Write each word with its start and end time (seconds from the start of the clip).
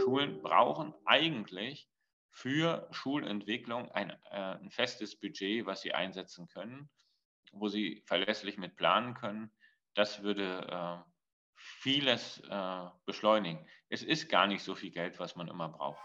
Schulen 0.00 0.40
brauchen 0.42 0.94
eigentlich 1.04 1.88
für 2.30 2.88
Schulentwicklung 2.92 3.90
ein, 3.92 4.10
äh, 4.30 4.56
ein 4.60 4.70
festes 4.70 5.18
Budget, 5.18 5.66
was 5.66 5.80
sie 5.80 5.92
einsetzen 5.92 6.48
können, 6.48 6.88
wo 7.52 7.68
sie 7.68 8.02
verlässlich 8.06 8.58
mit 8.58 8.76
planen 8.76 9.14
können. 9.14 9.50
Das 9.94 10.22
würde 10.22 10.66
äh, 10.70 11.10
vieles 11.56 12.40
äh, 12.48 12.84
beschleunigen. 13.04 13.66
Es 13.88 14.02
ist 14.02 14.28
gar 14.28 14.46
nicht 14.46 14.62
so 14.62 14.74
viel 14.74 14.90
Geld, 14.90 15.18
was 15.18 15.36
man 15.36 15.48
immer 15.48 15.68
braucht. 15.68 16.00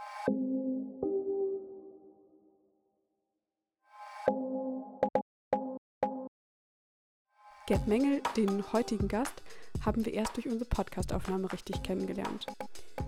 Gerd 7.65 7.88
Mengel, 7.88 8.21
den 8.36 8.73
heutigen 8.73 9.07
Gast, 9.07 9.41
haben 9.86 10.05
wir 10.05 10.13
erst 10.13 10.36
durch 10.36 10.47
unsere 10.47 10.70
Podcastaufnahme 10.70 11.52
richtig 11.52 11.83
kennengelernt. 11.83 12.47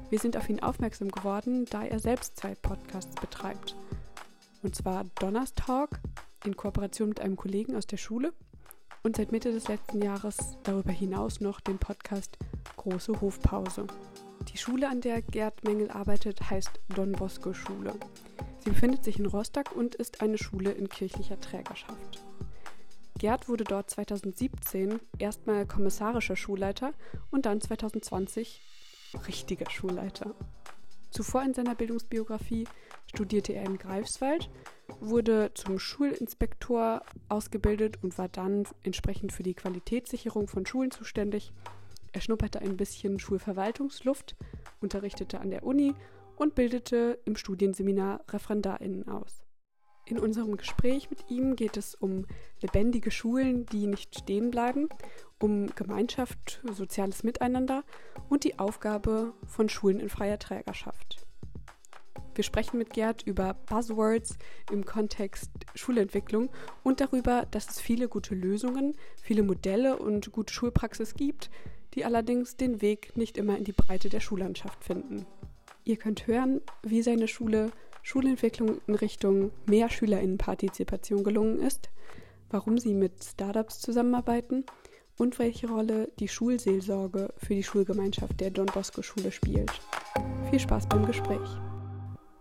Wir 0.10 0.20
sind 0.20 0.38
auf 0.38 0.50
ihn 0.50 0.62
aufmerksam 0.62 1.10
geworden, 1.10 1.65
da 1.65 1.84
er 1.84 2.00
selbst 2.00 2.38
zwei 2.38 2.56
Podcasts 2.56 3.15
betreibt. 3.15 3.75
Und 4.61 4.75
zwar 4.75 5.06
Donnerstalk 5.20 6.00
in 6.46 6.56
Kooperation 6.56 7.10
mit 7.10 7.20
einem 7.20 7.36
Kollegen 7.36 7.75
aus 7.75 7.88
der 7.88 7.98
Schule 7.98 8.34
und 9.04 9.15
seit 9.15 9.32
Mitte 9.32 9.51
des 9.51 9.68
letzten 9.68 10.01
Jahres 10.01 10.57
darüber 10.64 10.92
hinaus 10.92 11.39
noch 11.39 11.60
den 11.60 11.78
Podcast 11.78 12.38
Große 12.78 13.21
Hofpause. 13.21 13.87
Die 14.51 14.57
Schule, 14.57 14.89
an 14.89 15.01
der 15.01 15.21
Gerd 15.21 15.64
Mengel 15.64 15.89
arbeitet, 15.89 16.50
heißt 16.50 16.79
Don 16.96 17.12
Bosco 17.12 17.54
Schule. 17.54 17.93
Sie 18.60 18.70
befindet 18.70 19.04
sich 19.04 19.20
in 19.20 19.26
Rostock 19.26 19.76
und 19.76 19.96
ist 19.96 20.21
eine 20.21 20.37
Schule 20.37 20.71
in 20.71 20.89
kirchlicher 20.89 21.39
Trägerschaft. 21.39 22.04
Gerd 23.25 23.50
wurde 23.50 23.64
dort 23.64 23.89
2017 23.89 25.00
erstmal 25.18 25.65
kommissarischer 25.65 26.36
Schulleiter 26.36 26.93
und 27.32 27.48
dann 27.48 27.60
2020 27.60 28.61
richtiger 29.28 29.68
Schulleiter. 29.68 30.36
Zuvor 31.10 31.42
in 31.42 31.56
seiner 31.56 31.74
Bildungsbiografie 31.74 32.67
studierte 33.08 33.53
er 33.53 33.66
in 33.66 33.80
Greifswald, 33.80 34.52
wurde 35.00 35.50
zum 35.56 35.80
Schulinspektor 35.80 37.02
ausgebildet 37.28 37.98
und 38.03 38.16
war 38.20 38.30
dann 38.30 38.68
entsprechend 38.84 39.34
für 39.34 39.42
die 39.42 39.56
Qualitätssicherung 39.56 40.48
von 40.48 40.68
Schulen 40.68 40.92
zuständig. 40.92 41.52
Er 42.12 42.22
schnupperte 42.22 42.59
ein 42.59 42.78
bisschen 42.78 43.18
Schulverwaltungsluft, 43.18 44.36
unterrichtete 44.81 45.40
an 45.40 45.50
der 45.50 45.64
Uni 45.64 45.96
und 46.36 46.53
bildete 46.53 47.18
im 47.26 47.36
Studienseminar 47.36 48.23
ReferendarInnen 48.30 49.08
aus. 49.08 49.45
In 50.08 50.20
unserem 50.20 50.56
Gespräch 50.56 51.09
mit 51.09 51.31
ihm 51.31 51.56
geht 51.56 51.78
es 51.78 51.95
um 51.95 52.28
lebendige 52.61 53.09
Schulen, 53.09 53.66
die 53.66 53.88
nicht 53.88 54.20
stehen 54.20 54.52
bleiben, 54.52 54.88
um 55.39 55.73
Gemeinschaft, 55.73 56.62
soziales 56.72 57.23
Miteinander 57.23 57.84
und 58.30 58.44
die 58.44 58.59
Aufgabe 58.59 59.34
von 59.47 59.67
Schulen 59.67 60.00
in 60.00 60.09
freier 60.09 60.38
Trägerschaft. 60.38 61.25
Wir 62.36 62.44
sprechen 62.44 62.78
mit 62.78 62.92
Gerd 62.92 63.23
über 63.23 63.53
Buzzwords 63.53 64.38
im 64.72 64.86
Kontext 64.86 65.50
Schulentwicklung 65.73 66.50
und 66.84 67.00
darüber, 67.00 67.47
dass 67.50 67.69
es 67.69 67.80
viele 67.80 68.08
gute 68.08 68.36
Lösungen, 68.36 68.95
viele 69.23 69.42
Modelle 69.42 69.97
und 69.97 70.31
gute 70.31 70.53
Schulpraxis 70.53 71.16
gibt, 71.16 71.50
die 71.95 72.06
allerdings 72.06 72.58
den 72.58 72.81
Weg 72.81 73.16
nicht 73.17 73.38
immer 73.38 73.58
in 73.58 73.64
die 73.64 73.72
Breite 73.72 74.09
der 74.09 74.19
Schullandschaft 74.19 74.84
finden. 74.84 75.25
Ihr 75.86 75.97
könnt 75.97 76.28
hören, 76.28 76.62
wie 76.84 77.02
seine 77.02 77.28
Schule 77.28 77.72
Schulentwicklung 78.06 78.80
in 78.86 78.94
Richtung 78.94 79.52
mehr 79.66 79.89
Schülerinnenpartizipation 79.89 81.23
gelungen 81.23 81.59
ist, 81.59 81.89
warum 82.52 82.78
sie 82.78 82.94
mit 82.94 83.23
Startups 83.23 83.81
zusammenarbeiten 83.81 84.64
und 85.17 85.39
welche 85.39 85.67
Rolle 85.67 86.12
die 86.20 86.28
Schulseelsorge 86.28 87.34
für 87.38 87.56
die 87.56 87.64
Schulgemeinschaft 87.64 88.39
der 88.39 88.52
Don 88.52 88.67
Bosco 88.67 89.02
Schule 89.02 89.31
spielt. 89.31 89.72
Viel 90.52 90.59
Spaß 90.59 90.88
beim 90.88 91.08
Gespräch. 91.08 91.50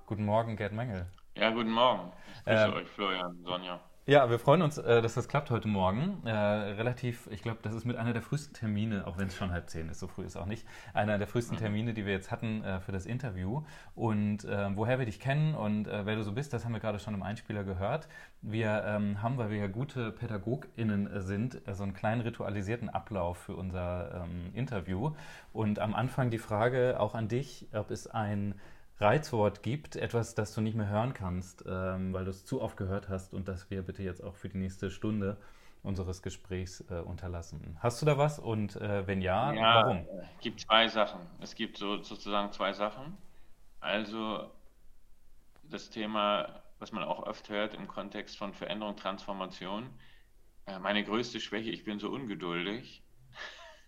Guten 0.04 0.26
Morgen, 0.26 0.54
Gerd 0.54 0.74
Mengel. 0.74 1.06
Ja, 1.34 1.48
guten 1.48 1.72
Morgen. 1.72 2.12
Ich 2.40 2.44
grüße 2.44 2.64
ähm, 2.66 2.74
euch, 2.74 2.88
Florian, 2.90 3.42
Sonja. 3.42 3.80
Ja, 4.06 4.28
wir 4.28 4.38
freuen 4.38 4.60
uns, 4.60 4.76
äh, 4.76 5.00
dass 5.00 5.14
das 5.14 5.28
klappt 5.28 5.50
heute 5.50 5.66
Morgen. 5.66 6.20
Äh, 6.26 6.30
relativ, 6.30 7.26
ich 7.30 7.40
glaube, 7.40 7.60
das 7.62 7.72
ist 7.72 7.86
mit 7.86 7.96
einer 7.96 8.12
der 8.12 8.20
frühesten 8.20 8.52
Termine, 8.52 9.06
auch 9.06 9.16
wenn 9.16 9.28
es 9.28 9.34
schon 9.34 9.50
halb 9.50 9.70
zehn 9.70 9.88
ist, 9.88 9.98
so 9.98 10.08
früh 10.08 10.24
ist 10.24 10.36
auch 10.36 10.44
nicht, 10.44 10.66
einer 10.92 11.16
der 11.16 11.26
frühesten 11.26 11.54
mhm. 11.54 11.60
Termine, 11.60 11.94
die 11.94 12.04
wir 12.04 12.12
jetzt 12.12 12.30
hatten 12.30 12.62
äh, 12.62 12.80
für 12.80 12.92
das 12.92 13.06
Interview. 13.06 13.62
Und 13.94 14.44
woher 14.44 14.98
wir 14.98 15.06
dich 15.06 15.20
kennen 15.20 15.54
und 15.54 15.86
wer 15.86 16.16
du 16.16 16.22
so 16.22 16.32
bist, 16.32 16.52
das 16.52 16.64
haben 16.64 16.72
wir 16.72 16.80
gerade 16.80 16.98
schon 16.98 17.14
im 17.14 17.22
Einspieler 17.22 17.64
gehört. 17.64 18.08
Wir 18.42 18.84
ähm, 18.86 19.22
haben, 19.22 19.38
weil 19.38 19.50
wir 19.50 19.58
ja 19.58 19.66
gute 19.68 20.12
PädagogInnen 20.12 21.22
sind, 21.22 21.62
so 21.72 21.82
einen 21.82 21.94
kleinen 21.94 22.20
ritualisierten 22.20 22.90
Ablauf 22.90 23.38
für 23.38 23.54
unser 23.54 24.24
ähm, 24.24 24.50
Interview. 24.52 25.14
Und 25.52 25.78
am 25.78 25.94
Anfang 25.94 26.30
die 26.30 26.38
Frage 26.38 27.00
auch 27.00 27.14
an 27.14 27.28
dich, 27.28 27.68
ob 27.72 27.90
es 27.90 28.06
ein 28.06 28.54
Reizwort 28.98 29.62
gibt, 29.62 29.96
etwas, 29.96 30.34
das 30.34 30.54
du 30.54 30.60
nicht 30.60 30.76
mehr 30.76 30.88
hören 30.88 31.14
kannst, 31.14 31.64
ähm, 31.66 32.12
weil 32.12 32.24
du 32.24 32.30
es 32.30 32.44
zu 32.44 32.62
oft 32.62 32.76
gehört 32.76 33.08
hast 33.08 33.34
und 33.34 33.48
das 33.48 33.70
wir 33.70 33.82
bitte 33.82 34.02
jetzt 34.02 34.22
auch 34.22 34.36
für 34.36 34.48
die 34.48 34.58
nächste 34.58 34.90
Stunde 34.90 35.36
unseres 35.82 36.22
Gesprächs 36.22 36.80
äh, 36.90 37.00
unterlassen. 37.00 37.76
Hast 37.80 38.00
du 38.00 38.06
da 38.06 38.16
was 38.16 38.38
und 38.38 38.76
äh, 38.76 39.06
wenn 39.06 39.20
ja, 39.20 39.52
ja, 39.52 39.74
warum? 39.82 40.06
Es 40.36 40.40
gibt 40.40 40.60
zwei 40.60 40.88
Sachen. 40.88 41.20
Es 41.40 41.54
gibt 41.54 41.76
so, 41.76 42.02
sozusagen 42.02 42.52
zwei 42.52 42.72
Sachen. 42.72 43.18
Also 43.80 44.50
das 45.64 45.90
Thema, 45.90 46.62
was 46.78 46.92
man 46.92 47.02
auch 47.02 47.26
oft 47.26 47.48
hört 47.48 47.74
im 47.74 47.88
Kontext 47.88 48.38
von 48.38 48.54
Veränderung, 48.54 48.96
Transformation. 48.96 49.90
Äh, 50.66 50.78
meine 50.78 51.04
größte 51.04 51.40
Schwäche, 51.40 51.70
ich 51.70 51.84
bin 51.84 51.98
so 51.98 52.10
ungeduldig. 52.10 53.02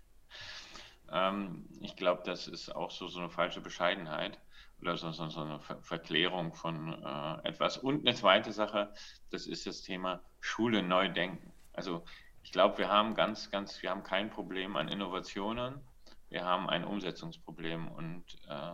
ähm, 1.12 1.66
ich 1.81 1.95
glaube, 1.95 2.22
das 2.27 2.49
ist 2.49 2.75
auch 2.75 2.91
so, 2.91 3.06
so 3.06 3.21
eine 3.21 3.31
falsche 3.31 3.61
Bescheidenheit 3.61 4.39
oder 4.81 4.97
so, 4.97 5.11
so, 5.11 5.29
so 5.29 5.41
eine 5.41 5.61
Ver 5.61 5.83
Verklärung 5.83 6.55
von 6.55 6.93
äh, 7.03 7.49
etwas. 7.49 7.79
Und 7.79 8.07
eine 8.07 8.15
zweite 8.15 8.53
Sache, 8.53 8.93
das 9.31 9.47
ist 9.47 9.67
das 9.67 9.83
Thema 9.83 10.21
Schule 10.41 10.83
neu 10.83 11.09
denken. 11.09 11.53
Also 11.73 12.05
ich 12.43 12.53
glaube, 12.53 12.79
wir 12.79 12.89
haben 12.89 13.15
ganz, 13.15 13.51
ganz, 13.51 13.83
wir 13.83 13.91
haben 13.91 14.03
kein 14.03 14.31
Problem 14.31 14.77
an 14.77 14.89
Innovationen, 14.89 15.81
wir 16.29 16.45
haben 16.45 16.69
ein 16.69 16.85
Umsetzungsproblem. 16.85 17.89
Und 17.89 18.25
äh, 18.49 18.73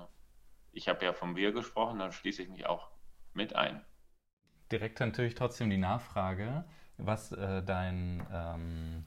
ich 0.72 0.88
habe 0.88 1.04
ja 1.04 1.12
vom 1.12 1.36
Wir 1.36 1.52
gesprochen, 1.52 1.98
da 1.98 2.12
schließe 2.12 2.42
ich 2.42 2.48
mich 2.48 2.66
auch 2.66 2.90
mit 3.32 3.54
ein. 3.56 3.84
Direkt 4.70 5.00
natürlich 5.00 5.34
trotzdem 5.34 5.70
die 5.70 5.78
Nachfrage, 5.78 6.64
was 6.96 7.32
äh, 7.32 7.62
dein 7.62 8.26
ähm 8.32 9.06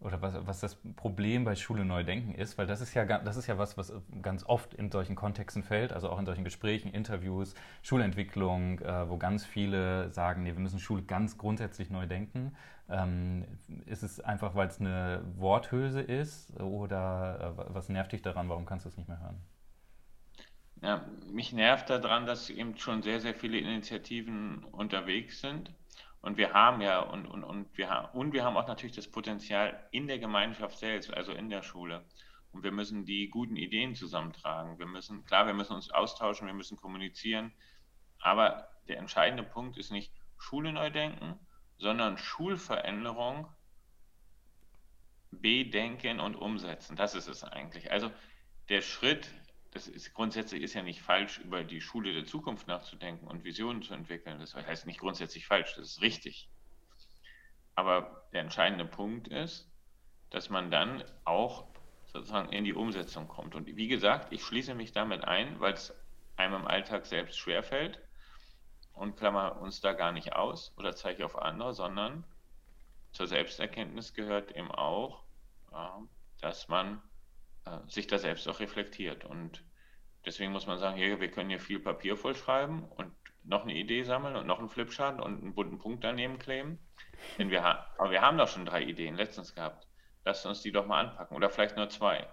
oder 0.00 0.22
was, 0.22 0.34
was 0.46 0.60
das 0.60 0.76
Problem 0.96 1.44
bei 1.44 1.54
Schule 1.54 1.84
neu 1.84 2.04
denken 2.04 2.34
ist, 2.34 2.56
weil 2.56 2.66
das 2.66 2.80
ist 2.80 2.94
ja 2.94 3.04
das 3.04 3.36
ist 3.36 3.46
ja 3.46 3.58
was, 3.58 3.76
was 3.76 3.92
ganz 4.22 4.44
oft 4.44 4.72
in 4.74 4.90
solchen 4.90 5.14
Kontexten 5.14 5.62
fällt, 5.62 5.92
also 5.92 6.08
auch 6.08 6.18
in 6.18 6.26
solchen 6.26 6.44
Gesprächen, 6.44 6.92
Interviews, 6.92 7.54
Schulentwicklung, 7.82 8.80
äh, 8.80 9.08
wo 9.08 9.18
ganz 9.18 9.44
viele 9.44 10.10
sagen, 10.10 10.42
nee, 10.42 10.52
wir 10.52 10.60
müssen 10.60 10.78
Schule 10.78 11.02
ganz 11.02 11.36
grundsätzlich 11.36 11.90
neu 11.90 12.06
denken. 12.06 12.56
Ähm, 12.88 13.44
ist 13.86 14.02
es 14.02 14.20
einfach, 14.20 14.54
weil 14.54 14.68
es 14.68 14.80
eine 14.80 15.22
Worthülse 15.36 16.00
ist 16.00 16.58
oder 16.60 17.54
äh, 17.58 17.74
was 17.74 17.88
nervt 17.88 18.12
dich 18.12 18.22
daran? 18.22 18.48
Warum 18.48 18.64
kannst 18.64 18.86
du 18.86 18.88
es 18.88 18.96
nicht 18.96 19.08
mehr 19.08 19.20
hören? 19.20 19.40
Ja, 20.82 21.04
mich 21.30 21.52
nervt 21.52 21.90
daran, 21.90 22.24
dass 22.24 22.48
eben 22.48 22.78
schon 22.78 23.02
sehr, 23.02 23.20
sehr 23.20 23.34
viele 23.34 23.58
Initiativen 23.58 24.64
unterwegs 24.64 25.42
sind 25.42 25.74
und 26.22 26.36
wir 26.36 26.52
haben 26.52 26.82
ja, 26.82 27.00
und, 27.00 27.26
und, 27.26 27.44
und, 27.44 27.76
wir 27.78 27.88
haben, 27.88 28.08
und 28.18 28.32
wir 28.32 28.44
haben 28.44 28.56
auch 28.56 28.68
natürlich 28.68 28.94
das 28.94 29.10
Potenzial 29.10 29.88
in 29.90 30.06
der 30.06 30.18
Gemeinschaft 30.18 30.78
selbst, 30.78 31.12
also 31.12 31.32
in 31.32 31.48
der 31.48 31.62
Schule. 31.62 32.04
Und 32.52 32.62
wir 32.62 32.72
müssen 32.72 33.06
die 33.06 33.30
guten 33.30 33.56
Ideen 33.56 33.94
zusammentragen. 33.94 34.78
Wir 34.78 34.86
müssen, 34.86 35.24
klar, 35.24 35.46
wir 35.46 35.54
müssen 35.54 35.74
uns 35.74 35.90
austauschen, 35.90 36.46
wir 36.46 36.54
müssen 36.54 36.76
kommunizieren. 36.76 37.52
Aber 38.18 38.68
der 38.88 38.98
entscheidende 38.98 39.44
Punkt 39.44 39.78
ist 39.78 39.92
nicht 39.92 40.12
Schule 40.36 40.72
neu 40.72 40.90
denken, 40.90 41.38
sondern 41.78 42.18
Schulveränderung 42.18 43.46
bedenken 45.30 46.20
und 46.20 46.34
umsetzen. 46.34 46.96
Das 46.96 47.14
ist 47.14 47.28
es 47.28 47.44
eigentlich. 47.44 47.90
Also 47.92 48.10
der 48.68 48.82
Schritt 48.82 49.32
das 49.72 49.86
ist 49.86 50.12
grundsätzlich 50.14 50.62
ist 50.62 50.74
ja 50.74 50.82
nicht 50.82 51.00
falsch, 51.00 51.38
über 51.38 51.62
die 51.62 51.80
Schule 51.80 52.12
der 52.12 52.24
Zukunft 52.24 52.66
nachzudenken 52.66 53.26
und 53.28 53.44
Visionen 53.44 53.82
zu 53.82 53.94
entwickeln. 53.94 54.40
Das 54.40 54.54
heißt 54.54 54.86
nicht 54.86 54.98
grundsätzlich 54.98 55.46
falsch, 55.46 55.74
das 55.76 55.86
ist 55.86 56.02
richtig. 56.02 56.50
Aber 57.76 58.28
der 58.32 58.42
entscheidende 58.42 58.84
Punkt 58.84 59.28
ist, 59.28 59.70
dass 60.30 60.50
man 60.50 60.70
dann 60.70 61.04
auch 61.24 61.68
sozusagen 62.06 62.52
in 62.52 62.64
die 62.64 62.74
Umsetzung 62.74 63.28
kommt. 63.28 63.54
Und 63.54 63.66
wie 63.66 63.88
gesagt, 63.88 64.32
ich 64.32 64.42
schließe 64.42 64.74
mich 64.74 64.92
damit 64.92 65.24
ein, 65.24 65.60
weil 65.60 65.74
es 65.74 65.94
einem 66.36 66.54
im 66.54 66.66
Alltag 66.66 67.06
selbst 67.06 67.38
schwerfällt 67.38 68.00
und 68.92 69.16
klammer 69.16 69.60
uns 69.60 69.80
da 69.80 69.92
gar 69.92 70.10
nicht 70.10 70.32
aus 70.32 70.76
oder 70.76 70.96
zeige 70.96 71.24
auf 71.24 71.38
andere, 71.38 71.74
sondern 71.74 72.24
zur 73.12 73.28
Selbsterkenntnis 73.28 74.14
gehört 74.14 74.50
eben 74.56 74.70
auch, 74.70 75.24
dass 76.40 76.68
man 76.68 77.00
sich 77.86 78.06
da 78.06 78.18
selbst 78.18 78.48
auch 78.48 78.60
reflektiert. 78.60 79.24
Und 79.24 79.64
deswegen 80.24 80.52
muss 80.52 80.66
man 80.66 80.78
sagen, 80.78 80.96
hier, 80.96 81.20
wir 81.20 81.30
können 81.30 81.50
hier 81.50 81.60
viel 81.60 81.80
Papier 81.80 82.16
vollschreiben 82.16 82.84
und 82.84 83.12
noch 83.44 83.62
eine 83.62 83.74
Idee 83.74 84.02
sammeln 84.02 84.36
und 84.36 84.46
noch 84.46 84.58
einen 84.58 84.68
Flipchart 84.68 85.20
und 85.20 85.42
einen 85.42 85.54
bunten 85.54 85.78
Punkt 85.78 86.04
daneben 86.04 86.38
kleben. 86.38 86.78
Denn 87.38 87.50
wir, 87.50 87.64
aber 87.64 88.10
wir 88.10 88.20
haben 88.20 88.38
doch 88.38 88.48
schon 88.48 88.66
drei 88.66 88.82
Ideen 88.82 89.16
letztens 89.16 89.54
gehabt. 89.54 89.86
Lasst 90.24 90.46
uns 90.46 90.62
die 90.62 90.72
doch 90.72 90.86
mal 90.86 91.06
anpacken 91.06 91.36
oder 91.36 91.48
vielleicht 91.50 91.76
nur 91.76 91.88
zwei. 91.88 92.26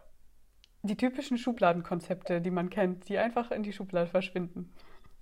Die 0.84 0.98
typischen 0.98 1.38
Schubladenkonzepte, 1.38 2.42
die 2.42 2.52
man 2.52 2.70
kennt, 2.70 3.10
die 3.10 3.18
einfach 3.18 3.52
in 3.52 3.64
die 3.64 3.74
Schublade 3.74 4.08
verschwinden. 4.08 4.74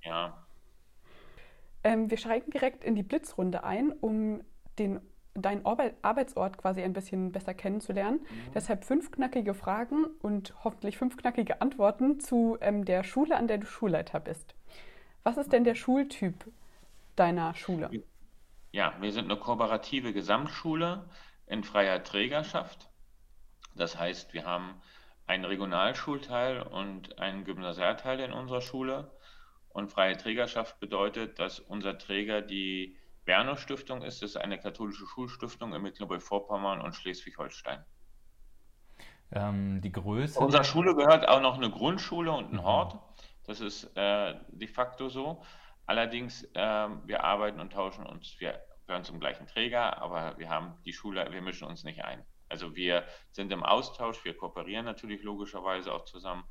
Ja. 0.02 0.46
Ähm, 1.84 2.10
wir 2.10 2.18
steigen 2.18 2.52
direkt 2.52 2.84
in 2.84 2.96
die 2.96 3.04
Blitzrunde 3.04 3.63
ein, 3.63 3.92
um 3.92 4.44
den, 4.78 5.00
deinen 5.36 5.66
Arbeitsort 5.66 6.58
quasi 6.58 6.82
ein 6.82 6.94
bisschen 6.94 7.32
besser 7.32 7.54
kennenzulernen. 7.54 8.22
Mhm. 8.22 8.52
Deshalb 8.54 8.86
fünf 8.86 9.12
knackige 9.12 9.54
Fragen 9.54 10.06
und 10.22 10.54
hoffentlich 10.64 10.98
fünf 10.98 11.18
knackige 11.18 11.62
Antworten 11.62 12.20
zu 12.20 12.58
ähm, 12.62 12.86
der 12.86 13.04
Schule, 13.04 13.36
an 13.36 13.48
der 13.48 13.60
du 13.60 13.66
Schulleiter 13.66 14.20
bist. 14.20 14.56
Was 15.24 15.38
ist 15.38 15.52
denn 15.52 15.64
der 15.64 15.76
Schultyp 15.76 16.46
deiner 17.16 17.54
Schule? 17.56 17.90
Ja, 18.72 18.94
wir 19.00 19.12
sind 19.12 19.26
eine 19.26 19.40
kooperative 19.40 20.14
Gesamtschule 20.14 21.10
in 21.48 21.64
freier 21.64 22.04
Trägerschaft. 22.04 22.90
Das 23.76 23.98
heißt, 23.98 24.34
wir 24.34 24.46
haben 24.46 24.81
einen 25.28 25.46
Regionalschulteil 25.46 26.62
und 26.62 27.20
einen 27.20 27.44
Gymnasialteil 27.44 28.20
in 28.20 28.31
unserer 28.31 28.62
Schule. 28.62 29.12
Und 29.70 29.92
freie 29.92 30.16
Trägerschaft 30.16 30.80
bedeutet, 30.80 31.40
dass 31.40 31.60
unser 31.60 31.98
Träger 31.98 32.42
die 32.42 32.98
Berno 33.25 33.56
Stiftung 33.56 34.01
ist. 34.01 34.22
Das 34.22 34.31
ist 34.31 34.38
eine 34.38 34.60
katholische 34.60 35.06
Schulstiftung 35.06 35.74
in 35.74 35.81
Mecklenburg-Vorpommern 35.81 36.81
und 36.81 36.95
Schleswig-Holstein. 36.95 37.83
Ähm, 39.31 39.81
die 39.81 39.92
Größe. 39.92 40.39
Unserer 40.39 40.63
Schule 40.63 40.95
gehört 40.95 41.27
auch 41.27 41.42
noch 41.42 41.57
eine 41.57 41.69
Grundschule 41.69 42.31
und 42.31 42.51
ein 42.51 42.57
mhm. 42.57 42.63
Hort. 42.63 43.00
Das 43.45 43.60
ist 43.60 43.86
äh, 43.95 44.36
de 44.50 44.68
facto 44.68 45.10
so. 45.10 45.44
Allerdings, 45.88 46.44
äh, 46.54 46.88
wir 47.06 47.24
arbeiten 47.24 47.60
und 47.60 47.74
tauschen 47.74 48.06
uns, 48.06 48.39
wir 48.39 48.60
gehören 48.88 49.04
zum 49.04 49.19
gleichen 49.19 49.48
Träger, 49.48 50.01
aber 50.01 50.38
wir 50.38 50.50
haben 50.50 50.74
die 50.83 50.94
Schule, 50.94 51.28
wir 51.31 51.42
mischen 51.42 51.68
uns 51.68 51.83
nicht 51.83 52.04
ein. 52.04 52.24
Also 52.50 52.75
wir 52.75 53.04
sind 53.31 53.51
im 53.51 53.63
Austausch, 53.63 54.24
wir 54.24 54.38
kooperieren 54.38 54.86
natürlich 54.86 55.24
logischerweise 55.24 55.92
auch 55.94 56.06
zusammen, 56.06 56.44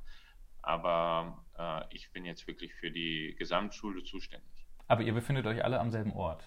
aber 0.62 1.44
äh, 1.58 1.94
ich 1.94 2.12
bin 2.12 2.24
jetzt 2.24 2.46
wirklich 2.46 2.74
für 2.74 2.90
die 2.90 3.34
Gesamtschule 3.38 4.02
zuständig. 4.04 4.66
Aber 4.86 5.02
ihr 5.02 5.14
befindet 5.14 5.46
euch 5.46 5.64
alle 5.64 5.80
am 5.80 5.90
selben 5.90 6.12
Ort? 6.12 6.44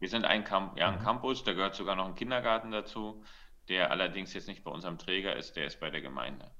Wir 0.00 0.08
sind 0.08 0.24
ein, 0.24 0.44
Camp 0.44 0.76
ja, 0.76 0.88
ein 0.88 0.98
mhm. 0.98 1.04
Campus, 1.04 1.44
da 1.44 1.52
gehört 1.52 1.74
sogar 1.74 1.94
noch 1.94 2.06
ein 2.06 2.14
Kindergarten 2.14 2.70
dazu, 2.70 3.22
der 3.68 3.90
allerdings 3.90 4.32
jetzt 4.34 4.48
nicht 4.48 4.64
bei 4.64 4.70
unserem 4.70 4.98
Träger 4.98 5.36
ist, 5.36 5.56
der 5.56 5.66
ist 5.66 5.78
bei 5.78 5.90
der 5.90 6.00
Gemeinde. 6.00 6.50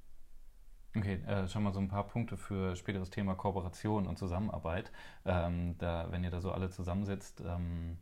Okay, 0.95 1.23
äh, 1.25 1.47
schon 1.47 1.63
mal 1.63 1.73
so 1.73 1.79
ein 1.79 1.87
paar 1.87 2.07
Punkte 2.07 2.37
für 2.37 2.75
späteres 2.75 3.09
Thema 3.09 3.35
Kooperation 3.35 4.07
und 4.07 4.17
Zusammenarbeit. 4.17 4.91
Ähm, 5.25 5.77
da, 5.77 6.11
wenn 6.11 6.23
ihr 6.23 6.29
da 6.29 6.41
so 6.41 6.51
alle 6.51 6.69
zusammensitzt, 6.69 7.41
ähm, 7.41 7.97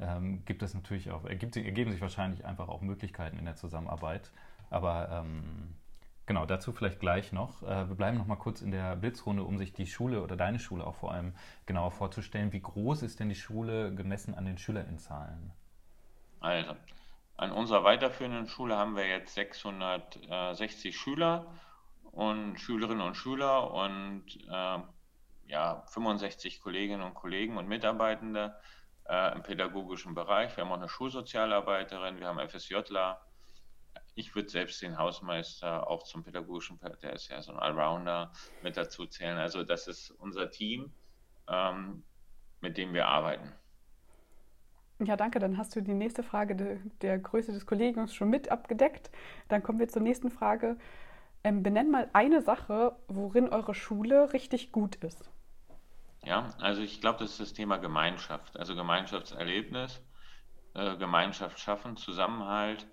ähm, 0.00 0.44
gibt 0.44 0.62
es 0.62 0.74
natürlich 0.74 1.10
auch, 1.12 1.24
ergibt, 1.24 1.56
ergeben 1.56 1.92
sich 1.92 2.00
wahrscheinlich 2.00 2.44
einfach 2.44 2.68
auch 2.68 2.80
Möglichkeiten 2.80 3.38
in 3.38 3.44
der 3.44 3.54
Zusammenarbeit. 3.54 4.32
Aber 4.68 5.08
ähm, 5.10 5.76
genau, 6.26 6.46
dazu 6.46 6.72
vielleicht 6.72 7.00
gleich 7.00 7.32
noch. 7.32 7.62
Äh, 7.62 7.88
wir 7.88 7.96
bleiben 7.96 8.18
noch 8.18 8.26
mal 8.26 8.36
kurz 8.36 8.62
in 8.62 8.70
der 8.70 8.96
Blitzrunde, 8.96 9.42
um 9.42 9.58
sich 9.58 9.72
die 9.72 9.86
Schule 9.86 10.22
oder 10.22 10.36
deine 10.36 10.58
Schule 10.58 10.86
auch 10.86 10.94
vor 10.94 11.12
allem 11.12 11.34
genauer 11.66 11.90
vorzustellen. 11.90 12.52
Wie 12.52 12.60
groß 12.60 13.02
ist 13.02 13.20
denn 13.20 13.28
die 13.28 13.34
Schule 13.34 13.94
gemessen 13.94 14.34
an 14.34 14.44
den 14.44 14.58
Schülerinnenzahlen? 14.58 15.52
Also, 16.40 16.76
an 17.36 17.52
unserer 17.52 17.84
weiterführenden 17.84 18.46
Schule 18.46 18.76
haben 18.76 18.96
wir 18.96 19.06
jetzt 19.06 19.34
660 19.34 20.96
Schüler 20.96 21.46
und 22.12 22.60
Schülerinnen 22.60 23.00
und 23.00 23.16
Schüler 23.16 23.72
und 23.72 24.24
äh, 24.48 24.78
ja, 25.46 25.82
65 25.88 26.60
Kolleginnen 26.60 27.02
und 27.02 27.14
Kollegen 27.14 27.56
und 27.56 27.68
Mitarbeitende 27.68 28.56
äh, 29.08 29.34
im 29.34 29.42
pädagogischen 29.42 30.14
Bereich. 30.14 30.56
Wir 30.56 30.64
haben 30.64 30.72
auch 30.72 30.76
eine 30.76 30.88
Schulsozialarbeiterin, 30.88 32.18
wir 32.18 32.28
haben 32.28 32.48
FSJler. 32.48 33.20
Ich 34.14 34.34
würde 34.34 34.48
selbst 34.48 34.80
den 34.80 34.96
Hausmeister 34.96 35.88
auch 35.88 36.04
zum 36.04 36.22
pädagogischen, 36.22 36.78
der 37.02 37.12
ist 37.12 37.28
ja 37.28 37.42
so 37.42 37.52
ein 37.52 37.58
Allrounder, 37.58 38.32
mit 38.62 38.76
dazu 38.76 39.06
zählen. 39.06 39.38
Also 39.38 39.64
das 39.64 39.88
ist 39.88 40.10
unser 40.10 40.50
Team, 40.50 40.92
ähm, 41.48 42.04
mit 42.60 42.76
dem 42.76 42.94
wir 42.94 43.08
arbeiten. 43.08 43.52
Ja, 45.00 45.16
danke. 45.16 45.38
Dann 45.40 45.58
hast 45.58 45.74
du 45.74 45.80
die 45.80 45.94
nächste 45.94 46.22
Frage 46.22 46.54
de, 46.54 46.78
der 47.00 47.18
Größe 47.18 47.52
des 47.52 47.66
Kollegiums 47.66 48.14
schon 48.14 48.30
mit 48.30 48.50
abgedeckt. 48.50 49.10
Dann 49.48 49.62
kommen 49.62 49.78
wir 49.78 49.88
zur 49.88 50.02
nächsten 50.02 50.30
Frage. 50.30 50.78
Ähm, 51.42 51.62
benenn 51.62 51.90
mal 51.90 52.08
eine 52.12 52.40
Sache, 52.40 52.96
worin 53.08 53.48
eure 53.48 53.74
Schule 53.74 54.32
richtig 54.32 54.72
gut 54.72 54.96
ist. 54.96 55.30
Ja, 56.24 56.54
also 56.58 56.80
ich 56.80 57.00
glaube, 57.00 57.18
das 57.18 57.32
ist 57.32 57.40
das 57.40 57.52
Thema 57.52 57.76
Gemeinschaft, 57.76 58.58
also 58.58 58.74
Gemeinschaftserlebnis, 58.74 60.00
äh, 60.74 60.96
Gemeinschaft 60.96 61.58
schaffen, 61.58 61.98
Zusammenhalt. 61.98 62.86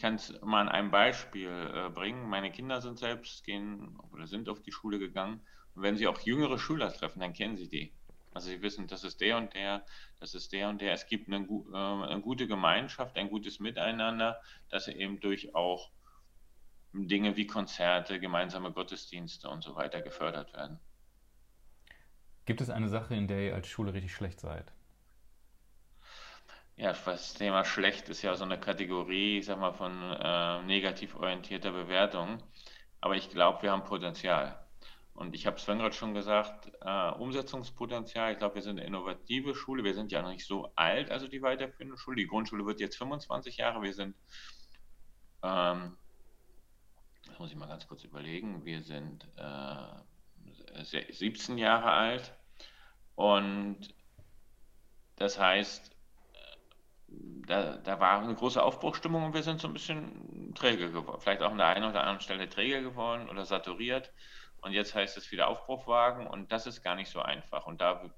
Ich 0.00 0.02
kann 0.02 0.14
es 0.14 0.32
mal 0.40 0.62
an 0.62 0.70
einem 0.70 0.90
Beispiel 0.90 1.50
äh, 1.74 1.90
bringen. 1.90 2.26
Meine 2.30 2.50
Kinder 2.50 2.80
sind 2.80 2.98
selbst 2.98 3.44
gehen 3.44 3.98
oder 4.14 4.26
sind 4.26 4.48
auf 4.48 4.62
die 4.62 4.72
Schule 4.72 4.98
gegangen. 4.98 5.42
Und 5.74 5.82
wenn 5.82 5.98
sie 5.98 6.06
auch 6.06 6.18
jüngere 6.20 6.58
Schüler 6.58 6.90
treffen, 6.90 7.20
dann 7.20 7.34
kennen 7.34 7.58
sie 7.58 7.68
die. 7.68 7.92
Also 8.32 8.48
sie 8.48 8.62
wissen, 8.62 8.86
das 8.86 9.04
ist 9.04 9.20
der 9.20 9.36
und 9.36 9.52
der, 9.52 9.84
das 10.18 10.34
ist 10.34 10.54
der 10.54 10.70
und 10.70 10.80
der. 10.80 10.94
Es 10.94 11.06
gibt 11.06 11.28
eine, 11.28 11.44
äh, 11.44 11.76
eine 11.76 12.22
gute 12.22 12.46
Gemeinschaft, 12.46 13.18
ein 13.18 13.28
gutes 13.28 13.60
Miteinander, 13.60 14.40
dass 14.70 14.86
sie 14.86 14.92
eben 14.92 15.20
durch 15.20 15.54
auch 15.54 15.90
Dinge 16.94 17.36
wie 17.36 17.46
Konzerte, 17.46 18.18
gemeinsame 18.20 18.72
Gottesdienste 18.72 19.50
und 19.50 19.62
so 19.62 19.76
weiter 19.76 20.00
gefördert 20.00 20.54
werden. 20.54 20.80
Gibt 22.46 22.62
es 22.62 22.70
eine 22.70 22.88
Sache, 22.88 23.14
in 23.14 23.28
der 23.28 23.48
ihr 23.48 23.54
als 23.54 23.68
Schule 23.68 23.92
richtig 23.92 24.14
schlecht 24.14 24.40
seid? 24.40 24.72
Ja, 26.80 26.94
das 26.94 27.34
Thema 27.34 27.64
schlecht 27.64 28.08
ist 28.08 28.22
ja 28.22 28.34
so 28.36 28.44
eine 28.44 28.58
Kategorie, 28.58 29.38
ich 29.38 29.46
sag 29.46 29.58
mal, 29.58 29.74
von 29.74 29.92
äh, 30.02 30.62
negativ 30.62 31.14
orientierter 31.14 31.72
Bewertung. 31.72 32.42
Aber 33.02 33.16
ich 33.16 33.28
glaube, 33.28 33.62
wir 33.62 33.72
haben 33.72 33.84
Potenzial. 33.84 34.58
Und 35.12 35.34
ich 35.34 35.46
habe 35.46 35.60
Sven 35.60 35.78
gerade 35.78 35.94
schon 35.94 36.14
gesagt, 36.14 36.72
äh, 36.80 37.10
Umsetzungspotenzial. 37.10 38.32
Ich 38.32 38.38
glaube, 38.38 38.54
wir 38.54 38.62
sind 38.62 38.78
eine 38.78 38.86
innovative 38.86 39.54
Schule. 39.54 39.84
Wir 39.84 39.92
sind 39.92 40.10
ja 40.10 40.22
noch 40.22 40.30
nicht 40.30 40.46
so 40.46 40.72
alt, 40.74 41.10
also 41.10 41.28
die 41.28 41.42
weiterführende 41.42 41.98
Schule. 41.98 42.16
Die 42.16 42.26
Grundschule 42.26 42.64
wird 42.64 42.80
jetzt 42.80 42.96
25 42.96 43.58
Jahre. 43.58 43.82
Wir 43.82 43.92
sind 43.92 44.16
ähm, 45.42 45.98
das 47.26 47.38
muss 47.38 47.50
ich 47.50 47.56
mal 47.56 47.68
ganz 47.68 47.86
kurz 47.86 48.04
überlegen, 48.04 48.64
wir 48.64 48.82
sind 48.82 49.26
äh, 49.36 50.82
17 50.82 51.58
Jahre 51.58 51.90
alt 51.90 52.34
und 53.14 53.94
das 55.16 55.38
heißt, 55.38 55.89
da, 57.46 57.76
da, 57.78 58.00
war 58.00 58.20
eine 58.20 58.34
große 58.34 58.62
Aufbruchstimmung 58.62 59.24
und 59.24 59.34
wir 59.34 59.42
sind 59.42 59.60
so 59.60 59.68
ein 59.68 59.72
bisschen 59.72 60.54
träge 60.54 60.90
geworden. 60.90 61.20
Vielleicht 61.20 61.42
auch 61.42 61.50
an 61.50 61.58
der 61.58 61.66
einen 61.66 61.90
oder 61.90 62.00
anderen 62.00 62.20
Stelle 62.20 62.48
träge 62.48 62.82
geworden 62.82 63.28
oder 63.28 63.44
saturiert. 63.44 64.12
Und 64.62 64.72
jetzt 64.72 64.94
heißt 64.94 65.16
es 65.16 65.30
wieder 65.32 65.48
Aufbruchwagen 65.48 66.26
und 66.26 66.52
das 66.52 66.66
ist 66.66 66.82
gar 66.82 66.94
nicht 66.94 67.10
so 67.10 67.20
einfach. 67.20 67.66
Und 67.66 67.80
da, 67.80 68.10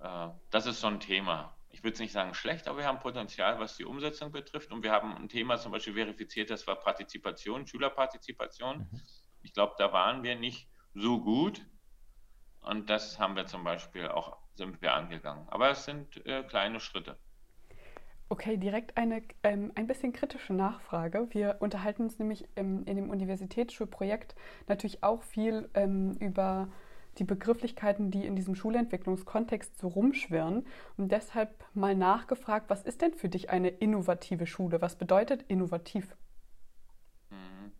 äh, 0.00 0.28
das 0.50 0.66
ist 0.66 0.80
so 0.80 0.86
ein 0.86 1.00
Thema 1.00 1.54
ich 1.72 1.82
würde 1.82 1.94
es 1.94 2.00
nicht 2.00 2.12
sagen 2.12 2.34
schlecht, 2.34 2.68
aber 2.68 2.78
wir 2.78 2.86
haben 2.86 3.00
Potenzial, 3.00 3.58
was 3.58 3.76
die 3.76 3.84
Umsetzung 3.84 4.30
betrifft. 4.30 4.70
Und 4.70 4.82
wir 4.82 4.92
haben 4.92 5.16
ein 5.16 5.28
Thema 5.28 5.58
zum 5.58 5.72
Beispiel 5.72 5.94
verifiziert, 5.94 6.50
das 6.50 6.66
war 6.66 6.76
Partizipation, 6.76 7.66
Schülerpartizipation. 7.66 8.88
Mhm. 8.90 9.00
Ich 9.42 9.52
glaube, 9.52 9.74
da 9.78 9.92
waren 9.92 10.22
wir 10.22 10.36
nicht 10.36 10.68
so 10.94 11.20
gut. 11.20 11.66
Und 12.60 12.90
das 12.90 13.18
haben 13.18 13.34
wir 13.34 13.46
zum 13.46 13.64
Beispiel 13.64 14.08
auch, 14.08 14.38
sind 14.54 14.80
wir 14.82 14.94
angegangen. 14.94 15.48
Aber 15.48 15.70
es 15.70 15.84
sind 15.84 16.24
äh, 16.26 16.44
kleine 16.44 16.78
Schritte. 16.78 17.18
Okay, 18.32 18.56
direkt 18.56 18.96
eine 18.96 19.22
ähm, 19.42 19.72
ein 19.74 19.86
bisschen 19.86 20.14
kritische 20.14 20.54
Nachfrage. 20.54 21.26
Wir 21.32 21.58
unterhalten 21.60 22.04
uns 22.04 22.18
nämlich 22.18 22.48
im, 22.54 22.82
in 22.86 22.96
dem 22.96 23.10
Universitätsschulprojekt 23.10 24.34
natürlich 24.68 25.02
auch 25.02 25.22
viel 25.22 25.68
ähm, 25.74 26.12
über 26.12 26.68
die 27.18 27.24
Begrifflichkeiten, 27.24 28.10
die 28.10 28.24
in 28.24 28.34
diesem 28.34 28.54
Schulentwicklungskontext 28.54 29.78
so 29.78 29.88
rumschwirren. 29.88 30.66
Und 30.96 31.12
deshalb 31.12 31.62
mal 31.74 31.94
nachgefragt, 31.94 32.70
was 32.70 32.84
ist 32.84 33.02
denn 33.02 33.12
für 33.12 33.28
dich 33.28 33.50
eine 33.50 33.68
innovative 33.68 34.46
Schule? 34.46 34.80
Was 34.80 34.96
bedeutet 34.96 35.42
innovativ? 35.48 36.16
Mhm. 37.28 37.72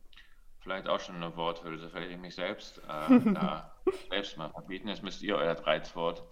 Vielleicht 0.59 0.87
auch 0.87 1.01
schon 1.01 1.17
eine 1.17 1.35
Worthülse, 1.35 1.89
vielleicht 1.89 2.11
ich 2.11 2.19
mich 2.19 2.35
selbst 2.35 2.77
äh, 2.77 3.21
da 3.33 3.75
selbst 4.11 4.37
mal 4.37 4.51
verbieten. 4.51 4.89
Jetzt 4.89 5.03
müsst 5.03 5.23
ihr 5.23 5.35
euer 5.35 5.55
Reizwort, 5.67 6.23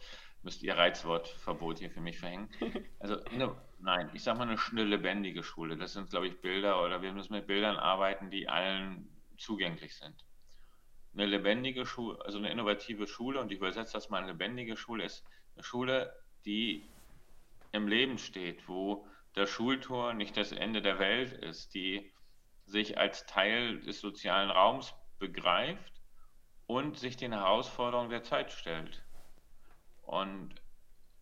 müsst 0.42 0.62
ihr 0.62 0.76
Reizwortverbot 0.76 1.78
hier 1.78 1.90
für 1.90 2.02
mich 2.02 2.18
verhängen. 2.18 2.50
Also 2.98 3.16
nein, 3.82 4.10
ich 4.14 4.22
sage 4.22 4.38
mal 4.38 4.48
eine, 4.48 4.58
eine 4.70 4.84
lebendige 4.84 5.42
Schule. 5.42 5.76
Das 5.76 5.92
sind, 5.92 6.10
glaube 6.10 6.28
ich, 6.28 6.40
Bilder 6.40 6.82
oder 6.84 7.02
wir 7.02 7.12
müssen 7.12 7.32
mit 7.32 7.46
Bildern 7.46 7.76
arbeiten, 7.76 8.30
die 8.30 8.48
allen 8.48 9.08
zugänglich 9.36 9.96
sind 9.96 10.24
eine 11.14 11.26
lebendige 11.26 11.86
Schule, 11.86 12.18
also 12.24 12.38
eine 12.38 12.50
innovative 12.50 13.06
Schule, 13.06 13.40
und 13.40 13.50
ich 13.50 13.58
übersetze 13.58 13.94
das 13.94 14.10
mal, 14.10 14.18
eine 14.18 14.32
lebendige 14.32 14.76
Schule 14.76 15.04
ist 15.04 15.24
eine 15.54 15.64
Schule, 15.64 16.14
die 16.44 16.88
im 17.72 17.88
Leben 17.88 18.18
steht, 18.18 18.68
wo 18.68 19.06
der 19.36 19.46
Schultor 19.46 20.14
nicht 20.14 20.36
das 20.36 20.52
Ende 20.52 20.82
der 20.82 20.98
Welt 20.98 21.32
ist, 21.32 21.74
die 21.74 22.12
sich 22.64 22.98
als 22.98 23.26
Teil 23.26 23.80
des 23.80 24.00
sozialen 24.00 24.50
Raums 24.50 24.94
begreift 25.18 26.00
und 26.66 26.98
sich 26.98 27.16
den 27.16 27.32
Herausforderungen 27.32 28.10
der 28.10 28.22
Zeit 28.22 28.52
stellt. 28.52 29.02
Und 30.02 30.54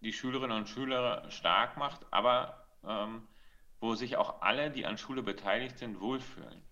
die 0.01 0.13
Schülerinnen 0.13 0.57
und 0.57 0.69
Schüler 0.69 1.31
stark 1.31 1.77
macht, 1.77 2.07
aber 2.13 2.67
ähm, 2.85 3.27
wo 3.81 3.95
sich 3.95 4.17
auch 4.17 4.43
alle, 4.43 4.71
die 4.71 4.87
an 4.87 4.99
Schule 4.99 5.23
beteiligt 5.23 5.79
sind, 5.79 6.01
wohlfühlen. 6.01 6.63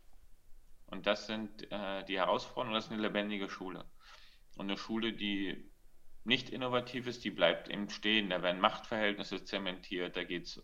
Und 0.86 1.06
das 1.06 1.26
sind 1.26 1.70
äh, 1.72 2.04
die 2.04 2.18
Herausforderungen, 2.18 2.74
das 2.74 2.86
ist 2.86 2.92
eine 2.92 3.02
lebendige 3.02 3.48
Schule. 3.48 3.84
Und 4.56 4.66
eine 4.66 4.76
Schule, 4.76 5.12
die 5.12 5.70
nicht 6.24 6.50
innovativ 6.50 7.06
ist, 7.06 7.24
die 7.24 7.30
bleibt 7.30 7.68
eben 7.68 7.88
stehen. 7.88 8.30
Da 8.30 8.42
werden 8.42 8.60
Machtverhältnisse 8.60 9.44
zementiert, 9.44 10.16
da 10.16 10.24
geht 10.24 10.44
es 10.44 10.62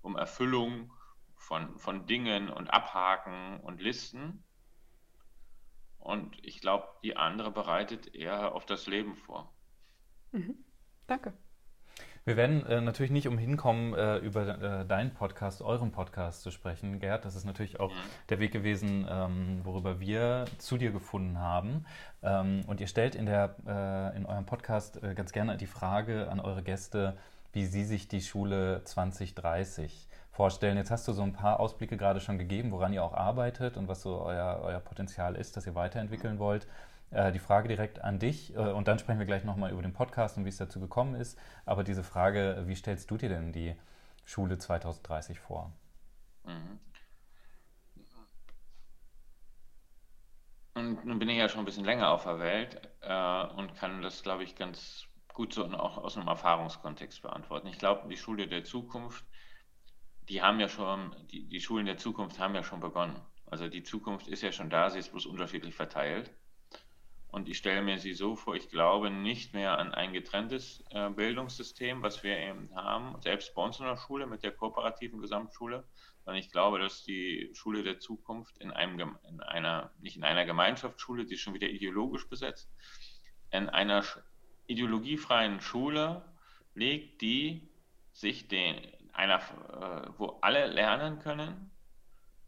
um 0.00 0.16
Erfüllung 0.16 0.92
von, 1.36 1.78
von 1.78 2.06
Dingen 2.06 2.50
und 2.50 2.72
Abhaken 2.72 3.60
und 3.60 3.80
Listen. 3.80 4.44
Und 5.98 6.36
ich 6.44 6.60
glaube, 6.60 6.88
die 7.02 7.16
andere 7.16 7.50
bereitet 7.50 8.14
eher 8.14 8.54
auf 8.54 8.66
das 8.66 8.86
Leben 8.86 9.14
vor. 9.14 9.52
Mhm. 10.32 10.64
Danke. 11.06 11.36
Wir 12.24 12.36
werden 12.36 12.64
äh, 12.66 12.80
natürlich 12.80 13.10
nicht 13.10 13.26
umhin 13.26 13.56
kommen, 13.56 13.94
äh, 13.94 14.18
über 14.18 14.46
äh, 14.46 14.86
deinen 14.86 15.12
Podcast, 15.12 15.60
euren 15.60 15.90
Podcast 15.90 16.42
zu 16.42 16.52
sprechen, 16.52 17.00
Gerd. 17.00 17.24
Das 17.24 17.34
ist 17.34 17.44
natürlich 17.44 17.80
auch 17.80 17.90
der 18.28 18.38
Weg 18.38 18.52
gewesen, 18.52 19.08
ähm, 19.10 19.60
worüber 19.64 19.98
wir 19.98 20.44
zu 20.58 20.78
dir 20.78 20.92
gefunden 20.92 21.40
haben. 21.40 21.84
Ähm, 22.22 22.60
und 22.68 22.80
ihr 22.80 22.86
stellt 22.86 23.16
in, 23.16 23.26
der, 23.26 23.56
äh, 23.66 24.16
in 24.16 24.24
eurem 24.24 24.46
Podcast 24.46 25.02
äh, 25.02 25.14
ganz 25.14 25.32
gerne 25.32 25.56
die 25.56 25.66
Frage 25.66 26.30
an 26.30 26.38
eure 26.38 26.62
Gäste, 26.62 27.16
wie 27.52 27.66
sie 27.66 27.82
sich 27.82 28.06
die 28.06 28.20
Schule 28.20 28.82
2030 28.84 30.06
vorstellen. 30.30 30.76
Jetzt 30.76 30.92
hast 30.92 31.08
du 31.08 31.12
so 31.12 31.22
ein 31.22 31.32
paar 31.32 31.58
Ausblicke 31.58 31.96
gerade 31.96 32.20
schon 32.20 32.38
gegeben, 32.38 32.70
woran 32.70 32.92
ihr 32.92 33.02
auch 33.02 33.14
arbeitet 33.14 33.76
und 33.76 33.88
was 33.88 34.00
so 34.00 34.22
euer, 34.22 34.60
euer 34.62 34.80
Potenzial 34.80 35.34
ist, 35.34 35.56
das 35.56 35.66
ihr 35.66 35.74
weiterentwickeln 35.74 36.38
wollt. 36.38 36.68
Äh, 37.12 37.30
die 37.32 37.38
Frage 37.38 37.68
direkt 37.68 38.02
an 38.02 38.18
dich 38.18 38.54
äh, 38.54 38.58
und 38.58 38.88
dann 38.88 38.98
sprechen 38.98 39.18
wir 39.18 39.26
gleich 39.26 39.44
nochmal 39.44 39.70
über 39.70 39.82
den 39.82 39.92
Podcast 39.92 40.38
und 40.38 40.44
wie 40.44 40.48
es 40.48 40.56
dazu 40.56 40.80
gekommen 40.80 41.14
ist. 41.14 41.38
Aber 41.66 41.84
diese 41.84 42.02
Frage, 42.02 42.62
wie 42.66 42.74
stellst 42.74 43.10
du 43.10 43.18
dir 43.18 43.28
denn 43.28 43.52
die 43.52 43.76
Schule 44.24 44.58
2030 44.58 45.38
vor? 45.38 45.72
Mhm. 46.44 46.80
Und 50.74 51.04
nun 51.04 51.18
bin 51.18 51.28
ich 51.28 51.36
ja 51.36 51.50
schon 51.50 51.60
ein 51.60 51.66
bisschen 51.66 51.84
länger 51.84 52.10
auf 52.10 52.24
der 52.24 52.38
Welt 52.38 52.80
äh, 53.02 53.44
und 53.56 53.74
kann 53.74 54.00
das, 54.00 54.22
glaube 54.22 54.42
ich, 54.42 54.56
ganz 54.56 55.06
gut 55.34 55.52
so 55.52 55.66
auch 55.66 55.98
aus 55.98 56.16
einem 56.16 56.28
Erfahrungskontext 56.28 57.20
beantworten. 57.20 57.66
Ich 57.66 57.78
glaube, 57.78 58.08
die 58.08 58.16
Schule 58.16 58.48
der 58.48 58.64
Zukunft, 58.64 59.24
die 60.28 60.40
haben 60.40 60.60
ja 60.60 60.68
schon, 60.68 61.14
die, 61.30 61.46
die 61.46 61.60
Schulen 61.60 61.84
der 61.84 61.98
Zukunft 61.98 62.38
haben 62.38 62.54
ja 62.54 62.62
schon 62.62 62.80
begonnen. 62.80 63.20
Also 63.46 63.68
die 63.68 63.82
Zukunft 63.82 64.28
ist 64.28 64.42
ja 64.42 64.50
schon 64.50 64.70
da, 64.70 64.88
sie 64.88 64.98
ist 64.98 65.10
bloß 65.10 65.26
unterschiedlich 65.26 65.74
verteilt. 65.74 66.30
Und 67.32 67.48
ich 67.48 67.56
stelle 67.56 67.80
mir 67.80 67.98
sie 67.98 68.12
so 68.12 68.36
vor, 68.36 68.56
ich 68.56 68.68
glaube 68.68 69.10
nicht 69.10 69.54
mehr 69.54 69.78
an 69.78 69.94
ein 69.94 70.12
getrenntes 70.12 70.84
äh, 70.90 71.08
Bildungssystem, 71.08 72.02
was 72.02 72.22
wir 72.22 72.36
eben 72.36 72.68
haben, 72.76 73.18
selbst 73.22 73.54
bei 73.54 73.64
uns 73.64 73.80
in 73.80 73.86
der 73.86 73.96
Schule 73.96 74.26
mit 74.26 74.42
der 74.42 74.52
kooperativen 74.52 75.18
Gesamtschule, 75.18 75.82
sondern 76.24 76.38
ich 76.38 76.52
glaube, 76.52 76.78
dass 76.78 77.04
die 77.04 77.50
Schule 77.54 77.82
der 77.82 77.98
Zukunft 78.00 78.58
in, 78.58 78.70
einem, 78.70 79.16
in 79.26 79.40
einer, 79.40 79.90
nicht 79.98 80.18
in 80.18 80.24
einer 80.24 80.44
Gemeinschaftsschule, 80.44 81.24
die 81.24 81.34
ist 81.34 81.40
schon 81.40 81.54
wieder 81.54 81.70
ideologisch 81.70 82.28
besetzt, 82.28 82.70
in 83.50 83.70
einer 83.70 84.04
ideologiefreien 84.66 85.62
Schule 85.62 86.22
liegt, 86.74 87.22
die 87.22 87.72
sich 88.12 88.46
den, 88.46 88.76
einer, 89.14 89.38
äh, 89.38 90.10
wo 90.18 90.38
alle 90.42 90.66
lernen 90.66 91.18
können, 91.18 91.71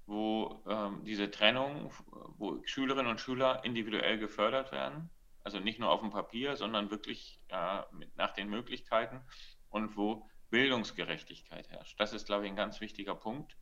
wo 0.06 0.62
ähm, 0.68 1.04
diese 1.04 1.30
Trennung, 1.30 1.90
wo 2.36 2.60
Schülerinnen 2.64 3.10
und 3.10 3.20
Schüler 3.20 3.64
individuell 3.64 4.18
gefördert 4.18 4.72
werden, 4.72 5.10
also 5.42 5.60
nicht 5.60 5.78
nur 5.78 5.90
auf 5.90 6.00
dem 6.00 6.10
Papier, 6.10 6.56
sondern 6.56 6.90
wirklich 6.90 7.40
äh, 7.48 7.82
mit, 7.92 8.16
nach 8.16 8.32
den 8.32 8.48
Möglichkeiten 8.48 9.22
und 9.68 9.96
wo 9.96 10.28
Bildungsgerechtigkeit 10.50 11.68
herrscht. 11.70 11.98
Das 11.98 12.12
ist, 12.12 12.26
glaube 12.26 12.44
ich, 12.44 12.50
ein 12.50 12.56
ganz 12.56 12.80
wichtiger 12.80 13.14
Punkt. 13.14 13.56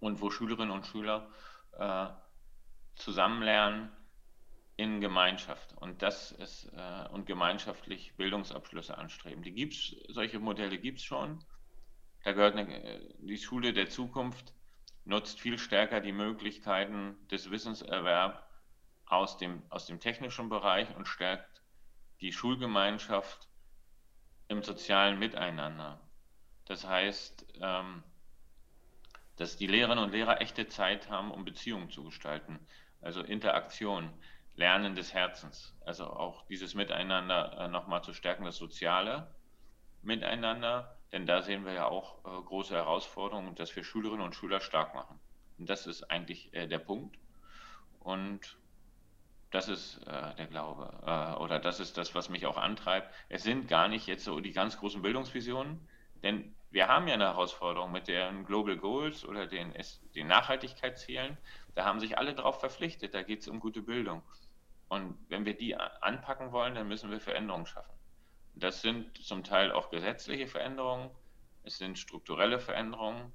Und 0.00 0.20
wo 0.20 0.30
Schülerinnen 0.30 0.72
und 0.72 0.86
Schüler 0.86 1.30
äh, 1.78 2.08
zusammenlernen 2.96 3.90
in 4.76 5.00
Gemeinschaft 5.00 5.74
und 5.78 6.02
das 6.02 6.32
ist 6.32 6.72
äh, 6.74 7.08
und 7.10 7.26
gemeinschaftlich 7.26 8.16
Bildungsabschlüsse 8.16 8.96
anstreben. 8.98 9.42
Die 9.42 9.52
gibt's, 9.52 9.94
solche 10.08 10.38
Modelle 10.40 10.78
gibt 10.78 10.98
es 10.98 11.04
schon. 11.04 11.44
Da 12.24 12.32
gehört 12.32 12.56
eine, 12.56 13.14
die 13.20 13.38
Schule 13.38 13.72
der 13.72 13.88
Zukunft 13.88 14.52
nutzt 15.04 15.40
viel 15.40 15.58
stärker 15.58 16.00
die 16.00 16.12
Möglichkeiten 16.12 17.16
des 17.28 17.50
Wissenserwerbs 17.50 18.42
aus 19.06 19.36
dem, 19.36 19.62
aus 19.68 19.86
dem 19.86 20.00
technischen 20.00 20.48
Bereich 20.48 20.94
und 20.96 21.06
stärkt 21.06 21.62
die 22.20 22.32
Schulgemeinschaft 22.32 23.48
im 24.48 24.62
sozialen 24.62 25.18
Miteinander. 25.18 26.00
Das 26.66 26.86
heißt, 26.86 27.46
ähm, 27.60 28.02
dass 29.36 29.56
die 29.56 29.66
Lehrerinnen 29.66 30.04
und 30.04 30.12
Lehrer 30.12 30.40
echte 30.40 30.68
Zeit 30.68 31.10
haben, 31.10 31.30
um 31.30 31.44
Beziehungen 31.44 31.90
zu 31.90 32.04
gestalten, 32.04 32.58
also 33.00 33.22
Interaktion, 33.22 34.12
Lernen 34.54 34.94
des 34.94 35.14
Herzens, 35.14 35.74
also 35.84 36.06
auch 36.06 36.46
dieses 36.46 36.74
Miteinander 36.74 37.58
äh, 37.58 37.68
nochmal 37.68 38.04
zu 38.04 38.12
stärken, 38.12 38.44
das 38.44 38.56
Soziale 38.56 39.34
Miteinander 40.02 40.98
denn 41.12 41.26
da 41.26 41.42
sehen 41.42 41.64
wir 41.64 41.72
ja 41.72 41.86
auch 41.86 42.18
äh, 42.24 42.42
große 42.42 42.74
Herausforderungen, 42.74 43.54
dass 43.54 43.76
wir 43.76 43.84
Schülerinnen 43.84 44.24
und 44.24 44.34
Schüler 44.34 44.60
stark 44.60 44.94
machen. 44.94 45.20
Und 45.58 45.68
das 45.68 45.86
ist 45.86 46.10
eigentlich 46.10 46.52
äh, 46.54 46.66
der 46.66 46.78
Punkt. 46.78 47.18
Und 48.00 48.56
das 49.50 49.68
ist 49.68 49.98
äh, 50.06 50.34
der 50.34 50.46
Glaube. 50.46 50.90
Äh, 51.06 51.40
oder 51.40 51.58
das 51.58 51.78
ist 51.78 51.98
das, 51.98 52.14
was 52.14 52.30
mich 52.30 52.46
auch 52.46 52.56
antreibt. 52.56 53.12
Es 53.28 53.42
sind 53.42 53.68
gar 53.68 53.88
nicht 53.88 54.06
jetzt 54.06 54.24
so 54.24 54.40
die 54.40 54.52
ganz 54.52 54.78
großen 54.78 55.02
Bildungsvisionen, 55.02 55.86
denn 56.22 56.54
wir 56.70 56.88
haben 56.88 57.06
ja 57.06 57.14
eine 57.14 57.24
Herausforderung 57.24 57.92
mit 57.92 58.08
den 58.08 58.46
Global 58.46 58.78
Goals 58.78 59.26
oder 59.26 59.46
den, 59.46 59.74
den 60.14 60.26
Nachhaltigkeitszielen. 60.26 61.36
Da 61.74 61.84
haben 61.84 62.00
sich 62.00 62.16
alle 62.16 62.34
darauf 62.34 62.60
verpflichtet. 62.60 63.12
Da 63.12 63.22
geht 63.22 63.42
es 63.42 63.48
um 63.48 63.60
gute 63.60 63.82
Bildung. 63.82 64.22
Und 64.88 65.18
wenn 65.28 65.44
wir 65.44 65.54
die 65.54 65.76
anpacken 65.76 66.50
wollen, 66.50 66.74
dann 66.74 66.88
müssen 66.88 67.10
wir 67.10 67.20
Veränderungen 67.20 67.66
schaffen. 67.66 67.92
Das 68.54 68.82
sind 68.82 69.16
zum 69.18 69.44
Teil 69.44 69.72
auch 69.72 69.90
gesetzliche 69.90 70.46
Veränderungen, 70.46 71.10
es 71.64 71.78
sind 71.78 71.98
strukturelle 71.98 72.58
Veränderungen, 72.58 73.32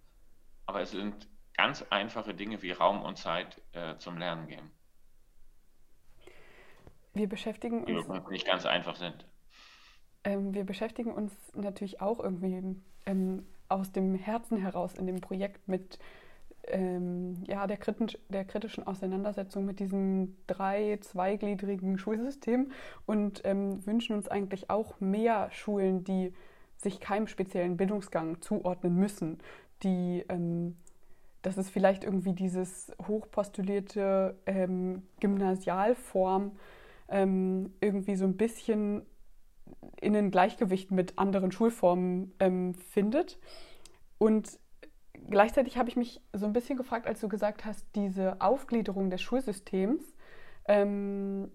aber 0.65 0.81
es 0.81 0.91
sind 0.91 1.27
ganz 1.55 1.81
einfache 1.89 2.33
Dinge 2.33 2.61
wie 2.61 2.71
Raum 2.71 3.01
und 3.01 3.17
Zeit 3.17 3.61
äh, 3.71 3.97
zum 3.97 4.17
Lernen 4.17 4.47
geben. 4.47 4.71
Wir 7.13 7.27
beschäftigen 7.27 7.83
uns. 7.83 8.07
Die 8.07 8.31
nicht 8.31 8.45
ganz 8.45 8.65
einfach 8.65 8.95
sind. 8.95 9.25
Ähm, 10.23 10.53
wir 10.53 10.65
beschäftigen 10.65 11.13
uns 11.13 11.33
natürlich 11.55 11.99
auch 11.99 12.19
irgendwie 12.19 12.79
ähm, 13.05 13.47
aus 13.69 13.91
dem 13.91 14.15
Herzen 14.15 14.57
heraus 14.57 14.93
in 14.93 15.07
dem 15.07 15.19
Projekt 15.19 15.67
mit 15.67 15.97
ähm, 16.67 17.43
ja, 17.47 17.67
der, 17.67 17.77
kritisch, 17.77 18.17
der, 18.29 18.45
kritischen 18.45 18.85
Auseinandersetzung 18.85 19.65
mit 19.65 19.79
diesem 19.79 20.35
drei-, 20.47 20.97
zweigliedrigen 21.01 21.97
Schulsystem 21.97 22.71
und 23.05 23.41
ähm, 23.45 23.85
wünschen 23.85 24.15
uns 24.15 24.27
eigentlich 24.27 24.69
auch 24.69 24.99
mehr 24.99 25.49
Schulen, 25.51 26.03
die 26.03 26.33
sich 26.77 26.99
keinem 26.99 27.27
speziellen 27.27 27.77
Bildungsgang 27.77 28.41
zuordnen 28.41 28.95
müssen, 28.95 29.39
die 29.83 30.23
ähm, 30.29 30.75
dass 31.47 31.57
es 31.57 31.69
vielleicht 31.69 32.03
irgendwie 32.03 32.33
dieses 32.33 32.91
hochpostulierte 33.07 34.35
ähm, 34.45 35.03
Gymnasialform 35.21 36.51
ähm, 37.07 37.73
irgendwie 37.79 38.15
so 38.15 38.25
ein 38.25 38.35
bisschen 38.35 39.05
in 40.01 40.15
ein 40.15 40.29
Gleichgewicht 40.29 40.91
mit 40.91 41.17
anderen 41.17 41.51
Schulformen 41.51 42.33
ähm, 42.39 42.73
findet. 42.73 43.39
Und 44.17 44.59
gleichzeitig 45.29 45.77
habe 45.77 45.89
ich 45.89 45.95
mich 45.95 46.21
so 46.33 46.45
ein 46.45 46.53
bisschen 46.53 46.77
gefragt, 46.77 47.07
als 47.07 47.19
du 47.21 47.27
gesagt 47.27 47.65
hast, 47.65 47.85
diese 47.95 48.41
Aufgliederung 48.41 49.09
des 49.09 49.21
Schulsystems, 49.21 50.15
ähm, 50.67 51.51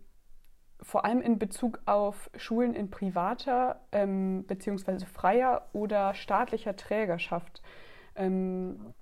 vor 0.80 1.04
allem 1.04 1.20
in 1.20 1.38
Bezug 1.38 1.80
auf 1.86 2.30
Schulen 2.36 2.74
in 2.74 2.90
privater 2.90 3.86
ähm, 3.92 4.44
bzw. 4.46 5.06
freier 5.06 5.68
oder 5.72 6.14
staatlicher 6.14 6.76
Trägerschaft. 6.76 7.62
Ähm, 8.16 8.94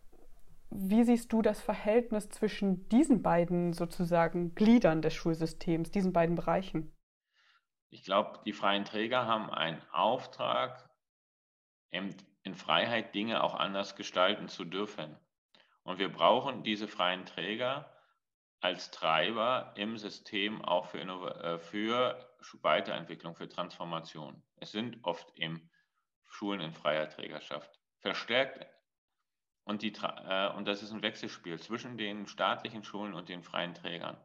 wie 0.71 1.03
siehst 1.03 1.33
du 1.33 1.43
das 1.43 1.61
Verhältnis 1.61 2.29
zwischen 2.29 2.89
diesen 2.91 3.23
beiden 3.23 3.73
sozusagen 3.73 4.55
Gliedern 4.55 5.03
des 5.03 5.15
Schulsystems, 5.15 5.91
diesen 5.91 6.13
beiden 6.13 6.37
Bereichen? 6.37 6.93
Ich 7.89 8.05
glaube, 8.05 8.39
die 8.45 8.53
freien 8.53 8.85
Träger 8.85 9.27
haben 9.27 9.51
einen 9.51 9.83
Auftrag, 9.91 10.89
in 12.43 12.55
Freiheit 12.55 13.15
Dinge 13.15 13.43
auch 13.43 13.55
anders 13.55 13.97
gestalten 13.97 14.49
zu 14.49 14.65
dürfen. 14.65 15.17
Und 15.83 15.99
wir 15.99 16.13
brauchen 16.13 16.63
diese 16.63 16.89
freien 16.89 17.27
Träger 17.27 17.91
als 18.61 18.91
Treiber 18.91 19.73
im 19.77 19.97
System 19.97 20.63
auch 20.63 20.87
für, 20.87 21.01
äh, 21.43 21.59
für 21.59 22.27
Weiterentwicklung, 22.63 23.35
für 23.35 23.49
Transformation. 23.49 24.43
Es 24.57 24.73
sind 24.73 24.99
oft 25.03 25.37
eben 25.39 25.71
Schulen 26.27 26.61
in 26.61 26.73
freier 26.73 27.09
Trägerschaft. 27.09 27.81
Verstärkt 28.01 28.67
und, 29.65 29.83
die, 29.83 29.93
äh, 29.93 30.53
und 30.55 30.67
das 30.67 30.83
ist 30.83 30.93
ein 30.93 31.03
Wechselspiel 31.03 31.59
zwischen 31.61 31.97
den 31.97 32.27
staatlichen 32.27 32.85
Schulen 32.85 33.15
und 33.15 33.29
den 33.29 33.43
freien 33.43 33.75
Trägern. 33.75 34.17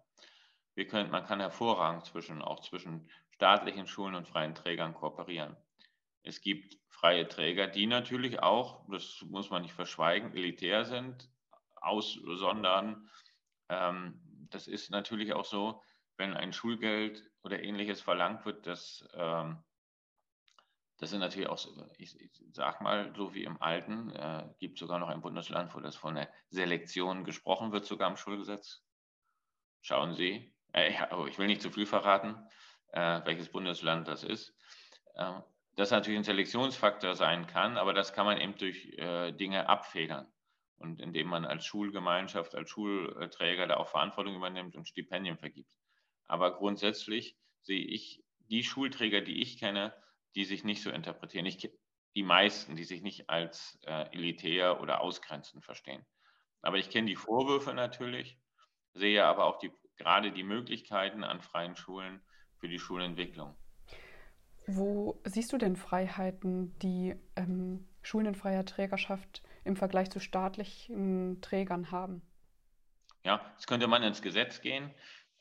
Wir 0.75 0.87
können, 0.87 1.09
man 1.09 1.25
kann 1.25 1.39
hervorragend 1.39 2.05
zwischen, 2.05 2.41
auch 2.41 2.59
zwischen 2.59 3.09
staatlichen 3.31 3.87
Schulen 3.87 4.15
und 4.15 4.27
freien 4.27 4.55
Trägern 4.55 4.93
kooperieren. 4.93 5.55
Es 6.25 6.41
gibt 6.41 6.77
freie 6.89 7.27
Träger, 7.27 7.67
die 7.67 7.85
natürlich 7.85 8.41
auch, 8.41 8.83
das 8.89 9.23
muss 9.29 9.49
man 9.51 9.61
nicht 9.61 9.73
verschweigen, 9.73 10.35
elitär 10.35 10.85
sind, 10.85 11.29
aussondern, 11.75 13.09
ähm, 13.69 14.19
das 14.49 14.67
ist 14.67 14.89
natürlich 14.89 15.33
auch 15.33 15.45
so, 15.45 15.83
wenn 16.17 16.33
ein 16.33 16.53
Schulgeld 16.53 17.29
oder 17.43 17.61
ähnliches 17.61 18.01
verlangt 18.01 18.45
wird, 18.45 18.65
dass 18.65 19.07
ähm, 19.13 19.63
das 20.97 21.09
sind 21.09 21.19
natürlich 21.19 21.49
auch, 21.49 21.59
ich, 21.97 22.19
ich 22.19 22.31
sag 22.53 22.81
mal, 22.81 23.13
so 23.15 23.33
wie 23.33 23.43
im 23.43 23.61
Alten, 23.61 24.11
äh, 24.11 24.47
gibt 24.59 24.79
sogar 24.79 24.97
noch 24.97 25.09
ein 25.09 25.21
Bundesland, 25.21 25.75
wo 25.75 25.81
das 25.81 25.95
von 25.95 26.15
der 26.15 26.31
Selektion 26.49 27.25
gesprochen 27.25 27.73
wird, 27.73 27.85
sogar 27.85 28.09
im 28.09 28.15
Schulgesetz. 28.15 28.81
Schauen 29.81 30.15
Sie, 30.15 30.55
äh, 30.71 30.93
oh, 31.11 31.25
ich 31.25 31.37
will 31.37 31.47
nicht 31.47 31.61
zu 31.61 31.69
viel 31.69 31.85
verraten, 31.85 32.47
äh, 32.93 33.21
welches 33.25 33.51
Bundesland 33.51 34.07
das 34.07 34.23
ist. 34.23 34.55
Das 35.75 35.91
natürlich 35.91 36.19
ein 36.19 36.23
Selektionsfaktor 36.23 37.15
sein 37.15 37.47
kann, 37.47 37.77
aber 37.77 37.93
das 37.93 38.13
kann 38.13 38.25
man 38.25 38.39
eben 38.39 38.57
durch 38.57 38.85
äh, 38.97 39.31
Dinge 39.33 39.67
abfedern. 39.67 40.31
Und 40.77 40.99
indem 40.99 41.27
man 41.27 41.45
als 41.45 41.65
Schulgemeinschaft, 41.65 42.55
als 42.55 42.69
Schulträger 42.69 43.67
da 43.67 43.77
auch 43.77 43.87
Verantwortung 43.87 44.35
übernimmt 44.35 44.75
und 44.75 44.87
Stipendien 44.87 45.37
vergibt. 45.37 45.71
Aber 46.27 46.57
grundsätzlich 46.57 47.37
sehe 47.61 47.85
ich 47.85 48.23
die 48.49 48.63
Schulträger, 48.63 49.21
die 49.21 49.41
ich 49.41 49.57
kenne, 49.57 49.93
die 50.35 50.45
sich 50.45 50.63
nicht 50.63 50.81
so 50.81 50.89
interpretieren. 50.91 51.45
Ich, 51.45 51.69
die 52.15 52.23
meisten, 52.23 52.75
die 52.75 52.83
sich 52.83 53.01
nicht 53.01 53.29
als 53.29 53.79
äh, 53.83 54.13
elitär 54.13 54.81
oder 54.81 55.01
ausgrenzend 55.01 55.63
verstehen. 55.63 56.05
Aber 56.61 56.77
ich 56.77 56.89
kenne 56.89 57.07
die 57.07 57.15
Vorwürfe 57.15 57.73
natürlich, 57.73 58.37
sehe 58.93 59.23
aber 59.25 59.45
auch 59.45 59.59
die, 59.59 59.71
gerade 59.97 60.31
die 60.31 60.43
Möglichkeiten 60.43 61.23
an 61.23 61.41
freien 61.41 61.75
Schulen 61.75 62.21
für 62.57 62.67
die 62.67 62.79
Schulentwicklung. 62.79 63.57
Wo 64.67 65.21
siehst 65.25 65.53
du 65.53 65.57
denn 65.57 65.75
Freiheiten, 65.75 66.77
die 66.79 67.15
ähm, 67.35 67.87
Schulen 68.01 68.27
in 68.27 68.35
freier 68.35 68.65
Trägerschaft 68.65 69.43
im 69.63 69.75
Vergleich 69.75 70.09
zu 70.09 70.19
staatlichen 70.19 71.39
Trägern 71.41 71.91
haben? 71.91 72.21
Ja, 73.23 73.41
jetzt 73.53 73.67
könnte 73.67 73.87
man 73.87 74.03
ins 74.03 74.21
Gesetz 74.21 74.61
gehen, 74.61 74.91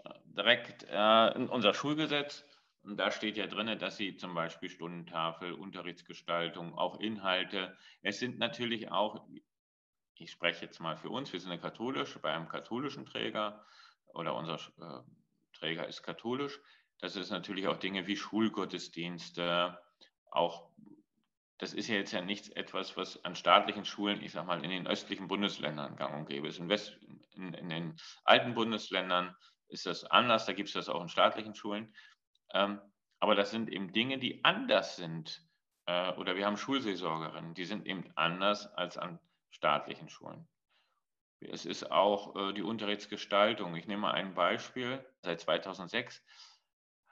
äh, 0.04 0.10
direkt 0.24 0.86
äh, 0.90 1.34
in 1.36 1.48
unser 1.48 1.74
Schulgesetz 1.74 2.44
und 2.84 2.98
da 2.98 3.10
steht 3.10 3.38
ja 3.38 3.46
drin, 3.46 3.78
dass 3.78 3.96
sie 3.96 4.16
zum 4.16 4.34
Beispiel 4.34 4.68
Stundentafel, 4.68 5.54
Unterrichtsgestaltung, 5.54 6.76
auch 6.76 7.00
Inhalte. 7.00 7.76
Es 8.02 8.18
sind 8.18 8.38
natürlich 8.38 8.90
auch, 8.90 9.26
ich 10.16 10.30
spreche 10.30 10.66
jetzt 10.66 10.80
mal 10.80 10.96
für 10.96 11.08
uns, 11.08 11.32
wir 11.32 11.40
sind 11.40 11.50
eine 11.50 11.60
katholische, 11.60 12.18
bei 12.18 12.32
einem 12.32 12.48
katholischen 12.48 13.06
Träger 13.06 13.64
oder 14.08 14.36
unser 14.36 14.56
äh, 14.56 15.02
Träger 15.54 15.88
ist 15.88 16.02
katholisch. 16.02 16.60
Das 17.00 17.16
ist 17.16 17.30
natürlich 17.30 17.68
auch 17.68 17.76
Dinge 17.76 18.06
wie 18.06 18.16
Schulgottesdienste, 18.16 19.78
auch 20.30 20.70
das 21.58 21.72
ist 21.72 21.88
ja 21.88 21.94
jetzt 21.94 22.12
ja 22.12 22.20
nichts 22.20 22.48
etwas, 22.48 22.96
was 22.96 23.24
an 23.24 23.36
staatlichen 23.36 23.84
Schulen, 23.84 24.20
ich 24.22 24.32
sag 24.32 24.46
mal, 24.46 24.62
in 24.64 24.70
den 24.70 24.86
östlichen 24.86 25.28
Bundesländern 25.28 25.96
gang 25.96 26.14
und 26.14 26.28
gäbe 26.28 26.48
ist. 26.48 26.58
In, 26.58 26.68
West, 26.68 26.98
in, 27.34 27.54
in 27.54 27.68
den 27.68 27.96
alten 28.24 28.54
Bundesländern 28.54 29.34
ist 29.68 29.86
das 29.86 30.04
anders, 30.04 30.46
da 30.46 30.52
gibt 30.52 30.68
es 30.68 30.74
das 30.74 30.88
auch 30.88 31.00
in 31.00 31.08
staatlichen 31.08 31.54
Schulen. 31.54 31.94
Ähm, 32.52 32.80
aber 33.20 33.34
das 33.34 33.50
sind 33.50 33.70
eben 33.70 33.92
Dinge, 33.92 34.18
die 34.18 34.44
anders 34.44 34.96
sind. 34.96 35.46
Äh, 35.86 36.12
oder 36.14 36.36
wir 36.36 36.44
haben 36.44 36.56
Schulseelsorgerinnen, 36.56 37.54
die 37.54 37.64
sind 37.64 37.86
eben 37.86 38.10
anders 38.16 38.66
als 38.74 38.98
an 38.98 39.20
staatlichen 39.50 40.08
Schulen. 40.08 40.48
Es 41.40 41.66
ist 41.66 41.90
auch 41.90 42.34
äh, 42.36 42.52
die 42.52 42.62
Unterrichtsgestaltung. 42.62 43.76
Ich 43.76 43.86
nehme 43.86 44.02
mal 44.02 44.12
ein 44.12 44.34
Beispiel. 44.34 45.04
Seit 45.22 45.40
2006 45.40 46.22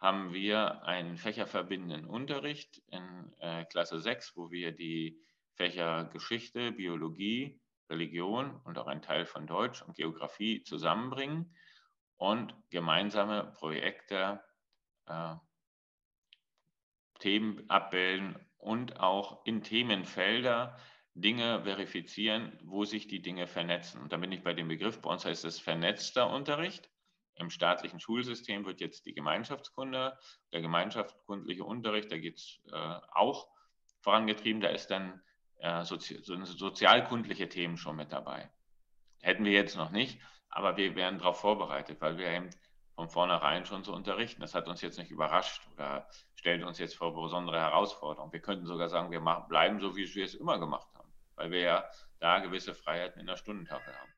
haben 0.02 0.32
wir 0.32 0.82
einen 0.82 1.16
fächerverbindenden 1.16 2.06
Unterricht 2.06 2.82
in 2.88 3.32
äh, 3.38 3.64
Klasse 3.66 4.00
6, 4.00 4.36
wo 4.36 4.50
wir 4.50 4.72
die 4.72 5.22
Fächer 5.54 6.06
Geschichte, 6.06 6.72
Biologie, 6.72 7.60
Religion 7.88 8.60
und 8.64 8.78
auch 8.78 8.88
ein 8.88 9.00
Teil 9.00 9.26
von 9.26 9.46
Deutsch 9.46 9.80
und 9.80 9.94
Geografie 9.94 10.64
zusammenbringen 10.64 11.54
und 12.16 12.52
gemeinsame 12.70 13.52
Projekte 13.54 14.42
äh, 15.06 15.36
Themen 17.20 17.70
abbilden 17.70 18.36
und 18.58 18.98
auch 18.98 19.46
in 19.46 19.62
Themenfelder 19.62 20.76
Dinge 21.14 21.62
verifizieren, 21.62 22.58
wo 22.64 22.84
sich 22.84 23.06
die 23.06 23.22
Dinge 23.22 23.46
vernetzen. 23.46 24.00
Und 24.00 24.12
da 24.12 24.16
bin 24.16 24.32
ich 24.32 24.42
bei 24.42 24.52
dem 24.52 24.66
Begriff, 24.66 25.00
bei 25.00 25.10
uns 25.10 25.24
heißt 25.24 25.44
es 25.44 25.60
vernetzter 25.60 26.28
Unterricht. 26.28 26.90
Im 27.34 27.50
staatlichen 27.50 28.00
Schulsystem 28.00 28.64
wird 28.66 28.80
jetzt 28.80 29.06
die 29.06 29.14
Gemeinschaftskunde, 29.14 30.18
der 30.52 30.60
gemeinschaftskundliche 30.60 31.64
Unterricht, 31.64 32.12
da 32.12 32.18
geht 32.18 32.36
es 32.36 32.60
äh, 32.72 32.98
auch 33.12 33.48
vorangetrieben, 34.00 34.60
da 34.60 34.68
ist 34.68 34.88
dann 34.88 35.22
äh, 35.58 35.84
sozi 35.84 36.20
so 36.22 36.42
sozialkundliche 36.44 37.48
Themen 37.48 37.76
schon 37.76 37.96
mit 37.96 38.12
dabei. 38.12 38.50
Hätten 39.20 39.44
wir 39.44 39.52
jetzt 39.52 39.76
noch 39.76 39.90
nicht, 39.90 40.20
aber 40.48 40.76
wir 40.76 40.94
wären 40.94 41.18
darauf 41.18 41.40
vorbereitet, 41.40 42.00
weil 42.00 42.18
wir 42.18 42.26
eben 42.26 42.50
von 42.94 43.08
vornherein 43.08 43.64
schon 43.64 43.84
zu 43.84 43.92
unterrichten. 43.92 44.40
Das 44.40 44.54
hat 44.54 44.68
uns 44.68 44.82
jetzt 44.82 44.98
nicht 44.98 45.10
überrascht 45.10 45.66
oder 45.74 46.08
stellt 46.34 46.62
uns 46.64 46.78
jetzt 46.78 46.96
vor 46.96 47.14
besondere 47.14 47.60
Herausforderungen. 47.60 48.32
Wir 48.32 48.42
könnten 48.42 48.66
sogar 48.66 48.88
sagen, 48.88 49.10
wir 49.10 49.20
machen, 49.20 49.48
bleiben 49.48 49.80
so, 49.80 49.96
wie 49.96 50.12
wir 50.14 50.24
es 50.24 50.34
immer 50.34 50.58
gemacht 50.58 50.88
haben, 50.94 51.12
weil 51.36 51.50
wir 51.50 51.60
ja 51.60 51.84
da 52.18 52.40
gewisse 52.40 52.74
Freiheiten 52.74 53.20
in 53.20 53.26
der 53.26 53.36
Stundentafel 53.36 53.94
haben. 53.94 54.12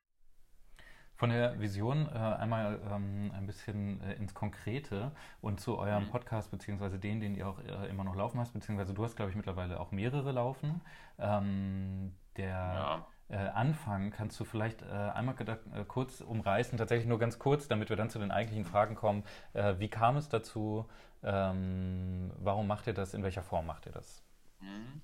Von 1.15 1.29
der 1.29 1.59
Vision 1.59 2.07
äh, 2.07 2.17
einmal 2.17 2.79
ähm, 2.91 3.31
ein 3.33 3.45
bisschen 3.45 4.01
äh, 4.01 4.13
ins 4.15 4.33
Konkrete 4.33 5.11
und 5.41 5.59
zu 5.59 5.77
eurem 5.77 6.05
mhm. 6.05 6.09
Podcast, 6.09 6.51
beziehungsweise 6.51 6.99
den, 6.99 7.19
den 7.21 7.35
ihr 7.35 7.47
auch 7.47 7.59
äh, 7.59 7.89
immer 7.89 8.03
noch 8.03 8.15
laufen 8.15 8.39
hast, 8.39 8.53
beziehungsweise 8.53 8.93
du 8.93 9.03
hast, 9.03 9.15
glaube 9.15 9.31
ich, 9.31 9.37
mittlerweile 9.37 9.79
auch 9.79 9.91
mehrere 9.91 10.31
laufen. 10.31 10.81
Ähm, 11.17 12.13
der 12.35 12.49
ja 12.49 13.05
äh, 13.27 13.37
anfangen, 13.37 14.11
kannst 14.11 14.39
du 14.39 14.45
vielleicht 14.45 14.83
äh, 14.83 14.85
einmal 14.85 15.35
äh, 15.39 15.83
kurz 15.87 16.21
umreißen, 16.21 16.77
tatsächlich 16.77 17.07
nur 17.07 17.17
ganz 17.17 17.39
kurz, 17.39 17.67
damit 17.67 17.89
wir 17.89 17.95
dann 17.95 18.09
zu 18.09 18.19
den 18.19 18.29
eigentlichen 18.29 18.65
Fragen 18.65 18.95
kommen. 18.95 19.23
Wie 19.53 19.87
kam 19.87 20.17
es 20.17 20.29
dazu? 20.29 20.87
Ähm, 21.23 22.31
warum 22.37 22.67
macht 22.67 22.85
ihr 22.85 22.93
das? 22.93 23.15
In 23.15 23.23
welcher 23.23 23.41
Form 23.41 23.65
macht 23.65 23.87
ihr 23.87 23.91
das? 23.91 24.23
Mhm. 24.59 25.01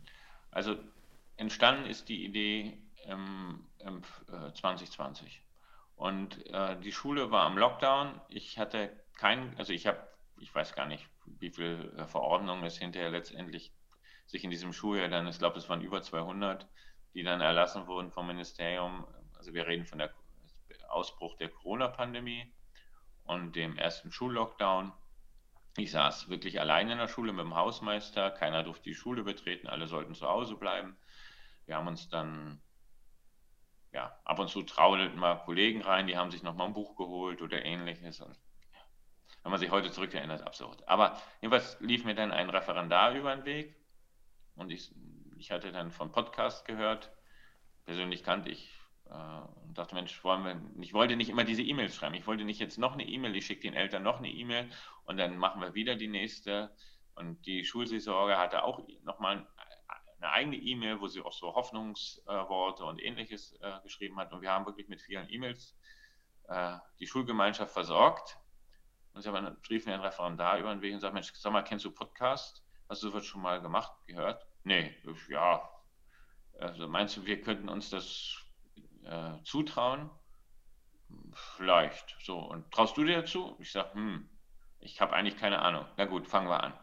Also 0.51 0.75
entstanden 1.37 1.85
ist 1.85 2.09
die 2.09 2.23
Idee 2.23 2.77
im, 3.07 3.65
im 3.79 4.03
2020. 4.53 5.41
Äh, 6.01 6.05
Und 6.05 6.45
äh, 6.47 6.79
die 6.79 6.91
Schule 6.91 7.31
war 7.31 7.45
am 7.45 7.57
Lockdown. 7.57 8.19
Ich 8.29 8.57
hatte 8.57 8.91
kein, 9.17 9.57
also 9.57 9.73
ich 9.73 9.87
habe, 9.87 10.07
ich 10.39 10.53
weiß 10.53 10.75
gar 10.75 10.87
nicht, 10.87 11.07
wie 11.25 11.51
viele 11.51 12.07
Verordnungen 12.07 12.63
es 12.63 12.77
hinterher 12.77 13.09
letztendlich 13.09 13.73
sich 14.25 14.43
in 14.43 14.49
diesem 14.49 14.73
Schuljahr 14.73 15.09
dann, 15.09 15.27
ich 15.27 15.39
glaube, 15.39 15.57
es 15.57 15.69
waren 15.69 15.81
über 15.81 16.01
200 16.01 16.67
die 17.13 17.23
dann 17.23 17.41
erlassen 17.41 17.87
wurden 17.87 18.11
vom 18.11 18.27
Ministerium. 18.27 19.05
Also 19.37 19.53
wir 19.53 19.67
reden 19.67 19.85
von 19.85 19.99
der 19.99 20.13
Ausbruch 20.89 21.35
der 21.37 21.49
Corona-Pandemie 21.49 22.53
und 23.23 23.55
dem 23.55 23.77
ersten 23.77 24.11
Schullockdown. 24.11 24.93
Ich 25.77 25.91
saß 25.91 26.29
wirklich 26.29 26.59
allein 26.59 26.89
in 26.89 26.97
der 26.97 27.07
Schule 27.07 27.31
mit 27.31 27.45
dem 27.45 27.55
Hausmeister, 27.55 28.31
keiner 28.31 28.63
durfte 28.63 28.83
die 28.83 28.95
Schule 28.95 29.23
betreten, 29.23 29.67
alle 29.67 29.87
sollten 29.87 30.15
zu 30.15 30.27
Hause 30.27 30.55
bleiben. 30.55 30.97
Wir 31.65 31.77
haben 31.77 31.87
uns 31.87 32.09
dann, 32.09 32.61
ja, 33.93 34.17
ab 34.23 34.39
und 34.39 34.49
zu 34.49 34.63
traudelten 34.63 35.19
mal 35.19 35.35
Kollegen 35.35 35.81
rein, 35.81 36.07
die 36.07 36.17
haben 36.17 36.31
sich 36.31 36.43
nochmal 36.43 36.67
ein 36.67 36.73
Buch 36.73 36.95
geholt 36.95 37.41
oder 37.41 37.63
ähnliches. 37.65 38.21
Und 38.21 38.37
wenn 39.43 39.51
man 39.51 39.59
sich 39.59 39.71
heute 39.71 39.91
zurückerinnert, 39.91 40.43
absurd. 40.43 40.87
Aber 40.87 41.19
jedenfalls 41.41 41.77
lief 41.79 42.05
mir 42.05 42.15
dann 42.15 42.31
ein 42.31 42.49
Referendar 42.49 43.13
über 43.13 43.35
den 43.35 43.45
Weg 43.45 43.75
und 44.55 44.71
ich 44.71 44.91
ich 45.41 45.49
hatte 45.49 45.71
dann 45.71 45.89
von 45.89 46.11
Podcast 46.11 46.65
gehört, 46.65 47.11
persönlich 47.85 48.23
kannte 48.23 48.51
ich 48.51 48.71
äh, 49.09 49.63
und 49.63 49.75
dachte, 49.75 49.95
Mensch, 49.95 50.23
wollen 50.23 50.43
wir, 50.43 50.83
ich 50.83 50.93
wollte 50.93 51.15
nicht 51.15 51.29
immer 51.29 51.43
diese 51.43 51.63
E-Mails 51.63 51.95
schreiben. 51.95 52.13
Ich 52.13 52.27
wollte 52.27 52.43
nicht 52.43 52.59
jetzt 52.59 52.77
noch 52.77 52.93
eine 52.93 53.07
E-Mail, 53.07 53.35
ich 53.35 53.47
schicke 53.47 53.63
den 53.63 53.73
Eltern 53.73 54.03
noch 54.03 54.19
eine 54.19 54.29
E-Mail 54.29 54.69
und 55.05 55.17
dann 55.17 55.37
machen 55.37 55.59
wir 55.61 55.73
wieder 55.73 55.95
die 55.95 56.07
nächste. 56.07 56.75
Und 57.15 57.43
die 57.47 57.65
Schulseelsorge 57.65 58.37
hatte 58.37 58.63
auch 58.63 58.87
nochmal 59.03 59.47
eine 60.21 60.31
eigene 60.31 60.55
E-Mail, 60.57 61.01
wo 61.01 61.07
sie 61.07 61.21
auch 61.21 61.33
so 61.33 61.55
Hoffnungsworte 61.55 62.85
und 62.85 63.01
ähnliches 63.01 63.53
äh, 63.61 63.79
geschrieben 63.83 64.17
hat. 64.19 64.31
Und 64.31 64.41
wir 64.41 64.51
haben 64.51 64.65
wirklich 64.65 64.87
mit 64.87 65.01
vielen 65.01 65.27
E-Mails 65.29 65.75
äh, 66.47 66.77
die 66.99 67.07
Schulgemeinschaft 67.07 67.73
versorgt. 67.73 68.37
Und 69.13 69.21
sie 69.23 69.29
rief 69.69 69.85
mir 69.85 70.01
Referendar 70.01 70.59
über 70.59 70.73
den 70.73 70.81
Weg 70.81 70.93
und 70.93 70.99
sagte, 70.99 71.15
Mensch, 71.15 71.33
sag 71.33 71.51
mal, 71.51 71.63
kennst 71.63 71.85
du 71.85 71.91
Podcast? 71.91 72.63
Hast 72.87 73.03
du 73.03 73.09
das 73.09 73.25
schon 73.25 73.41
mal 73.41 73.61
gemacht, 73.61 73.91
gehört? 74.05 74.45
Nee, 74.63 74.95
ja. 75.29 75.67
Also 76.59 76.87
meinst 76.87 77.17
du, 77.17 77.25
wir 77.25 77.41
könnten 77.41 77.67
uns 77.67 77.89
das 77.89 78.37
äh, 79.03 79.41
zutrauen? 79.43 80.09
Vielleicht. 81.33 82.15
So, 82.23 82.39
und 82.39 82.71
traust 82.71 82.95
du 82.95 83.03
dir 83.03 83.21
dazu? 83.21 83.57
Ich 83.59 83.71
sage, 83.71 83.93
hm, 83.93 84.29
ich 84.79 85.01
habe 85.01 85.13
eigentlich 85.13 85.37
keine 85.37 85.59
Ahnung. 85.59 85.85
Na 85.97 86.05
gut, 86.05 86.27
fangen 86.27 86.47
wir 86.47 86.63
an. 86.63 86.73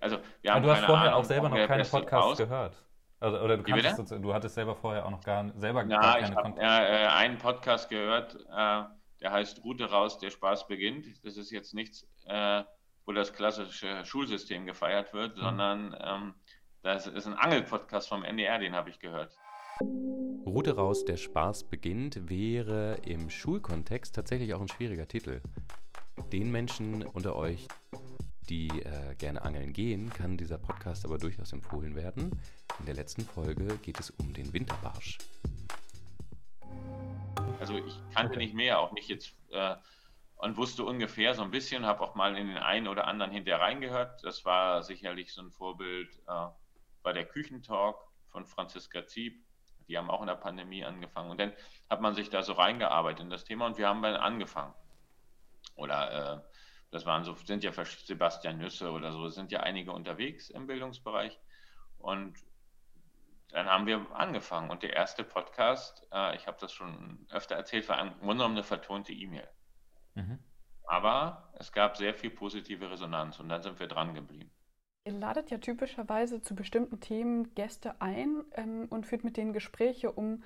Also, 0.00 0.18
wir 0.40 0.50
haben 0.50 0.64
Aber 0.64 0.66
du 0.66 0.72
hast 0.72 0.86
vorher 0.86 1.10
Ahnung, 1.10 1.20
auch 1.20 1.24
selber 1.24 1.48
noch 1.48 1.66
keine 1.66 1.84
Podcasts 1.84 2.38
gehört. 2.38 2.76
Also, 3.20 3.38
oder 3.38 3.58
du, 3.58 3.62
kanntest, 3.62 4.10
du 4.10 4.34
hattest 4.34 4.54
selber 4.54 4.74
vorher 4.74 5.04
auch 5.04 5.10
noch 5.10 5.22
gar, 5.22 5.46
selber 5.58 5.84
ja, 5.84 6.00
gar 6.00 6.18
keine 6.20 6.30
ich 6.30 6.36
habe 6.36 6.60
äh, 6.60 7.06
einen 7.06 7.36
Podcast 7.36 7.90
gehört, 7.90 8.34
äh, 8.34 8.82
der 9.20 9.30
heißt 9.30 9.62
Route 9.62 9.90
raus, 9.90 10.18
der 10.18 10.30
Spaß 10.30 10.66
beginnt. 10.66 11.06
Das 11.22 11.36
ist 11.36 11.50
jetzt 11.50 11.74
nichts, 11.74 12.08
äh, 12.26 12.62
wo 13.04 13.12
das 13.12 13.34
klassische 13.34 14.04
Schulsystem 14.06 14.64
gefeiert 14.64 15.12
wird, 15.12 15.36
mhm. 15.36 15.40
sondern 15.42 15.96
ähm, 16.02 16.34
das 16.82 17.06
ist 17.06 17.26
ein 17.26 17.34
Angelpodcast 17.34 18.08
vom 18.08 18.24
NDR, 18.24 18.58
den 18.58 18.74
habe 18.74 18.88
ich 18.88 18.98
gehört. 18.98 19.36
Route 20.46 20.76
raus, 20.76 21.04
der 21.04 21.18
Spaß 21.18 21.64
beginnt, 21.64 22.30
wäre 22.30 22.96
im 23.04 23.28
Schulkontext 23.28 24.14
tatsächlich 24.14 24.54
auch 24.54 24.60
ein 24.62 24.68
schwieriger 24.68 25.06
Titel. 25.06 25.42
Den 26.32 26.50
Menschen 26.50 27.02
unter 27.02 27.36
euch, 27.36 27.68
die 28.50 28.68
äh, 28.68 29.14
gerne 29.14 29.42
angeln 29.42 29.72
gehen, 29.72 30.10
kann 30.10 30.36
dieser 30.36 30.58
Podcast 30.58 31.04
aber 31.04 31.18
durchaus 31.18 31.52
empfohlen 31.52 31.94
werden. 31.94 32.38
In 32.80 32.86
der 32.86 32.94
letzten 32.94 33.24
Folge 33.24 33.78
geht 33.78 34.00
es 34.00 34.10
um 34.10 34.34
den 34.34 34.52
Winterbarsch. 34.52 35.18
Also 37.60 37.76
ich 37.76 37.94
kannte 38.14 38.38
nicht 38.38 38.54
mehr, 38.54 38.80
auch 38.80 38.92
nicht 38.92 39.08
jetzt 39.08 39.34
äh, 39.52 39.76
und 40.36 40.56
wusste 40.56 40.84
ungefähr 40.84 41.34
so 41.34 41.42
ein 41.42 41.50
bisschen, 41.50 41.86
habe 41.86 42.00
auch 42.00 42.14
mal 42.14 42.36
in 42.36 42.48
den 42.48 42.56
einen 42.56 42.88
oder 42.88 43.06
anderen 43.06 43.30
hinterher 43.30 43.60
reingehört. 43.60 44.24
Das 44.24 44.44
war 44.44 44.82
sicherlich 44.82 45.32
so 45.32 45.42
ein 45.42 45.50
Vorbild 45.52 46.10
äh, 46.26 46.46
bei 47.02 47.12
der 47.12 47.26
Küchentalk 47.26 47.96
von 48.30 48.46
Franziska 48.46 49.06
Zieb. 49.06 49.44
Die 49.86 49.96
haben 49.98 50.10
auch 50.10 50.22
in 50.22 50.28
der 50.28 50.34
Pandemie 50.34 50.84
angefangen. 50.84 51.30
Und 51.30 51.38
dann 51.38 51.52
hat 51.88 52.00
man 52.00 52.14
sich 52.14 52.30
da 52.30 52.42
so 52.42 52.54
reingearbeitet 52.54 53.20
in 53.20 53.30
das 53.30 53.44
Thema 53.44 53.66
und 53.66 53.78
wir 53.78 53.88
haben 53.88 54.02
dann 54.02 54.16
angefangen. 54.16 54.74
Oder 55.76 56.36
äh, 56.36 56.59
das 56.90 57.06
waren 57.06 57.24
so, 57.24 57.34
sind 57.34 57.62
ja 57.62 57.72
Sebastian 57.72 58.58
Nüsse 58.58 58.90
oder 58.90 59.12
so, 59.12 59.28
sind 59.28 59.52
ja 59.52 59.60
einige 59.60 59.92
unterwegs 59.92 60.50
im 60.50 60.66
Bildungsbereich. 60.66 61.38
Und 61.98 62.36
dann 63.52 63.66
haben 63.66 63.86
wir 63.86 64.06
angefangen. 64.14 64.70
Und 64.70 64.82
der 64.82 64.94
erste 64.94 65.24
Podcast, 65.24 66.06
äh, 66.12 66.36
ich 66.36 66.46
habe 66.46 66.58
das 66.60 66.72
schon 66.72 67.26
öfter 67.30 67.56
erzählt, 67.56 67.88
war 67.88 68.00
im 68.00 68.10
Grunde 68.18 68.34
genommen 68.34 68.56
eine 68.56 68.64
vertonte 68.64 69.12
E-Mail. 69.12 69.48
Mhm. 70.14 70.38
Aber 70.84 71.52
es 71.58 71.72
gab 71.72 71.96
sehr 71.96 72.14
viel 72.14 72.30
positive 72.30 72.90
Resonanz 72.90 73.38
und 73.38 73.48
dann 73.48 73.62
sind 73.62 73.78
wir 73.78 73.86
dran 73.86 74.14
geblieben. 74.14 74.50
Ihr 75.04 75.12
ladet 75.12 75.50
ja 75.50 75.58
typischerweise 75.58 76.42
zu 76.42 76.54
bestimmten 76.54 77.00
Themen 77.00 77.54
Gäste 77.54 78.00
ein 78.00 78.44
ähm, 78.54 78.86
und 78.90 79.06
führt 79.06 79.24
mit 79.24 79.36
denen 79.36 79.52
Gespräche, 79.52 80.12
um 80.12 80.42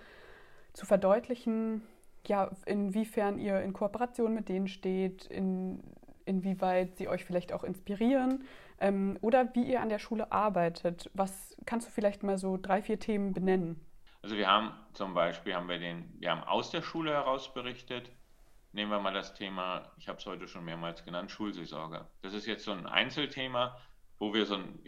zu 0.75 0.87
verdeutlichen, 0.87 1.83
ja, 2.27 2.51
inwiefern 2.67 3.39
ihr 3.39 3.61
in 3.61 3.73
Kooperation 3.73 4.35
mit 4.35 4.49
denen 4.49 4.69
steht, 4.69 5.25
in, 5.27 5.83
inwieweit 6.25 6.97
sie 6.97 7.09
euch 7.09 7.25
vielleicht 7.25 7.53
auch 7.53 7.65
inspirieren 7.65 8.45
ähm, 8.81 9.19
oder 9.21 9.55
wie 9.55 9.65
ihr 9.65 9.81
an 9.81 9.89
der 9.89 9.99
Schule 9.99 10.33
arbeitet. 10.33 11.11
Was 11.15 11.57
kannst 11.67 11.89
du 11.89 11.93
vielleicht 11.93 12.23
mal 12.23 12.39
so 12.39 12.57
drei, 12.57 12.83
vier 12.83 12.99
Themen 12.99 13.33
benennen? 13.33 13.81
Also 14.23 14.37
wir 14.37 14.47
haben 14.47 14.73
zum 14.95 15.13
Beispiel 15.15 15.55
haben 15.55 15.69
wir 15.69 15.79
den, 15.79 16.13
wir 16.19 16.31
haben 16.31 16.45
aus 16.45 16.71
der 16.71 16.83
Schule 16.83 17.13
heraus 17.13 17.53
berichtet. 17.53 18.11
Nehmen 18.73 18.91
wir 18.91 18.99
mal 18.99 19.13
das 19.13 19.35
Thema, 19.35 19.93
ich 19.99 20.09
habe 20.09 20.19
es 20.19 20.27
heute 20.27 20.49
schon 20.49 20.65
mehrmals 20.65 21.05
genannt, 21.05 21.31
Schulseelsorge. 21.31 22.09
Das 22.23 22.33
ist 22.35 22.47
jetzt 22.47 22.65
so 22.65 22.73
ein 22.73 22.87
Einzelthema, 22.87 23.79
wo 24.19 24.35
wir 24.35 24.47
so 24.47 24.57
ein, 24.57 24.81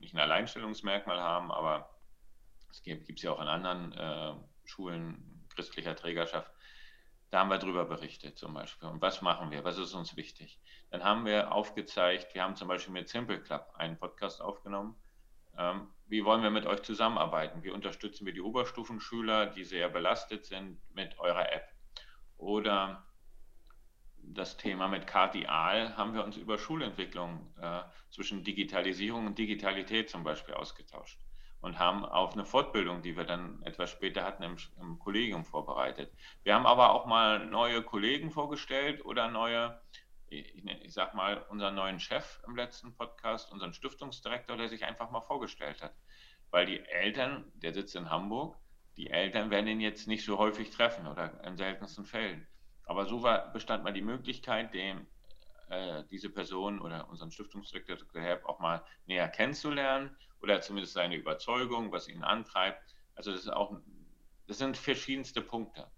nicht 0.00 0.14
ein 0.14 0.20
Alleinstellungsmerkmal 0.20 1.20
haben, 1.20 1.50
aber 1.50 1.88
es 2.70 2.82
gibt 2.82 3.08
es 3.08 3.22
ja 3.22 3.30
auch 3.30 3.40
in 3.40 3.48
anderen 3.48 3.92
äh, 3.92 4.34
Schulen 4.64 5.46
christlicher 5.54 5.96
Trägerschaft. 5.96 6.52
Da 7.30 7.38
haben 7.38 7.50
wir 7.50 7.58
drüber 7.58 7.84
berichtet 7.84 8.38
zum 8.38 8.54
Beispiel. 8.54 8.88
Und 8.88 9.00
was 9.00 9.22
machen 9.22 9.52
wir? 9.52 9.62
Was 9.62 9.78
ist 9.78 9.94
uns 9.94 10.16
wichtig? 10.16 10.60
Dann 10.90 11.04
haben 11.04 11.24
wir 11.24 11.52
aufgezeigt, 11.52 12.34
wir 12.34 12.42
haben 12.42 12.56
zum 12.56 12.66
Beispiel 12.66 12.92
mit 12.92 13.08
Simple 13.08 13.40
Club 13.40 13.72
einen 13.74 13.98
Podcast 13.98 14.42
aufgenommen. 14.42 14.96
Ähm, 15.56 15.88
wie 16.06 16.24
wollen 16.24 16.42
wir 16.42 16.50
mit 16.50 16.66
euch 16.66 16.82
zusammenarbeiten? 16.82 17.62
Wie 17.62 17.70
unterstützen 17.70 18.26
wir 18.26 18.32
die 18.32 18.40
Oberstufenschüler, 18.40 19.46
die 19.46 19.64
sehr 19.64 19.88
belastet 19.88 20.44
sind, 20.44 20.80
mit 20.92 21.18
eurer 21.20 21.52
App? 21.52 21.68
Oder 22.36 23.06
das 24.16 24.56
Thema 24.56 24.88
mit 24.88 25.06
Cardial 25.06 25.96
haben 25.96 26.14
wir 26.14 26.24
uns 26.24 26.36
über 26.36 26.58
Schulentwicklung 26.58 27.54
äh, 27.60 27.82
zwischen 28.10 28.42
Digitalisierung 28.42 29.26
und 29.26 29.38
Digitalität 29.38 30.10
zum 30.10 30.24
Beispiel 30.24 30.54
ausgetauscht 30.54 31.18
und 31.60 31.78
haben 31.78 32.04
auf 32.04 32.32
eine 32.32 32.44
Fortbildung, 32.44 33.02
die 33.02 33.16
wir 33.16 33.24
dann 33.24 33.62
etwas 33.62 33.90
später 33.90 34.24
hatten, 34.24 34.42
im, 34.42 34.56
im, 34.80 34.98
Kollegium 34.98 35.44
vorbereitet. 35.44 36.12
Wir 36.42 36.54
haben 36.54 36.66
aber 36.66 36.92
auch 36.92 37.06
mal 37.06 37.46
neue 37.46 37.82
Kollegen 37.82 38.30
vorgestellt 38.30 39.04
oder 39.04 39.28
neue, 39.28 39.80
ich, 40.28 40.64
ich 40.64 40.92
sag 40.92 41.14
mal, 41.14 41.44
unseren 41.50 41.74
neuen 41.74 42.00
Chef 42.00 42.40
im 42.46 42.56
letzten 42.56 42.94
Podcast, 42.94 43.52
unseren 43.52 43.74
Stiftungsdirektor, 43.74 44.56
der 44.56 44.68
sich 44.68 44.84
einfach 44.84 45.10
mal 45.10 45.20
vorgestellt 45.20 45.82
hat. 45.82 45.94
Weil 46.50 46.66
die 46.66 46.80
Eltern, 46.80 47.44
der 47.56 47.74
sitzt 47.74 47.94
in 47.94 48.10
Hamburg, 48.10 48.56
die 48.96 49.10
Eltern 49.10 49.50
werden 49.50 49.66
ihn 49.66 49.80
jetzt 49.80 50.08
nicht 50.08 50.24
so 50.24 50.38
häufig 50.38 50.70
treffen 50.70 51.06
oder 51.06 51.44
in 51.44 51.56
seltensten 51.56 52.04
Fällen. 52.04 52.46
Aber 52.86 53.06
so 53.06 53.22
war, 53.22 53.52
bestand 53.52 53.84
mal 53.84 53.92
die 53.92 54.02
Möglichkeit, 54.02 54.74
dem 54.74 55.06
äh, 55.68 56.02
diese 56.10 56.30
Person 56.30 56.80
oder 56.80 57.08
unseren 57.08 57.30
Stiftungsdirektor 57.30 57.96
Dr. 57.96 58.20
Herb 58.20 58.44
auch 58.46 58.58
mal 58.58 58.82
näher 59.06 59.28
kennenzulernen 59.28 60.16
oder 60.42 60.60
zumindest 60.60 60.94
seine 60.94 61.16
Überzeugung, 61.16 61.92
was 61.92 62.08
ihn 62.08 62.22
antreibt. 62.22 62.94
Also 63.14 63.32
das 63.32 63.42
ist 63.42 63.52
auch, 63.52 63.78
das 64.46 64.58
sind 64.58 64.76
verschiedenste 64.76 65.42
Punkte. 65.42 65.90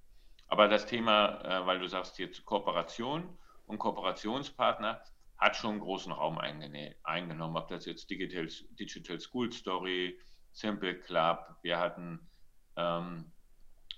Aber 0.48 0.68
das 0.68 0.86
Thema, 0.86 1.40
äh, 1.44 1.66
weil 1.66 1.78
du 1.78 1.88
sagst 1.88 2.18
jetzt 2.18 2.44
Kooperation 2.44 3.38
und 3.66 3.78
Kooperationspartner, 3.78 5.02
hat 5.38 5.56
schon 5.56 5.80
großen 5.80 6.12
Raum 6.12 6.38
eingenommen. 6.38 7.56
Ob 7.56 7.68
das 7.68 7.84
jetzt 7.86 8.08
Digital, 8.10 8.48
Digital 8.78 9.18
School 9.18 9.50
Story, 9.50 10.18
Simple 10.52 11.00
Club, 11.00 11.56
wir 11.62 11.78
hatten 11.78 12.28
ähm, 12.76 13.32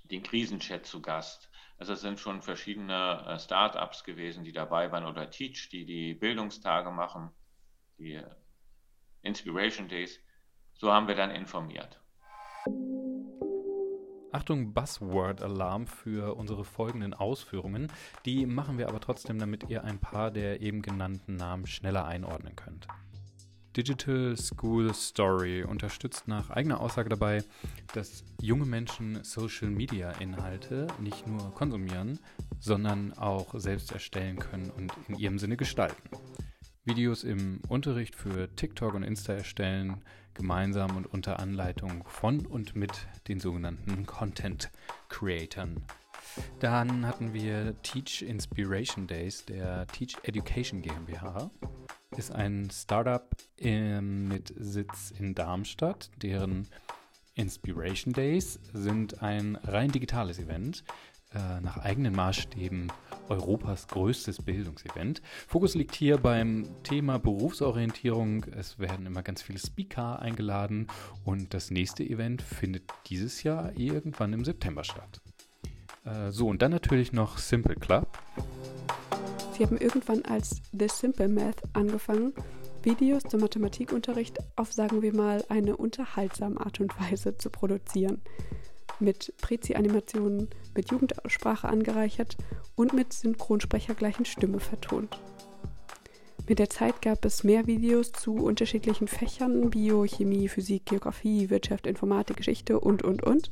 den 0.05 0.23
Krisenchat 0.23 0.87
zu 0.87 1.03
Gast. 1.03 1.51
Also 1.77 1.95
es 1.95 2.01
sind 2.01 2.21
schon 2.21 2.41
verschiedene 2.41 3.25
äh, 3.27 3.39
Startups 3.39 4.05
gewesen, 4.05 4.45
die 4.45 4.53
dabei 4.53 4.91
waren 4.93 5.05
oder 5.05 5.29
Teach, 5.31 5.69
die 5.71 5.85
die 5.85 6.15
Bildungstage 6.15 6.91
machen, 6.91 7.31
die 7.99 8.15
äh, 8.15 8.31
Inspiration 9.23 9.89
Days. 9.89 10.21
So 10.75 10.93
haben 10.93 11.09
wir 11.09 11.15
dann 11.15 11.31
informiert. 11.31 12.01
Achtung, 14.33 14.75
Buzzword-Alarm 14.75 15.87
für 15.87 16.35
unsere 16.37 16.65
folgenden 16.65 17.15
Ausführungen. 17.15 17.91
Die 18.27 18.47
machen 18.47 18.79
wir 18.79 18.89
aber 18.89 18.99
trotzdem, 19.01 19.39
damit 19.39 19.71
ihr 19.71 19.85
ein 19.85 20.01
paar 20.01 20.33
der 20.33 20.61
eben 20.61 20.83
genannten 20.83 21.37
Namen 21.37 21.67
schneller 21.69 22.05
einordnen 22.05 22.57
könnt. 22.57 22.89
Digital 23.77 24.37
School 24.37 24.93
Story 24.93 25.63
unterstützt 25.63 26.27
nach 26.27 26.51
eigener 26.51 26.81
Aussage 26.81 27.09
dabei, 27.09 27.43
dass 27.93 28.25
junge 28.41 28.65
Menschen 28.65 29.23
Social 29.23 29.69
Media 29.69 30.11
Inhalte 30.13 30.87
nicht 31.01 31.27
nur 31.27 31.53
konsumieren, 31.55 32.19
sondern 32.61 33.13
auch 33.15 33.55
selbst 33.55 33.93
erstellen 33.93 34.37
können 34.37 34.71
und 34.71 34.93
in 35.09 35.17
ihrem 35.17 35.39
Sinne 35.39 35.57
gestalten. 35.57 36.09
Videos 36.85 37.25
im 37.25 37.61
Unterricht 37.69 38.15
für 38.15 38.55
TikTok 38.55 38.95
und 38.95 39.05
Insta 39.05 39.33
erstellen, 39.33 40.03
gemeinsam 40.35 40.97
und 40.97 41.07
unter 41.07 41.39
Anleitung 41.41 42.05
von 42.07 42.47
und 42.47 42.77
mit 42.77 43.07
den 43.29 43.41
sogenannten 43.41 44.07
Content 44.07 44.71
Creatern. 45.09 45.83
Dann 46.61 47.07
hatten 47.07 47.33
wir 47.33 47.81
Teach 47.83 48.23
Inspiration 48.23 49.07
Days 49.07 49.45
der 49.45 49.87
Teach 49.89 50.17
Education 50.25 50.83
GmbH 50.83 51.51
ist 52.19 52.33
ein 52.33 52.69
Startup 52.71 53.29
äh, 53.59 54.01
mit 54.01 54.53
Sitz 54.57 55.13
in 55.19 55.35
Darmstadt. 55.35 56.11
Deren 56.23 56.69
Inspiration 57.35 58.13
Days 58.13 58.61
sind 58.73 59.23
ein 59.23 59.57
rein 59.57 59.91
digitales 59.91 60.39
Event, 60.39 60.85
äh, 61.35 61.61
nach 61.61 61.79
eigenen 61.79 62.15
Maßstäben 62.15 62.93
Europas 63.29 63.89
größtes 63.89 64.43
Bildungsevent. 64.43 65.23
Fokus 65.49 65.75
liegt 65.75 65.95
hier 65.95 66.19
beim 66.19 66.67
Thema 66.83 67.19
Berufsorientierung. 67.19 68.45
Es 68.57 68.79
werden 68.79 69.07
immer 69.07 69.23
ganz 69.23 69.43
viele 69.43 69.59
Speaker 69.59 70.21
eingeladen 70.21 70.89
und 71.25 71.55
das 71.55 71.71
nächste 71.71 72.05
Event 72.05 72.43
findet 72.43 72.85
dieses 73.07 73.43
Jahr 73.43 73.73
irgendwann 73.77 74.33
im 74.33 74.45
September 74.45 74.85
statt. 74.85 75.21
Äh, 76.05 76.31
so, 76.31 76.49
und 76.49 76.63
dann 76.63 76.71
natürlich 76.71 77.13
noch 77.13 77.39
Simple 77.39 77.77
Club. 77.77 78.19
Sie 79.57 79.65
haben 79.65 79.79
irgendwann 79.79 80.23
als 80.25 80.63
The 80.73 80.89
Simple 80.89 81.29
Math 81.29 81.63
angefangen, 81.75 82.35
Videos 82.83 83.23
zum 83.23 83.41
Mathematikunterricht 83.41 84.39
auf, 84.57 84.73
sagen 84.73 85.01
wir 85.01 85.15
mal, 85.15 85.45
eine 85.49 85.77
unterhaltsame 85.77 86.61
Art 86.61 86.81
und 86.81 86.93
Weise 87.01 87.37
zu 87.39 87.51
produzieren. 87.51 88.21
Mit 89.01 89.33
Prezi-Animationen, 89.41 90.49
mit 90.75 90.91
Jugendsprache 90.91 91.69
angereichert 91.69 92.37
und 92.75 92.93
mit 92.93 93.13
Synchronsprechergleichen 93.13 94.25
Stimme 94.25 94.61
vertont. 94.61 95.19
Mit 96.47 96.59
der 96.59 96.69
Zeit 96.69 97.01
gab 97.01 97.25
es 97.25 97.43
mehr 97.43 97.67
Videos 97.67 98.13
zu 98.13 98.35
unterschiedlichen 98.35 99.09
Fächern, 99.09 99.71
Bio, 99.71 100.05
Chemie, 100.05 100.49
Physik, 100.49 100.85
Geografie, 100.87 101.49
Wirtschaft, 101.49 101.87
Informatik, 101.87 102.37
Geschichte 102.37 102.79
und, 102.79 103.03
und, 103.03 103.23
und. 103.23 103.51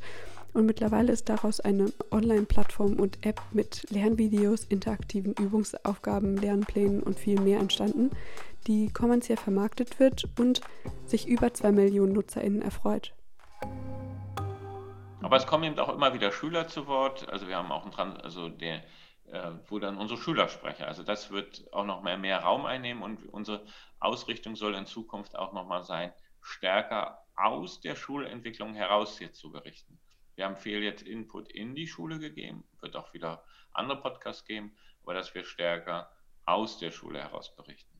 Und 0.52 0.66
mittlerweile 0.66 1.10
ist 1.12 1.30
daraus 1.30 1.60
eine 1.60 1.90
Online-Plattform 2.10 3.00
und 3.00 3.24
App 3.24 3.40
mit 3.52 3.86
Lernvideos, 3.88 4.64
interaktiven 4.68 5.32
Übungsaufgaben, 5.32 6.36
Lernplänen 6.36 7.02
und 7.02 7.18
viel 7.18 7.40
mehr 7.40 7.60
entstanden, 7.60 8.10
die 8.66 8.90
kommerziell 8.90 9.38
vermarktet 9.38 9.98
wird 9.98 10.28
und 10.38 10.60
sich 11.06 11.26
über 11.26 11.54
zwei 11.54 11.72
Millionen 11.72 12.12
NutzerInnen 12.12 12.60
erfreut. 12.60 13.14
Aber 15.22 15.36
es 15.36 15.46
kommen 15.46 15.64
eben 15.64 15.78
auch 15.78 15.88
immer 15.88 16.14
wieder 16.14 16.32
Schüler 16.32 16.68
zu 16.68 16.86
Wort. 16.86 17.28
Also 17.28 17.48
wir 17.48 17.56
haben 17.56 17.70
auch 17.70 17.82
einen 17.82 17.92
Trans 17.92 18.20
also 18.20 18.48
der, 18.48 18.84
äh, 19.26 19.50
wo 19.68 19.78
dann 19.78 19.98
unsere 19.98 20.20
Schüler 20.20 20.48
sprechen. 20.48 20.84
Also 20.84 21.02
das 21.02 21.30
wird 21.30 21.72
auch 21.72 21.84
noch 21.84 22.02
mehr, 22.02 22.18
mehr 22.18 22.40
Raum 22.40 22.66
einnehmen 22.66 23.02
und 23.02 23.26
unsere 23.32 23.64
Ausrichtung 24.00 24.56
soll 24.56 24.74
in 24.74 24.86
Zukunft 24.86 25.36
auch 25.36 25.52
nochmal 25.52 25.82
sein, 25.82 26.12
stärker 26.40 27.24
aus 27.36 27.80
der 27.80 27.94
Schulentwicklung 27.94 28.74
heraus 28.74 29.18
hier 29.18 29.32
zu 29.32 29.52
berichten. 29.52 29.98
Wir 30.34 30.46
haben 30.46 30.56
viel 30.56 30.82
jetzt 30.82 31.02
Input 31.02 31.52
in 31.52 31.74
die 31.74 31.86
Schule 31.86 32.18
gegeben, 32.18 32.64
wird 32.80 32.96
auch 32.96 33.12
wieder 33.14 33.44
andere 33.72 34.00
Podcasts 34.00 34.44
geben, 34.44 34.76
aber 35.02 35.14
dass 35.14 35.34
wir 35.34 35.44
stärker 35.44 36.10
aus 36.46 36.78
der 36.78 36.90
Schule 36.90 37.20
heraus 37.20 37.54
berichten. 37.54 37.92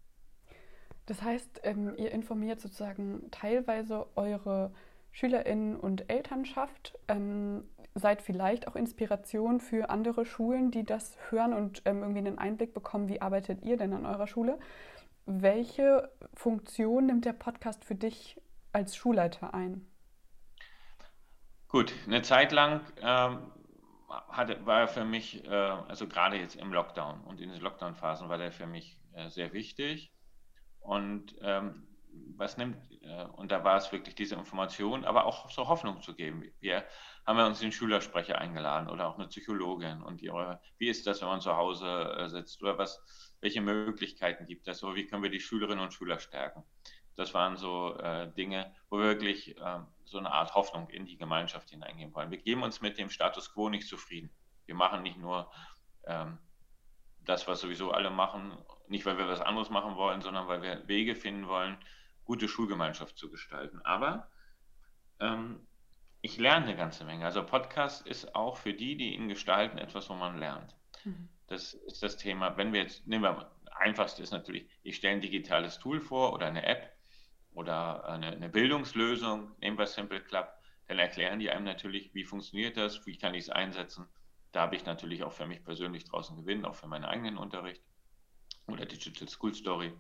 Das 1.06 1.22
heißt, 1.22 1.61
ähm, 1.64 1.94
ihr 1.96 2.12
informiert 2.12 2.61
sozusagen 2.61 3.30
teilweise 3.30 4.06
eure 4.16 4.72
SchülerInnen 5.12 5.77
und 5.77 6.11
Elternschaft, 6.11 6.98
ähm, 7.09 7.64
seid 7.94 8.22
vielleicht 8.22 8.66
auch 8.66 8.77
Inspiration 8.77 9.61
für 9.61 9.90
andere 9.90 10.25
Schulen, 10.25 10.70
die 10.70 10.85
das 10.85 11.16
hören 11.31 11.53
und 11.53 11.83
ähm, 11.85 12.01
irgendwie 12.01 12.18
einen 12.18 12.38
Einblick 12.38 12.72
bekommen, 12.75 13.09
wie 13.09 13.20
arbeitet 13.20 13.62
ihr 13.62 13.77
denn 13.77 13.92
an 13.92 14.07
eurer 14.07 14.27
Schule? 14.27 14.59
Welche 15.27 16.11
Funktion 16.35 17.07
nimmt 17.07 17.27
der 17.27 17.35
Podcast 17.35 17.85
für 17.85 17.94
dich 17.94 18.40
als 18.72 18.96
Schulleiter 18.96 19.55
ein? 19.55 19.87
Gut, 21.68 21.92
eine 22.07 22.22
Zeit 22.22 22.53
lang 22.53 22.81
ähm, 23.01 23.38
hatte, 24.29 24.64
war 24.66 24.81
er 24.81 24.88
für 24.88 25.05
mich, 25.05 25.44
äh, 25.44 25.48
also 25.48 26.09
gerade 26.09 26.37
jetzt 26.37 26.57
im 26.57 26.72
Lockdown 26.72 27.20
und 27.22 27.40
in 27.40 27.51
den 27.51 27.61
Lockdown-Phasen 27.61 28.29
war 28.29 28.38
der 28.38 28.53
für 28.53 28.66
mich 28.66 28.98
äh, 29.12 29.29
sehr 29.29 29.53
wichtig. 29.53 30.12
Und 30.81 31.37
ähm, 31.40 31.87
was 32.37 32.57
nimmt, 32.57 32.77
äh, 33.03 33.25
und 33.25 33.53
da 33.53 33.64
war 33.64 33.77
es 33.77 33.92
wirklich 33.92 34.14
diese 34.14 34.35
Information, 34.35 35.05
aber 35.05 35.27
auch 35.27 35.51
so 35.51 35.68
Hoffnung 35.68 36.03
zu 36.03 36.14
geben. 36.14 36.44
Wir 36.61 36.85
haben 37.27 37.38
ja 37.38 37.46
uns 37.46 37.61
den 37.61 37.72
Schülersprecher 37.72 38.38
eingeladen 38.38 38.88
oder 38.88 39.07
auch 39.09 39.18
eine 39.18 39.29
Psychologin 39.29 40.03
und 40.03 40.22
ihre, 40.22 40.61
wie 40.79 40.88
ist 40.88 41.07
das, 41.07 41.20
wenn 41.20 41.29
man 41.29 41.40
zu 41.40 41.57
Hause 41.57 42.16
äh, 42.18 42.29
sitzt 42.29 42.62
oder 42.62 42.79
was, 42.79 43.01
welche 43.40 43.61
Möglichkeiten 43.61 44.46
gibt 44.46 44.68
es, 44.68 44.83
oder 44.83 44.94
wie 44.94 45.07
können 45.07 45.22
wir 45.22 45.31
die 45.31 45.40
Schülerinnen 45.40 45.83
und 45.83 45.94
Schüler 45.94 46.18
stärken. 46.18 46.64
Das 47.14 47.35
waren 47.35 47.57
so 47.57 47.94
äh, 47.98 48.33
Dinge, 48.33 48.75
wo 48.88 48.98
wir 48.98 49.05
wirklich 49.05 49.57
äh, 49.59 49.81
so 50.05 50.18
eine 50.18 50.33
Art 50.33 50.55
Hoffnung 50.55 50.88
in 50.88 51.05
die 51.05 51.18
Gemeinschaft 51.18 51.70
hineingehen 51.70 52.14
wollen. 52.14 52.31
Wir 52.31 52.38
geben 52.38 52.62
uns 52.62 52.81
mit 52.81 52.98
dem 52.98 53.11
Status 53.11 53.53
quo 53.53 53.68
nicht 53.68 53.87
zufrieden. 53.87 54.31
Wir 54.66 54.75
machen 54.75 55.03
nicht 55.03 55.18
nur 55.18 55.51
ähm, 56.07 56.38
das, 57.25 57.46
was 57.46 57.61
sowieso 57.61 57.92
alle 57.92 58.11
machen, 58.11 58.57
nicht 58.88 59.05
weil 59.07 59.18
wir 59.18 59.29
was 59.29 59.40
anderes 59.40 59.70
machen 59.70 59.96
wollen, 59.96 60.22
sondern 60.22 60.48
weil 60.48 60.62
wir 60.62 60.88
Wege 60.88 61.14
finden 61.14 61.46
wollen, 61.48 61.77
gute 62.24 62.48
Schulgemeinschaft 62.48 63.16
zu 63.16 63.30
gestalten. 63.30 63.80
Aber 63.82 64.30
ähm, 65.20 65.66
ich 66.20 66.38
lerne 66.38 66.66
eine 66.66 66.76
ganze 66.76 67.04
Menge. 67.04 67.24
Also 67.24 67.44
Podcast 67.44 68.06
ist 68.06 68.35
auch 68.35 68.56
für 68.56 68.74
die, 68.74 68.96
die 68.96 69.14
ihn 69.14 69.28
gestalten, 69.28 69.78
etwas, 69.78 70.08
wo 70.08 70.14
man 70.14 70.38
lernt. 70.38 70.76
Mhm. 71.04 71.28
Das 71.48 71.74
ist 71.74 72.02
das 72.02 72.16
Thema. 72.16 72.56
Wenn 72.56 72.72
wir 72.72 72.82
jetzt, 72.82 73.06
nehmen 73.06 73.24
wir 73.24 73.32
mal, 73.32 73.50
einfachste 73.76 74.22
ist 74.22 74.30
natürlich, 74.30 74.68
ich 74.82 74.96
stelle 74.96 75.16
ein 75.16 75.20
digitales 75.20 75.78
Tool 75.78 76.00
vor 76.00 76.32
oder 76.32 76.46
eine 76.46 76.64
App 76.64 76.92
oder 77.52 78.04
eine, 78.08 78.28
eine 78.28 78.48
Bildungslösung, 78.48 79.56
nehmen 79.58 79.78
wir 79.78 79.87
Simple 79.87 80.22
Club, 80.22 80.48
dann 80.87 80.98
erklären 80.98 81.38
die 81.38 81.50
einem 81.50 81.64
natürlich, 81.64 82.14
wie 82.14 82.24
funktioniert 82.24 82.76
das, 82.76 83.04
wie 83.06 83.18
kann 83.18 83.35
ich 83.35 83.44
es 83.44 83.50
einsetzen. 83.50 84.06
Da 84.52 84.62
habe 84.62 84.76
ich 84.76 84.85
natürlich 84.85 85.24
auch 85.24 85.32
für 85.32 85.46
mich 85.46 85.64
persönlich 85.64 86.04
draußen 86.04 86.37
gewinnen, 86.37 86.64
auch 86.64 86.74
für 86.74 86.87
meinen 86.87 87.04
eigenen 87.04 87.38
Unterricht 87.38 87.82
oder 88.66 88.87
Digital 88.87 89.28
School 89.28 89.54
Story. 89.54 89.92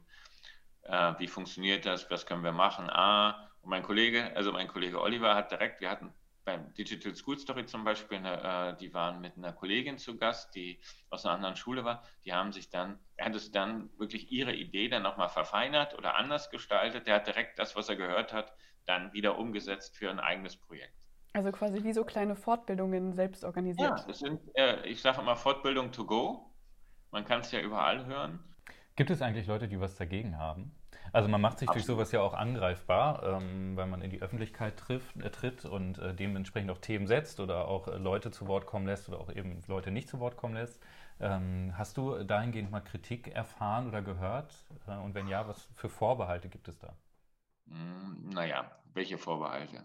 Äh, 0.82 1.14
wie 1.18 1.28
funktioniert 1.28 1.86
das? 1.86 2.10
Was 2.10 2.26
können 2.26 2.44
wir 2.44 2.52
machen? 2.52 2.90
Ah, 2.90 3.50
und 3.60 3.70
mein 3.70 3.82
Kollege, 3.82 4.32
also 4.36 4.52
mein 4.52 4.68
Kollege 4.68 5.00
Oliver 5.00 5.34
hat 5.34 5.50
direkt, 5.50 5.80
wir 5.80 5.90
hatten 5.90 6.12
beim 6.44 6.74
Digital 6.74 7.14
School 7.14 7.38
Story 7.38 7.66
zum 7.66 7.84
Beispiel, 7.84 8.18
eine, 8.18 8.72
äh, 8.72 8.76
die 8.76 8.92
waren 8.92 9.20
mit 9.20 9.36
einer 9.36 9.52
Kollegin 9.52 9.98
zu 9.98 10.16
Gast, 10.16 10.54
die 10.54 10.80
aus 11.10 11.24
einer 11.24 11.34
anderen 11.34 11.56
Schule 11.56 11.84
war. 11.84 12.02
Die 12.24 12.32
haben 12.32 12.52
sich 12.52 12.68
dann, 12.68 12.98
er 13.16 13.26
hat 13.26 13.34
es 13.34 13.52
dann 13.52 13.90
wirklich 13.98 14.32
ihre 14.32 14.52
Idee 14.52 14.88
dann 14.88 15.02
nochmal 15.02 15.28
verfeinert 15.28 15.96
oder 15.96 16.16
anders 16.16 16.50
gestaltet. 16.50 17.06
Der 17.06 17.16
hat 17.16 17.26
direkt 17.26 17.58
das, 17.58 17.76
was 17.76 17.88
er 17.88 17.96
gehört 17.96 18.32
hat, 18.32 18.52
dann 18.86 19.12
wieder 19.12 19.38
umgesetzt 19.38 19.96
für 19.96 20.10
ein 20.10 20.18
eigenes 20.18 20.56
Projekt. 20.56 20.94
Also 21.34 21.50
quasi 21.52 21.82
wie 21.84 21.92
so 21.92 22.04
kleine 22.04 22.36
Fortbildungen 22.36 23.12
selbst 23.12 23.44
organisiert. 23.44 24.00
Ja, 24.00 24.04
das 24.06 24.18
sind, 24.18 24.40
äh, 24.54 24.86
ich 24.86 25.00
sage 25.00 25.20
immer 25.20 25.36
Fortbildung 25.36 25.92
to 25.92 26.04
go. 26.04 26.52
Man 27.10 27.24
kann 27.24 27.40
es 27.40 27.52
ja 27.52 27.60
überall 27.60 28.04
hören. 28.04 28.51
Gibt 28.96 29.10
es 29.10 29.22
eigentlich 29.22 29.46
Leute, 29.46 29.68
die 29.68 29.80
was 29.80 29.96
dagegen 29.96 30.38
haben? 30.38 30.74
Also 31.12 31.28
man 31.28 31.40
macht 31.40 31.58
sich 31.58 31.68
Absolut. 31.68 31.88
durch 31.88 31.96
sowas 31.96 32.12
ja 32.12 32.20
auch 32.20 32.34
angreifbar, 32.34 33.22
ähm, 33.22 33.76
weil 33.76 33.86
man 33.86 34.00
in 34.02 34.10
die 34.10 34.22
Öffentlichkeit 34.22 34.76
trifft, 34.78 35.16
äh, 35.16 35.30
tritt 35.30 35.64
und 35.64 35.98
äh, 35.98 36.14
dementsprechend 36.14 36.70
auch 36.70 36.78
Themen 36.78 37.06
setzt 37.06 37.40
oder 37.40 37.68
auch 37.68 37.88
äh, 37.88 37.96
Leute 37.96 38.30
zu 38.30 38.46
Wort 38.46 38.66
kommen 38.66 38.86
lässt 38.86 39.08
oder 39.08 39.18
auch 39.20 39.30
eben 39.30 39.60
Leute 39.66 39.90
nicht 39.90 40.08
zu 40.08 40.20
Wort 40.20 40.36
kommen 40.36 40.54
lässt. 40.54 40.80
Ähm, 41.20 41.72
hast 41.76 41.96
du 41.96 42.22
dahingehend 42.24 42.70
mal 42.70 42.80
Kritik 42.80 43.28
erfahren 43.28 43.88
oder 43.88 44.02
gehört? 44.02 44.54
Äh, 44.86 44.96
und 44.96 45.14
wenn 45.14 45.28
ja, 45.28 45.46
was 45.46 45.68
für 45.74 45.88
Vorbehalte 45.88 46.48
gibt 46.48 46.68
es 46.68 46.78
da? 46.78 46.94
Hm, 47.68 48.30
naja, 48.30 48.70
welche 48.94 49.18
Vorbehalte? 49.18 49.84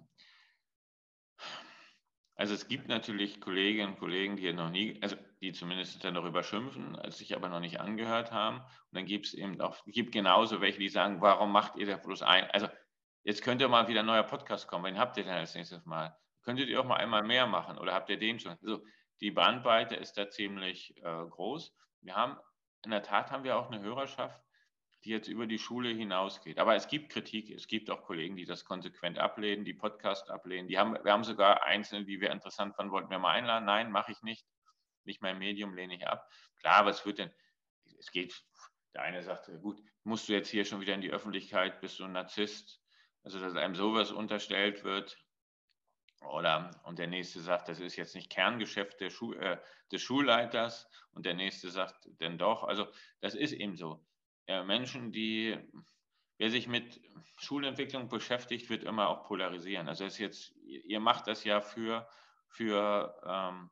Also 2.38 2.54
es 2.54 2.68
gibt 2.68 2.88
natürlich 2.88 3.42
Kolleginnen 3.42 3.94
und 3.94 4.00
Kollegen, 4.00 4.38
die 4.38 4.54
noch 4.54 4.70
nie, 4.70 5.00
also 5.02 5.16
die 5.42 5.54
zumindest 5.54 6.04
dann 6.04 6.14
darüber 6.14 6.44
schimpfen, 6.44 6.96
als 6.96 7.18
sich 7.18 7.36
aber 7.36 7.50
noch 7.50 7.60
nicht 7.60 7.80
angehört 7.80 8.32
haben. 8.32 8.60
Und 8.60 8.68
dann 8.92 9.06
gibt 9.06 9.26
es 9.26 9.34
eben 9.34 9.60
auch, 9.60 9.84
gibt 9.88 10.12
genauso 10.12 10.62
welche, 10.62 10.78
die 10.78 10.90
sagen, 10.90 11.20
warum 11.20 11.52
macht 11.52 11.76
ihr 11.78 11.88
da 11.88 11.98
bloß 11.98 12.22
ein? 12.22 12.50
Also 12.52 12.68
jetzt 13.24 13.42
könnte 13.42 13.68
mal 13.68 13.88
wieder 13.88 14.02
ein 14.02 14.06
neuer 14.06 14.24
Podcast 14.24 14.68
kommen. 14.68 14.86
Wen 14.86 15.00
habt 15.00 15.18
ihr 15.18 15.24
denn 15.24 15.34
als 15.34 15.56
nächstes 15.56 15.84
Mal? 15.86 16.16
Könntet 16.44 16.70
ihr 16.70 16.80
auch 16.80 16.86
mal 16.86 16.98
einmal 16.98 17.24
mehr 17.24 17.48
machen 17.48 17.80
oder 17.80 17.96
habt 17.96 18.10
ihr 18.12 18.20
den 18.20 18.40
schon? 18.40 18.56
Also 18.62 18.86
die 19.20 19.32
Bandbreite 19.32 19.96
ist 19.96 20.14
da 20.14 20.30
ziemlich 20.30 20.96
äh, 20.98 21.26
groß. 21.28 21.76
Wir 22.02 22.16
haben, 22.16 22.38
in 22.86 22.92
der 22.92 23.02
Tat 23.02 23.32
haben 23.32 23.44
wir 23.44 23.58
auch 23.58 23.72
eine 23.72 23.82
Hörerschaft, 23.82 24.40
die 25.08 25.14
jetzt 25.14 25.30
über 25.30 25.48
die 25.48 25.58
Schule 25.58 25.90
hinausgeht. 25.90 26.60
Aber 26.60 26.76
es 26.76 26.90
gibt 26.90 27.10
Kritik, 27.10 27.50
es 27.50 27.68
gibt 27.68 27.90
auch 27.90 28.04
Kollegen, 28.04 28.36
die 28.36 28.44
das 28.44 28.66
konsequent 28.66 29.18
ablehnen, 29.18 29.64
die 29.64 29.74
Podcast 29.74 30.30
ablehnen. 30.30 30.68
Die 30.68 30.78
haben, 30.78 30.98
wir 31.02 31.14
haben 31.14 31.24
sogar 31.24 31.64
Einzelne, 31.64 32.06
die 32.06 32.20
wir 32.20 32.30
interessant 32.30 32.76
fanden, 32.76 32.92
wollten 32.92 33.10
wir 33.10 33.18
mal 33.18 33.32
einladen. 33.32 33.64
Nein, 33.64 33.90
mache 33.90 34.12
ich 34.12 34.22
nicht. 34.22 34.46
Nicht 35.06 35.22
mein 35.22 35.38
Medium 35.38 35.74
lehne 35.74 35.96
ich 35.96 36.06
ab. 36.06 36.30
Klar, 36.60 36.86
was 36.86 37.06
wird 37.06 37.20
denn, 37.20 37.32
es 37.98 38.12
geht, 38.12 38.44
der 38.94 39.04
eine 39.04 39.24
sagt, 39.24 39.50
gut, 39.62 39.82
musst 40.04 40.28
du 40.28 40.34
jetzt 40.34 40.50
hier 40.50 40.66
schon 40.66 40.82
wieder 40.82 40.94
in 40.94 41.02
die 41.02 41.12
Öffentlichkeit, 41.12 41.80
bist 41.80 42.00
du 42.00 42.04
ein 42.04 42.12
Narzisst? 42.12 42.82
Also, 43.24 43.40
dass 43.40 43.56
einem 43.56 43.76
sowas 43.76 44.12
unterstellt 44.12 44.84
wird. 44.84 45.18
Oder, 46.22 46.72
und 46.84 47.00
der 47.00 47.08
nächste 47.08 47.40
sagt, 47.40 47.70
das 47.70 47.80
ist 47.80 47.96
jetzt 47.96 48.16
nicht 48.16 48.30
Kerngeschäft 48.30 49.00
Schu 49.10 49.34
äh, 49.34 49.58
des 49.90 50.02
Schulleiters. 50.02 50.90
Und 51.12 51.26
der 51.26 51.34
nächste 51.34 51.70
sagt, 51.70 52.10
denn 52.20 52.38
doch. 52.38 52.64
Also, 52.66 52.88
das 53.22 53.36
ist 53.36 53.54
eben 53.54 53.78
so 53.78 54.06
ja, 54.48 54.64
Menschen, 54.64 55.12
die, 55.12 55.58
wer 56.38 56.50
sich 56.50 56.68
mit 56.68 57.02
Schulentwicklung 57.38 58.08
beschäftigt, 58.10 58.70
wird 58.70 58.84
immer 58.84 59.10
auch 59.10 59.26
polarisieren. 59.26 59.88
Also 59.88 60.06
ist 60.06 60.18
jetzt, 60.18 60.56
ihr 60.66 61.00
macht 61.00 61.28
das 61.28 61.44
ja 61.44 61.62
für, 61.62 62.08
für 62.48 63.22
ähm, 63.26 63.70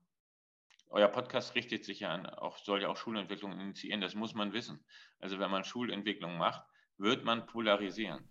euer 0.90 1.08
Podcast 1.08 1.56
richtet 1.56 1.84
sich 1.84 2.02
ja 2.02 2.10
an, 2.10 2.26
auch 2.26 2.58
soll 2.58 2.82
ja 2.82 2.90
auch 2.90 2.98
Schulentwicklung 2.98 3.52
initiieren, 3.60 4.02
das 4.02 4.16
muss 4.16 4.36
man 4.36 4.54
wissen. 4.54 4.84
Also 5.20 5.40
wenn 5.40 5.52
man 5.52 5.64
Schulentwicklung 5.64 6.38
macht, 6.38 6.64
wird 6.98 7.26
man 7.26 7.46
polarisieren. 7.46 8.24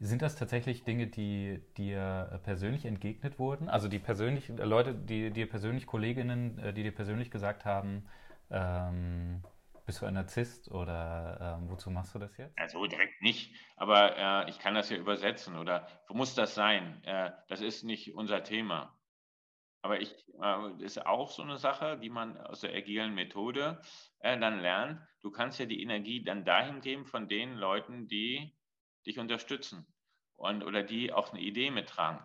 Sind 0.00 0.22
das 0.22 0.36
tatsächlich 0.36 0.84
Dinge, 0.84 1.08
die 1.08 1.60
dir 1.76 2.40
persönlich 2.44 2.84
entgegnet 2.84 3.40
wurden? 3.40 3.68
Also 3.68 3.88
die 3.88 3.98
persönlich, 3.98 4.48
Leute, 4.48 4.94
die 4.94 5.32
dir 5.32 5.48
persönlich, 5.48 5.86
Kolleginnen, 5.86 6.58
äh, 6.58 6.72
die 6.72 6.84
dir 6.84 6.94
persönlich 6.94 7.32
gesagt 7.32 7.64
haben, 7.64 8.06
ähm, 8.50 9.42
bist 9.88 10.02
du 10.02 10.06
ein 10.06 10.12
Narzisst 10.12 10.70
oder 10.70 11.56
ähm, 11.58 11.70
wozu 11.70 11.90
machst 11.90 12.14
du 12.14 12.18
das 12.18 12.36
jetzt? 12.36 12.58
Also 12.58 12.86
direkt 12.86 13.22
nicht, 13.22 13.56
aber 13.74 14.18
äh, 14.18 14.50
ich 14.50 14.58
kann 14.58 14.74
das 14.74 14.90
ja 14.90 14.98
übersetzen 14.98 15.56
oder 15.56 15.88
muss 16.10 16.34
das 16.34 16.54
sein? 16.54 17.02
Äh, 17.04 17.32
das 17.48 17.62
ist 17.62 17.84
nicht 17.84 18.14
unser 18.14 18.42
Thema. 18.44 19.00
Aber 19.80 19.98
ich, 19.98 20.14
äh, 20.42 20.84
ist 20.84 21.06
auch 21.06 21.30
so 21.30 21.42
eine 21.42 21.56
Sache, 21.56 21.96
die 21.96 22.10
man 22.10 22.36
aus 22.36 22.60
der 22.60 22.74
agilen 22.74 23.14
Methode 23.14 23.80
äh, 24.18 24.38
dann 24.38 24.60
lernt. 24.60 25.00
Du 25.22 25.30
kannst 25.30 25.58
ja 25.58 25.64
die 25.64 25.80
Energie 25.80 26.22
dann 26.22 26.44
dahin 26.44 26.82
geben 26.82 27.06
von 27.06 27.26
den 27.26 27.54
Leuten, 27.54 28.08
die 28.08 28.54
dich 29.06 29.18
unterstützen 29.18 29.86
und, 30.36 30.64
oder 30.64 30.82
die 30.82 31.14
auch 31.14 31.32
eine 31.32 31.40
Idee 31.40 31.70
mittragen. 31.70 32.22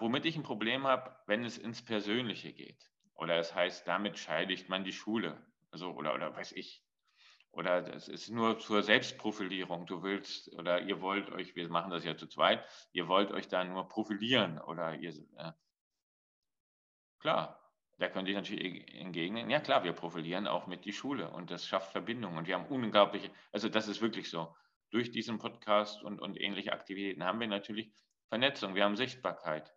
Womit 0.00 0.26
ich 0.26 0.36
ein 0.36 0.42
Problem 0.42 0.86
habe, 0.86 1.16
wenn 1.26 1.42
es 1.42 1.56
ins 1.56 1.82
Persönliche 1.82 2.52
geht. 2.52 2.90
Oder 3.14 3.38
es 3.38 3.54
heißt, 3.54 3.88
damit 3.88 4.18
scheidigt 4.18 4.68
man 4.68 4.84
die 4.84 4.92
Schule. 4.92 5.42
Also, 5.70 5.92
oder, 5.92 6.14
oder 6.14 6.34
weiß 6.34 6.52
ich. 6.52 6.84
Oder 7.52 7.82
das 7.82 8.08
ist 8.08 8.30
nur 8.30 8.58
zur 8.58 8.82
Selbstprofilierung. 8.82 9.86
Du 9.86 10.02
willst, 10.02 10.52
oder 10.54 10.82
ihr 10.82 11.00
wollt 11.00 11.30
euch, 11.30 11.56
wir 11.56 11.68
machen 11.68 11.90
das 11.90 12.04
ja 12.04 12.16
zu 12.16 12.28
zweit, 12.28 12.64
ihr 12.92 13.08
wollt 13.08 13.32
euch 13.32 13.48
da 13.48 13.64
nur 13.64 13.88
profilieren. 13.88 14.60
Oder 14.60 14.94
ihr, 14.94 15.10
äh, 15.36 15.52
klar, 17.18 17.60
da 17.98 18.08
könnte 18.08 18.30
ich 18.30 18.36
natürlich 18.36 18.94
entgegnen, 18.94 19.50
ja 19.50 19.60
klar, 19.60 19.84
wir 19.84 19.92
profilieren 19.92 20.46
auch 20.46 20.66
mit 20.66 20.84
die 20.84 20.92
Schule 20.92 21.30
und 21.30 21.50
das 21.50 21.66
schafft 21.66 21.92
Verbindungen. 21.92 22.38
Und 22.38 22.46
wir 22.46 22.54
haben 22.54 22.66
unglaubliche, 22.66 23.30
also 23.52 23.68
das 23.68 23.88
ist 23.88 24.00
wirklich 24.00 24.30
so. 24.30 24.54
Durch 24.90 25.10
diesen 25.10 25.38
Podcast 25.38 26.02
und, 26.02 26.20
und 26.20 26.40
ähnliche 26.40 26.72
Aktivitäten 26.72 27.24
haben 27.24 27.40
wir 27.40 27.46
natürlich 27.46 27.92
Vernetzung, 28.28 28.74
wir 28.74 28.84
haben 28.84 28.96
Sichtbarkeit. 28.96 29.74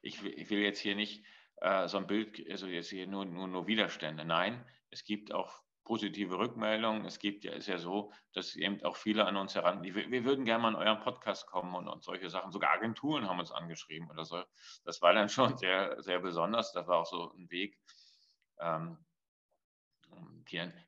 Ich, 0.00 0.24
ich 0.24 0.48
will 0.48 0.60
jetzt 0.60 0.78
hier 0.78 0.94
nicht 0.94 1.24
äh, 1.56 1.88
so 1.88 1.98
ein 1.98 2.06
Bild, 2.06 2.44
also 2.50 2.66
jetzt 2.66 2.90
hier 2.90 3.06
nur, 3.06 3.24
nur, 3.24 3.48
nur 3.48 3.66
Widerstände. 3.66 4.24
Nein, 4.24 4.64
es 4.90 5.04
gibt 5.04 5.32
auch 5.32 5.62
positive 5.86 6.36
Rückmeldungen. 6.38 7.04
Es 7.06 7.18
gibt 7.18 7.44
ja, 7.44 7.52
ist 7.52 7.68
ja 7.68 7.78
so, 7.78 8.12
dass 8.34 8.56
eben 8.56 8.82
auch 8.84 8.96
viele 8.96 9.24
an 9.24 9.36
uns 9.36 9.54
heran, 9.54 9.82
die, 9.82 9.94
wir 9.94 10.24
würden 10.24 10.44
gerne 10.44 10.62
mal 10.62 10.70
in 10.70 10.76
euren 10.76 11.00
Podcast 11.00 11.46
kommen 11.46 11.74
und, 11.74 11.88
und, 11.88 12.02
solche 12.02 12.28
Sachen. 12.28 12.52
Sogar 12.52 12.72
Agenturen 12.72 13.28
haben 13.28 13.38
uns 13.38 13.52
angeschrieben 13.52 14.10
oder 14.10 14.24
so. 14.24 14.42
Das 14.84 15.00
war 15.00 15.14
dann 15.14 15.28
schon 15.28 15.56
sehr, 15.56 16.02
sehr 16.02 16.18
besonders. 16.18 16.72
Das 16.72 16.86
war 16.88 16.98
auch 16.98 17.06
so 17.06 17.32
ein 17.32 17.50
Weg. 17.50 17.78
Ähm, 18.58 18.98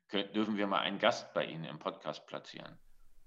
können, 0.07 0.33
dürfen 0.33 0.57
wir 0.57 0.67
mal 0.67 0.79
einen 0.79 0.99
Gast 0.99 1.33
bei 1.33 1.45
Ihnen 1.45 1.65
im 1.65 1.79
Podcast 1.79 2.25
platzieren? 2.27 2.77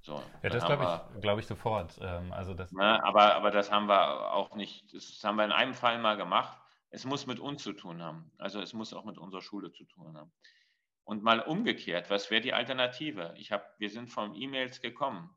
So, 0.01 0.21
ja, 0.43 0.51
das 0.51 0.65
glaube 0.65 0.85
ich, 0.85 1.21
glaub 1.21 1.39
ich 1.39 1.47
sofort. 1.47 1.97
Ähm, 2.03 2.33
also 2.33 2.55
das 2.55 2.73
na, 2.73 3.03
aber, 3.05 3.35
aber 3.37 3.51
das 3.51 3.71
haben 3.71 3.89
wir 3.89 4.33
auch 4.33 4.57
nicht, 4.57 4.93
das 4.93 5.23
haben 5.23 5.37
wir 5.37 5.45
in 5.45 5.53
einem 5.53 5.75
Fall 5.75 5.99
mal 5.99 6.17
gemacht. 6.17 6.59
Es 6.93 7.07
muss 7.07 7.27
mit 7.27 7.41
uns 7.41 7.63
zu 7.63 7.73
tun 7.73 8.03
haben. 8.03 8.31
Also 8.37 8.61
es 8.61 8.75
muss 8.75 8.93
auch 8.93 9.05
mit 9.05 9.17
unserer 9.17 9.41
Schule 9.41 9.73
zu 9.73 9.85
tun 9.85 10.17
haben. 10.17 10.31
Und 11.05 11.23
mal 11.23 11.41
umgekehrt, 11.41 12.11
was 12.11 12.31
wäre 12.31 12.43
die 12.43 12.53
Alternative? 12.53 13.35
Ich 13.39 13.51
hab, 13.51 13.79
wir 13.81 13.89
sind 13.89 14.09
von 14.09 14.35
E-Mails 14.35 14.83
gekommen. 14.83 15.35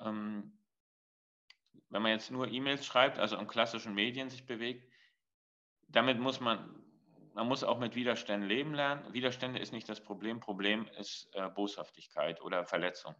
Ähm, 0.00 0.58
wenn 1.90 2.02
man 2.02 2.12
jetzt 2.12 2.30
nur 2.30 2.48
E-Mails 2.48 2.86
schreibt, 2.86 3.18
also 3.18 3.36
in 3.36 3.46
klassischen 3.46 3.94
Medien 3.94 4.30
sich 4.30 4.46
bewegt, 4.46 4.90
damit 5.88 6.18
muss 6.18 6.40
man, 6.40 6.82
man 7.34 7.46
muss 7.46 7.62
auch 7.62 7.78
mit 7.78 7.94
Widerständen 7.94 8.48
leben 8.48 8.74
lernen. 8.74 9.12
Widerstände 9.12 9.60
ist 9.60 9.72
nicht 9.72 9.88
das 9.88 10.02
Problem, 10.02 10.40
Problem 10.40 10.88
ist 10.98 11.28
äh, 11.34 11.50
Boshaftigkeit 11.50 12.40
oder 12.40 12.64
Verletzung. 12.64 13.14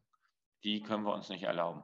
Die 0.64 0.82
können 0.82 1.04
wir 1.04 1.12
uns 1.12 1.28
nicht 1.28 1.42
erlauben. 1.42 1.82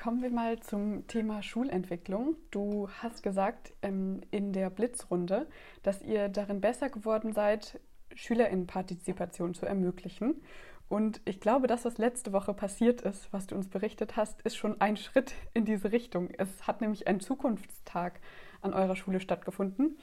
Kommen 0.00 0.22
wir 0.22 0.30
mal 0.30 0.60
zum 0.60 1.08
Thema 1.08 1.42
Schulentwicklung. 1.42 2.36
Du 2.52 2.88
hast 3.02 3.24
gesagt 3.24 3.72
ähm, 3.82 4.20
in 4.30 4.52
der 4.52 4.70
Blitzrunde, 4.70 5.48
dass 5.82 6.02
ihr 6.02 6.28
darin 6.28 6.60
besser 6.60 6.88
geworden 6.88 7.32
seid, 7.32 7.80
Schülerinnenpartizipation 8.14 9.54
zu 9.54 9.66
ermöglichen. 9.66 10.40
Und 10.88 11.20
ich 11.24 11.40
glaube, 11.40 11.66
dass 11.66 11.84
was 11.84 11.98
letzte 11.98 12.32
Woche 12.32 12.54
passiert 12.54 13.00
ist, 13.00 13.32
was 13.32 13.48
du 13.48 13.56
uns 13.56 13.68
berichtet 13.68 14.16
hast, 14.16 14.40
ist 14.42 14.54
schon 14.56 14.80
ein 14.80 14.96
Schritt 14.96 15.34
in 15.52 15.64
diese 15.64 15.90
Richtung. 15.90 16.30
Es 16.38 16.68
hat 16.68 16.80
nämlich 16.80 17.08
ein 17.08 17.18
Zukunftstag 17.18 18.20
an 18.62 18.74
eurer 18.74 18.94
Schule 18.94 19.18
stattgefunden. 19.18 19.98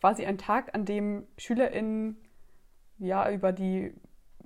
Quasi 0.00 0.26
ein 0.26 0.38
Tag, 0.38 0.74
an 0.74 0.84
dem 0.84 1.28
SchülerInnen 1.36 2.16
ja 2.98 3.30
über 3.30 3.52
die, 3.52 3.94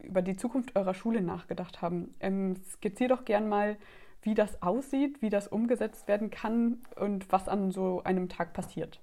über 0.03 0.21
die 0.21 0.37
Zukunft 0.37 0.77
eurer 0.77 0.93
Schule 0.93 1.23
nachgedacht 1.23 1.81
haben. 1.81 2.15
Ähm, 2.21 2.57
skizzier 2.75 3.09
doch 3.09 3.25
gern 3.25 3.49
mal, 3.49 3.79
wie 4.23 4.35
das 4.35 4.63
aussieht, 4.63 5.21
wie 5.21 5.31
das 5.31 5.49
umgesetzt 5.49 6.09
werden 6.09 6.31
kann 6.31 6.83
und 6.97 7.31
was 7.31 7.49
an 7.49 7.71
so 7.71 8.03
einem 8.05 8.29
Tag 8.29 8.55
passiert. 8.55 9.01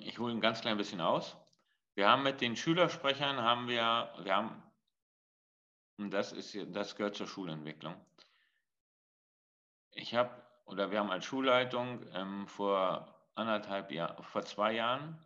Ich 0.00 0.18
hole 0.18 0.32
ein 0.32 0.40
ganz 0.40 0.60
klein 0.60 0.76
bisschen 0.76 1.00
aus. 1.00 1.36
Wir 1.94 2.08
haben 2.08 2.22
mit 2.22 2.40
den 2.40 2.56
Schülersprechern 2.56 3.38
haben 3.38 3.68
wir, 3.68 4.12
wir 4.22 4.36
haben, 4.36 4.62
und 5.98 6.10
das 6.12 6.32
ist, 6.32 6.56
das 6.74 6.96
gehört 6.96 7.16
zur 7.16 7.26
Schulentwicklung. 7.26 7.94
Ich 9.90 10.14
habe, 10.14 10.30
oder 10.64 10.90
wir 10.90 11.00
haben 11.00 11.10
als 11.10 11.24
Schulleitung 11.24 12.06
ähm, 12.14 12.46
vor 12.46 13.14
anderthalb 13.34 13.90
Jahren, 13.90 14.22
vor 14.22 14.42
zwei 14.44 14.72
Jahren 14.72 15.18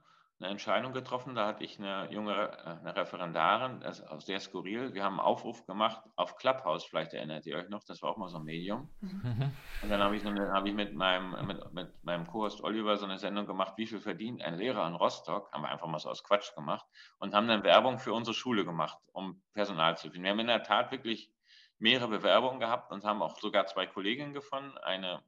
eine 0.43 0.51
Entscheidung 0.51 0.93
getroffen. 0.93 1.35
Da 1.35 1.47
hatte 1.47 1.65
ich 1.65 1.79
eine 1.79 2.11
junge 2.11 2.35
äh, 2.35 2.71
eine 2.81 2.97
Referendarin, 2.97 3.81
das 3.81 4.01
ist 4.01 4.09
auch 4.09 4.21
sehr 4.21 4.41
skurril. 4.41 4.93
Wir 4.95 5.05
haben 5.05 5.21
einen 5.21 5.27
Aufruf 5.27 5.65
gemacht 5.67 6.03
auf 6.17 6.37
Clubhouse, 6.37 6.85
vielleicht 6.85 7.15
erinnert 7.15 7.47
ihr 7.47 7.57
euch 7.57 7.69
noch, 7.69 7.85
das 7.85 8.03
war 8.03 8.11
auch 8.11 8.17
mal 8.17 8.29
so 8.29 8.39
ein 8.39 8.45
Medium. 8.45 8.91
Mhm. 9.01 9.53
Und 9.83 9.89
dann 9.89 10.03
habe 10.03 10.17
ich, 10.17 10.25
hab 10.25 10.67
ich 10.67 10.75
mit 10.75 10.95
meinem, 10.95 11.47
mit, 11.47 11.73
mit 11.73 12.05
meinem 12.05 12.27
Co-Host 12.27 12.63
Oliver 12.63 12.97
so 12.97 13.05
eine 13.07 13.19
Sendung 13.19 13.47
gemacht, 13.47 13.75
wie 13.77 13.87
viel 13.87 14.01
verdient 14.01 14.43
ein 14.43 14.57
Lehrer 14.57 14.87
in 14.87 14.95
Rostock, 14.95 15.53
haben 15.53 15.63
wir 15.63 15.71
einfach 15.71 15.87
mal 15.87 15.99
so 15.99 16.11
aus 16.11 16.25
Quatsch 16.25 16.55
gemacht 16.55 16.87
und 17.19 17.35
haben 17.35 17.49
dann 17.49 17.63
Werbung 17.63 17.99
für 17.99 18.13
unsere 18.13 18.35
Schule 18.35 18.65
gemacht, 18.65 18.99
um 19.13 19.43
Personal 19.53 19.97
zu 19.97 20.11
finden. 20.11 20.25
Wir 20.25 20.33
haben 20.33 20.41
in 20.41 20.49
der 20.49 20.63
Tat 20.63 20.91
wirklich 20.91 21.31
mehrere 21.79 22.09
Bewerbungen 22.09 22.61
gehabt 22.61 22.93
und 22.93 23.05
haben 23.05 23.23
auch 23.23 23.39
sogar 23.39 23.67
zwei 23.67 23.87
Kolleginnen 23.87 24.35
gefunden, 24.35 24.77
eine 24.79 25.23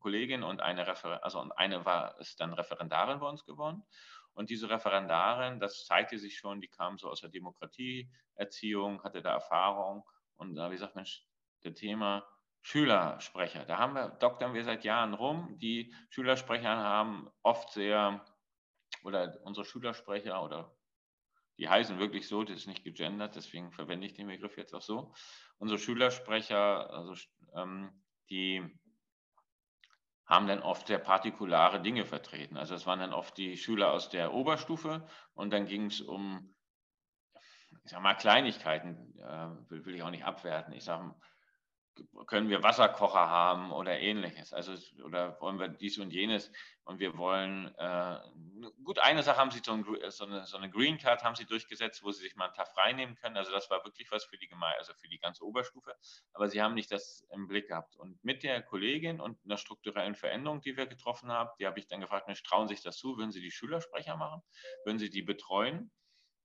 Kollegin 0.00 0.42
und 0.42 0.60
eine 0.60 0.86
Refer 0.86 1.22
also 1.22 1.46
eine 1.56 1.84
war 1.84 2.18
ist 2.18 2.40
dann 2.40 2.54
Referendarin 2.54 3.20
bei 3.20 3.28
uns 3.28 3.44
geworden 3.44 3.84
und 4.34 4.50
diese 4.50 4.70
Referendarin, 4.70 5.60
das 5.60 5.84
zeigte 5.84 6.18
sich 6.18 6.36
schon, 6.36 6.60
die 6.60 6.68
kam 6.68 6.98
so 6.98 7.08
aus 7.08 7.20
der 7.20 7.30
Demokratieerziehung, 7.30 9.02
hatte 9.02 9.22
da 9.22 9.32
Erfahrung. 9.32 10.08
Und 10.36 10.54
da 10.54 10.64
habe 10.64 10.74
ich 10.74 10.80
gesagt, 10.80 10.96
Mensch, 10.96 11.26
das 11.62 11.74
Thema 11.74 12.26
Schülersprecher, 12.62 13.64
da 13.64 13.78
haben 13.78 13.94
wir, 13.94 14.08
doktern 14.08 14.54
wir 14.54 14.64
seit 14.64 14.84
Jahren 14.84 15.14
rum. 15.14 15.58
Die 15.58 15.94
Schülersprecher 16.10 16.76
haben 16.76 17.30
oft 17.42 17.72
sehr, 17.72 18.24
oder 19.02 19.38
unsere 19.44 19.64
Schülersprecher 19.64 20.42
oder 20.42 20.74
die 21.58 21.68
heißen 21.68 21.98
wirklich 21.98 22.26
so, 22.26 22.42
das 22.42 22.56
ist 22.56 22.66
nicht 22.66 22.84
gegendert, 22.84 23.36
deswegen 23.36 23.70
verwende 23.70 24.06
ich 24.06 24.14
den 24.14 24.28
Begriff 24.28 24.56
jetzt 24.56 24.74
auch 24.74 24.80
so. 24.80 25.12
Unsere 25.58 25.78
Schülersprecher, 25.78 26.90
also 26.90 27.14
ähm, 27.54 28.02
die 28.30 28.79
haben 30.30 30.46
dann 30.46 30.62
oft 30.62 30.86
sehr 30.86 30.98
partikulare 30.98 31.82
Dinge 31.82 32.06
vertreten. 32.06 32.56
Also 32.56 32.76
es 32.76 32.86
waren 32.86 33.00
dann 33.00 33.12
oft 33.12 33.36
die 33.36 33.56
Schüler 33.56 33.92
aus 33.92 34.08
der 34.08 34.32
Oberstufe 34.32 35.06
und 35.34 35.52
dann 35.52 35.66
ging 35.66 35.86
es 35.86 36.00
um, 36.00 36.54
ich 37.84 37.90
sag 37.90 38.00
mal, 38.00 38.14
Kleinigkeiten, 38.14 39.18
äh, 39.18 39.70
will, 39.70 39.84
will, 39.84 39.96
ich 39.96 40.02
auch 40.04 40.10
nicht 40.10 40.24
abwerten. 40.24 40.72
Ich 40.72 40.84
sage, 40.84 41.12
können 42.26 42.48
wir 42.48 42.62
Wasserkocher 42.62 43.28
haben 43.28 43.72
oder 43.72 43.98
ähnliches. 43.98 44.52
Also 44.52 44.74
oder 45.04 45.40
wollen 45.40 45.58
wir 45.58 45.68
dies 45.68 45.98
und 45.98 46.10
jenes 46.10 46.50
und 46.84 46.98
wir 46.98 47.16
wollen 47.16 47.74
äh, 47.76 48.18
gut 48.84 48.98
eine 48.98 49.22
Sache 49.22 49.38
haben 49.38 49.50
sie 49.50 49.60
so, 49.64 49.72
ein, 49.72 49.84
so, 50.08 50.24
eine, 50.24 50.44
so, 50.46 50.56
eine, 50.56 50.70
Green 50.70 50.98
Card 50.98 51.22
haben 51.22 51.34
sie 51.34 51.46
durchgesetzt, 51.46 52.02
wo 52.02 52.10
sie 52.10 52.22
sich 52.22 52.36
mal 52.36 52.46
einen 52.46 52.54
Tag 52.54 52.68
frei 52.68 52.92
nehmen 52.92 53.14
können. 53.16 53.36
Also 53.36 53.52
das 53.52 53.70
war 53.70 53.84
wirklich 53.84 54.10
was 54.10 54.24
für 54.24 54.38
die 54.38 54.48
Gemeinde, 54.48 54.78
also 54.78 54.92
für 54.94 55.08
die 55.08 55.18
ganze 55.18 55.44
Oberstufe. 55.44 55.94
Aber 56.32 56.48
sie 56.48 56.60
haben 56.60 56.74
nicht 56.74 56.90
das 56.90 57.26
im 57.30 57.46
Blick 57.46 57.68
gehabt. 57.68 57.96
Und 57.96 58.22
mit 58.24 58.42
der 58.42 58.62
Kollegin 58.62 59.20
und 59.20 59.38
einer 59.44 59.56
strukturellen 59.56 60.14
Veränderung, 60.14 60.60
die 60.60 60.76
wir 60.76 60.86
getroffen 60.86 61.30
haben, 61.30 61.50
die 61.58 61.66
habe 61.66 61.78
ich 61.78 61.86
dann 61.86 62.00
gefragt, 62.00 62.26
Mensch, 62.26 62.42
trauen 62.42 62.68
sich 62.68 62.82
das 62.82 62.96
zu? 62.96 63.16
Würden 63.16 63.32
Sie 63.32 63.40
die 63.40 63.50
Schülersprecher 63.50 64.16
machen? 64.16 64.42
Würden 64.84 64.98
Sie 64.98 65.10
die 65.10 65.22
betreuen? 65.22 65.90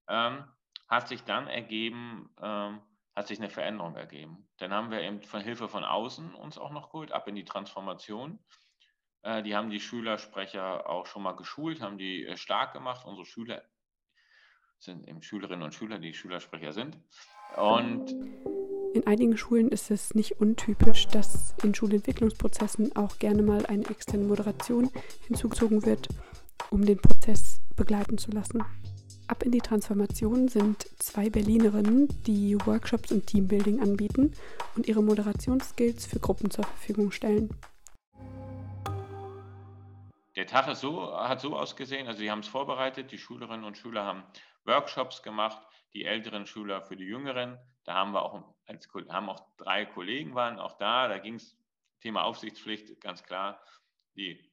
Ähm, 0.07 0.45
hat 0.87 1.07
sich 1.07 1.23
dann 1.23 1.47
ergeben, 1.47 2.29
ähm, 2.41 2.81
hat 3.15 3.27
sich 3.27 3.39
eine 3.39 3.49
Veränderung 3.49 3.95
ergeben. 3.95 4.47
Dann 4.57 4.73
haben 4.73 4.91
wir 4.91 5.01
eben 5.01 5.21
von 5.21 5.41
Hilfe 5.41 5.69
von 5.69 5.83
außen 5.83 6.35
uns 6.35 6.57
auch 6.57 6.71
noch 6.71 6.89
geholt, 6.89 7.11
ab 7.11 7.27
in 7.27 7.35
die 7.35 7.45
Transformation. 7.45 8.39
Äh, 9.21 9.41
die 9.43 9.55
haben 9.55 9.69
die 9.69 9.79
Schülersprecher 9.79 10.89
auch 10.89 11.05
schon 11.05 11.23
mal 11.23 11.35
geschult, 11.35 11.81
haben 11.81 11.97
die 11.97 12.25
äh, 12.25 12.37
stark 12.37 12.73
gemacht. 12.73 13.05
Unsere 13.05 13.25
Schüler 13.25 13.63
sind 14.79 15.07
eben 15.07 15.21
Schülerinnen 15.21 15.63
und 15.63 15.73
Schüler, 15.73 15.97
die 15.97 16.13
Schülersprecher 16.13 16.73
sind. 16.73 16.97
Und 17.55 18.11
in 18.93 19.07
einigen 19.07 19.37
Schulen 19.37 19.69
ist 19.69 19.91
es 19.91 20.13
nicht 20.13 20.39
untypisch, 20.39 21.07
dass 21.07 21.55
in 21.63 21.73
Schulentwicklungsprozessen 21.73 22.95
auch 22.95 23.17
gerne 23.19 23.41
mal 23.41 23.65
eine 23.65 23.85
externe 23.89 24.25
Moderation 24.25 24.89
hinzugezogen 25.27 25.85
wird, 25.85 26.07
um 26.69 26.85
den 26.85 26.97
Prozess 26.97 27.59
begleiten 27.75 28.17
zu 28.17 28.31
lassen. 28.31 28.63
Ab 29.27 29.41
in 29.41 29.51
die 29.51 29.59
Transformation 29.59 30.47
sind 30.47 30.85
zwei 30.99 31.31
Berlinerinnen, 31.31 32.07
die 32.25 32.55
Workshops 32.65 33.11
und 33.11 33.25
Teambuilding 33.25 33.81
anbieten 33.81 34.33
und 34.75 34.87
ihre 34.87 35.01
Moderationsskills 35.01 36.05
für 36.05 36.19
Gruppen 36.19 36.51
zur 36.51 36.63
Verfügung 36.63 37.11
stellen. 37.11 37.49
Der 40.35 40.45
Tag 40.45 40.67
ist 40.67 40.81
so, 40.81 41.11
hat 41.17 41.41
so 41.41 41.57
ausgesehen, 41.57 42.07
also 42.07 42.19
sie 42.19 42.29
haben 42.29 42.41
es 42.41 42.47
vorbereitet, 42.47 43.11
die 43.11 43.17
Schülerinnen 43.17 43.65
und 43.65 43.77
Schüler 43.77 44.03
haben 44.03 44.23
Workshops 44.65 45.23
gemacht, 45.23 45.65
die 45.93 46.05
älteren 46.05 46.45
Schüler 46.45 46.81
für 46.81 46.95
die 46.95 47.05
jüngeren. 47.05 47.57
Da 47.83 47.95
haben 47.95 48.11
wir 48.11 48.21
auch, 48.21 48.55
als, 48.67 48.87
haben 49.09 49.29
auch 49.29 49.41
drei 49.57 49.85
Kollegen 49.85 50.35
waren 50.35 50.59
auch 50.59 50.77
da, 50.77 51.07
da 51.07 51.17
ging 51.17 51.35
es 51.35 51.57
Thema 52.01 52.25
Aufsichtspflicht, 52.25 53.01
ganz 53.01 53.23
klar. 53.23 53.59
Die 54.15 54.51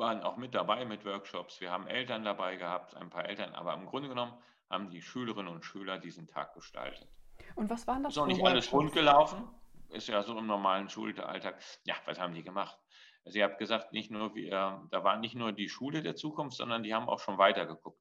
waren 0.00 0.22
auch 0.22 0.36
mit 0.36 0.54
dabei 0.54 0.84
mit 0.84 1.04
Workshops. 1.04 1.60
Wir 1.60 1.70
haben 1.70 1.86
Eltern 1.86 2.24
dabei 2.24 2.56
gehabt, 2.56 2.96
ein 2.96 3.10
paar 3.10 3.26
Eltern, 3.26 3.54
aber 3.54 3.74
im 3.74 3.86
Grunde 3.86 4.08
genommen 4.08 4.32
haben 4.68 4.90
die 4.90 5.02
Schülerinnen 5.02 5.52
und 5.52 5.64
Schüler 5.64 5.98
diesen 5.98 6.26
Tag 6.26 6.54
gestaltet. 6.54 7.08
Und 7.54 7.70
was 7.70 7.86
waren 7.86 8.02
das? 8.02 8.14
Ist 8.14 8.18
auch 8.18 8.26
nicht 8.26 8.44
alles 8.44 8.72
rund 8.72 8.92
gelaufen. 8.92 9.48
Ist 9.90 10.08
ja 10.08 10.22
so 10.22 10.36
im 10.38 10.46
normalen 10.46 10.88
Schulalltag. 10.88 11.60
Ja, 11.84 11.94
was 12.06 12.18
haben 12.18 12.34
die 12.34 12.42
gemacht? 12.42 12.78
Also 13.24 13.38
ihr 13.38 13.44
habt 13.44 13.58
gesagt, 13.58 13.92
nicht 13.92 14.10
nur 14.10 14.34
wir, 14.34 14.82
da 14.90 15.04
war 15.04 15.18
nicht 15.18 15.34
nur 15.34 15.52
die 15.52 15.68
Schule 15.68 16.02
der 16.02 16.16
Zukunft, 16.16 16.56
sondern 16.56 16.82
die 16.82 16.94
haben 16.94 17.08
auch 17.08 17.20
schon 17.20 17.38
weiter 17.38 17.66
geguckt. 17.66 18.00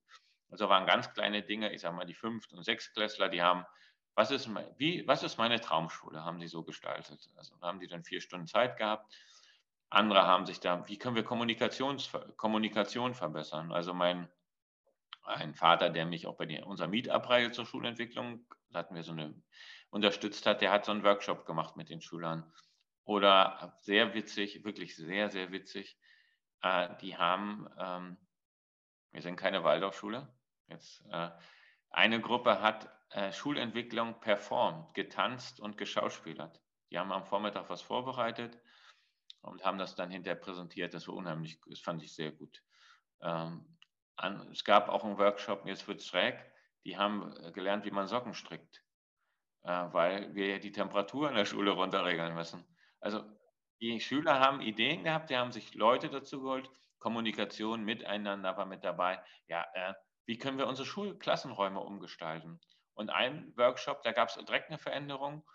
Also 0.49 0.69
waren 0.69 0.85
ganz 0.85 1.11
kleine 1.13 1.43
Dinge, 1.43 1.73
ich 1.73 1.81
sage 1.81 1.95
mal 1.95 2.05
die 2.05 2.13
Fünft- 2.13 2.53
und 2.53 2.63
Sechstklässler, 2.63 3.29
die 3.29 3.41
haben, 3.41 3.65
was 4.15 4.31
ist, 4.31 4.49
wie, 4.77 5.05
was 5.07 5.23
ist 5.23 5.37
meine 5.37 5.59
Traumschule, 5.59 6.23
haben 6.23 6.39
die 6.39 6.47
so 6.47 6.63
gestaltet. 6.63 7.29
Also 7.35 7.53
haben 7.61 7.79
die 7.79 7.87
dann 7.87 8.03
vier 8.03 8.21
Stunden 8.21 8.47
Zeit 8.47 8.77
gehabt 8.77 9.13
andere 9.89 10.23
haben 10.23 10.45
sich 10.45 10.59
da, 10.59 10.87
wie 10.87 10.97
können 10.97 11.15
wir 11.15 11.23
Kommunikations, 11.23 12.11
Kommunikation 12.37 13.13
verbessern? 13.13 13.71
Also 13.71 13.93
mein 13.93 14.29
ein 15.29 15.53
Vater, 15.53 15.89
der 15.89 16.05
mich 16.05 16.27
auch 16.27 16.35
bei 16.35 16.63
unserer 16.63 16.87
Mietabreihe 16.87 17.51
zur 17.51 17.65
Schulentwicklung, 17.65 18.45
hatten 18.73 18.95
wir 18.95 19.03
so 19.03 19.11
eine, 19.11 19.35
unterstützt 19.89 20.45
hat, 20.45 20.61
der 20.61 20.71
hat 20.71 20.85
so 20.85 20.91
einen 20.91 21.03
Workshop 21.03 21.45
gemacht 21.45 21.75
mit 21.75 21.89
den 21.89 22.01
Schülern. 22.01 22.51
Oder 23.03 23.73
sehr 23.81 24.13
witzig, 24.13 24.63
wirklich 24.63 24.95
sehr, 24.95 25.29
sehr 25.29 25.51
witzig, 25.51 25.97
äh, 26.61 26.89
die 27.01 27.17
haben, 27.17 27.67
ähm, 27.77 28.17
wir 29.11 29.21
sind 29.21 29.35
keine 29.35 29.63
Waldorfschule, 29.63 30.27
jetzt, 30.67 31.03
äh, 31.11 31.29
Eine 31.91 32.21
Gruppe 32.21 32.61
hat 32.61 32.87
äh, 33.09 33.31
Schulentwicklung 33.31 34.19
performt, 34.19 34.93
getanzt 34.93 35.59
und 35.59 35.77
geschauspielert. 35.77 36.61
Die 36.91 36.99
haben 36.99 37.11
am 37.11 37.25
Vormittag 37.25 37.67
was 37.69 37.81
vorbereitet 37.81 38.59
und 39.41 39.63
haben 39.63 39.77
das 39.77 39.95
dann 39.95 40.11
hinterher 40.11 40.39
präsentiert. 40.39 40.93
Das 40.93 41.07
war 41.07 41.15
unheimlich, 41.15 41.59
das 41.67 41.79
fand 41.79 42.03
ich 42.03 42.13
sehr 42.13 42.31
gut. 42.31 42.61
Ähm, 43.21 43.77
an, 44.15 44.49
es 44.51 44.63
gab 44.63 44.89
auch 44.89 45.03
einen 45.03 45.17
Workshop, 45.17 45.65
jetzt 45.65 45.87
wird 45.87 46.01
es 46.01 46.07
schräg, 46.07 46.35
die 46.85 46.97
haben 46.97 47.35
äh, 47.37 47.51
gelernt, 47.51 47.85
wie 47.85 47.91
man 47.91 48.07
Socken 48.07 48.33
strickt, 48.33 48.83
äh, 49.63 49.69
weil 49.69 50.33
wir 50.35 50.47
ja 50.47 50.59
die 50.59 50.71
Temperatur 50.71 51.29
in 51.29 51.35
der 51.35 51.45
Schule 51.45 51.71
runterregeln 51.71 52.35
müssen. 52.35 52.65
Also 52.99 53.23
die 53.81 53.99
Schüler 54.01 54.39
haben 54.39 54.61
Ideen 54.61 55.03
gehabt, 55.03 55.29
die 55.29 55.37
haben 55.37 55.51
sich 55.51 55.73
Leute 55.73 56.09
dazu 56.09 56.41
geholt, 56.41 56.69
Kommunikation 56.99 57.83
miteinander 57.83 58.57
war 58.57 58.65
mit 58.65 58.83
dabei. 58.83 59.23
Ja, 59.47 59.65
äh, 59.73 59.93
wie 60.25 60.37
können 60.37 60.57
wir 60.57 60.67
unsere 60.67 60.85
Schulklassenräume 60.85 61.79
umgestalten? 61.79 62.59
Und 62.93 63.09
ein 63.09 63.53
Workshop, 63.55 64.03
da 64.03 64.11
gab 64.11 64.27
es 64.27 64.35
direkt 64.35 64.69
eine 64.69 64.77
Veränderung. 64.77 65.49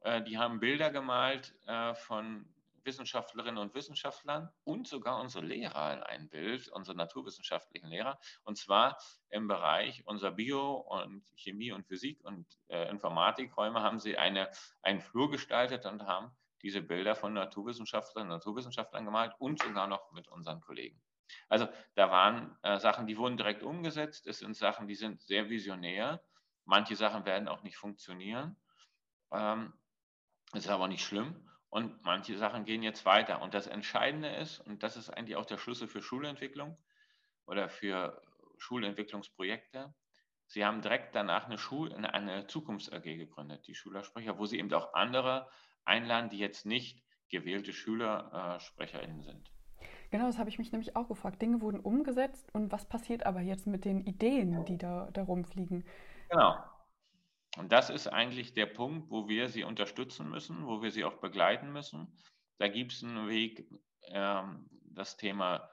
Äh, 0.00 0.22
die 0.22 0.38
haben 0.38 0.60
Bilder 0.60 0.90
gemalt 0.90 1.54
äh, 1.66 1.94
von 1.94 2.52
Wissenschaftlerinnen 2.84 3.58
und 3.58 3.74
Wissenschaftlern 3.74 4.50
und 4.64 4.86
sogar 4.86 5.20
unsere 5.20 5.44
Lehrer 5.44 6.06
ein 6.06 6.28
Bild, 6.28 6.68
unsere 6.68 6.96
naturwissenschaftlichen 6.96 7.88
Lehrer, 7.88 8.18
und 8.44 8.56
zwar 8.56 8.98
im 9.30 9.48
Bereich 9.48 10.06
unserer 10.06 10.32
Bio- 10.32 10.76
und 10.76 11.24
Chemie- 11.36 11.72
und 11.72 11.86
Physik- 11.86 12.24
und 12.24 12.46
äh, 12.68 12.88
Informatikräume 12.90 13.82
haben 13.82 13.98
sie 13.98 14.16
eine, 14.16 14.50
einen 14.82 15.00
Flur 15.00 15.30
gestaltet 15.30 15.86
und 15.86 16.06
haben 16.06 16.30
diese 16.62 16.82
Bilder 16.82 17.14
von 17.14 17.32
Naturwissenschaftlerinnen 17.34 18.32
und 18.32 18.38
Naturwissenschaftlern 18.38 19.04
gemalt 19.04 19.32
und 19.38 19.62
sogar 19.62 19.86
noch 19.86 20.10
mit 20.12 20.28
unseren 20.28 20.60
Kollegen. 20.60 21.00
Also 21.48 21.68
da 21.94 22.10
waren 22.10 22.56
äh, 22.62 22.78
Sachen, 22.78 23.06
die 23.06 23.16
wurden 23.16 23.36
direkt 23.36 23.62
umgesetzt. 23.62 24.26
Es 24.26 24.38
sind 24.38 24.56
Sachen, 24.56 24.88
die 24.88 24.94
sind 24.94 25.20
sehr 25.20 25.48
visionär. 25.48 26.22
Manche 26.64 26.96
Sachen 26.96 27.24
werden 27.24 27.48
auch 27.48 27.62
nicht 27.62 27.76
funktionieren. 27.76 28.56
Ähm, 29.30 29.72
ist 30.54 30.68
aber 30.68 30.88
nicht 30.88 31.04
schlimm. 31.04 31.47
Und 31.70 32.02
manche 32.02 32.36
Sachen 32.38 32.64
gehen 32.64 32.82
jetzt 32.82 33.04
weiter. 33.04 33.42
Und 33.42 33.54
das 33.54 33.66
Entscheidende 33.66 34.28
ist, 34.28 34.60
und 34.60 34.82
das 34.82 34.96
ist 34.96 35.10
eigentlich 35.10 35.36
auch 35.36 35.46
der 35.46 35.58
Schlüssel 35.58 35.86
für 35.86 36.02
Schulentwicklung 36.02 36.78
oder 37.46 37.68
für 37.68 38.22
Schulentwicklungsprojekte, 38.56 39.94
Sie 40.50 40.64
haben 40.64 40.80
direkt 40.80 41.14
danach 41.14 41.44
eine, 41.44 41.58
Schul 41.58 41.92
eine 41.92 42.46
Zukunfts-AG 42.46 43.02
gegründet, 43.02 43.66
die 43.66 43.74
Schülersprecher, 43.74 44.38
wo 44.38 44.46
Sie 44.46 44.58
eben 44.58 44.72
auch 44.72 44.94
andere 44.94 45.46
einladen, 45.84 46.30
die 46.30 46.38
jetzt 46.38 46.64
nicht 46.64 47.04
gewählte 47.28 47.74
SchülersprecherInnen 47.74 49.22
sind. 49.22 49.52
Genau, 50.10 50.24
das 50.24 50.38
habe 50.38 50.48
ich 50.48 50.58
mich 50.58 50.72
nämlich 50.72 50.96
auch 50.96 51.08
gefragt. 51.08 51.42
Dinge 51.42 51.60
wurden 51.60 51.80
umgesetzt 51.80 52.48
und 52.54 52.72
was 52.72 52.88
passiert 52.88 53.26
aber 53.26 53.40
jetzt 53.40 53.66
mit 53.66 53.84
den 53.84 54.00
Ideen, 54.00 54.64
die 54.64 54.78
da, 54.78 55.10
da 55.12 55.22
rumfliegen? 55.22 55.84
Genau. 56.30 56.56
Und 57.58 57.72
das 57.72 57.90
ist 57.90 58.06
eigentlich 58.06 58.54
der 58.54 58.66
Punkt, 58.66 59.10
wo 59.10 59.28
wir 59.28 59.48
sie 59.48 59.64
unterstützen 59.64 60.30
müssen, 60.30 60.66
wo 60.66 60.80
wir 60.80 60.92
sie 60.92 61.04
auch 61.04 61.16
begleiten 61.16 61.72
müssen. 61.72 62.16
Da 62.58 62.68
gibt 62.68 62.92
es 62.92 63.02
einen 63.02 63.28
Weg, 63.28 63.68
ähm, 64.06 64.68
das 64.84 65.16
Thema 65.16 65.68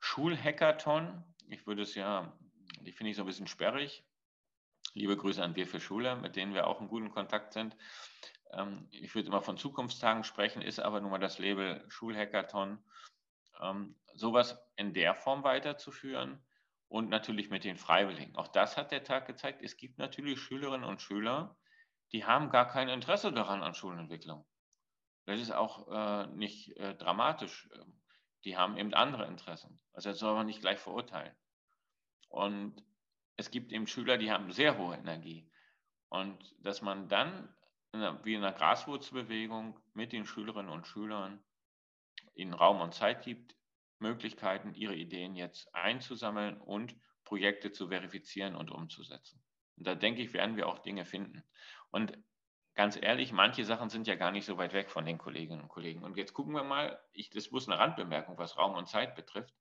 Schulhackathon. 0.00 1.24
Ich 1.48 1.64
würde 1.64 1.82
es 1.82 1.94
ja, 1.94 2.36
die 2.80 2.90
finde 2.90 3.10
ich 3.10 3.16
so 3.16 3.22
ein 3.22 3.26
bisschen 3.26 3.46
sperrig. 3.46 4.04
Liebe 4.94 5.16
Grüße 5.16 5.40
an 5.40 5.54
Wir 5.54 5.68
für 5.68 5.78
Schule, 5.78 6.16
mit 6.16 6.34
denen 6.34 6.54
wir 6.54 6.66
auch 6.66 6.80
in 6.80 6.88
gutem 6.88 7.12
Kontakt 7.12 7.52
sind. 7.52 7.76
Ähm, 8.52 8.88
ich 8.90 9.14
würde 9.14 9.28
immer 9.28 9.40
von 9.40 9.56
Zukunftstagen 9.56 10.24
sprechen, 10.24 10.60
ist 10.60 10.80
aber 10.80 11.00
nun 11.00 11.12
mal 11.12 11.18
das 11.18 11.38
Label 11.38 11.84
Schulhackathon. 11.88 12.82
Ähm, 13.62 13.94
sowas 14.14 14.58
in 14.74 14.92
der 14.92 15.14
Form 15.14 15.44
weiterzuführen 15.44 16.42
und 16.88 17.10
natürlich 17.10 17.50
mit 17.50 17.64
den 17.64 17.76
Freiwilligen. 17.76 18.36
Auch 18.36 18.48
das 18.48 18.76
hat 18.76 18.90
der 18.90 19.04
Tag 19.04 19.26
gezeigt. 19.26 19.62
Es 19.62 19.76
gibt 19.76 19.98
natürlich 19.98 20.40
Schülerinnen 20.40 20.88
und 20.88 21.02
Schüler, 21.02 21.56
die 22.12 22.24
haben 22.24 22.50
gar 22.50 22.66
kein 22.66 22.88
Interesse 22.88 23.32
daran 23.32 23.62
an 23.62 23.74
Schulentwicklung. 23.74 24.46
Das 25.26 25.40
ist 25.40 25.50
auch 25.50 25.88
äh, 25.88 26.26
nicht 26.28 26.76
äh, 26.78 26.94
dramatisch. 26.94 27.68
Ähm, 27.74 28.00
die 28.44 28.56
haben 28.56 28.78
eben 28.78 28.94
andere 28.94 29.26
Interessen. 29.26 29.78
Also 29.92 30.10
das 30.10 30.18
soll 30.18 30.34
man 30.34 30.46
nicht 30.46 30.60
gleich 30.60 30.78
verurteilen. 30.78 31.34
Und 32.28 32.82
es 33.36 33.50
gibt 33.50 33.72
eben 33.72 33.86
Schüler, 33.86 34.16
die 34.16 34.30
haben 34.30 34.50
sehr 34.52 34.78
hohe 34.78 34.96
Energie. 34.96 35.50
Und 36.08 36.54
dass 36.60 36.80
man 36.80 37.08
dann 37.08 37.54
wie 38.22 38.34
in 38.34 38.44
einer 38.44 38.52
Graswurzelbewegung 38.52 39.78
mit 39.94 40.12
den 40.12 40.26
Schülerinnen 40.26 40.70
und 40.70 40.86
Schülern 40.86 41.42
ihnen 42.34 42.52
Raum 42.52 42.80
und 42.80 42.94
Zeit 42.94 43.22
gibt, 43.22 43.56
Möglichkeiten, 44.00 44.74
ihre 44.74 44.94
Ideen 44.94 45.34
jetzt 45.34 45.74
einzusammeln 45.74 46.60
und 46.60 46.96
Projekte 47.24 47.72
zu 47.72 47.88
verifizieren 47.88 48.56
und 48.56 48.70
umzusetzen. 48.70 49.42
Und 49.76 49.86
da 49.86 49.94
denke 49.94 50.22
ich, 50.22 50.32
werden 50.32 50.56
wir 50.56 50.66
auch 50.66 50.78
Dinge 50.78 51.04
finden. 51.04 51.44
Und 51.90 52.18
ganz 52.74 52.96
ehrlich, 53.00 53.32
manche 53.32 53.64
Sachen 53.64 53.88
sind 53.90 54.06
ja 54.06 54.14
gar 54.14 54.30
nicht 54.30 54.46
so 54.46 54.56
weit 54.56 54.72
weg 54.72 54.90
von 54.90 55.04
den 55.04 55.18
Kolleginnen 55.18 55.62
und 55.62 55.68
Kollegen. 55.68 56.02
Und 56.02 56.16
jetzt 56.16 56.32
gucken 56.32 56.54
wir 56.54 56.64
mal, 56.64 57.00
ich, 57.12 57.30
das 57.30 57.50
bloß 57.50 57.68
eine 57.68 57.78
Randbemerkung, 57.78 58.38
was 58.38 58.56
Raum 58.56 58.74
und 58.74 58.88
Zeit 58.88 59.14
betrifft. 59.14 59.54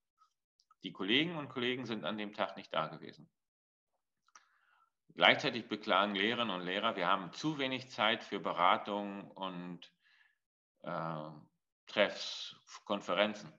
Die 0.83 0.91
Kolleginnen 0.91 1.37
und 1.37 1.49
Kollegen 1.49 1.85
sind 1.85 2.05
an 2.05 2.17
dem 2.17 2.33
Tag 2.33 2.55
nicht 2.55 2.73
da 2.73 2.87
gewesen. 2.87 3.29
Gleichzeitig 5.15 5.67
beklagen 5.67 6.13
Lehrerinnen 6.13 6.55
und 6.55 6.61
Lehrer, 6.61 6.95
wir 6.95 7.07
haben 7.07 7.33
zu 7.33 7.57
wenig 7.57 7.89
Zeit 7.89 8.23
für 8.23 8.39
Beratungen 8.39 9.31
und 9.31 9.91
äh, 10.83 11.29
Treffs, 11.87 12.55
Konferenzen. 12.85 13.51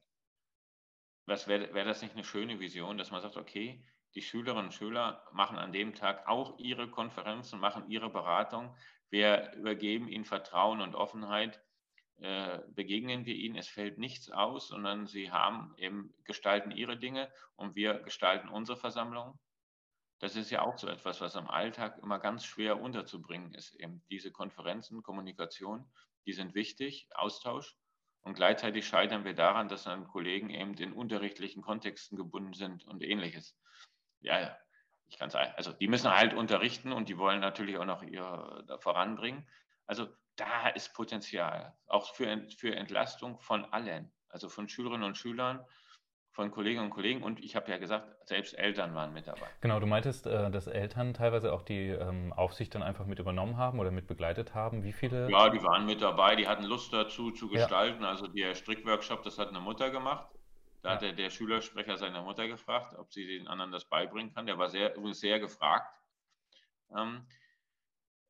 Wäre 1.28 1.74
wär 1.74 1.84
das 1.84 2.02
nicht 2.02 2.14
eine 2.14 2.24
schöne 2.24 2.58
Vision, 2.58 2.96
dass 2.96 3.10
man 3.10 3.20
sagt, 3.20 3.36
okay, 3.36 3.84
die 4.14 4.22
Schülerinnen 4.22 4.66
und 4.66 4.72
Schüler 4.72 5.22
machen 5.32 5.58
an 5.58 5.72
dem 5.72 5.94
Tag 5.94 6.26
auch 6.26 6.58
ihre 6.58 6.90
Konferenzen, 6.90 7.60
machen 7.60 7.90
ihre 7.90 8.10
Beratung. 8.10 8.74
Wir 9.10 9.52
übergeben 9.52 10.08
ihnen 10.08 10.24
Vertrauen 10.24 10.80
und 10.80 10.94
Offenheit, 10.94 11.60
äh, 12.16 12.60
begegnen 12.68 13.26
wir 13.26 13.34
ihnen. 13.34 13.56
Es 13.56 13.68
fällt 13.68 13.98
nichts 13.98 14.30
aus, 14.30 14.68
sondern 14.68 15.06
sie 15.06 15.30
haben 15.30 15.74
eben, 15.76 16.14
gestalten 16.24 16.70
ihre 16.70 16.96
Dinge 16.96 17.30
und 17.56 17.76
wir 17.76 17.94
gestalten 18.00 18.48
unsere 18.48 18.78
Versammlung. 18.78 19.38
Das 20.18 20.34
ist 20.34 20.50
ja 20.50 20.62
auch 20.62 20.78
so 20.78 20.88
etwas, 20.88 21.20
was 21.20 21.36
im 21.36 21.48
Alltag 21.48 21.98
immer 22.02 22.18
ganz 22.18 22.44
schwer 22.44 22.80
unterzubringen 22.80 23.54
ist. 23.54 23.74
Eben 23.76 24.02
diese 24.10 24.32
Konferenzen, 24.32 25.02
Kommunikation, 25.02 25.88
die 26.26 26.32
sind 26.32 26.54
wichtig, 26.54 27.06
Austausch. 27.14 27.76
Und 28.22 28.34
gleichzeitig 28.34 28.86
scheitern 28.86 29.24
wir 29.24 29.34
daran, 29.34 29.68
dass 29.68 29.84
dann 29.84 30.06
Kollegen 30.06 30.50
eben 30.50 30.74
in 30.74 30.92
unterrichtlichen 30.92 31.62
Kontexten 31.62 32.16
gebunden 32.16 32.52
sind 32.52 32.84
und 32.84 33.02
ähnliches. 33.02 33.56
Ja, 34.20 34.56
ich 35.06 35.18
kann 35.18 35.30
sagen, 35.30 35.52
also 35.56 35.72
die 35.72 35.88
müssen 35.88 36.10
halt 36.10 36.34
unterrichten 36.34 36.92
und 36.92 37.08
die 37.08 37.16
wollen 37.16 37.40
natürlich 37.40 37.78
auch 37.78 37.86
noch 37.86 38.02
ihr 38.02 38.64
voranbringen. 38.80 39.48
Also 39.86 40.08
da 40.36 40.68
ist 40.68 40.94
Potenzial, 40.94 41.76
auch 41.86 42.14
für, 42.14 42.46
für 42.58 42.74
Entlastung 42.74 43.40
von 43.40 43.64
allen, 43.66 44.12
also 44.28 44.48
von 44.48 44.68
Schülerinnen 44.68 45.04
und 45.04 45.16
Schülern, 45.16 45.64
von 46.38 46.52
Kolleginnen 46.52 46.84
und 46.84 46.90
Kollegen 46.90 47.24
und 47.24 47.40
ich 47.40 47.56
habe 47.56 47.68
ja 47.68 47.78
gesagt, 47.78 48.06
selbst 48.28 48.56
Eltern 48.56 48.94
waren 48.94 49.12
mit 49.12 49.26
dabei. 49.26 49.48
Genau, 49.60 49.80
du 49.80 49.86
meintest, 49.88 50.28
äh, 50.28 50.52
dass 50.52 50.68
Eltern 50.68 51.12
teilweise 51.12 51.52
auch 51.52 51.62
die 51.62 51.88
ähm, 51.88 52.32
Aufsicht 52.32 52.72
dann 52.76 52.84
einfach 52.84 53.06
mit 53.06 53.18
übernommen 53.18 53.56
haben 53.56 53.80
oder 53.80 53.90
mit 53.90 54.06
begleitet 54.06 54.54
haben. 54.54 54.84
Wie 54.84 54.92
viele? 54.92 55.28
Ja, 55.28 55.48
die 55.48 55.60
waren 55.64 55.84
mit 55.84 56.00
dabei, 56.00 56.36
die 56.36 56.46
hatten 56.46 56.62
Lust 56.62 56.92
dazu 56.92 57.32
zu 57.32 57.48
gestalten. 57.48 58.04
Ja. 58.04 58.10
Also 58.10 58.28
der 58.28 58.54
Strickworkshop, 58.54 59.24
das 59.24 59.36
hat 59.36 59.48
eine 59.48 59.58
Mutter 59.58 59.90
gemacht. 59.90 60.28
Da 60.82 60.90
ja. 60.90 60.94
hat 60.94 61.02
der, 61.02 61.12
der, 61.12 61.30
Schülersprecher 61.30 61.96
seine 61.96 62.22
Mutter 62.22 62.46
gefragt, 62.46 62.94
ob 62.96 63.12
sie 63.12 63.26
den 63.26 63.48
anderen 63.48 63.72
das 63.72 63.86
beibringen 63.86 64.32
kann. 64.32 64.46
Der 64.46 64.58
war 64.58 64.68
sehr, 64.68 64.94
sehr 65.14 65.40
gefragt. 65.40 65.92
Ähm, 66.96 67.26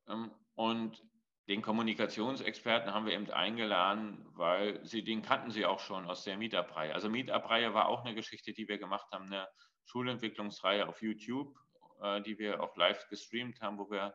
ähm, 0.07 0.31
und 0.55 1.03
den 1.49 1.63
Kommunikationsexperten 1.63 2.93
haben 2.93 3.07
wir 3.07 3.13
eben 3.13 3.29
eingeladen, 3.31 4.23
weil 4.35 4.85
sie, 4.85 5.03
den 5.03 5.23
kannten 5.23 5.49
sie 5.49 5.65
auch 5.65 5.79
schon 5.79 6.05
aus 6.05 6.23
der 6.23 6.37
Meetup-Reihe. 6.37 6.93
Also 6.93 7.09
Meetup-Reihe 7.09 7.73
war 7.73 7.87
auch 7.87 8.05
eine 8.05 8.13
Geschichte, 8.13 8.53
die 8.53 8.67
wir 8.67 8.77
gemacht 8.77 9.07
haben, 9.11 9.25
eine 9.25 9.47
Schulentwicklungsreihe 9.85 10.87
auf 10.87 11.01
YouTube, 11.01 11.57
äh, 12.01 12.21
die 12.21 12.37
wir 12.37 12.61
auch 12.61 12.77
live 12.77 13.07
gestreamt 13.09 13.61
haben, 13.61 13.79
wo 13.79 13.89
wir 13.89 14.13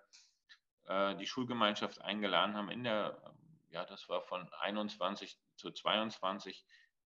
äh, 0.86 1.16
die 1.16 1.26
Schulgemeinschaft 1.26 2.00
eingeladen 2.00 2.54
haben 2.54 2.70
in 2.70 2.84
der, 2.84 3.20
ja, 3.70 3.84
das 3.84 4.08
war 4.08 4.22
von 4.22 4.48
21 4.60 5.36
zu 5.56 5.72
22, 5.72 6.64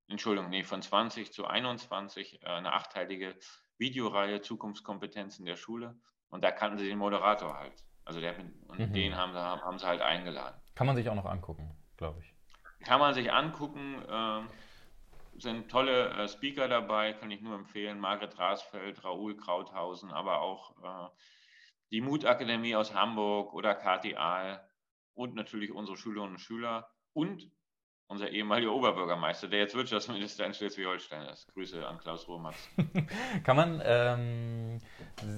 Entschuldigung, 0.09 0.51
nee, 0.51 0.63
von 0.63 0.83
20 0.83 1.33
zu 1.33 1.47
21, 1.47 2.43
äh, 2.43 2.47
eine 2.47 2.75
achteilige 2.75 3.35
Videoreihe 3.79 4.43
Zukunftskompetenzen 4.43 5.47
der 5.47 5.57
Schule. 5.57 5.99
Und 6.29 6.45
da 6.45 6.51
kannten 6.51 6.77
sie 6.77 6.87
den 6.87 6.99
Moderator 6.99 7.59
halt. 7.59 7.88
Also 8.09 8.23
der, 8.23 8.35
und 8.69 8.79
mhm. 8.79 8.93
den 8.95 9.17
haben 9.17 9.33
sie, 9.33 9.39
haben 9.39 9.79
sie 9.79 9.87
halt 9.87 10.01
eingeladen. 10.01 10.59
Kann 10.75 10.87
man 10.87 10.97
sich 10.97 11.11
auch 11.11 11.15
noch 11.15 11.27
angucken, 11.27 11.77
glaube 11.99 12.21
ich. 12.21 12.35
Kann 12.87 13.01
man 13.01 13.13
sich 13.13 13.31
angucken. 13.31 14.03
Äh, 14.09 14.41
sind 15.39 15.71
tolle 15.71 16.09
äh, 16.15 16.27
Speaker 16.27 16.69
dabei, 16.69 17.13
kann 17.13 17.31
ich 17.31 17.43
nur 17.43 17.55
empfehlen. 17.55 18.01
Margret 18.01 18.39
Rasfeld, 18.39 19.05
Raoul 19.05 19.37
Krauthausen, 19.37 20.11
aber 20.11 20.41
auch 20.41 20.71
äh, 20.83 21.11
die 21.91 22.01
Mutakademie 22.01 22.75
aus 22.77 22.95
Hamburg 22.95 23.53
oder 23.53 23.75
Kati 23.75 24.17
Ahl 24.17 24.67
und 25.13 25.35
natürlich 25.35 25.71
unsere 25.71 25.99
Schülerinnen 25.99 26.37
und 26.37 26.41
Schüler 26.41 26.91
und 27.13 27.53
unser 28.09 28.31
ehemaliger 28.31 28.73
Oberbürgermeister, 28.73 29.49
der 29.49 29.61
jetzt 29.61 29.75
Wirtschaftsminister 29.75 30.47
in 30.47 30.55
Schleswig-Holstein 30.55 31.27
ist. 31.29 31.53
Grüße 31.53 31.87
an 31.87 31.99
Klaus 31.99 32.27
Romax. 32.27 32.57
Kann 33.45 33.57
man, 33.57 33.83
ähm, 33.85 34.79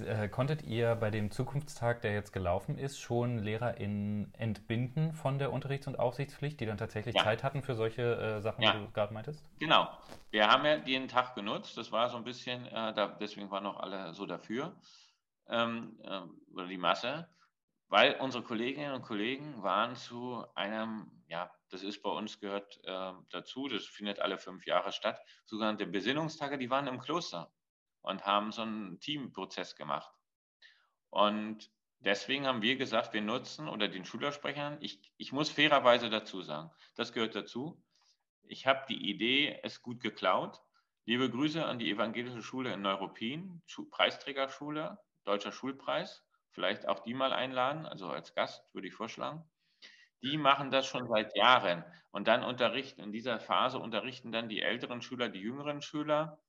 äh, 0.07 0.29
konntet 0.29 0.62
ihr 0.62 0.95
bei 0.95 1.11
dem 1.11 1.33
Zukunftstag, 1.33 2.01
der 2.03 2.14
jetzt 2.14 2.33
gelaufen 2.33 2.79
ist, 2.79 3.01
schon 3.01 3.39
LehrerInnen 3.39 4.33
entbinden 4.35 5.12
von 5.14 5.41
der 5.41 5.53
Unterrichts- 5.53 5.89
und 5.89 5.99
Aufsichtspflicht, 5.99 6.61
die 6.61 6.66
dann 6.66 6.79
tatsächlich 6.79 7.16
ja. 7.16 7.25
Zeit 7.25 7.43
hatten 7.43 7.62
für 7.62 7.75
solche 7.75 8.03
äh, 8.03 8.41
Sachen, 8.41 8.62
ja. 8.62 8.73
die 8.73 8.79
du 8.79 8.91
gerade 8.93 9.12
meintest? 9.12 9.45
Genau. 9.59 9.89
Wir 10.31 10.47
haben 10.47 10.64
ja 10.64 10.77
den 10.77 11.09
Tag 11.09 11.35
genutzt. 11.35 11.77
Das 11.77 11.91
war 11.91 12.09
so 12.09 12.16
ein 12.16 12.25
bisschen, 12.25 12.66
äh, 12.66 12.95
da, 12.95 13.09
deswegen 13.21 13.51
waren 13.51 13.64
noch 13.64 13.81
alle 13.81 14.14
so 14.14 14.27
dafür, 14.27 14.77
ähm, 15.49 15.99
äh, 16.05 16.21
oder 16.55 16.68
die 16.68 16.79
Masse, 16.79 17.29
weil 17.91 18.14
unsere 18.20 18.45
Kolleginnen 18.45 18.95
und 18.95 19.03
Kollegen 19.03 19.62
waren 19.64 19.97
zu 19.97 20.47
einem, 20.55 21.11
ja, 21.26 21.53
das 21.70 21.82
ist 21.82 22.03
bei 22.03 22.11
uns 22.11 22.38
gehört 22.38 22.80
äh, 22.84 23.12
dazu, 23.30 23.66
das 23.66 23.84
findet 23.84 24.20
alle 24.20 24.38
fünf 24.38 24.64
Jahre 24.64 24.93
statt, 24.93 25.20
sogenannte 25.45 25.86
Besinnungstage, 25.86 26.57
die 26.57 26.70
waren 26.70 26.86
im 26.86 27.01
Kloster 27.01 27.53
und 28.03 28.24
haben 28.24 28.53
so 28.53 28.62
einen 28.62 29.01
Teamprozess 29.01 29.74
gemacht. 29.74 30.12
Und 31.11 31.68
deswegen 31.99 32.47
haben 32.47 32.62
wir 32.62 32.76
gesagt, 32.76 33.12
wir 33.12 33.22
nutzen 33.22 33.68
oder 33.68 33.88
den 33.88 34.05
Schülersprechern, 34.05 34.78
ich, 34.80 35.12
ich 35.16 35.32
muss 35.32 35.51
fairerweise 35.51 36.11
dazu 36.11 36.43
sagen, 36.43 36.70
das 36.95 37.12
gehört 37.12 37.34
dazu. 37.34 37.82
Ich 38.45 38.68
habe 38.68 38.84
die 38.88 39.11
Idee, 39.11 39.59
es 39.64 39.82
gut 39.82 40.01
geklaut. 40.01 40.61
Liebe 41.07 41.28
Grüße 41.28 41.64
an 41.64 41.80
die 41.80 41.91
evangelische 41.91 42.43
Schule 42.43 42.72
in 42.72 42.82
Neuruppin, 42.82 43.62
Preisträgerschule, 43.91 44.99
Deutscher 45.24 45.51
Schulpreis. 45.51 46.24
Vielleicht 46.53 46.88
auch 46.88 47.01
die 47.01 47.14
mal 47.14 47.32
einladen, 47.32 47.86
also 47.86 48.09
als 48.09 48.34
Gast 48.34 48.74
würde 48.74 48.88
ich 48.88 48.94
vorschlagen. 48.94 49.44
Die 50.22 50.36
machen 50.36 50.70
das 50.70 50.86
schon 50.86 51.09
seit 51.09 51.34
Jahren 51.36 51.84
und 52.11 52.28
dann 52.28 52.42
unterrichten, 52.42 53.01
in 53.01 53.12
dieser 53.12 53.40
Phase 53.40 53.78
unterrichten 53.78 54.32
dann 54.32 54.48
die 54.48 54.61
älteren 54.61 55.01
Schüler 55.01 55.28
die 55.28 55.40
jüngeren 55.40 55.80
Schüler 55.80 56.40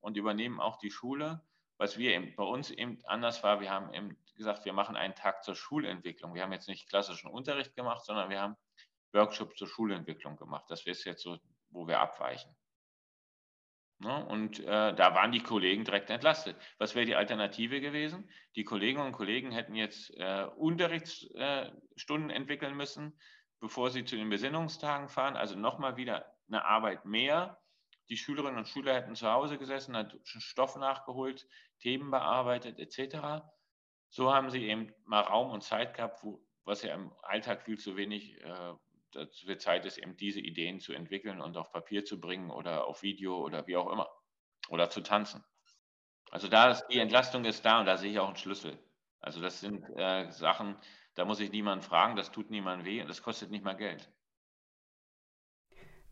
und 0.00 0.16
übernehmen 0.16 0.60
auch 0.60 0.78
die 0.78 0.90
Schule. 0.90 1.42
Was 1.78 1.98
wir 1.98 2.14
eben, 2.14 2.34
bei 2.36 2.44
uns 2.44 2.70
eben 2.70 2.98
anders 3.04 3.42
war, 3.42 3.60
wir 3.60 3.70
haben 3.70 3.92
eben 3.92 4.16
gesagt, 4.36 4.64
wir 4.64 4.72
machen 4.72 4.96
einen 4.96 5.14
Tag 5.14 5.42
zur 5.44 5.56
Schulentwicklung. 5.56 6.34
Wir 6.34 6.42
haben 6.42 6.52
jetzt 6.52 6.68
nicht 6.68 6.88
klassischen 6.88 7.28
Unterricht 7.28 7.74
gemacht, 7.74 8.04
sondern 8.04 8.30
wir 8.30 8.40
haben 8.40 8.56
Workshops 9.12 9.56
zur 9.56 9.68
Schulentwicklung 9.68 10.36
gemacht. 10.36 10.66
Das 10.68 10.86
ist 10.86 11.04
jetzt 11.04 11.22
so, 11.22 11.38
wo 11.70 11.86
wir 11.86 12.00
abweichen. 12.00 12.54
Ne? 13.98 14.26
Und 14.26 14.60
äh, 14.60 14.94
da 14.94 15.14
waren 15.14 15.32
die 15.32 15.42
Kollegen 15.42 15.84
direkt 15.84 16.10
entlastet. 16.10 16.56
Was 16.78 16.94
wäre 16.94 17.06
die 17.06 17.16
Alternative 17.16 17.80
gewesen? 17.80 18.28
Die 18.54 18.64
Kolleginnen 18.64 19.06
und 19.06 19.12
Kollegen 19.12 19.52
hätten 19.52 19.74
jetzt 19.74 20.10
äh, 20.16 20.46
Unterrichtsstunden 20.56 22.30
äh, 22.30 22.34
entwickeln 22.34 22.76
müssen, 22.76 23.18
bevor 23.58 23.90
sie 23.90 24.04
zu 24.04 24.16
den 24.16 24.28
Besinnungstagen 24.28 25.08
fahren. 25.08 25.36
Also 25.36 25.56
nochmal 25.56 25.96
wieder 25.96 26.26
eine 26.48 26.64
Arbeit 26.64 27.06
mehr. 27.06 27.58
Die 28.10 28.18
Schülerinnen 28.18 28.58
und 28.58 28.68
Schüler 28.68 28.94
hätten 28.94 29.14
zu 29.14 29.30
Hause 29.30 29.58
gesessen, 29.58 29.96
hat 29.96 30.16
Stoff 30.24 30.76
nachgeholt, 30.76 31.46
Themen 31.80 32.10
bearbeitet 32.10 32.78
etc. 32.78 33.44
So 34.10 34.32
haben 34.32 34.50
sie 34.50 34.64
eben 34.66 34.92
mal 35.04 35.22
Raum 35.22 35.50
und 35.50 35.62
Zeit 35.62 35.94
gehabt, 35.94 36.22
wo, 36.22 36.44
was 36.64 36.82
ja 36.82 36.94
im 36.94 37.12
Alltag 37.22 37.62
viel 37.62 37.78
zu 37.78 37.96
wenig 37.96 38.40
äh, 38.42 38.74
es 39.14 39.46
wird 39.46 39.60
Zeit 39.60 39.84
ist, 39.84 39.98
eben 39.98 40.16
diese 40.16 40.40
Ideen 40.40 40.80
zu 40.80 40.92
entwickeln 40.92 41.40
und 41.40 41.56
auf 41.56 41.72
Papier 41.72 42.04
zu 42.04 42.20
bringen 42.20 42.50
oder 42.50 42.86
auf 42.86 43.02
Video 43.02 43.38
oder 43.44 43.66
wie 43.66 43.76
auch 43.76 43.90
immer. 43.90 44.08
Oder 44.68 44.90
zu 44.90 45.00
tanzen. 45.00 45.44
Also 46.30 46.48
da 46.48 46.70
ist 46.70 46.86
die 46.88 46.98
Entlastung 46.98 47.44
ist 47.44 47.64
da 47.64 47.80
und 47.80 47.86
da 47.86 47.96
sehe 47.96 48.10
ich 48.10 48.18
auch 48.18 48.26
einen 48.26 48.36
Schlüssel. 48.36 48.78
Also 49.20 49.40
das 49.40 49.60
sind 49.60 49.84
äh, 49.96 50.30
Sachen, 50.30 50.76
da 51.14 51.24
muss 51.24 51.40
ich 51.40 51.50
niemanden 51.50 51.84
fragen, 51.84 52.16
das 52.16 52.32
tut 52.32 52.50
niemand 52.50 52.84
weh 52.84 53.00
und 53.00 53.08
das 53.08 53.22
kostet 53.22 53.50
nicht 53.50 53.64
mal 53.64 53.76
Geld. 53.76 54.10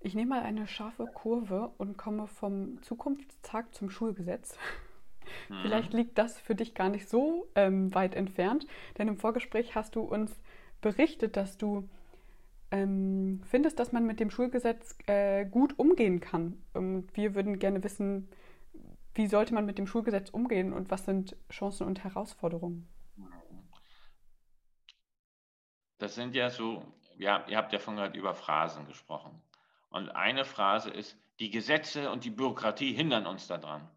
Ich 0.00 0.14
nehme 0.14 0.36
mal 0.36 0.42
eine 0.42 0.66
scharfe 0.66 1.06
Kurve 1.06 1.72
und 1.78 1.96
komme 1.96 2.26
vom 2.26 2.82
Zukunftstag 2.82 3.74
zum 3.74 3.88
Schulgesetz. 3.90 4.58
Mhm. 5.48 5.62
Vielleicht 5.62 5.92
liegt 5.94 6.18
das 6.18 6.38
für 6.38 6.54
dich 6.54 6.74
gar 6.74 6.90
nicht 6.90 7.08
so 7.08 7.50
ähm, 7.54 7.94
weit 7.94 8.14
entfernt, 8.14 8.66
denn 8.98 9.08
im 9.08 9.16
Vorgespräch 9.16 9.74
hast 9.74 9.96
du 9.96 10.02
uns 10.02 10.38
berichtet, 10.80 11.36
dass 11.36 11.56
du 11.56 11.88
ähm, 12.70 13.40
findest, 13.44 13.78
dass 13.78 13.92
man 13.92 14.06
mit 14.06 14.20
dem 14.20 14.30
Schulgesetz 14.30 14.96
äh, 15.06 15.44
gut 15.44 15.78
umgehen 15.78 16.20
kann. 16.20 16.62
Und 16.72 17.16
wir 17.16 17.34
würden 17.34 17.58
gerne 17.58 17.82
wissen, 17.84 18.28
wie 19.14 19.26
sollte 19.26 19.54
man 19.54 19.66
mit 19.66 19.78
dem 19.78 19.86
Schulgesetz 19.86 20.30
umgehen 20.30 20.72
und 20.72 20.90
was 20.90 21.04
sind 21.04 21.36
Chancen 21.50 21.86
und 21.86 22.02
Herausforderungen? 22.02 22.88
Das 25.98 26.16
sind 26.16 26.34
ja 26.34 26.50
so, 26.50 26.84
ja, 27.16 27.46
ihr 27.48 27.56
habt 27.56 27.72
ja 27.72 27.78
von 27.78 27.96
gerade 27.96 28.18
über 28.18 28.34
Phrasen 28.34 28.86
gesprochen. 28.86 29.40
Und 29.90 30.10
eine 30.10 30.44
Phrase 30.44 30.90
ist, 30.90 31.16
die 31.38 31.50
Gesetze 31.50 32.10
und 32.10 32.24
die 32.24 32.30
Bürokratie 32.30 32.92
hindern 32.92 33.26
uns 33.26 33.46
daran. 33.46 33.88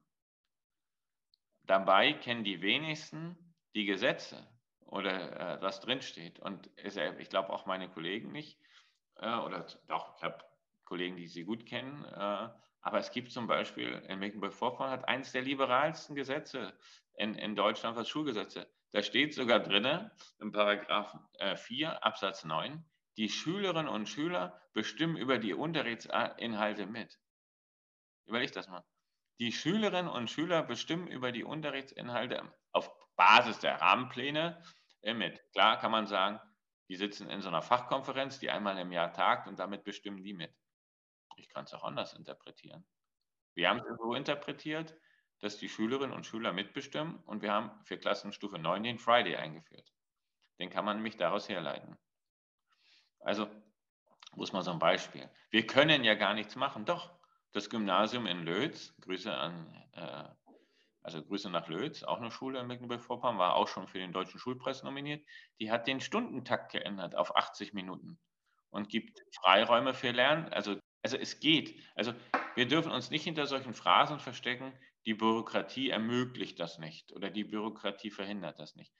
Dabei 1.66 2.14
kennen 2.14 2.44
die 2.44 2.62
wenigsten 2.62 3.36
die 3.76 3.86
Gesetze 3.86 4.48
oder 4.88 5.58
äh, 5.58 5.62
was 5.62 5.80
drinsteht. 5.82 6.40
Und 6.40 6.70
ich 6.78 7.30
glaube 7.30 7.52
auch 7.52 7.66
meine 7.66 7.90
Kollegen 7.90 8.32
nicht. 8.32 8.60
Äh, 9.16 9.36
oder 9.38 9.66
doch, 9.88 10.16
ich 10.18 10.24
habe 10.24 10.44
Kollegen, 10.86 11.18
die 11.18 11.28
sie 11.28 11.44
gut 11.44 11.66
kennen. 11.66 12.06
Äh, 12.06 12.50
aber 12.82 13.00
es 13.00 13.12
gibt 13.12 13.32
zum 13.32 13.48
Beispiel 13.48 13.90
in 14.08 14.20
Mecklenburg-Vorpommern 14.20 14.92
hat 14.92 15.08
eines 15.08 15.32
der 15.32 15.42
liberalsten 15.42 16.16
Gesetze 16.16 16.78
in, 17.16 17.36
in 17.36 17.56
Deutschland, 17.56 17.98
was 17.98 18.08
Schulgesetze. 18.08 18.68
Da 18.92 19.02
steht 19.02 19.34
sogar 19.34 19.60
drin, 19.60 20.10
im 20.40 20.52
Paragraph 20.52 21.18
4 21.56 21.88
äh, 21.88 21.92
Absatz 21.92 22.46
9, 22.46 22.86
die 23.18 23.30
Schülerinnen 23.30 23.90
und 23.90 24.08
Schüler 24.08 24.62
bestimmen 24.74 25.18
über 25.18 25.40
die 25.40 25.54
Unterrichtsinhalte 25.54 26.86
mit. 26.86 27.20
Überleg 28.26 28.52
das 28.54 28.70
mal. 28.70 28.86
Die 29.40 29.52
Schülerinnen 29.52 30.10
und 30.10 30.30
Schüler 30.30 30.64
bestimmen 30.64 31.08
über 31.08 31.32
die 31.32 31.44
Unterrichtsinhalte 31.44 32.52
auf 32.72 32.92
Basis 33.16 33.60
der 33.60 33.82
Rahmenpläne 33.82 34.62
mit. 35.04 35.42
Klar 35.52 35.80
kann 35.80 35.92
man 35.92 36.08
sagen, 36.08 36.40
die 36.90 36.96
sitzen 36.96 37.30
in 37.30 37.42
so 37.42 37.50
einer 37.50 37.62
Fachkonferenz, 37.62 38.40
die 38.40 38.50
einmal 38.50 38.78
im 38.78 38.92
Jahr 38.92 39.12
tagt 39.14 39.48
und 39.48 39.60
damit 39.60 39.84
bestimmen 39.84 40.24
die 40.24 40.34
mit. 40.34 40.54
Ich 41.36 41.50
kann 41.50 41.66
es 41.66 41.74
auch 41.74 41.84
anders 41.84 42.14
interpretieren. 42.14 42.86
Wir 43.54 43.70
haben 43.70 43.80
es 43.80 43.98
so 43.98 44.14
interpretiert, 44.14 44.96
dass 45.40 45.58
die 45.58 45.70
Schülerinnen 45.70 46.16
und 46.16 46.26
Schüler 46.26 46.54
mitbestimmen 46.54 47.18
und 47.26 47.42
wir 47.42 47.52
haben 47.52 47.72
für 47.84 47.98
Klassenstufe 47.98 48.58
9 48.58 48.84
den 48.84 48.98
Friday 48.98 49.36
eingeführt. 49.36 49.92
Den 50.60 50.70
kann 50.70 50.86
man 50.86 50.98
nämlich 50.98 51.18
daraus 51.18 51.48
herleiten. 51.48 51.98
Also, 53.20 53.48
muss 54.36 54.54
man 54.54 54.64
so 54.64 54.72
ein 54.72 54.80
Beispiel. 54.80 55.30
Wir 55.50 55.68
können 55.68 56.04
ja 56.04 56.16
gar 56.16 56.34
nichts 56.34 56.56
machen. 56.56 56.86
Doch, 56.86 57.18
das 57.52 57.70
Gymnasium 57.70 58.26
in 58.26 58.44
Lötz, 58.44 58.96
Grüße 59.02 59.34
an 59.34 59.74
äh, 59.94 60.30
also 61.08 61.24
Grüße 61.24 61.50
nach 61.50 61.70
Lötz, 61.70 62.04
auch 62.04 62.18
eine 62.18 62.32
Schule 62.32 62.60
in 62.60 62.68
Mecklenburg-Vorpommern, 62.68 63.38
war 63.38 63.56
auch 63.56 63.70
schon 63.70 63.88
für 63.88 63.98
den 63.98 64.12
Deutschen 64.12 64.42
Schulpreis 64.42 64.84
nominiert. 64.84 65.26
Die 65.62 65.72
hat 65.72 65.88
den 65.88 66.02
Stundentakt 66.02 66.70
geändert 66.74 67.16
auf 67.16 67.34
80 67.34 67.74
Minuten 67.74 68.20
und 68.72 68.90
gibt 68.90 69.24
Freiräume 69.34 69.94
für 69.94 70.12
Lernen. 70.12 70.52
Also, 70.52 70.76
also 71.02 71.16
es 71.16 71.40
geht. 71.40 71.82
Also 71.96 72.14
wir 72.56 72.68
dürfen 72.68 72.92
uns 72.92 73.10
nicht 73.10 73.24
hinter 73.24 73.48
solchen 73.48 73.74
Phrasen 73.74 74.20
verstecken, 74.20 74.74
die 75.06 75.14
Bürokratie 75.14 75.92
ermöglicht 75.92 76.60
das 76.60 76.78
nicht 76.78 77.14
oder 77.14 77.30
die 77.30 77.46
Bürokratie 77.46 78.12
verhindert 78.12 78.60
das 78.60 78.76
nicht. 78.76 78.92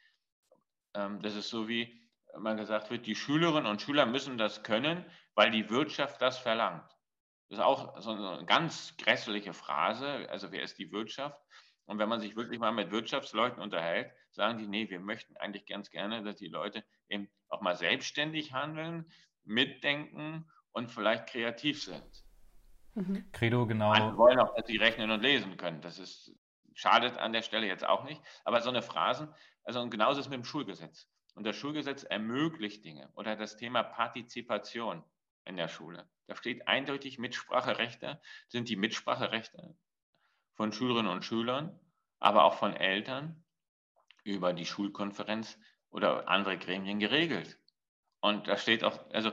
Ähm, 0.94 1.22
das 1.22 1.36
ist 1.36 1.50
so 1.50 1.68
wie 1.68 2.10
man 2.40 2.56
gesagt 2.56 2.90
wird, 2.90 3.06
die 3.06 3.16
Schülerinnen 3.16 3.70
und 3.70 3.82
Schüler 3.82 4.06
müssen 4.06 4.38
das 4.38 4.64
können, 4.64 5.06
weil 5.36 5.52
die 5.52 5.70
Wirtschaft 5.70 6.22
das 6.22 6.38
verlangt. 6.38 6.90
Das 7.50 7.60
ist 7.60 7.66
auch 7.66 8.00
so 8.00 8.12
eine 8.12 8.46
ganz 8.46 8.96
grässliche 8.96 9.54
Phrase. 9.54 10.30
Also 10.30 10.54
wer 10.54 10.62
ist 10.62 10.78
die 10.80 10.94
Wirtschaft? 10.94 11.42
Und 11.88 12.00
wenn 12.00 12.10
man 12.10 12.20
sich 12.20 12.36
wirklich 12.36 12.60
mal 12.60 12.72
mit 12.72 12.92
Wirtschaftsleuten 12.92 13.64
unterhält, 13.64 14.12
sagen 14.32 14.58
die, 14.58 14.68
nee, 14.68 14.90
wir 14.90 15.00
möchten 15.00 15.36
eigentlich 15.38 15.66
ganz 15.66 15.90
gerne, 15.90 16.22
dass 16.22 16.36
die 16.36 16.50
Leute 16.50 16.84
eben 17.10 17.30
auch 17.48 17.62
mal 17.62 17.76
selbstständig 17.76 18.52
handeln, 18.52 19.10
mitdenken 19.46 20.52
und 20.74 20.92
vielleicht 20.92 21.28
kreativ 21.28 21.82
sind. 21.82 22.24
Mhm. 22.94 23.32
Credo, 23.32 23.66
genau. 23.66 23.90
Manche 23.90 24.18
wollen 24.18 24.38
auch, 24.40 24.54
dass 24.54 24.68
sie 24.68 24.78
rechnen 24.78 25.12
und 25.12 25.22
lesen 25.22 25.56
können. 25.56 25.82
Das 25.82 25.98
ist, 25.98 26.36
schadet 26.74 27.18
an 27.18 27.32
der 27.32 27.42
Stelle 27.42 27.68
jetzt 27.68 27.86
auch 27.86 28.04
nicht. 28.04 28.22
Aber 28.44 28.60
so 28.60 28.70
eine 28.70 28.82
Phrasen, 28.82 29.34
also 29.64 29.80
und 29.80 29.90
genauso 29.90 30.20
ist 30.20 30.26
es 30.26 30.30
mit 30.30 30.40
dem 30.40 30.46
Schulgesetz. 30.46 31.10
Und 31.36 31.46
das 31.46 31.56
Schulgesetz 31.56 32.04
ermöglicht 32.04 32.84
Dinge. 32.84 33.10
Oder 33.14 33.38
das 33.38 33.56
Thema 33.56 33.84
Partizipation 33.84 35.04
in 35.46 35.56
der 35.56 35.70
Schule. 35.70 36.10
Da 36.26 36.36
steht 36.36 36.68
eindeutig 36.68 37.18
Mitspracherechte, 37.18 38.20
sind 38.50 38.68
die 38.68 38.76
Mitspracherechte 38.76 39.74
von 40.58 40.74
Schülerinnen 40.74 41.12
und 41.12 41.24
Schülern, 41.24 41.80
aber 42.20 42.44
auch 42.44 42.56
von 42.56 42.76
Eltern 42.76 43.44
über 44.24 44.52
die 44.54 44.66
Schulkonferenz 44.66 45.58
oder 45.90 46.28
andere 46.28 46.58
Gremien 46.58 47.00
geregelt. 47.00 47.58
Und 48.20 48.48
da 48.48 48.58
steht 48.58 48.84
auch, 48.84 49.10
also 49.12 49.32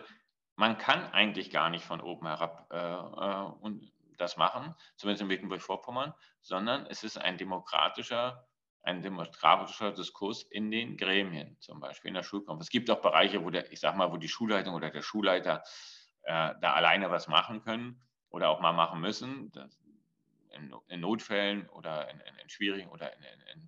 man 0.55 0.79
kann 0.79 1.11
eigentlich 1.12 1.51
gar 1.51 1.70
nicht 1.70 1.85
von 1.85 2.01
oben 2.01 2.27
herab 2.27 2.68
äh, 2.70 2.77
äh, 2.77 3.62
und 3.62 3.91
das 4.18 4.37
machen, 4.37 4.75
zumindest 4.97 5.22
in 5.22 5.29
Mecklenburg-Vorpommern, 5.29 6.14
sondern 6.41 6.87
es 6.87 7.03
ist 7.03 7.16
ein 7.16 7.39
demokratischer, 7.39 8.47
ein 8.83 9.03
demokratischer 9.03 9.91
Diskurs 9.93 10.43
in 10.43 10.70
den 10.70 10.97
Gremien, 10.97 11.57
zum 11.59 11.81
Beispiel 11.81 12.11
in 12.11 12.14
der 12.14 12.22
Schulkonferenz. 12.22 12.66
Es 12.66 12.70
gibt 12.70 12.91
auch 12.91 13.01
Bereiche, 13.01 13.43
wo 13.43 13.51
der, 13.51 13.72
ich 13.72 13.81
sag 13.81 13.97
mal, 13.97 14.12
wo 14.12 14.18
die 14.18 14.29
Schulleitung 14.29 14.75
oder 14.75 14.91
der 14.91 15.03
Schulleiter 15.03 15.64
äh, 16.22 16.55
da 16.61 16.75
alleine 16.75 17.11
was 17.11 17.27
machen 17.27 17.62
können 17.62 18.01
oder 18.29 18.51
auch 18.51 18.61
mal 18.61 18.72
machen 18.72 19.01
müssen. 19.01 19.51
Das, 19.53 19.84
in, 20.55 20.74
in, 20.88 21.00
Notfällen 21.00 21.68
oder 21.70 22.11
in, 22.11 22.20
in, 22.20 22.36
in 22.36 22.48
schwierigen 22.48 22.90
oder 22.90 23.12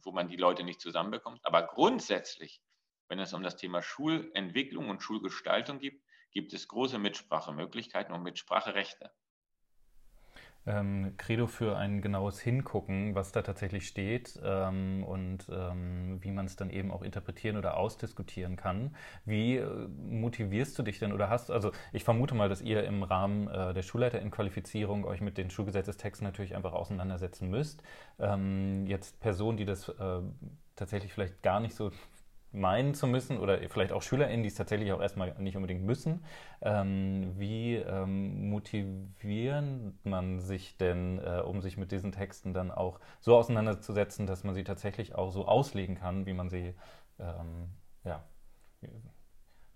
wo 0.03 0.13
man 0.13 0.29
die 0.29 0.37
Leute 0.37 0.65
nicht 0.65 0.81
zusammenbekommt. 0.81 1.41
Aber 1.45 1.67
grundsätzlich, 1.67 2.61
wenn 3.09 3.19
es 3.19 3.33
um 3.33 3.43
das 3.43 3.57
Thema 3.57 3.83
Schulentwicklung 3.83 4.89
und 4.89 5.03
Schulgestaltung 5.03 5.79
geht, 5.79 6.01
gibt 6.31 6.53
es 6.53 6.69
große 6.69 6.99
Mitsprachemöglichkeiten 6.99 8.15
und 8.15 8.23
Mitspracherechte 8.23 9.11
ähm, 10.67 11.15
Credo 11.17 11.47
für 11.47 11.77
ein 11.77 12.03
genaues 12.03 12.41
Hingucken, 12.41 13.15
was 13.15 13.33
da 13.33 13.43
tatsächlich 13.43 13.87
steht 13.87 14.39
ähm, 14.45 15.05
und 15.05 15.47
ähm, 15.51 16.19
wie 16.21 16.31
man 16.31 16.47
es 16.47 16.57
dann 16.57 16.71
eben 16.71 16.91
auch 16.91 17.03
interpretieren 17.03 17.57
oder 17.57 17.77
ausdiskutieren 17.77 18.57
kann. 18.57 18.95
Wie 19.25 19.57
äh, 19.57 19.89
motivierst 19.89 20.79
du 20.79 20.83
dich 20.83 20.99
denn 20.99 21.13
oder 21.13 21.31
hast, 21.31 21.51
also 21.51 21.73
ich 21.93 22.05
vermute 22.05 22.35
mal, 22.35 22.49
dass 22.49 22.63
ihr 22.63 22.85
im 22.85 23.03
Rahmen 23.03 23.49
äh, 23.49 23.75
der 23.75 23.83
Schulleiterinqualifizierung 23.83 25.05
euch 25.05 25.21
mit 25.21 25.39
den 25.39 25.51
Schulgesetzestexten 25.51 26.27
natürlich 26.27 26.57
einfach 26.57 26.73
auseinandersetzen 26.73 27.49
müsst. 27.49 27.83
Ähm, 28.19 28.87
jetzt 28.87 29.21
Personen, 29.21 29.57
die 29.57 29.65
das 29.65 29.89
äh, 29.89 30.21
tatsächlich 30.75 31.13
vielleicht 31.13 31.43
gar 31.43 31.61
nicht 31.61 31.75
so 31.75 31.91
meinen 32.57 32.95
zu 32.95 33.07
müssen 33.07 33.39
oder 33.39 33.59
vielleicht 33.69 33.93
auch 33.93 34.03
SchülerInnen, 34.03 34.43
die 34.43 34.49
es 34.49 34.55
tatsächlich 34.55 34.93
auch 34.93 35.01
erstmal 35.01 35.35
nicht 35.39 35.57
unbedingt 35.57 35.85
müssen. 35.85 36.25
Ähm, 36.63 37.35
wie 37.37 37.77
ähm, 37.77 38.49
motivieren 38.51 39.99
man 40.03 40.41
sich 40.41 40.77
denn, 40.77 41.19
äh, 41.19 41.43
um 41.45 41.61
sich 41.61 41.77
mit 41.77 41.93
diesen 41.93 42.13
Texten 42.13 42.55
dann 42.55 42.71
auch 42.71 42.99
so 43.21 43.37
auseinanderzusetzen, 43.37 44.27
dass 44.27 44.45
man 44.45 44.55
sie 44.55 44.65
tatsächlich 44.65 45.15
auch 45.15 45.31
so 45.31 45.47
auslegen 45.47 45.97
kann, 45.97 46.27
wie 46.27 46.35
man 46.35 46.49
sie, 46.49 46.75
ähm, 47.19 47.69
ja, 48.05 48.25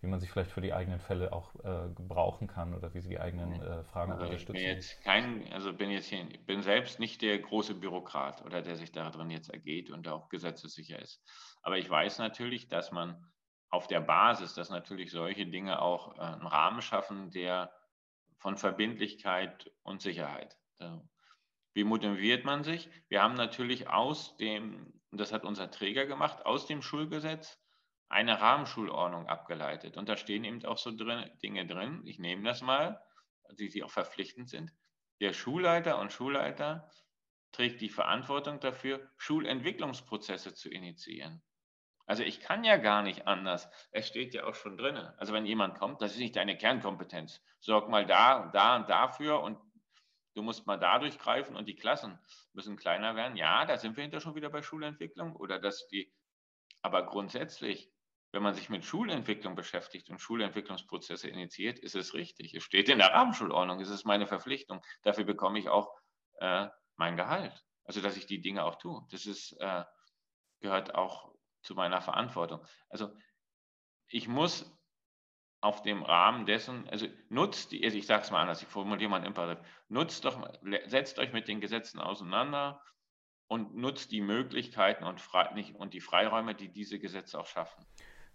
wie 0.00 0.06
man 0.06 0.18
sich 0.18 0.30
vielleicht 0.30 0.50
für 0.50 0.62
die 0.62 0.72
eigenen 0.72 0.98
Fälle 0.98 1.32
auch 1.32 1.54
äh, 1.56 1.92
gebrauchen 1.94 2.46
kann 2.46 2.74
oder 2.74 2.94
wie 2.94 3.00
sie 3.00 3.10
die 3.10 3.20
eigenen 3.20 3.60
äh, 3.60 3.84
Fragen 3.84 4.12
also 4.12 4.24
unterstützen. 4.24 4.56
Ich 4.56 4.62
bin 4.62 4.74
jetzt 4.74 5.04
kein, 5.04 5.52
also 5.52 5.72
bin 5.72 5.90
jetzt 5.90 6.06
hier, 6.06 6.24
bin 6.46 6.62
selbst 6.62 7.00
nicht 7.00 7.20
der 7.20 7.38
große 7.38 7.74
Bürokrat 7.74 8.42
oder 8.44 8.62
der 8.62 8.76
sich 8.76 8.92
darin 8.92 9.30
jetzt 9.30 9.50
ergeht 9.50 9.90
und 9.90 10.08
auch 10.08 10.28
gesetzessicher 10.30 10.98
ist. 10.98 11.22
Aber 11.62 11.76
ich 11.76 11.88
weiß 11.88 12.18
natürlich, 12.18 12.68
dass 12.68 12.92
man 12.92 13.22
auf 13.68 13.88
der 13.88 14.00
Basis, 14.00 14.54
dass 14.54 14.70
natürlich 14.70 15.10
solche 15.10 15.46
Dinge 15.46 15.82
auch 15.82 16.16
äh, 16.16 16.20
einen 16.20 16.46
Rahmen 16.46 16.80
schaffen, 16.80 17.30
der 17.30 17.70
von 18.38 18.56
Verbindlichkeit 18.56 19.70
und 19.82 20.00
Sicherheit. 20.00 20.56
Wie 21.74 21.84
motiviert 21.84 22.46
man 22.46 22.64
sich? 22.64 22.88
Wir 23.08 23.22
haben 23.22 23.34
natürlich 23.34 23.88
aus 23.90 24.34
dem, 24.38 24.94
und 25.10 25.20
das 25.20 25.30
hat 25.30 25.44
unser 25.44 25.70
Träger 25.70 26.06
gemacht, 26.06 26.46
aus 26.46 26.66
dem 26.66 26.80
Schulgesetz 26.80 27.60
eine 28.10 28.40
Rahmenschulordnung 28.40 29.26
abgeleitet. 29.28 29.96
Und 29.96 30.08
da 30.08 30.16
stehen 30.16 30.44
eben 30.44 30.64
auch 30.66 30.78
so 30.78 30.94
drin, 30.94 31.30
Dinge 31.42 31.66
drin. 31.66 32.02
Ich 32.04 32.18
nehme 32.18 32.42
das 32.42 32.60
mal, 32.60 33.00
die, 33.58 33.68
die 33.68 33.82
auch 33.82 33.90
verpflichtend 33.90 34.50
sind. 34.50 34.72
Der 35.20 35.32
Schulleiter 35.32 35.98
und 35.98 36.12
Schulleiter 36.12 36.90
trägt 37.52 37.80
die 37.80 37.88
Verantwortung 37.88 38.60
dafür, 38.60 39.08
Schulentwicklungsprozesse 39.16 40.54
zu 40.54 40.68
initiieren. 40.70 41.42
Also 42.06 42.24
ich 42.24 42.40
kann 42.40 42.64
ja 42.64 42.76
gar 42.76 43.02
nicht 43.02 43.28
anders. 43.28 43.70
Es 43.92 44.08
steht 44.08 44.34
ja 44.34 44.44
auch 44.44 44.56
schon 44.56 44.76
drin. 44.76 44.96
Also 44.96 45.32
wenn 45.32 45.46
jemand 45.46 45.78
kommt, 45.78 46.02
das 46.02 46.12
ist 46.12 46.18
nicht 46.18 46.34
deine 46.34 46.58
Kernkompetenz. 46.58 47.40
Sorg 47.60 47.88
mal 47.88 48.04
da 48.04 48.42
und 48.42 48.54
da 48.54 48.76
und 48.76 48.88
dafür 48.88 49.40
und 49.40 49.58
du 50.34 50.42
musst 50.42 50.66
mal 50.66 50.78
da 50.78 50.98
durchgreifen 50.98 51.54
und 51.54 51.66
die 51.66 51.76
Klassen 51.76 52.18
müssen 52.52 52.76
kleiner 52.76 53.14
werden. 53.14 53.36
Ja, 53.36 53.64
da 53.64 53.76
sind 53.76 53.96
wir 53.96 54.02
hinter 54.02 54.20
schon 54.20 54.34
wieder 54.34 54.50
bei 54.50 54.62
Schulentwicklung 54.62 55.36
oder 55.36 55.60
dass 55.60 55.86
die, 55.86 56.12
aber 56.82 57.06
grundsätzlich, 57.06 57.92
wenn 58.32 58.42
man 58.42 58.54
sich 58.54 58.68
mit 58.68 58.84
Schulentwicklung 58.84 59.54
beschäftigt 59.56 60.08
und 60.10 60.20
Schulentwicklungsprozesse 60.20 61.28
initiiert, 61.28 61.78
ist 61.78 61.96
es 61.96 62.14
richtig. 62.14 62.54
Es 62.54 62.62
steht 62.62 62.88
in 62.88 62.98
der 62.98 63.12
Rahmenschulordnung, 63.12 63.80
es 63.80 63.90
ist 63.90 64.04
meine 64.04 64.26
Verpflichtung. 64.26 64.80
Dafür 65.02 65.24
bekomme 65.24 65.58
ich 65.58 65.68
auch 65.68 65.92
äh, 66.38 66.68
mein 66.96 67.16
Gehalt. 67.16 67.64
Also 67.84 68.00
dass 68.00 68.16
ich 68.16 68.26
die 68.26 68.40
Dinge 68.40 68.64
auch 68.64 68.76
tue. 68.76 69.04
Das 69.10 69.26
ist, 69.26 69.52
äh, 69.60 69.84
gehört 70.60 70.94
auch 70.94 71.32
zu 71.62 71.74
meiner 71.74 72.00
Verantwortung. 72.00 72.64
Also 72.88 73.10
ich 74.06 74.28
muss 74.28 74.76
auf 75.60 75.82
dem 75.82 76.02
Rahmen 76.02 76.46
dessen, 76.46 76.88
also 76.88 77.06
nutzt 77.28 77.72
die, 77.72 77.84
also 77.84 77.96
ich 77.96 78.06
sage 78.06 78.22
es 78.22 78.30
mal 78.30 78.40
anders, 78.40 78.62
ich 78.62 78.68
formuliere 78.68 79.10
mal 79.10 79.20
ein 79.20 79.26
Imperativ, 79.26 79.64
nutzt 79.88 80.24
doch, 80.24 80.48
setzt 80.86 81.18
euch 81.18 81.32
mit 81.32 81.48
den 81.48 81.60
Gesetzen 81.60 82.00
auseinander 82.00 82.82
und 83.46 83.74
nutzt 83.74 84.10
die 84.12 84.22
Möglichkeiten 84.22 85.04
und, 85.04 85.20
frei, 85.20 85.74
und 85.74 85.92
die 85.92 86.00
Freiräume, 86.00 86.54
die 86.54 86.72
diese 86.72 86.98
Gesetze 86.98 87.38
auch 87.38 87.46
schaffen. 87.46 87.84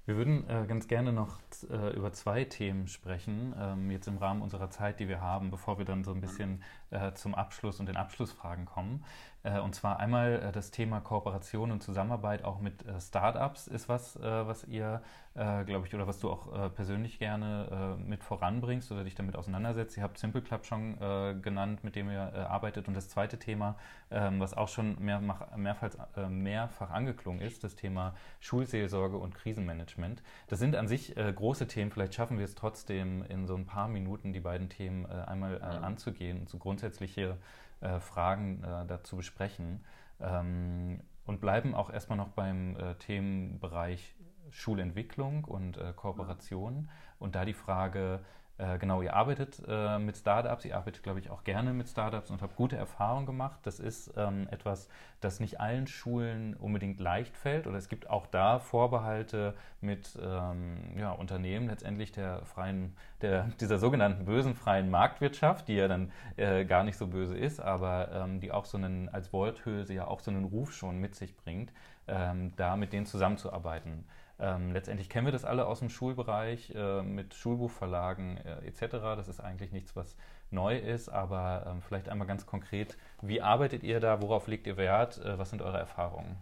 Wir 0.05 0.17
würden 0.17 0.47
äh, 0.47 0.65
ganz 0.67 0.87
gerne 0.87 1.11
noch 1.11 1.39
äh, 1.69 1.95
über 1.95 2.13
zwei 2.13 2.43
Themen 2.43 2.87
sprechen, 2.87 3.55
ähm, 3.59 3.89
jetzt 3.89 4.07
im 4.07 4.17
Rahmen 4.17 4.43
unserer 4.43 4.69
Zeit, 4.69 4.99
die 4.99 5.07
wir 5.07 5.19
haben, 5.19 5.49
bevor 5.49 5.79
wir 5.79 5.85
dann 5.85 6.03
so 6.03 6.11
ein 6.11 6.21
bisschen 6.21 6.61
äh, 6.91 7.13
zum 7.13 7.35
Abschluss 7.35 7.79
und 7.79 7.87
den 7.87 7.97
Abschlussfragen 7.97 8.65
kommen. 8.65 9.03
Äh, 9.45 9.59
und 9.59 9.75
zwar 9.75 9.99
einmal 9.99 10.41
äh, 10.41 10.51
das 10.51 10.71
Thema 10.71 10.99
Kooperation 10.99 11.71
und 11.71 11.83
Zusammenarbeit 11.83 12.43
auch 12.43 12.59
mit 12.59 12.85
äh, 12.85 12.99
Startups 12.99 13.67
ist 13.67 13.87
was, 13.87 14.17
was 14.19 14.63
ihr, 14.65 15.01
glaube 15.33 15.85
ich, 15.85 15.93
oder 15.93 16.07
was 16.07 16.19
du 16.19 16.31
auch 16.31 16.71
persönlich 16.75 17.19
gerne 17.19 17.97
mit 17.99 18.23
voranbringst 18.23 18.89
oder 18.93 19.03
dich 19.03 19.15
damit 19.15 19.35
auseinandersetzt. 19.35 19.97
Ihr 19.97 20.03
habt 20.03 20.17
Simple 20.17 20.41
Club 20.41 20.65
schon 20.65 20.97
genannt, 21.41 21.83
mit 21.83 21.97
dem 21.97 22.09
ihr 22.09 22.49
arbeitet. 22.49 22.87
Und 22.87 22.93
das 22.93 23.09
zweite 23.09 23.37
Thema, 23.37 23.75
ähm, 24.11 24.39
was 24.39 24.53
auch 24.53 24.69
schon 24.69 24.95
mehrfach, 25.03 25.55
mehrfach, 25.57 25.89
mehrfach 26.29 26.89
angeklungen 26.89 27.41
ist, 27.41 27.65
das 27.65 27.75
Thema 27.75 28.15
Schulseelsorge 28.39 29.17
und 29.17 29.35
Krisenmanagement. 29.35 30.23
Das 30.47 30.59
sind 30.59 30.77
an 30.77 30.87
sich 30.87 31.13
große 31.13 31.67
Themen. 31.67 31.91
Vielleicht 31.91 32.13
schaffen 32.13 32.37
wir 32.37 32.45
es 32.45 32.55
trotzdem 32.55 33.25
in 33.25 33.45
so 33.45 33.55
ein 33.55 33.65
paar 33.65 33.89
Minuten, 33.89 34.31
die 34.31 34.39
beiden 34.39 34.69
Themen 34.69 35.05
einmal 35.05 35.61
anzugehen 35.61 36.39
und 36.39 36.49
so 36.49 36.57
grundsätzliche 36.85 37.37
äh, 37.81 37.99
Fragen 37.99 38.63
äh, 38.63 38.85
dazu 38.85 39.17
besprechen. 39.17 39.83
Ähm, 40.19 41.01
und 41.25 41.41
bleiben 41.41 41.73
auch 41.73 41.89
erstmal 41.89 42.17
noch 42.17 42.29
beim 42.29 42.77
äh, 42.77 42.95
Themenbereich 42.95 44.15
Schulentwicklung 44.51 45.43
und 45.45 45.77
äh, 45.77 45.91
Kooperation. 45.95 46.89
Und 47.17 47.33
da 47.33 47.45
die 47.45 47.53
Frage, 47.53 48.19
äh, 48.57 48.77
genau, 48.77 49.01
ihr 49.01 49.13
arbeitet 49.13 49.61
äh, 49.67 49.99
mit 49.99 50.15
Startups, 50.15 50.63
ihr 50.63 50.77
arbeitet, 50.77 51.03
glaube 51.03 51.19
ich, 51.19 51.29
auch 51.29 51.43
gerne 51.43 51.73
mit 51.73 51.89
Startups 51.89 52.31
und 52.31 52.41
habt 52.41 52.55
gute 52.55 52.77
Erfahrungen 52.77 53.25
gemacht. 53.25 53.59
Das 53.63 53.81
ist 53.81 54.13
ähm, 54.15 54.47
etwas, 54.49 54.87
das 55.19 55.41
nicht 55.41 55.59
allen 55.59 55.87
Schulen 55.87 56.55
unbedingt 56.55 57.01
leicht 57.01 57.35
fällt 57.35 57.67
oder 57.67 57.77
es 57.77 57.89
gibt 57.89 58.09
auch 58.09 58.27
da 58.27 58.59
Vorbehalte 58.59 59.55
mit 59.81 60.17
ähm, 60.23 60.97
ja, 60.97 61.11
Unternehmen 61.11 61.67
letztendlich 61.67 62.13
der 62.13 62.45
freien, 62.45 62.95
der, 63.21 63.43
dieser 63.59 63.77
sogenannten 63.77 64.23
bösen 64.23 64.55
freien 64.55 64.89
Marktwirtschaft, 64.89 65.67
die 65.67 65.75
ja 65.75 65.89
dann 65.89 66.13
äh, 66.37 66.63
gar 66.63 66.85
nicht 66.85 66.97
so 66.97 67.07
böse 67.07 67.37
ist, 67.37 67.59
aber 67.59 68.09
ähm, 68.13 68.39
die 68.39 68.53
auch 68.53 68.65
so 68.65 68.77
einen, 68.77 69.09
als 69.09 69.33
Worthülse 69.33 69.93
ja 69.93 70.07
auch 70.07 70.21
so 70.21 70.31
einen 70.31 70.45
Ruf 70.45 70.73
schon 70.73 70.99
mit 70.99 71.15
sich 71.15 71.35
bringt, 71.35 71.73
ähm, 72.07 72.53
da 72.55 72.77
mit 72.77 72.93
denen 72.93 73.05
zusammenzuarbeiten. 73.05 74.05
Ähm, 74.37 74.71
letztendlich 74.71 75.09
kennen 75.09 75.27
wir 75.27 75.31
das 75.31 75.45
alle 75.45 75.65
aus 75.65 75.79
dem 75.79 75.89
Schulbereich 75.89 76.73
äh, 76.75 77.01
mit 77.01 77.33
Schulbuchverlagen 77.33 78.37
äh, 78.37 78.65
etc. 78.67 78.91
Das 79.15 79.27
ist 79.27 79.39
eigentlich 79.39 79.71
nichts, 79.71 79.95
was 79.95 80.17
neu 80.51 80.77
ist, 80.77 81.07
aber 81.09 81.65
ähm, 81.67 81.81
vielleicht 81.81 82.09
einmal 82.09 82.27
ganz 82.27 82.45
konkret, 82.45 82.97
wie 83.21 83.41
arbeitet 83.41 83.83
ihr 83.83 83.99
da, 83.99 84.21
worauf 84.21 84.47
legt 84.47 84.67
ihr 84.67 84.77
Wert, 84.77 85.17
äh, 85.19 85.39
was 85.39 85.49
sind 85.49 85.61
eure 85.61 85.77
Erfahrungen? 85.77 86.37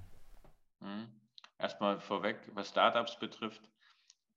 Mhm. 0.80 1.08
Erstmal 1.60 2.00
vorweg, 2.00 2.38
was 2.54 2.70
Startups 2.70 3.20
betrifft, 3.20 3.62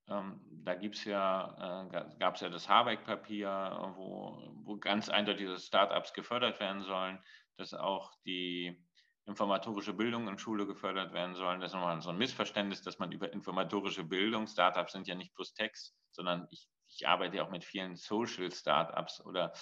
ähm, 0.08 0.40
da 0.64 0.74
gibt's 0.74 1.04
ja, 1.04 1.88
äh, 1.90 2.04
gab 2.18 2.36
es 2.36 2.40
ja 2.40 2.48
das 2.48 2.68
Habeck-Papier, 2.68 3.94
wo, 3.96 4.38
wo 4.64 4.76
ganz 4.76 5.08
eindeutig 5.08 5.48
Startups 5.58 6.12
gefördert 6.12 6.60
werden 6.60 6.82
sollen, 6.82 7.18
dass 7.56 7.74
auch 7.74 8.12
die 8.24 8.85
informatorische 9.26 9.92
Bildung 9.92 10.28
in 10.28 10.38
Schule 10.38 10.66
gefördert 10.66 11.12
werden 11.12 11.34
sollen. 11.34 11.60
Das 11.60 11.70
ist 11.70 11.74
nochmal 11.74 12.00
so 12.00 12.10
ein 12.10 12.18
Missverständnis, 12.18 12.82
dass 12.82 12.98
man 12.98 13.12
über 13.12 13.32
informatorische 13.32 14.04
Bildung, 14.04 14.46
Startups 14.46 14.92
sind 14.92 15.08
ja 15.08 15.14
nicht 15.14 15.34
plus 15.34 15.52
Text, 15.52 15.94
sondern 16.12 16.46
ich, 16.50 16.68
ich 16.86 17.06
arbeite 17.08 17.36
ja 17.36 17.44
auch 17.44 17.50
mit 17.50 17.64
vielen 17.64 17.96
Social 17.96 18.50
Startups 18.52 19.20
oder 19.20 19.52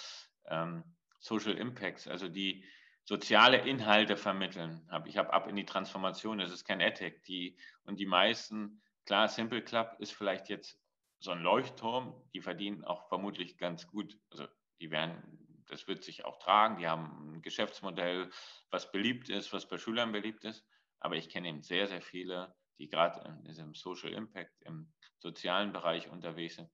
ähm, 0.45 0.83
Social 1.19 1.57
Impacts, 1.57 2.07
also 2.07 2.29
die 2.29 2.63
soziale 3.03 3.57
Inhalte 3.57 4.17
vermitteln. 4.17 4.87
Ich 5.05 5.17
habe 5.17 5.33
ab 5.33 5.47
in 5.47 5.55
die 5.55 5.65
Transformation, 5.65 6.39
das 6.39 6.51
ist 6.51 6.65
kein 6.65 6.81
AdTech. 6.81 7.21
Die, 7.27 7.57
und 7.83 7.99
die 7.99 8.05
meisten, 8.07 8.81
klar, 9.05 9.27
Simple 9.27 9.63
Club 9.63 9.95
ist 9.99 10.11
vielleicht 10.11 10.49
jetzt 10.49 10.79
so 11.19 11.31
ein 11.31 11.41
Leuchtturm, 11.41 12.15
die 12.33 12.41
verdienen 12.41 12.83
auch 12.83 13.07
vermutlich 13.07 13.57
ganz 13.57 13.87
gut, 13.87 14.17
also 14.31 14.47
die 14.79 14.91
werden 14.91 15.44
das 15.67 15.87
wird 15.87 16.03
sich 16.03 16.25
auch 16.25 16.37
tragen. 16.39 16.77
Die 16.77 16.87
haben 16.87 17.35
ein 17.35 17.41
Geschäftsmodell, 17.41 18.29
was 18.69 18.91
beliebt 18.91 19.29
ist, 19.29 19.53
was 19.53 19.67
bei 19.67 19.77
Schülern 19.77 20.11
beliebt 20.11 20.43
ist. 20.45 20.65
Aber 20.99 21.15
ich 21.15 21.29
kenne 21.29 21.49
eben 21.49 21.61
sehr, 21.61 21.87
sehr 21.87 22.01
viele, 22.01 22.55
die 22.79 22.87
gerade 22.87 23.27
in 23.27 23.43
diesem 23.43 23.73
Social 23.73 24.11
Impact, 24.11 24.61
im 24.61 24.91
sozialen 25.19 25.71
Bereich 25.71 26.09
unterwegs 26.09 26.55
sind, 26.55 26.69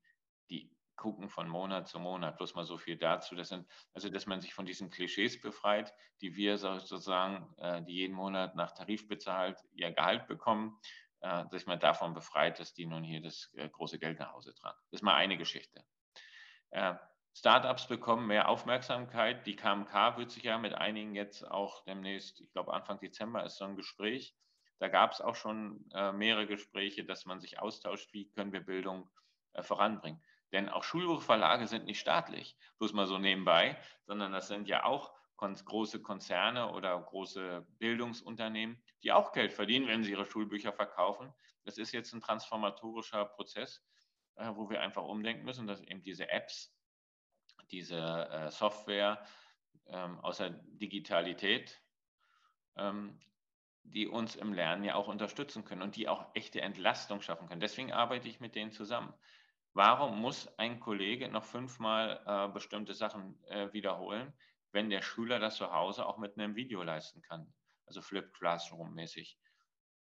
die 0.49 0.75
gucken 0.95 1.29
von 1.29 1.49
Monat 1.49 1.87
zu 1.87 1.99
Monat. 1.99 2.37
Bloß 2.37 2.53
mal 2.53 2.63
so 2.63 2.77
viel 2.77 2.97
dazu. 2.97 3.35
Das 3.35 3.49
sind, 3.49 3.67
also, 3.93 4.09
dass 4.09 4.27
man 4.27 4.39
sich 4.39 4.53
von 4.53 4.65
diesen 4.65 4.89
Klischees 4.89 5.41
befreit, 5.41 5.93
die 6.21 6.35
wir 6.35 6.57
sozusagen, 6.57 7.53
äh, 7.57 7.81
die 7.83 7.93
jeden 7.93 8.15
Monat 8.15 8.55
nach 8.55 8.71
Tarif 8.71 9.07
bezahlt, 9.07 9.59
ihr 9.73 9.91
Gehalt 9.91 10.27
bekommen, 10.27 10.79
äh, 11.21 11.45
dass 11.49 11.65
man 11.65 11.79
davon 11.79 12.13
befreit, 12.13 12.59
dass 12.59 12.73
die 12.73 12.85
nun 12.85 13.03
hier 13.03 13.21
das 13.21 13.49
äh, 13.53 13.67
große 13.67 13.97
Geld 13.97 14.19
nach 14.19 14.33
Hause 14.33 14.53
tragen. 14.53 14.77
Das 14.91 14.99
ist 14.99 15.03
mal 15.03 15.15
eine 15.15 15.37
Geschichte. 15.37 15.83
Startups 17.33 17.87
bekommen 17.87 18.27
mehr 18.27 18.49
Aufmerksamkeit. 18.49 19.45
Die 19.47 19.55
KMK 19.55 20.17
wird 20.17 20.31
sich 20.31 20.43
ja 20.43 20.57
mit 20.57 20.73
einigen 20.73 21.15
jetzt 21.15 21.49
auch 21.49 21.83
demnächst, 21.85 22.41
ich 22.41 22.51
glaube 22.51 22.73
Anfang 22.73 22.99
Dezember 22.99 23.43
ist 23.45 23.57
so 23.57 23.65
ein 23.65 23.75
Gespräch. 23.75 24.35
Da 24.79 24.87
gab 24.87 25.11
es 25.11 25.21
auch 25.21 25.35
schon 25.35 25.85
äh, 25.93 26.11
mehrere 26.11 26.47
Gespräche, 26.47 27.05
dass 27.05 27.25
man 27.25 27.39
sich 27.39 27.59
austauscht, 27.59 28.13
wie 28.13 28.29
können 28.29 28.51
wir 28.51 28.61
Bildung 28.61 29.09
äh, 29.53 29.63
voranbringen. 29.63 30.21
Denn 30.51 30.69
auch 30.69 30.83
Schulbuchverlage 30.83 31.67
sind 31.67 31.85
nicht 31.85 31.99
staatlich, 31.99 32.57
bloß 32.77 32.93
mal 32.93 33.07
so 33.07 33.17
nebenbei, 33.17 33.79
sondern 34.05 34.33
das 34.33 34.47
sind 34.47 34.67
ja 34.67 34.83
auch 34.83 35.13
kon 35.37 35.55
große 35.55 36.01
Konzerne 36.01 36.71
oder 36.71 36.99
große 36.99 37.65
Bildungsunternehmen, 37.79 38.81
die 39.03 39.11
auch 39.11 39.31
Geld 39.31 39.53
verdienen, 39.53 39.87
wenn 39.87 40.03
sie 40.03 40.11
ihre 40.11 40.25
Schulbücher 40.25 40.73
verkaufen. 40.73 41.33
Das 41.63 41.77
ist 41.77 41.93
jetzt 41.93 42.13
ein 42.13 42.21
transformatorischer 42.21 43.25
Prozess, 43.25 43.81
äh, 44.35 44.51
wo 44.53 44.69
wir 44.69 44.81
einfach 44.81 45.03
umdenken 45.03 45.45
müssen, 45.45 45.67
dass 45.67 45.81
eben 45.81 46.03
diese 46.03 46.29
Apps, 46.29 46.75
diese 47.71 47.97
äh, 47.97 48.51
Software 48.51 49.25
ähm, 49.87 50.19
aus 50.19 50.37
der 50.37 50.49
Digitalität, 50.49 51.81
ähm, 52.75 53.19
die 53.83 54.07
uns 54.07 54.35
im 54.35 54.53
Lernen 54.53 54.83
ja 54.83 54.95
auch 54.95 55.07
unterstützen 55.07 55.65
können 55.65 55.81
und 55.81 55.95
die 55.95 56.07
auch 56.07 56.35
echte 56.35 56.61
Entlastung 56.61 57.21
schaffen 57.21 57.47
können. 57.47 57.61
Deswegen 57.61 57.91
arbeite 57.91 58.27
ich 58.27 58.39
mit 58.39 58.55
denen 58.55 58.71
zusammen. 58.71 59.13
Warum 59.73 60.19
muss 60.19 60.47
ein 60.59 60.79
Kollege 60.79 61.29
noch 61.29 61.45
fünfmal 61.45 62.21
äh, 62.25 62.53
bestimmte 62.53 62.93
Sachen 62.93 63.41
äh, 63.45 63.71
wiederholen, 63.73 64.33
wenn 64.71 64.89
der 64.89 65.01
Schüler 65.01 65.39
das 65.39 65.55
zu 65.55 65.71
Hause 65.71 66.05
auch 66.05 66.17
mit 66.17 66.37
einem 66.37 66.55
Video 66.55 66.83
leisten 66.83 67.21
kann? 67.21 67.53
Also 67.85 68.01
Flip 68.01 68.33
Classroom 68.33 68.93
mäßig. 68.93 69.39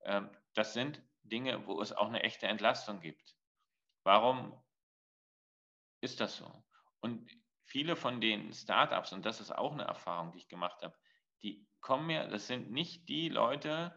Ähm, 0.02 0.30
das 0.54 0.74
sind 0.74 1.02
Dinge, 1.22 1.66
wo 1.66 1.80
es 1.80 1.92
auch 1.92 2.08
eine 2.08 2.22
echte 2.22 2.46
Entlastung 2.46 3.00
gibt. 3.00 3.36
Warum 4.02 4.60
ist 6.00 6.20
das 6.20 6.36
so? 6.36 6.64
Und 7.00 7.30
viele 7.70 7.96
von 7.96 8.20
den 8.20 8.52
Startups, 8.52 9.12
und 9.12 9.24
das 9.24 9.40
ist 9.40 9.52
auch 9.52 9.72
eine 9.72 9.84
Erfahrung, 9.84 10.32
die 10.32 10.38
ich 10.38 10.48
gemacht 10.48 10.82
habe, 10.82 10.96
die 11.42 11.66
kommen 11.80 12.10
ja, 12.10 12.26
das 12.26 12.46
sind 12.46 12.70
nicht 12.70 13.08
die 13.08 13.28
Leute 13.28 13.94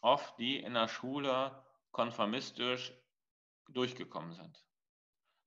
oft, 0.00 0.38
die 0.38 0.58
in 0.58 0.74
der 0.74 0.88
Schule 0.88 1.62
konformistisch 1.92 2.92
durchgekommen 3.68 4.32
sind, 4.32 4.64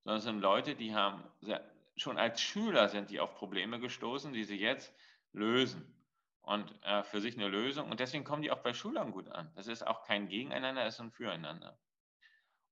sondern 0.04 0.18
es 0.20 0.24
sind 0.24 0.40
Leute, 0.40 0.76
die 0.76 0.94
haben 0.94 1.24
sehr, 1.42 1.64
schon 1.96 2.18
als 2.18 2.40
Schüler 2.40 2.88
sind 2.88 3.10
die 3.10 3.20
auf 3.20 3.36
Probleme 3.36 3.80
gestoßen, 3.80 4.32
die 4.32 4.44
sie 4.44 4.60
jetzt 4.60 4.94
lösen 5.32 5.96
und 6.42 6.82
äh, 6.84 7.04
für 7.04 7.20
sich 7.20 7.36
eine 7.36 7.48
Lösung. 7.48 7.90
Und 7.90 8.00
deswegen 8.00 8.24
kommen 8.24 8.42
die 8.42 8.52
auch 8.52 8.64
bei 8.64 8.74
Schülern 8.74 9.12
gut 9.12 9.30
an. 9.30 9.52
Das 9.56 9.68
ist 9.68 9.86
auch 9.86 10.04
kein 10.04 10.28
Gegeneinander, 10.28 10.86
es 10.86 10.96
ist 10.96 11.02
ein 11.02 11.12
Füreinander. 11.12 11.80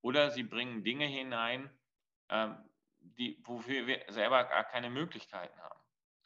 Oder 0.01 0.32
sie 0.32 0.43
bringen 0.43 0.84
Dinge 0.84 1.05
hinein, 1.05 1.69
ähm, 2.30 2.57
die, 3.18 3.41
wofür 3.43 3.88
wir 3.88 4.03
selber 4.10 4.43
gar 4.45 4.64
keine 4.64 4.89
Möglichkeiten 4.89 5.58
haben. 5.60 5.80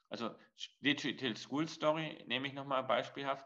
Also 0.09 0.35
Digital 0.81 1.35
School 1.37 1.67
Story 1.67 2.23
nehme 2.27 2.47
ich 2.47 2.53
nochmal 2.53 2.83
beispielhaft. 2.83 3.45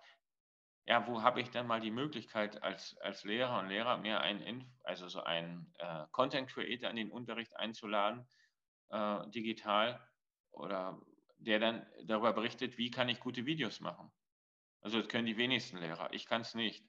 Ja, 0.88 1.08
wo 1.08 1.22
habe 1.22 1.42
ich 1.42 1.50
dann 1.50 1.68
mal 1.68 1.80
die 1.82 1.92
Möglichkeit 1.92 2.62
als, 2.62 2.98
als 2.98 3.24
Lehrer 3.24 3.60
und 3.60 3.70
Lehrer 3.70 3.98
mir 3.98 4.22
einen, 4.22 4.72
also 4.84 5.08
so 5.08 5.22
einen 5.24 5.74
äh, 5.80 6.06
Content 6.12 6.50
Creator 6.50 6.90
in 6.90 6.96
den 6.96 7.12
Unterricht 7.12 7.56
einzuladen, 7.56 8.28
äh, 8.90 9.28
digital 9.30 10.00
oder 10.52 11.02
der 11.38 11.60
dann 11.60 11.86
darüber 12.06 12.34
berichtet, 12.34 12.78
wie 12.78 12.92
kann 12.92 13.10
ich 13.10 13.20
gute 13.20 13.46
Videos 13.46 13.80
machen. 13.80 14.12
Also 14.82 15.00
das 15.00 15.08
können 15.08 15.26
die 15.26 15.38
wenigsten 15.38 15.78
Lehrer. 15.78 16.14
Ich 16.14 16.28
kann 16.28 16.42
es 16.42 16.54
nicht. 16.54 16.86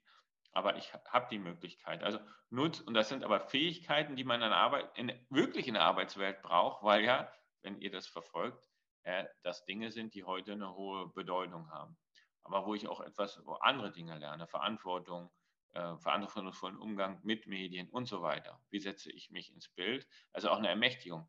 Aber 0.57 0.77
ich 0.77 0.95
habe 0.95 1.27
die 1.31 1.39
Möglichkeit. 1.39 2.03
Also 2.03 2.19
nutz, 2.49 2.81
und 2.81 2.95
das 2.95 3.11
sind 3.11 3.25
aber 3.25 3.41
Fähigkeiten, 3.41 4.17
die 4.17 4.25
man 4.25 4.41
in 4.41 4.53
Arbeit, 4.53 4.89
in, 4.97 5.13
wirklich 5.29 5.69
in 5.69 5.75
der 5.75 5.83
Arbeitswelt 5.83 6.41
braucht, 6.41 6.83
weil 6.83 7.05
ja, 7.05 7.31
wenn 7.61 7.79
ihr 7.79 7.91
das 7.91 8.07
verfolgt, 8.07 8.59
äh, 9.03 9.27
das 9.43 9.67
Dinge 9.67 9.91
sind, 9.91 10.15
die 10.15 10.25
heute 10.25 10.53
eine 10.53 10.75
hohe 10.75 11.09
Bedeutung 11.09 11.71
haben. 11.71 11.99
Aber 12.43 12.65
wo 12.65 12.75
ich 12.75 12.89
auch 12.89 13.03
etwas, 13.03 13.39
wo 13.45 13.53
andere 13.57 13.93
Dinge 13.93 14.17
lerne, 14.17 14.47
Verantwortung, 14.47 15.31
äh, 15.75 15.99
verantwortungsvollen 15.99 16.79
Umgang 16.79 17.21
mit 17.23 17.47
Medien 17.47 17.91
und 17.91 18.07
so 18.07 18.23
weiter. 18.23 18.59
Wie 18.71 18.81
setze 18.81 19.13
ich 19.13 19.31
mich 19.31 19.53
ins 19.53 19.69
Bild? 19.69 20.09
Also 20.33 20.49
auch 20.49 20.57
eine 20.57 20.69
Ermächtigung 20.69 21.29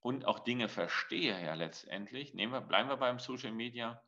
und 0.00 0.26
auch 0.26 0.40
Dinge 0.40 0.68
verstehe 0.68 1.42
ja 1.42 1.54
letztendlich. 1.54 2.34
Nehmen 2.34 2.52
wir, 2.52 2.60
bleiben 2.60 2.90
wir 2.90 2.98
beim 2.98 3.20
Social 3.20 3.52
Media. 3.52 4.04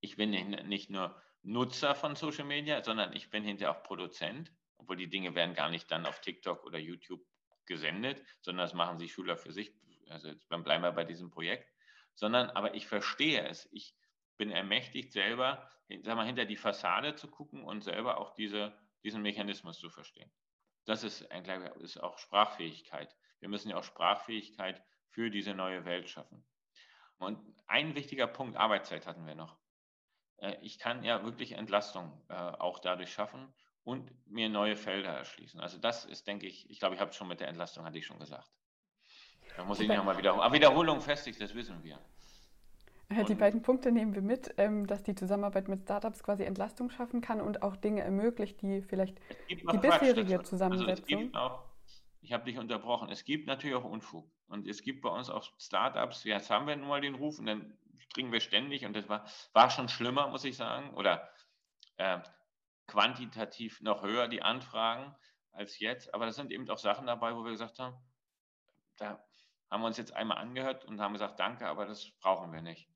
Ich 0.00 0.16
bin 0.16 0.28
nicht 0.68 0.90
nur 0.90 1.18
Nutzer 1.46 1.94
von 1.94 2.16
Social 2.16 2.44
Media, 2.44 2.82
sondern 2.82 3.14
ich 3.14 3.30
bin 3.30 3.44
hinterher 3.44 3.76
auch 3.76 3.82
Produzent, 3.82 4.52
obwohl 4.78 4.96
die 4.96 5.08
Dinge 5.08 5.34
werden 5.34 5.54
gar 5.54 5.70
nicht 5.70 5.90
dann 5.90 6.04
auf 6.04 6.20
TikTok 6.20 6.64
oder 6.64 6.78
YouTube 6.78 7.24
gesendet, 7.66 8.22
sondern 8.40 8.66
das 8.66 8.74
machen 8.74 8.98
sich 8.98 9.12
Schüler 9.12 9.36
für 9.36 9.52
sich. 9.52 9.72
Also 10.08 10.28
jetzt 10.28 10.48
bleiben 10.48 10.82
wir 10.82 10.92
bei 10.92 11.04
diesem 11.04 11.30
Projekt, 11.30 11.68
sondern 12.14 12.50
aber 12.50 12.74
ich 12.74 12.86
verstehe 12.86 13.46
es. 13.48 13.68
Ich 13.72 13.94
bin 14.36 14.50
ermächtigt, 14.50 15.12
selber 15.12 15.70
sag 16.02 16.16
mal, 16.16 16.26
hinter 16.26 16.44
die 16.44 16.56
Fassade 16.56 17.14
zu 17.14 17.28
gucken 17.28 17.64
und 17.64 17.82
selber 17.82 18.18
auch 18.18 18.34
diese, 18.34 18.76
diesen 19.04 19.22
Mechanismus 19.22 19.78
zu 19.78 19.90
verstehen. 19.90 20.30
Das 20.84 21.04
ist, 21.04 21.28
ist 21.80 22.02
auch 22.02 22.18
Sprachfähigkeit. 22.18 23.14
Wir 23.40 23.48
müssen 23.48 23.70
ja 23.70 23.76
auch 23.76 23.84
Sprachfähigkeit 23.84 24.82
für 25.08 25.30
diese 25.30 25.54
neue 25.54 25.84
Welt 25.84 26.08
schaffen. 26.08 26.44
Und 27.18 27.38
ein 27.66 27.94
wichtiger 27.94 28.26
Punkt, 28.26 28.56
Arbeitszeit 28.56 29.06
hatten 29.06 29.26
wir 29.26 29.34
noch. 29.34 29.58
Äh, 30.38 30.56
ich 30.60 30.78
kann 30.78 31.02
ja 31.02 31.24
wirklich 31.24 31.52
Entlastung 31.52 32.12
äh, 32.28 32.34
auch 32.34 32.78
dadurch 32.78 33.12
schaffen 33.12 33.52
und 33.84 34.10
mir 34.26 34.48
neue 34.48 34.76
Felder 34.76 35.10
erschließen. 35.10 35.60
Also 35.60 35.78
das 35.78 36.04
ist, 36.04 36.26
denke 36.26 36.46
ich, 36.46 36.68
ich 36.70 36.78
glaube, 36.78 36.94
ich 36.94 37.00
habe 37.00 37.10
es 37.10 37.16
schon 37.16 37.28
mit 37.28 37.40
der 37.40 37.48
Entlastung, 37.48 37.84
hatte 37.84 37.98
ich 37.98 38.06
schon 38.06 38.18
gesagt. 38.18 38.50
Da 39.56 39.64
muss 39.64 39.80
ich 39.80 39.88
nochmal 39.88 40.18
wiederholen. 40.18 40.42
Aber 40.42 40.54
Wiederholung 40.54 41.00
festigt, 41.00 41.40
das 41.40 41.54
wissen 41.54 41.82
wir. 41.82 41.98
Äh, 43.08 43.24
die 43.24 43.34
beiden 43.34 43.62
Punkte 43.62 43.92
nehmen 43.92 44.14
wir 44.14 44.22
mit, 44.22 44.54
ähm, 44.58 44.86
dass 44.86 45.02
die 45.02 45.14
Zusammenarbeit 45.14 45.68
mit 45.68 45.82
Startups 45.82 46.22
quasi 46.22 46.42
Entlastung 46.42 46.90
schaffen 46.90 47.20
kann 47.20 47.40
und 47.40 47.62
auch 47.62 47.76
Dinge 47.76 48.02
ermöglicht, 48.02 48.60
die 48.62 48.82
vielleicht 48.82 49.18
die 49.48 49.54
bisherige 49.78 50.42
Zusammensetzung. 50.42 51.32
Also 51.32 51.62
ich 52.20 52.32
habe 52.32 52.44
dich 52.44 52.58
unterbrochen. 52.58 53.08
Es 53.08 53.24
gibt 53.24 53.46
natürlich 53.46 53.76
auch 53.76 53.84
Unfug. 53.84 54.28
Und 54.48 54.66
es 54.66 54.82
gibt 54.82 55.02
bei 55.02 55.08
uns 55.08 55.30
auch 55.30 55.44
Startups, 55.58 56.24
jetzt 56.24 56.50
haben 56.50 56.66
wir 56.66 56.76
nun 56.76 56.88
mal 56.88 57.00
den 57.00 57.14
Ruf 57.14 57.38
und 57.38 57.46
dann 57.46 57.76
kriegen 58.12 58.32
wir 58.32 58.40
ständig, 58.40 58.84
und 58.84 58.94
das 58.94 59.08
war, 59.08 59.26
war 59.52 59.70
schon 59.70 59.88
schlimmer, 59.88 60.28
muss 60.28 60.44
ich 60.44 60.56
sagen, 60.56 60.94
oder 60.94 61.28
äh, 61.96 62.20
quantitativ 62.86 63.80
noch 63.80 64.02
höher 64.02 64.28
die 64.28 64.42
Anfragen 64.42 65.14
als 65.52 65.78
jetzt. 65.78 66.14
Aber 66.14 66.26
das 66.26 66.36
sind 66.36 66.52
eben 66.52 66.68
auch 66.70 66.78
Sachen 66.78 67.06
dabei, 67.06 67.34
wo 67.34 67.44
wir 67.44 67.50
gesagt 67.50 67.78
haben, 67.78 67.96
da 68.96 69.22
haben 69.70 69.82
wir 69.82 69.86
uns 69.88 69.96
jetzt 69.96 70.14
einmal 70.14 70.38
angehört 70.38 70.84
und 70.84 71.00
haben 71.00 71.12
gesagt, 71.12 71.40
danke, 71.40 71.66
aber 71.66 71.86
das 71.86 72.10
brauchen 72.20 72.52
wir 72.52 72.62
nicht. 72.62 72.88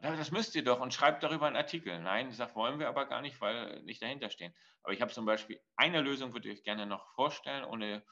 Das 0.00 0.30
müsst 0.30 0.54
ihr 0.54 0.64
doch 0.64 0.80
und 0.80 0.94
schreibt 0.94 1.22
darüber 1.22 1.46
einen 1.46 1.56
Artikel. 1.56 2.00
Nein, 2.00 2.30
ich 2.30 2.36
sage, 2.36 2.54
wollen 2.54 2.78
wir 2.78 2.88
aber 2.88 3.04
gar 3.04 3.20
nicht, 3.20 3.38
weil 3.40 3.82
nicht 3.82 4.00
dahinter 4.00 4.30
stehen. 4.30 4.54
Aber 4.82 4.94
ich 4.94 5.02
habe 5.02 5.12
zum 5.12 5.26
Beispiel 5.26 5.60
eine 5.76 6.00
Lösung, 6.00 6.32
würde 6.32 6.48
ich 6.48 6.58
euch 6.58 6.64
gerne 6.64 6.86
noch 6.86 7.06
vorstellen, 7.14 7.64
ohne 7.64 8.02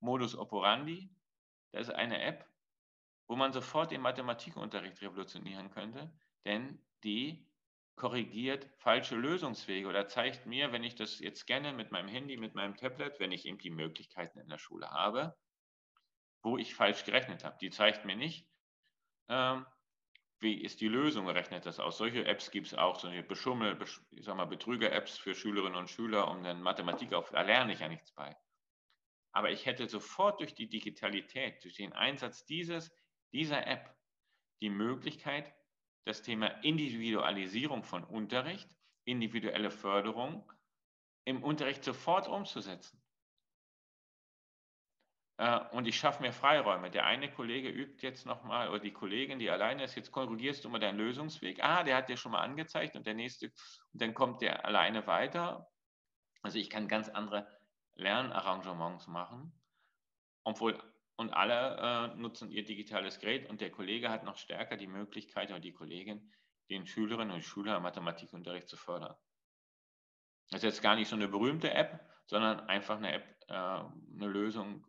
Modus 0.00 0.36
Operandi. 0.36 1.08
Das 1.70 1.88
ist 1.88 1.94
eine 1.94 2.20
App, 2.20 2.44
wo 3.28 3.36
man 3.36 3.52
sofort 3.52 3.90
den 3.90 4.00
Mathematikunterricht 4.00 5.00
revolutionieren 5.02 5.70
könnte, 5.70 6.12
denn 6.44 6.84
die 7.02 7.46
korrigiert 7.96 8.68
falsche 8.76 9.16
Lösungswege 9.16 9.88
oder 9.88 10.06
zeigt 10.06 10.46
mir, 10.46 10.70
wenn 10.70 10.84
ich 10.84 10.94
das 10.94 11.18
jetzt 11.18 11.40
scanne 11.40 11.72
mit 11.72 11.92
meinem 11.92 12.08
Handy, 12.08 12.36
mit 12.36 12.54
meinem 12.54 12.76
Tablet, 12.76 13.18
wenn 13.18 13.32
ich 13.32 13.46
eben 13.46 13.58
die 13.58 13.70
Möglichkeiten 13.70 14.38
in 14.38 14.48
der 14.48 14.58
Schule 14.58 14.90
habe, 14.90 15.36
wo 16.42 16.58
ich 16.58 16.74
falsch 16.74 17.04
gerechnet 17.04 17.42
habe. 17.42 17.56
Die 17.60 17.70
zeigt 17.70 18.04
mir 18.04 18.16
nicht, 18.16 18.46
ähm, 19.28 19.66
wie 20.38 20.62
ist 20.62 20.82
die 20.82 20.88
Lösung, 20.88 21.28
rechnet 21.28 21.64
das 21.64 21.80
aus. 21.80 21.96
Solche 21.96 22.26
Apps 22.26 22.50
gibt 22.50 22.66
es 22.66 22.74
auch, 22.74 23.00
solche 23.00 23.22
Beschummel, 23.22 23.78
ich 24.10 24.24
sag 24.24 24.36
mal, 24.36 24.44
Betrüger-Apps 24.44 25.16
für 25.16 25.34
Schülerinnen 25.34 25.78
und 25.78 25.88
Schüler, 25.88 26.30
um 26.30 26.44
dann 26.44 26.60
Mathematik 26.60 27.14
auf, 27.14 27.30
da 27.30 27.40
lerne 27.40 27.72
ich 27.72 27.80
ja 27.80 27.88
nichts 27.88 28.12
bei. 28.12 28.36
Aber 29.32 29.50
ich 29.50 29.64
hätte 29.64 29.88
sofort 29.88 30.40
durch 30.40 30.54
die 30.54 30.68
Digitalität, 30.68 31.64
durch 31.64 31.76
den 31.76 31.94
Einsatz 31.94 32.44
dieses, 32.44 32.92
dieser 33.36 33.66
App 33.66 33.94
die 34.62 34.70
Möglichkeit, 34.70 35.52
das 36.06 36.22
Thema 36.22 36.46
Individualisierung 36.62 37.84
von 37.84 38.02
Unterricht, 38.02 38.68
individuelle 39.04 39.70
Förderung 39.70 40.50
im 41.24 41.42
Unterricht 41.42 41.84
sofort 41.84 42.28
umzusetzen. 42.28 43.02
Äh, 45.38 45.60
und 45.72 45.86
ich 45.86 45.98
schaffe 45.98 46.22
mir 46.22 46.32
Freiräume. 46.32 46.90
Der 46.90 47.04
eine 47.04 47.30
Kollege 47.30 47.68
übt 47.68 48.06
jetzt 48.06 48.24
nochmal, 48.24 48.70
oder 48.70 48.78
die 48.78 48.92
Kollegin, 48.92 49.38
die 49.38 49.50
alleine 49.50 49.84
ist, 49.84 49.96
jetzt 49.96 50.12
korrigierst 50.12 50.64
du 50.64 50.70
mal 50.70 50.78
deinen 50.78 50.96
Lösungsweg. 50.96 51.62
Ah, 51.62 51.82
der 51.82 51.96
hat 51.96 52.08
dir 52.08 52.16
schon 52.16 52.32
mal 52.32 52.40
angezeigt 52.40 52.96
und 52.96 53.06
der 53.06 53.14
nächste, 53.14 53.52
und 53.92 54.00
dann 54.00 54.14
kommt 54.14 54.40
der 54.40 54.64
alleine 54.64 55.06
weiter. 55.06 55.70
Also 56.40 56.58
ich 56.58 56.70
kann 56.70 56.88
ganz 56.88 57.10
andere 57.10 57.46
Lernarrangements 57.96 59.08
machen, 59.08 59.52
obwohl 60.44 60.80
und 61.16 61.32
alle 61.32 62.12
äh, 62.12 62.16
nutzen 62.16 62.50
ihr 62.50 62.64
digitales 62.64 63.18
Gerät 63.18 63.48
und 63.48 63.60
der 63.60 63.70
Kollege 63.70 64.10
hat 64.10 64.24
noch 64.24 64.36
stärker 64.36 64.76
die 64.76 64.86
Möglichkeit 64.86 65.50
oder 65.50 65.60
die 65.60 65.72
Kollegin, 65.72 66.32
den 66.68 66.86
Schülerinnen 66.86 67.34
und 67.34 67.42
Schülern 67.42 67.82
Mathematikunterricht 67.82 68.68
zu 68.68 68.76
fördern. 68.76 69.14
Das 70.50 70.58
ist 70.58 70.64
jetzt 70.64 70.82
gar 70.82 70.94
nicht 70.94 71.08
so 71.08 71.16
eine 71.16 71.28
berühmte 71.28 71.72
App, 71.72 72.00
sondern 72.26 72.60
einfach 72.60 72.98
eine 72.98 73.12
App, 73.12 73.24
äh, 73.48 73.54
eine 73.54 74.26
Lösung 74.26 74.86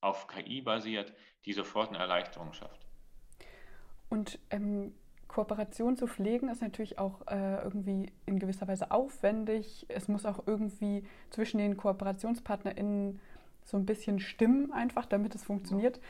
auf 0.00 0.28
KI 0.28 0.62
basiert, 0.62 1.12
die 1.44 1.52
sofort 1.52 1.88
eine 1.88 1.98
Erleichterung 1.98 2.52
schafft. 2.52 2.86
Und 4.08 4.38
ähm, 4.50 4.94
Kooperation 5.26 5.96
zu 5.96 6.06
pflegen 6.06 6.48
ist 6.48 6.62
natürlich 6.62 6.98
auch 6.98 7.26
äh, 7.26 7.62
irgendwie 7.62 8.10
in 8.26 8.38
gewisser 8.38 8.66
Weise 8.66 8.90
aufwendig. 8.90 9.86
Es 9.88 10.08
muss 10.08 10.24
auch 10.24 10.46
irgendwie 10.46 11.06
zwischen 11.30 11.58
den 11.58 11.76
KooperationspartnerInnen 11.76 13.20
so 13.68 13.76
ein 13.76 13.84
bisschen 13.84 14.18
stimmen, 14.18 14.72
einfach, 14.72 15.04
damit 15.04 15.34
es 15.34 15.44
funktioniert. 15.44 16.00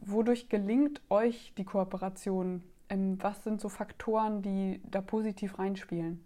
Wodurch 0.00 0.48
gelingt 0.48 1.00
euch 1.10 1.52
die 1.56 1.64
Kooperation? 1.64 2.64
Ähm, 2.88 3.22
was 3.22 3.44
sind 3.44 3.60
so 3.60 3.68
Faktoren, 3.68 4.42
die 4.42 4.82
da 4.84 5.00
positiv 5.00 5.60
reinspielen? 5.60 6.24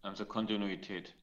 Also 0.00 0.24
Kontinuität. 0.24 1.14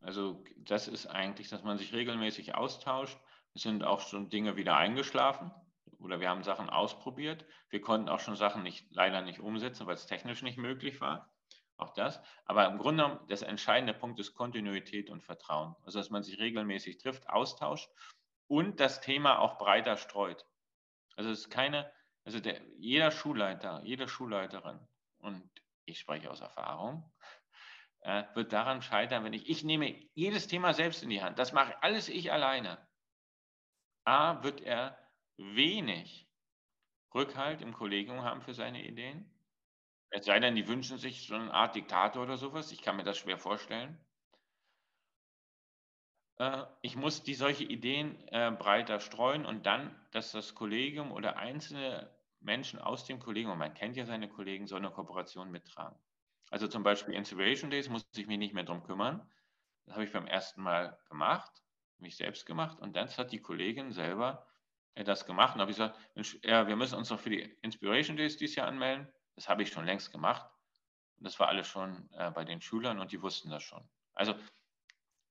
Also 0.00 0.42
das 0.56 0.88
ist 0.88 1.06
eigentlich, 1.06 1.48
dass 1.50 1.62
man 1.62 1.78
sich 1.78 1.92
regelmäßig 1.92 2.56
austauscht. 2.56 3.18
Es 3.54 3.62
sind 3.62 3.84
auch 3.84 4.00
schon 4.00 4.28
Dinge 4.28 4.56
wieder 4.56 4.76
eingeschlafen 4.76 5.52
oder 6.00 6.18
wir 6.18 6.30
haben 6.30 6.42
Sachen 6.42 6.68
ausprobiert. 6.68 7.44
Wir 7.68 7.80
konnten 7.80 8.08
auch 8.08 8.20
schon 8.20 8.34
Sachen 8.34 8.64
nicht, 8.64 8.86
leider 8.90 9.22
nicht 9.22 9.38
umsetzen, 9.38 9.86
weil 9.86 9.94
es 9.94 10.06
technisch 10.06 10.42
nicht 10.42 10.58
möglich 10.58 11.00
war. 11.00 11.28
Auch 11.80 11.94
das. 11.94 12.20
Aber 12.44 12.66
im 12.66 12.78
Grunde 12.78 13.04
genommen, 13.04 13.26
das 13.28 13.42
entscheidende 13.42 13.94
Punkt 13.94 14.20
ist 14.20 14.34
Kontinuität 14.34 15.08
und 15.08 15.22
Vertrauen. 15.22 15.74
Also, 15.84 15.98
dass 15.98 16.10
man 16.10 16.22
sich 16.22 16.38
regelmäßig 16.38 16.98
trifft, 16.98 17.28
austauscht 17.28 17.90
und 18.48 18.80
das 18.80 19.00
Thema 19.00 19.38
auch 19.38 19.56
breiter 19.56 19.96
streut. 19.96 20.44
Also, 21.16 21.30
es 21.30 21.40
ist 21.40 21.50
keine, 21.50 21.90
also 22.24 22.38
der, 22.38 22.60
jeder 22.76 23.10
Schulleiter, 23.10 23.80
jede 23.84 24.08
Schulleiterin, 24.08 24.78
und 25.18 25.50
ich 25.86 25.98
spreche 25.98 26.30
aus 26.30 26.40
Erfahrung, 26.40 27.10
äh, 28.00 28.24
wird 28.34 28.52
daran 28.52 28.82
scheitern, 28.82 29.24
wenn 29.24 29.32
ich, 29.32 29.48
ich 29.48 29.64
nehme 29.64 29.94
jedes 30.14 30.48
Thema 30.48 30.74
selbst 30.74 31.02
in 31.02 31.10
die 31.10 31.22
Hand. 31.22 31.38
Das 31.38 31.52
mache 31.52 31.82
alles 31.82 32.08
ich 32.08 32.30
alleine. 32.30 32.78
A, 34.04 34.42
wird 34.42 34.60
er 34.60 34.98
wenig 35.36 36.28
Rückhalt 37.14 37.60
im 37.60 37.72
Kollegium 37.72 38.22
haben 38.22 38.42
für 38.42 38.54
seine 38.54 38.84
Ideen. 38.84 39.30
Es 40.10 40.26
sei 40.26 40.40
denn, 40.40 40.56
die 40.56 40.66
wünschen 40.68 40.98
sich 40.98 41.26
so 41.26 41.34
eine 41.34 41.52
Art 41.54 41.74
Diktator 41.76 42.22
oder 42.24 42.36
sowas. 42.36 42.72
Ich 42.72 42.82
kann 42.82 42.96
mir 42.96 43.04
das 43.04 43.18
schwer 43.18 43.38
vorstellen. 43.38 43.98
Äh, 46.38 46.64
ich 46.82 46.96
muss 46.96 47.22
die 47.22 47.34
solche 47.34 47.64
Ideen 47.64 48.26
äh, 48.28 48.50
breiter 48.50 48.98
streuen 48.98 49.46
und 49.46 49.66
dann, 49.66 49.94
dass 50.10 50.32
das 50.32 50.54
Kollegium 50.54 51.12
oder 51.12 51.36
einzelne 51.36 52.10
Menschen 52.40 52.80
aus 52.80 53.04
dem 53.04 53.20
Kollegium, 53.20 53.58
man 53.58 53.74
kennt 53.74 53.96
ja 53.96 54.06
seine 54.06 54.28
Kollegen, 54.28 54.66
so 54.66 54.76
eine 54.76 54.90
Kooperation 54.90 55.50
mittragen. 55.50 55.98
Also 56.50 56.66
zum 56.66 56.82
Beispiel 56.82 57.14
Inspiration 57.14 57.70
Days 57.70 57.88
muss 57.88 58.04
ich 58.16 58.26
mich 58.26 58.38
nicht 58.38 58.54
mehr 58.54 58.64
drum 58.64 58.82
kümmern. 58.82 59.30
Das 59.84 59.94
habe 59.94 60.04
ich 60.04 60.12
beim 60.12 60.26
ersten 60.26 60.62
Mal 60.62 60.98
gemacht, 61.08 61.62
mich 61.98 62.16
selbst 62.16 62.46
gemacht 62.46 62.80
und 62.80 62.96
dann 62.96 63.08
hat 63.08 63.30
die 63.30 63.40
Kollegin 63.40 63.92
selber 63.92 64.46
das 64.94 65.24
gemacht 65.26 65.54
und 65.54 65.60
habe 65.60 65.70
gesagt, 65.70 65.96
ja, 66.42 66.66
wir 66.66 66.76
müssen 66.76 66.96
uns 66.96 67.10
noch 67.10 67.20
für 67.20 67.30
die 67.30 67.42
Inspiration 67.62 68.16
Days 68.16 68.36
dieses 68.36 68.56
Jahr 68.56 68.66
anmelden. 68.66 69.08
Das 69.34 69.48
habe 69.48 69.62
ich 69.62 69.70
schon 69.70 69.84
längst 69.84 70.12
gemacht. 70.12 70.50
Und 71.18 71.24
das 71.24 71.38
war 71.38 71.48
alles 71.48 71.66
schon 71.66 72.08
äh, 72.12 72.30
bei 72.30 72.44
den 72.44 72.60
Schülern 72.60 72.98
und 72.98 73.12
die 73.12 73.22
wussten 73.22 73.50
das 73.50 73.62
schon. 73.62 73.88
Also 74.14 74.34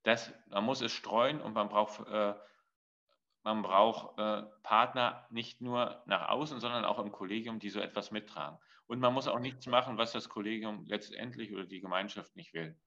das, 0.04 0.34
man 0.48 0.64
muss 0.64 0.82
es 0.82 0.92
streuen 0.92 1.42
und 1.42 1.54
man 1.54 1.70
braucht, 1.70 2.08
äh, 2.08 2.34
man 3.44 3.62
braucht 3.62 4.18
äh, 4.18 4.44
Partner 4.64 5.28
nicht 5.30 5.62
nur 5.62 6.04
nach 6.06 6.30
außen, 6.30 6.60
sondern 6.60 6.86
auch 6.86 7.00
im 7.00 7.12
Kollegium, 7.12 7.60
die 7.60 7.70
so 7.70 7.80
etwas 7.80 8.12
mittragen. 8.12 8.58
Und 8.88 9.00
man 9.00 9.14
muss 9.14 9.28
auch 9.28 9.40
nichts 9.40 9.68
machen, 9.68 9.98
was 9.98 10.12
das 10.12 10.30
Kollegium 10.30 10.86
letztendlich 10.86 11.54
oder 11.54 11.66
die 11.66 11.82
Gemeinschaft 11.82 12.36
nicht 12.36 12.54
will. 12.54 12.80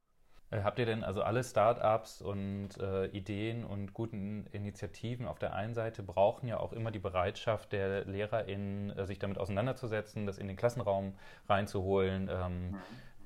Äh, 0.53 0.63
habt 0.63 0.79
ihr 0.79 0.87
denn 0.87 1.03
also 1.03 1.23
alle 1.23 1.43
Startups 1.43 2.21
und 2.21 2.79
äh, 2.79 3.07
Ideen 3.07 3.65
und 3.65 3.95
guten 3.95 4.47
Initiativen 4.53 5.27
auf 5.27 5.39
der 5.39 5.55
einen 5.55 5.75
Seite 5.75 6.03
brauchen 6.03 6.47
ja 6.47 6.61
auch 6.61 6.73
immer 6.73 6.91
die 6.91 6.99
Bereitschaft 6.99 7.73
der 7.73 8.05
LehrerInnen, 8.05 8.91
äh, 8.91 9.07
sich 9.07 9.19
damit 9.19 9.39
auseinanderzusetzen, 9.39 10.27
das 10.27 10.39
in 10.39 10.49
den 10.49 10.57
Klassenraum 10.57 11.15
reinzuholen 11.49 12.29
ähm, 12.31 12.71
mhm. 12.71 12.79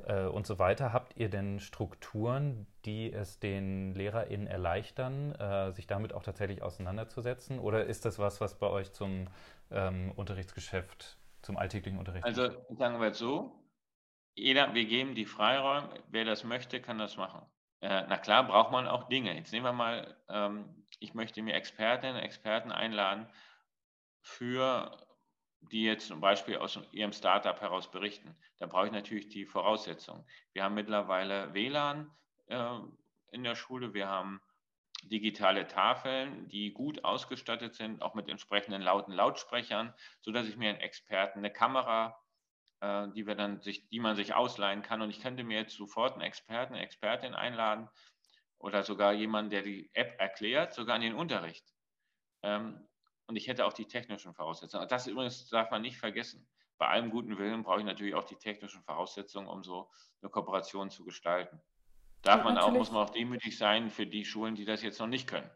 äh, 0.06 0.26
und 0.26 0.46
so 0.46 0.58
weiter. 0.58 0.92
Habt 0.92 1.16
ihr 1.16 1.28
denn 1.28 1.58
Strukturen, 1.58 2.66
die 2.84 3.12
es 3.12 3.40
den 3.40 3.94
LehrerInnen 3.94 4.46
erleichtern, 4.46 5.32
äh, 5.34 5.72
sich 5.72 5.88
damit 5.88 6.14
auch 6.14 6.22
tatsächlich 6.22 6.62
auseinanderzusetzen? 6.62 7.58
Oder 7.58 7.86
ist 7.86 8.04
das 8.04 8.20
was, 8.20 8.40
was 8.40 8.54
bei 8.54 8.68
euch 8.68 8.92
zum 8.92 9.26
ähm, 9.72 10.12
Unterrichtsgeschäft, 10.14 11.18
zum 11.42 11.56
alltäglichen 11.56 11.98
Unterricht? 11.98 12.24
Also 12.24 12.50
sagen 12.78 13.00
wir 13.00 13.08
es 13.08 13.18
so, 13.18 13.52
jeder, 14.36 14.74
wir 14.74 14.84
geben 14.84 15.14
die 15.14 15.24
Freiräume, 15.24 15.88
wer 16.08 16.24
das 16.24 16.44
möchte, 16.44 16.80
kann 16.80 16.98
das 16.98 17.16
machen. 17.16 17.40
Äh, 17.80 18.04
na 18.08 18.18
klar, 18.18 18.46
braucht 18.46 18.70
man 18.70 18.86
auch 18.86 19.08
Dinge. 19.08 19.34
Jetzt 19.34 19.52
nehmen 19.52 19.64
wir 19.64 19.72
mal, 19.72 20.16
ähm, 20.28 20.86
ich 21.00 21.14
möchte 21.14 21.42
mir 21.42 21.54
Expertinnen, 21.54 22.22
Experten 22.22 22.70
einladen, 22.70 23.26
für 24.20 24.96
die 25.60 25.84
jetzt 25.84 26.06
zum 26.06 26.20
Beispiel 26.20 26.58
aus 26.58 26.78
ihrem 26.92 27.12
Startup 27.12 27.60
heraus 27.60 27.90
berichten. 27.90 28.36
Da 28.58 28.66
brauche 28.66 28.86
ich 28.86 28.92
natürlich 28.92 29.28
die 29.28 29.46
Voraussetzungen. 29.46 30.24
Wir 30.52 30.64
haben 30.64 30.74
mittlerweile 30.74 31.52
WLAN 31.54 32.10
äh, 32.48 32.78
in 33.32 33.42
der 33.42 33.54
Schule, 33.54 33.94
wir 33.94 34.06
haben 34.06 34.40
digitale 35.04 35.66
Tafeln, 35.66 36.48
die 36.48 36.72
gut 36.72 37.04
ausgestattet 37.04 37.74
sind, 37.74 38.02
auch 38.02 38.14
mit 38.14 38.28
entsprechenden 38.28 38.82
lauten 38.82 39.12
Lautsprechern, 39.12 39.94
sodass 40.20 40.46
ich 40.46 40.56
mir 40.56 40.70
einen 40.70 40.80
Experten, 40.80 41.38
eine 41.38 41.52
Kamera 41.52 42.18
äh, 42.86 43.08
die 43.12 43.26
wir 43.26 43.34
dann 43.34 43.60
sich, 43.60 43.88
die 43.88 44.00
man 44.00 44.16
sich 44.16 44.34
ausleihen 44.34 44.82
kann. 44.82 45.02
Und 45.02 45.10
ich 45.10 45.20
könnte 45.20 45.42
mir 45.44 45.58
jetzt 45.58 45.76
sofort 45.76 46.12
einen 46.12 46.22
Experten, 46.22 46.74
eine 46.74 46.84
Expertin 46.84 47.34
einladen 47.34 47.88
oder 48.58 48.82
sogar 48.82 49.12
jemanden, 49.12 49.50
der 49.50 49.62
die 49.62 49.90
App 49.92 50.14
erklärt, 50.20 50.72
sogar 50.72 50.96
in 50.96 51.02
den 51.02 51.14
Unterricht. 51.14 51.74
Ähm, 52.42 52.86
und 53.26 53.36
ich 53.36 53.48
hätte 53.48 53.66
auch 53.66 53.72
die 53.72 53.86
technischen 53.86 54.34
Voraussetzungen. 54.34 54.86
Das 54.88 55.06
übrigens 55.08 55.48
darf 55.48 55.70
man 55.70 55.82
nicht 55.82 55.98
vergessen. 55.98 56.46
Bei 56.78 56.86
allem 56.88 57.10
guten 57.10 57.38
Willen 57.38 57.64
brauche 57.64 57.80
ich 57.80 57.84
natürlich 57.84 58.14
auch 58.14 58.24
die 58.24 58.36
technischen 58.36 58.82
Voraussetzungen, 58.82 59.48
um 59.48 59.64
so 59.64 59.90
eine 60.22 60.30
Kooperation 60.30 60.90
zu 60.90 61.04
gestalten. 61.04 61.60
Darf 62.22 62.44
man 62.44 62.58
auch, 62.58 62.70
muss 62.70 62.92
man 62.92 63.04
auch 63.04 63.10
demütig 63.10 63.58
sein 63.58 63.90
für 63.90 64.06
die 64.06 64.24
Schulen, 64.24 64.54
die 64.54 64.64
das 64.64 64.82
jetzt 64.82 65.00
noch 65.00 65.06
nicht 65.06 65.26
können. 65.26 65.50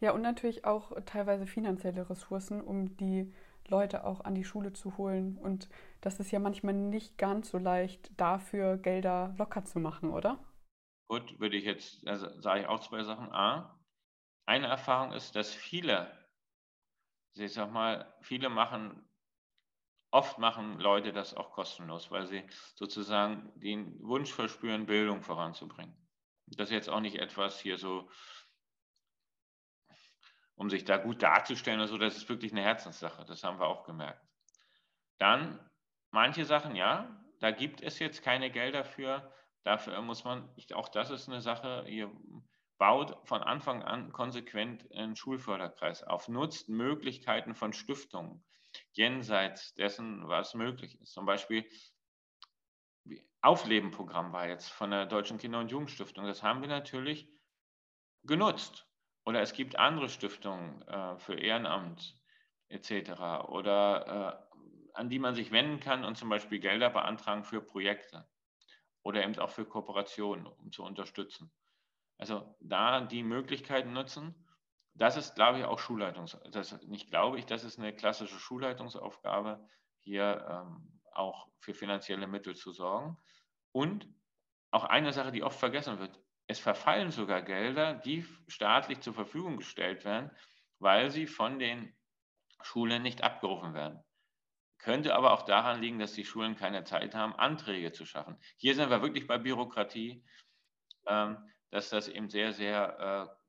Ja, 0.00 0.12
und 0.12 0.22
natürlich 0.22 0.64
auch 0.64 0.92
teilweise 1.06 1.46
finanzielle 1.46 2.10
Ressourcen, 2.10 2.60
um 2.60 2.96
die 2.96 3.32
Leute 3.68 4.04
auch 4.04 4.20
an 4.24 4.34
die 4.34 4.44
Schule 4.44 4.72
zu 4.72 4.96
holen. 4.96 5.36
Und 5.38 5.68
das 6.00 6.20
ist 6.20 6.30
ja 6.30 6.38
manchmal 6.38 6.74
nicht 6.74 7.18
ganz 7.18 7.50
so 7.50 7.58
leicht, 7.58 8.18
dafür 8.20 8.76
Gelder 8.76 9.34
locker 9.38 9.64
zu 9.64 9.78
machen, 9.80 10.10
oder? 10.10 10.38
Gut, 11.08 11.38
würde 11.38 11.56
ich 11.56 11.64
jetzt, 11.64 12.06
also 12.06 12.28
sage 12.40 12.62
ich 12.62 12.66
auch 12.66 12.80
zwei 12.80 13.02
Sachen. 13.02 13.32
A, 13.32 13.78
eine 14.46 14.66
Erfahrung 14.66 15.12
ist, 15.12 15.36
dass 15.36 15.52
viele, 15.52 16.10
ich 17.34 17.52
sag 17.52 17.70
mal, 17.70 18.14
viele 18.20 18.48
machen, 18.48 19.08
oft 20.10 20.38
machen 20.38 20.78
Leute 20.78 21.12
das 21.12 21.34
auch 21.34 21.52
kostenlos, 21.52 22.10
weil 22.10 22.26
sie 22.26 22.44
sozusagen 22.74 23.52
den 23.56 24.00
Wunsch 24.02 24.32
verspüren, 24.32 24.86
Bildung 24.86 25.22
voranzubringen. 25.22 25.96
Das 26.46 26.68
ist 26.68 26.74
jetzt 26.74 26.90
auch 26.90 27.00
nicht 27.00 27.16
etwas 27.16 27.58
hier 27.58 27.78
so 27.78 28.08
um 30.56 30.70
sich 30.70 30.84
da 30.84 30.96
gut 30.96 31.22
darzustellen 31.22 31.80
oder 31.80 31.88
so, 31.88 31.98
das 31.98 32.16
ist 32.16 32.28
wirklich 32.28 32.52
eine 32.52 32.62
Herzenssache. 32.62 33.24
Das 33.24 33.42
haben 33.42 33.58
wir 33.58 33.66
auch 33.66 33.84
gemerkt. 33.84 34.24
Dann 35.18 35.58
manche 36.10 36.44
Sachen, 36.44 36.76
ja, 36.76 37.24
da 37.40 37.50
gibt 37.50 37.82
es 37.82 37.98
jetzt 37.98 38.22
keine 38.22 38.50
Gelder 38.50 38.84
für. 38.84 39.32
Dafür 39.64 40.00
muss 40.02 40.24
man, 40.24 40.48
auch 40.74 40.88
das 40.88 41.10
ist 41.10 41.28
eine 41.28 41.40
Sache, 41.40 41.84
ihr 41.88 42.10
baut 42.78 43.16
von 43.26 43.42
Anfang 43.42 43.82
an 43.82 44.12
konsequent 44.12 44.90
einen 44.92 45.16
Schulförderkreis 45.16 46.02
auf, 46.02 46.28
nutzt 46.28 46.68
Möglichkeiten 46.68 47.54
von 47.54 47.72
Stiftungen 47.72 48.44
jenseits 48.92 49.74
dessen, 49.74 50.28
was 50.28 50.54
möglich 50.54 51.00
ist. 51.00 51.12
Zum 51.12 51.26
Beispiel 51.26 51.68
Auflebenprogramm 53.40 54.32
war 54.32 54.48
jetzt 54.48 54.70
von 54.70 54.90
der 54.90 55.06
Deutschen 55.06 55.38
Kinder- 55.38 55.60
und 55.60 55.70
Jugendstiftung. 55.70 56.26
Das 56.26 56.42
haben 56.42 56.62
wir 56.62 56.68
natürlich 56.68 57.28
genutzt. 58.22 58.88
Oder 59.24 59.40
es 59.40 59.52
gibt 59.52 59.76
andere 59.76 60.08
Stiftungen 60.08 60.82
äh, 60.82 61.18
für 61.18 61.34
Ehrenamt 61.34 62.18
etc. 62.68 63.48
oder 63.48 64.48
äh, 64.50 64.58
an 64.94 65.08
die 65.08 65.18
man 65.18 65.34
sich 65.34 65.50
wenden 65.50 65.80
kann 65.80 66.04
und 66.04 66.16
zum 66.16 66.28
Beispiel 66.28 66.60
Gelder 66.60 66.90
beantragen 66.90 67.44
für 67.44 67.60
Projekte 67.60 68.28
oder 69.02 69.22
eben 69.24 69.38
auch 69.38 69.50
für 69.50 69.66
Kooperationen, 69.66 70.46
um 70.46 70.70
zu 70.70 70.82
unterstützen. 70.84 71.52
Also 72.18 72.56
da 72.60 73.00
die 73.00 73.22
Möglichkeiten 73.22 73.92
nutzen, 73.92 74.34
das 74.94 75.16
ist, 75.16 75.34
glaube 75.34 75.58
ich, 75.58 75.64
auch 75.64 75.78
Schulleitungs, 75.80 76.38
das 76.52 76.80
nicht 76.82 77.10
glaube 77.10 77.38
ich, 77.38 77.46
das 77.46 77.64
ist 77.64 77.78
eine 77.78 77.94
klassische 77.94 78.38
Schulleitungsaufgabe, 78.38 79.68
hier 79.98 80.46
ähm, 80.48 81.00
auch 81.12 81.48
für 81.58 81.74
finanzielle 81.74 82.28
Mittel 82.28 82.54
zu 82.54 82.72
sorgen. 82.72 83.16
Und 83.72 84.08
auch 84.70 84.84
eine 84.84 85.12
Sache, 85.12 85.32
die 85.32 85.42
oft 85.42 85.58
vergessen 85.58 85.98
wird, 85.98 86.20
es 86.46 86.58
verfallen 86.58 87.10
sogar 87.10 87.42
Gelder, 87.42 87.94
die 87.94 88.26
staatlich 88.48 89.00
zur 89.00 89.14
Verfügung 89.14 89.56
gestellt 89.56 90.04
werden, 90.04 90.30
weil 90.78 91.10
sie 91.10 91.26
von 91.26 91.58
den 91.58 91.94
Schulen 92.62 93.02
nicht 93.02 93.22
abgerufen 93.22 93.74
werden. 93.74 94.02
Könnte 94.78 95.14
aber 95.14 95.32
auch 95.32 95.42
daran 95.42 95.80
liegen, 95.80 95.98
dass 95.98 96.12
die 96.12 96.24
Schulen 96.24 96.56
keine 96.56 96.84
Zeit 96.84 97.14
haben, 97.14 97.34
Anträge 97.34 97.92
zu 97.92 98.04
schaffen. 98.04 98.36
Hier 98.58 98.74
sind 98.74 98.90
wir 98.90 99.00
wirklich 99.00 99.26
bei 99.26 99.38
Bürokratie, 99.38 100.22
ähm, 101.06 101.38
dass 101.70 101.88
das 101.88 102.08
eben 102.08 102.28
sehr, 102.28 102.52
sehr 102.52 103.30
äh, 103.30 103.44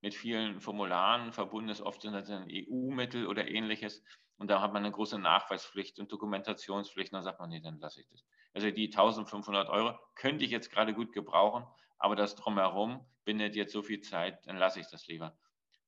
mit 0.00 0.14
vielen 0.14 0.60
Formularen 0.60 1.32
verbunden 1.32 1.68
ist. 1.68 1.82
Oft 1.82 2.00
sind 2.00 2.14
das 2.14 2.30
EU-Mittel 2.30 3.26
oder 3.26 3.48
ähnliches. 3.48 4.02
Und 4.38 4.50
da 4.50 4.62
hat 4.62 4.72
man 4.72 4.82
eine 4.84 4.92
große 4.92 5.18
Nachweispflicht 5.18 5.98
und 5.98 6.10
Dokumentationspflicht. 6.10 7.12
Und 7.12 7.16
dann 7.16 7.24
sagt 7.24 7.40
man, 7.40 7.50
nee, 7.50 7.60
dann 7.60 7.78
lasse 7.78 8.00
ich 8.00 8.08
das. 8.08 8.24
Also 8.54 8.70
die 8.70 8.86
1500 8.86 9.68
Euro 9.68 9.98
könnte 10.14 10.46
ich 10.46 10.50
jetzt 10.50 10.70
gerade 10.70 10.94
gut 10.94 11.12
gebrauchen, 11.12 11.66
aber 12.00 12.16
das 12.16 12.34
drumherum 12.34 13.06
bindet 13.24 13.54
jetzt 13.54 13.72
so 13.72 13.82
viel 13.82 14.00
Zeit, 14.00 14.46
dann 14.46 14.56
lasse 14.56 14.80
ich 14.80 14.88
das 14.88 15.06
lieber. 15.06 15.38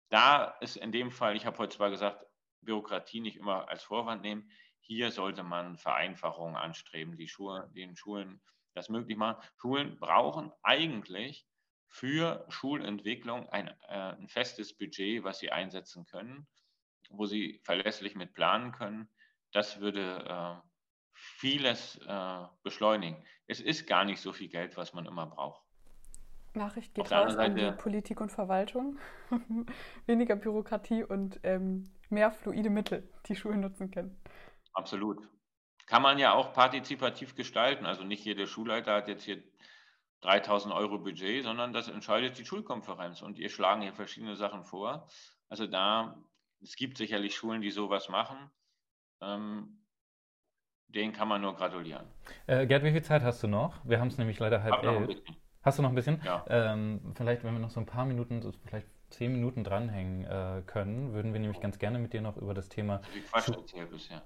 Da 0.09 0.45
ist 0.61 0.77
in 0.77 0.93
dem 0.93 1.11
Fall, 1.11 1.35
ich 1.35 1.47
habe 1.47 1.59
heute 1.59 1.77
zwar 1.77 1.91
gesagt, 1.91 2.25
Bürokratie 2.61 3.21
nicht 3.21 3.37
immer 3.37 3.69
als 3.69 3.83
Vorwand 3.83 4.23
nehmen. 4.23 4.51
Hier 4.81 5.11
sollte 5.11 5.43
man 5.43 5.79
Vereinfachungen 5.79 6.57
anstreben, 6.57 7.17
die 7.17 7.29
Schulen, 7.29 7.73
den 7.73 7.97
Schulen 7.97 8.41
das 8.75 8.89
möglich 8.89 9.17
machen. 9.17 9.43
Schulen 9.57 9.99
brauchen 9.99 10.53
eigentlich 10.63 11.47
für 11.89 12.47
Schulentwicklung 12.49 13.49
ein, 13.49 13.69
äh, 13.89 14.15
ein 14.15 14.29
festes 14.29 14.77
Budget, 14.77 15.25
was 15.25 15.41
sie 15.41 15.51
einsetzen 15.51 16.07
können 16.07 16.47
wo 17.13 17.27
sie 17.27 17.61
verlässlich 17.63 18.15
mit 18.15 18.35
planen 18.35 18.73
können. 18.73 19.09
Das 19.53 19.81
würde 19.81 20.25
äh, 20.27 20.69
vieles 21.13 21.97
äh, 22.07 22.47
beschleunigen. 22.63 23.25
Es 23.47 23.61
ist 23.61 23.87
gar 23.87 24.05
nicht 24.05 24.21
so 24.21 24.33
viel 24.33 24.49
Geld, 24.49 24.77
was 24.77 24.93
man 24.95 25.07
immer 25.07 25.27
braucht. 25.27 25.62
Nachricht 26.55 26.95
geht 26.95 27.11
raus 27.11 27.37
an 27.37 27.55
die 27.55 27.73
Politik 27.73 28.21
und 28.21 28.31
Verwaltung. 28.31 28.99
Weniger 30.07 30.37
Bürokratie 30.37 31.05
und 31.05 31.41
ähm, 31.43 31.91
mehr 32.11 32.31
fluide 32.31 32.71
Mittel, 32.71 33.09
die 33.27 33.37
Schulen 33.37 33.61
nutzen 33.61 33.91
können. 33.91 34.21
Absolut. 34.75 35.19
Kann 35.87 36.03
man 36.03 36.19
ja 36.19 36.33
auch 36.33 36.53
partizipativ 36.53 37.35
gestalten. 37.35 37.87
Also 37.87 38.05
nicht 38.05 38.25
jeder 38.25 38.47
Schulleiter 38.47 38.95
hat 38.95 39.09
jetzt 39.09 39.25
hier 39.25 39.43
3000 40.23 40.73
Euro 40.73 40.99
Budget, 40.99 41.43
sondern 41.43 41.73
das 41.73 41.89
entscheidet 41.89 42.39
die 42.39 42.45
Schulkonferenz 42.45 43.23
und 43.23 43.39
ihr 43.39 43.49
schlagen 43.49 43.83
hier 43.83 43.93
verschiedene 43.93 44.37
Sachen 44.37 44.65
vor. 44.65 45.09
Also 45.49 45.67
da 45.67 46.17
es 46.63 46.77
gibt 46.77 46.97
sicherlich 46.97 47.35
Schulen, 47.35 47.61
die 47.61 47.71
sowas 47.71 48.09
machen. 48.09 48.51
Ähm, 49.21 49.79
denen 50.89 51.13
kann 51.13 51.29
man 51.29 51.41
nur 51.41 51.55
gratulieren. 51.55 52.07
Äh, 52.47 52.67
Gerd, 52.67 52.85
wie 52.85 52.93
viel 52.93 53.03
Zeit 53.03 53.23
hast 53.23 53.43
du 53.43 53.49
noch? 53.49 53.85
Wir 53.85 53.99
haben 53.99 54.09
es 54.09 54.19
nämlich 54.19 54.39
leider 54.39 54.63
halb 54.63 54.83
elf. 54.83 55.23
Hast 55.63 55.79
du 55.79 55.83
noch 55.83 55.91
ein 55.91 55.95
bisschen? 55.95 56.21
Ja. 56.25 56.45
Ähm, 56.49 57.01
vielleicht, 57.15 57.45
wenn 57.45 57.53
wir 57.55 57.61
noch 57.61 57.71
so 57.71 57.81
ein 57.81 57.87
paar 57.87 58.05
Minuten, 58.05 58.43
so 58.43 58.53
vielleicht 58.65 58.87
zehn 59.11 59.33
Minuten 59.33 59.63
dranhängen 59.63 60.25
äh, 60.25 60.63
können, 60.67 61.13
würden 61.13 61.33
wir 61.33 61.41
nämlich 61.41 61.61
ganz 61.61 61.79
gerne 61.79 61.99
mit 61.99 62.13
dir 62.13 62.21
noch 62.21 62.37
über 62.37 62.55
das 62.55 62.69
Thema. 62.69 63.01
Wie 63.13 63.21
Quatsch 63.21 63.49
erzählt 63.49 63.91
bisher. 63.91 64.23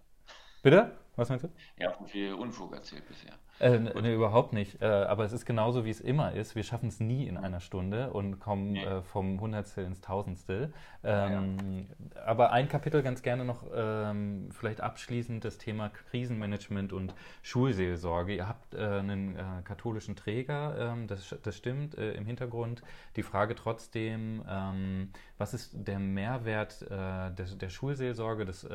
Bitte? 0.66 0.90
Was 1.14 1.28
meinst 1.28 1.44
du? 1.44 1.48
Ja, 1.78 1.96
viel 2.06 2.34
Unfug 2.34 2.74
erzählt 2.74 3.06
bisher. 3.06 3.32
Äh, 3.60 3.78
ne, 3.78 4.12
überhaupt 4.12 4.52
nicht. 4.52 4.82
Äh, 4.82 4.86
aber 4.86 5.24
es 5.24 5.32
ist 5.32 5.46
genauso, 5.46 5.84
wie 5.84 5.90
es 5.90 6.00
immer 6.00 6.32
ist. 6.32 6.56
Wir 6.56 6.64
schaffen 6.64 6.88
es 6.88 6.98
nie 6.98 7.28
in 7.28 7.36
einer 7.36 7.60
Stunde 7.60 8.10
und 8.10 8.40
kommen 8.40 8.72
nee. 8.72 8.84
äh, 8.84 9.00
vom 9.00 9.40
Hundertstel 9.40 9.86
ins 9.86 10.00
Tausendstel. 10.00 10.74
Ähm, 11.04 11.86
ja. 12.14 12.22
Aber 12.22 12.50
ein 12.50 12.68
Kapitel 12.68 13.04
ganz 13.04 13.22
gerne 13.22 13.44
noch, 13.44 13.64
ähm, 13.74 14.48
vielleicht 14.50 14.80
abschließend, 14.80 15.44
das 15.44 15.56
Thema 15.56 15.88
Krisenmanagement 15.88 16.92
und 16.92 17.14
Schulseelsorge. 17.42 18.34
Ihr 18.34 18.48
habt 18.48 18.74
äh, 18.74 18.78
einen 18.78 19.36
äh, 19.36 19.42
katholischen 19.62 20.16
Träger, 20.16 20.76
ähm, 20.78 21.06
das, 21.06 21.34
das 21.44 21.56
stimmt, 21.56 21.96
äh, 21.96 22.12
im 22.14 22.26
Hintergrund. 22.26 22.82
Die 23.14 23.22
Frage 23.22 23.54
trotzdem, 23.54 24.42
ähm, 24.50 25.12
was 25.38 25.54
ist 25.54 25.70
der 25.74 26.00
Mehrwert 26.00 26.84
der, 26.90 27.30
der, 27.30 27.68
Schulseelsorge, 27.68 28.44
des 28.44 28.66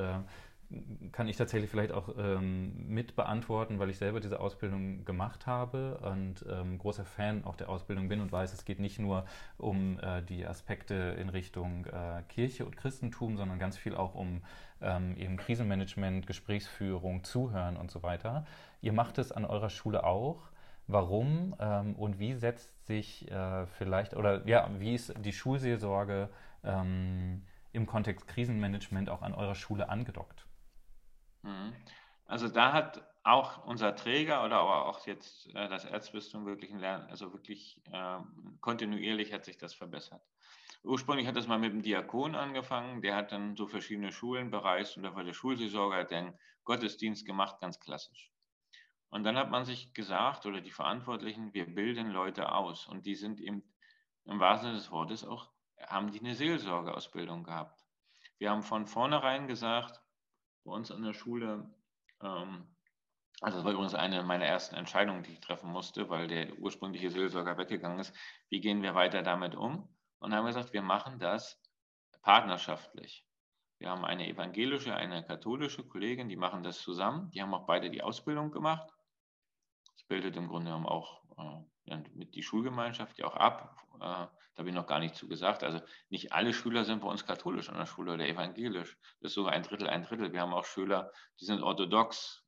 kann 1.12 1.28
ich 1.28 1.38
tatsächlich 1.38 1.70
vielleicht 1.70 1.92
auch 1.92 2.10
ähm, 2.18 2.88
mit 2.88 3.16
beantworten, 3.16 3.80
weil 3.80 3.90
ich 3.90 3.98
selber 3.98 4.20
diese 4.20 4.40
Ausbildung 4.40 5.06
gemacht 5.06 5.48
habe 5.48 5.98
und 6.00 6.46
ähm, 6.50 6.78
großer 6.78 7.06
Fan 7.06 7.44
auch 7.44 7.56
der 7.56 7.70
Ausbildung 7.70 8.08
bin 8.08 8.22
und 8.22 8.32
weiß, 8.32 8.54
es 8.54 8.66
geht 8.66 8.80
nicht 8.80 9.00
nur 9.00 9.26
um 9.58 10.00
äh, 10.00 10.22
die 10.22 10.46
Aspekte 10.46 10.94
in 11.20 11.30
Richtung 11.30 11.86
äh, 11.86 12.24
Kirche 12.30 12.66
und 12.66 12.78
Christentum, 12.78 13.38
sondern 13.38 13.60
ganz 13.60 13.78
viel 13.78 13.96
auch 13.96 14.16
um 14.16 14.42
ähm, 14.82 15.16
eben 15.18 15.38
Krisenmanagement, 15.38 16.28
Gesprächsführung, 16.28 17.24
Zuhören 17.24 17.78
und 17.78 17.92
so 17.92 18.04
weiter. 18.04 18.46
Ihr 18.82 18.94
macht 18.94 19.18
es 19.18 19.32
an 19.32 19.46
eurer 19.46 19.70
Schule 19.70 20.04
auch. 20.04 20.50
Warum 20.88 21.56
ähm, 21.60 21.96
und 21.96 22.20
wie 22.20 22.34
setzt 22.34 22.86
sich 22.88 23.30
äh, 23.32 23.66
vielleicht 23.78 24.16
oder 24.16 24.46
ja, 24.48 24.70
wie 24.80 24.96
ist 24.96 25.14
die 25.24 25.32
Schulseelsorge 25.32 26.30
ähm, 26.64 27.44
im 27.72 27.86
Kontext 27.86 28.28
Krisenmanagement 28.28 29.10
auch 29.10 29.22
an 29.22 29.34
eurer 29.34 29.56
Schule 29.56 29.90
angedockt? 29.90 30.46
Mhm. 31.44 31.74
Also 32.26 32.48
da 32.48 32.74
hat 32.74 33.04
auch 33.24 33.66
unser 33.66 33.96
Träger 33.96 34.44
oder 34.44 34.60
aber 34.60 34.86
auch 34.88 35.06
jetzt 35.06 35.48
äh, 35.54 35.68
das 35.70 35.86
Erzbistum 35.86 36.46
wirklich 36.46 36.72
Lernen, 36.72 37.08
also 37.10 37.34
wirklich 37.34 37.82
äh, 37.92 38.20
kontinuierlich 38.62 39.34
hat 39.34 39.46
sich 39.46 39.58
das 39.58 39.74
verbessert. 39.74 40.22
Ursprünglich 40.84 41.28
hat 41.28 41.36
das 41.36 41.48
mal 41.48 41.60
mit 41.60 41.74
dem 41.74 41.84
Diakon 41.84 42.34
angefangen, 42.34 43.02
der 43.04 43.16
hat 43.16 43.32
dann 43.32 43.56
so 43.56 43.68
verschiedene 43.68 44.12
Schulen 44.12 44.50
bereist 44.50 44.98
und 44.98 45.04
da 45.04 45.14
war 45.14 45.24
der 45.24 45.34
Schulseelsorger, 45.34 45.98
hat 45.98 46.12
den 46.12 46.34
Gottesdienst 46.64 47.26
gemacht, 47.26 47.60
ganz 47.60 47.80
klassisch. 47.80 48.32
Und 49.10 49.24
dann 49.24 49.38
hat 49.38 49.52
man 49.52 49.66
sich 49.66 49.94
gesagt, 49.94 50.46
oder 50.46 50.62
die 50.62 50.72
Verantwortlichen, 50.72 51.54
wir 51.54 51.66
bilden 51.66 52.10
Leute 52.10 52.52
aus 52.52 52.88
und 52.88 53.06
die 53.06 53.16
sind 53.16 53.40
eben 53.40 53.62
im 54.26 54.40
wahrsten 54.40 54.70
Sinne 54.70 54.80
des 54.80 54.90
Wortes 54.90 55.24
auch, 55.24 55.52
haben 55.80 56.12
die 56.12 56.20
eine 56.20 56.34
Seelsorgeausbildung 56.34 57.44
gehabt. 57.44 57.86
Wir 58.40 58.50
haben 58.50 58.64
von 58.64 58.88
vornherein 58.88 59.48
gesagt, 59.48 60.01
bei 60.64 60.72
uns 60.72 60.92
an 60.92 61.04
der 61.04 61.14
Schule, 61.14 61.70
ähm, 62.22 62.68
also 63.42 63.58
das 63.58 63.66
war 63.66 63.74
übrigens 63.74 63.96
eine 63.96 64.22
meiner 64.24 64.46
ersten 64.46 64.76
Entscheidungen, 64.76 65.24
die 65.24 65.34
ich 65.34 65.40
treffen 65.40 65.72
musste, 65.72 66.10
weil 66.10 66.28
der 66.28 66.58
ursprüngliche 66.60 67.10
Seelsorger 67.10 67.58
weggegangen 67.58 68.00
ist. 68.00 68.16
Wie 68.50 68.62
gehen 68.62 68.84
wir 68.84 68.94
weiter 68.94 69.24
damit 69.24 69.56
um? 69.56 69.90
Und 70.20 70.36
haben 70.36 70.46
gesagt, 70.46 70.74
wir 70.74 70.84
machen 70.84 71.18
das 71.18 71.60
partnerschaftlich. 72.22 73.26
Wir 73.80 73.90
haben 73.90 74.06
eine 74.06 74.28
evangelische, 74.28 74.96
eine 74.96 75.26
katholische 75.26 75.84
Kollegin, 75.84 76.30
die 76.30 76.36
machen 76.36 76.62
das 76.62 76.80
zusammen. 76.80 77.32
Die 77.32 77.42
haben 77.42 77.54
auch 77.56 77.66
beide 77.66 77.90
die 77.90 78.04
Ausbildung 78.04 78.52
gemacht. 78.52 78.94
Das 79.96 80.04
bildet 80.04 80.36
im 80.36 80.48
Grunde 80.48 80.70
genommen 80.70 80.86
auch 80.86 81.24
äh, 81.86 81.98
mit 82.14 82.36
die 82.36 82.44
Schulgemeinschaft 82.44 83.18
ja 83.18 83.26
auch 83.26 83.36
ab. 83.36 83.76
Äh, 83.96 84.00
da 84.00 84.58
habe 84.58 84.70
ich 84.70 84.76
noch 84.76 84.88
gar 84.88 85.00
nicht 85.00 85.16
zu 85.16 85.28
gesagt. 85.28 85.64
Also 85.64 85.82
nicht 86.10 86.34
alle 86.34 86.54
Schüler 86.54 86.86
sind 86.86 87.02
bei 87.02 87.08
uns 87.08 87.26
katholisch 87.26 87.70
an 87.70 87.78
der 87.78 87.86
Schule 87.86 88.14
oder 88.14 88.28
evangelisch. 88.28 88.98
Das 89.22 89.32
ist 89.32 89.36
sogar 89.36 89.54
ein 89.54 89.64
Drittel, 89.64 89.88
ein 89.88 90.04
Drittel. 90.04 90.34
Wir 90.34 90.42
haben 90.42 90.54
auch 90.54 90.66
Schüler, 90.66 91.12
die 91.40 91.46
sind 91.46 91.64
orthodox, 91.64 92.44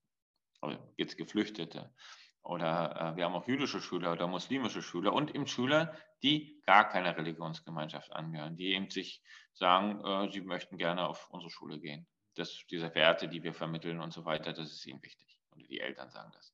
jetzt 0.97 1.17
Geflüchtete. 1.17 1.93
Oder 2.41 3.13
äh, 3.13 3.15
wir 3.15 3.25
haben 3.25 3.35
auch 3.35 3.47
jüdische 3.47 3.81
Schüler 3.81 4.11
oder 4.11 4.27
muslimische 4.27 4.81
Schüler 4.81 5.13
und 5.13 5.33
eben 5.33 5.47
Schüler, 5.47 5.97
die 6.23 6.61
gar 6.65 6.89
keiner 6.89 7.15
Religionsgemeinschaft 7.15 8.11
angehören, 8.11 8.57
die 8.57 8.73
eben 8.73 8.89
sich 8.89 9.23
sagen, 9.53 10.03
äh, 10.05 10.31
sie 10.31 10.41
möchten 10.41 10.77
gerne 10.77 11.07
auf 11.07 11.29
unsere 11.29 11.49
Schule 11.49 11.79
gehen. 11.79 12.05
Das, 12.35 12.65
diese 12.69 12.93
Werte, 12.95 13.29
die 13.29 13.43
wir 13.43 13.53
vermitteln 13.53 14.01
und 14.01 14.11
so 14.11 14.25
weiter, 14.25 14.51
das 14.51 14.71
ist 14.71 14.85
ihnen 14.85 15.01
wichtig. 15.01 15.39
Und 15.51 15.69
die 15.69 15.79
Eltern 15.79 16.09
sagen 16.09 16.31
das 16.33 16.53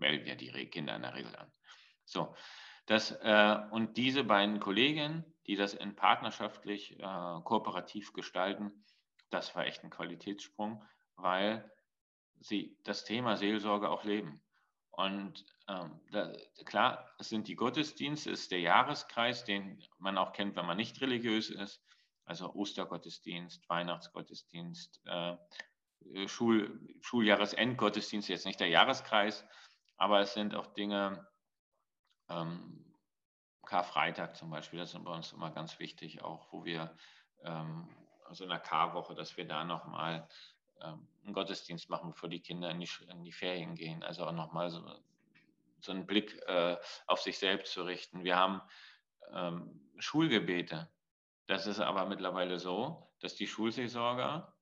melden 0.00 0.26
ja 0.26 0.34
die 0.34 0.50
Kinder 0.66 0.96
in 0.96 1.02
der 1.02 1.14
Regel 1.14 1.36
an. 1.36 1.52
So, 2.10 2.34
das, 2.86 3.12
äh, 3.12 3.56
und 3.70 3.96
diese 3.96 4.24
beiden 4.24 4.58
Kolleginnen, 4.58 5.24
die 5.46 5.54
das 5.54 5.74
in 5.74 5.94
partnerschaftlich 5.94 6.98
äh, 6.98 7.40
kooperativ 7.44 8.12
gestalten, 8.12 8.84
das 9.30 9.54
war 9.54 9.64
echt 9.64 9.84
ein 9.84 9.90
Qualitätssprung, 9.90 10.84
weil 11.14 11.70
sie 12.40 12.76
das 12.82 13.04
Thema 13.04 13.36
Seelsorge 13.36 13.88
auch 13.88 14.02
leben. 14.02 14.42
Und 14.90 15.46
ähm, 15.68 16.00
da, 16.10 16.32
klar, 16.64 17.08
es 17.18 17.28
sind 17.28 17.46
die 17.46 17.54
Gottesdienste, 17.54 18.32
es 18.32 18.40
ist 18.40 18.50
der 18.50 18.60
Jahreskreis, 18.60 19.44
den 19.44 19.80
man 19.98 20.18
auch 20.18 20.32
kennt, 20.32 20.56
wenn 20.56 20.66
man 20.66 20.76
nicht 20.76 21.00
religiös 21.00 21.48
ist. 21.48 21.80
Also 22.24 22.52
Ostergottesdienst, 22.52 23.68
Weihnachtsgottesdienst, 23.68 25.00
äh, 25.06 25.36
Schul, 26.26 26.80
Schuljahresendgottesdienst, 27.02 28.28
jetzt 28.28 28.46
nicht 28.46 28.58
der 28.58 28.68
Jahreskreis, 28.68 29.46
aber 29.96 30.20
es 30.20 30.34
sind 30.34 30.54
auch 30.54 30.66
Dinge, 30.74 31.29
ähm, 32.30 32.84
Karfreitag 33.66 34.36
zum 34.36 34.50
Beispiel, 34.50 34.78
das 34.78 34.94
ist 34.94 35.04
bei 35.04 35.12
uns 35.12 35.32
immer 35.32 35.50
ganz 35.50 35.78
wichtig, 35.78 36.22
auch 36.22 36.52
wo 36.52 36.64
wir, 36.64 36.96
ähm, 37.44 37.88
also 38.24 38.44
in 38.44 38.50
der 38.50 38.58
Karwoche, 38.58 39.14
dass 39.14 39.36
wir 39.36 39.46
da 39.46 39.64
nochmal 39.64 40.28
ähm, 40.82 41.06
einen 41.24 41.34
Gottesdienst 41.34 41.90
machen, 41.90 42.10
bevor 42.10 42.28
die 42.28 42.40
Kinder 42.40 42.70
in 42.70 42.80
die, 42.80 42.88
in 43.08 43.22
die 43.24 43.32
Ferien 43.32 43.74
gehen. 43.74 44.02
Also 44.02 44.24
auch 44.26 44.32
nochmal 44.32 44.70
so, 44.70 44.82
so 45.80 45.92
einen 45.92 46.06
Blick 46.06 46.40
äh, 46.46 46.76
auf 47.06 47.20
sich 47.20 47.38
selbst 47.38 47.72
zu 47.72 47.82
richten. 47.82 48.24
Wir 48.24 48.36
haben 48.36 48.62
ähm, 49.32 49.80
Schulgebete. 49.98 50.90
Das 51.46 51.66
ist 51.66 51.80
aber 51.80 52.06
mittlerweile 52.06 52.58
so, 52.58 53.12
dass 53.20 53.34
die 53.34 53.46
Schulseelsorger 53.46 54.56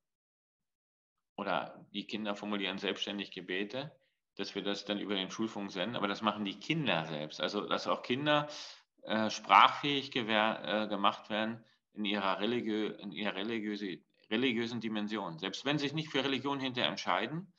oder 1.36 1.86
die 1.92 2.06
Kinder 2.06 2.34
formulieren 2.34 2.78
selbstständig 2.78 3.30
Gebete, 3.30 3.96
dass 4.38 4.54
wir 4.54 4.62
das 4.62 4.84
dann 4.84 5.00
über 5.00 5.14
den 5.14 5.30
Schulfunk 5.30 5.72
senden, 5.72 5.96
aber 5.96 6.06
das 6.06 6.22
machen 6.22 6.44
die 6.44 6.58
Kinder 6.58 7.04
selbst. 7.06 7.40
Also, 7.40 7.66
dass 7.66 7.88
auch 7.88 8.02
Kinder 8.02 8.48
äh, 9.02 9.30
sprachfähig 9.30 10.14
äh, 10.14 10.86
gemacht 10.86 11.28
werden 11.28 11.64
in 11.92 12.04
ihrer, 12.04 12.38
religiö 12.38 12.90
in 12.98 13.10
ihrer 13.10 13.34
religiöse, 13.34 13.98
religiösen 14.30 14.80
Dimension. 14.80 15.38
Selbst 15.38 15.64
wenn 15.64 15.78
sie 15.78 15.86
sich 15.86 15.94
nicht 15.94 16.10
für 16.10 16.22
Religion 16.22 16.60
hinterher 16.60 16.90
entscheiden, 16.90 17.52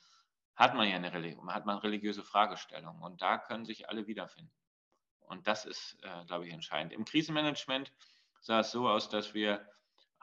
hat 0.56 0.74
man 0.74 0.88
ja 0.88 0.96
eine 0.96 1.12
Religion, 1.12 1.52
hat 1.52 1.66
man 1.66 1.78
religiöse 1.78 2.22
Fragestellungen 2.22 3.02
und 3.02 3.20
da 3.20 3.38
können 3.38 3.64
sich 3.64 3.88
alle 3.88 4.06
wiederfinden. 4.06 4.52
Und 5.20 5.46
das 5.46 5.66
ist, 5.66 5.98
äh, 6.02 6.24
glaube 6.26 6.46
ich, 6.46 6.52
entscheidend. 6.52 6.92
Im 6.92 7.04
Krisenmanagement 7.04 7.92
sah 8.40 8.60
es 8.60 8.70
so 8.70 8.88
aus, 8.88 9.08
dass 9.08 9.34
wir, 9.34 9.66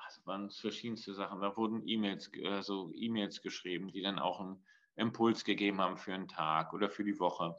es 0.07 0.25
waren 0.25 0.49
verschiedenste 0.49 1.13
Sachen, 1.13 1.39
da 1.39 1.55
wurden 1.55 1.87
E-Mails, 1.87 2.31
also 2.45 2.91
E-Mails 2.95 3.41
geschrieben, 3.41 3.91
die 3.91 4.01
dann 4.01 4.17
auch 4.17 4.39
einen 4.39 4.63
Impuls 4.97 5.45
gegeben 5.45 5.79
haben 5.79 5.97
für 5.97 6.13
einen 6.13 6.27
Tag 6.27 6.73
oder 6.73 6.89
für 6.89 7.03
die 7.03 7.19
Woche. 7.19 7.55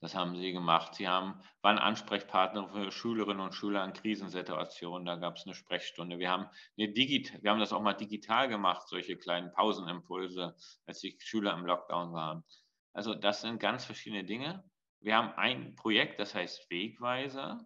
Das 0.00 0.14
haben 0.14 0.36
sie 0.36 0.52
gemacht. 0.52 0.94
Sie 0.94 1.08
haben, 1.08 1.40
waren 1.60 1.78
Ansprechpartner 1.78 2.68
für 2.68 2.92
Schülerinnen 2.92 3.40
und 3.40 3.54
Schüler 3.54 3.84
in 3.84 3.92
Krisensituationen. 3.92 5.04
Da 5.04 5.16
gab 5.16 5.36
es 5.36 5.44
eine 5.44 5.54
Sprechstunde. 5.54 6.18
Wir 6.18 6.30
haben, 6.30 6.46
eine 6.76 6.92
Digit 6.92 7.42
wir 7.42 7.50
haben 7.50 7.58
das 7.58 7.72
auch 7.72 7.82
mal 7.82 7.94
digital 7.94 8.48
gemacht, 8.48 8.88
solche 8.88 9.16
kleinen 9.16 9.52
Pausenimpulse, 9.52 10.54
als 10.86 11.00
die 11.00 11.18
Schüler 11.20 11.52
im 11.54 11.66
Lockdown 11.66 12.12
waren. 12.12 12.44
Also 12.92 13.14
das 13.14 13.40
sind 13.40 13.58
ganz 13.58 13.84
verschiedene 13.84 14.24
Dinge. 14.24 14.64
Wir 15.00 15.16
haben 15.16 15.32
ein 15.32 15.74
Projekt, 15.74 16.20
das 16.20 16.34
heißt 16.34 16.70
Wegweiser, 16.70 17.64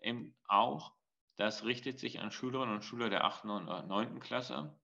eben 0.00 0.36
auch. 0.46 0.92
Das 1.36 1.64
richtet 1.64 1.98
sich 1.98 2.20
an 2.20 2.30
Schülerinnen 2.30 2.74
und 2.74 2.84
Schüler 2.84 3.10
der 3.10 3.24
8. 3.24 3.44
und 3.46 3.66
9. 3.66 4.20
Klasse. 4.20 4.78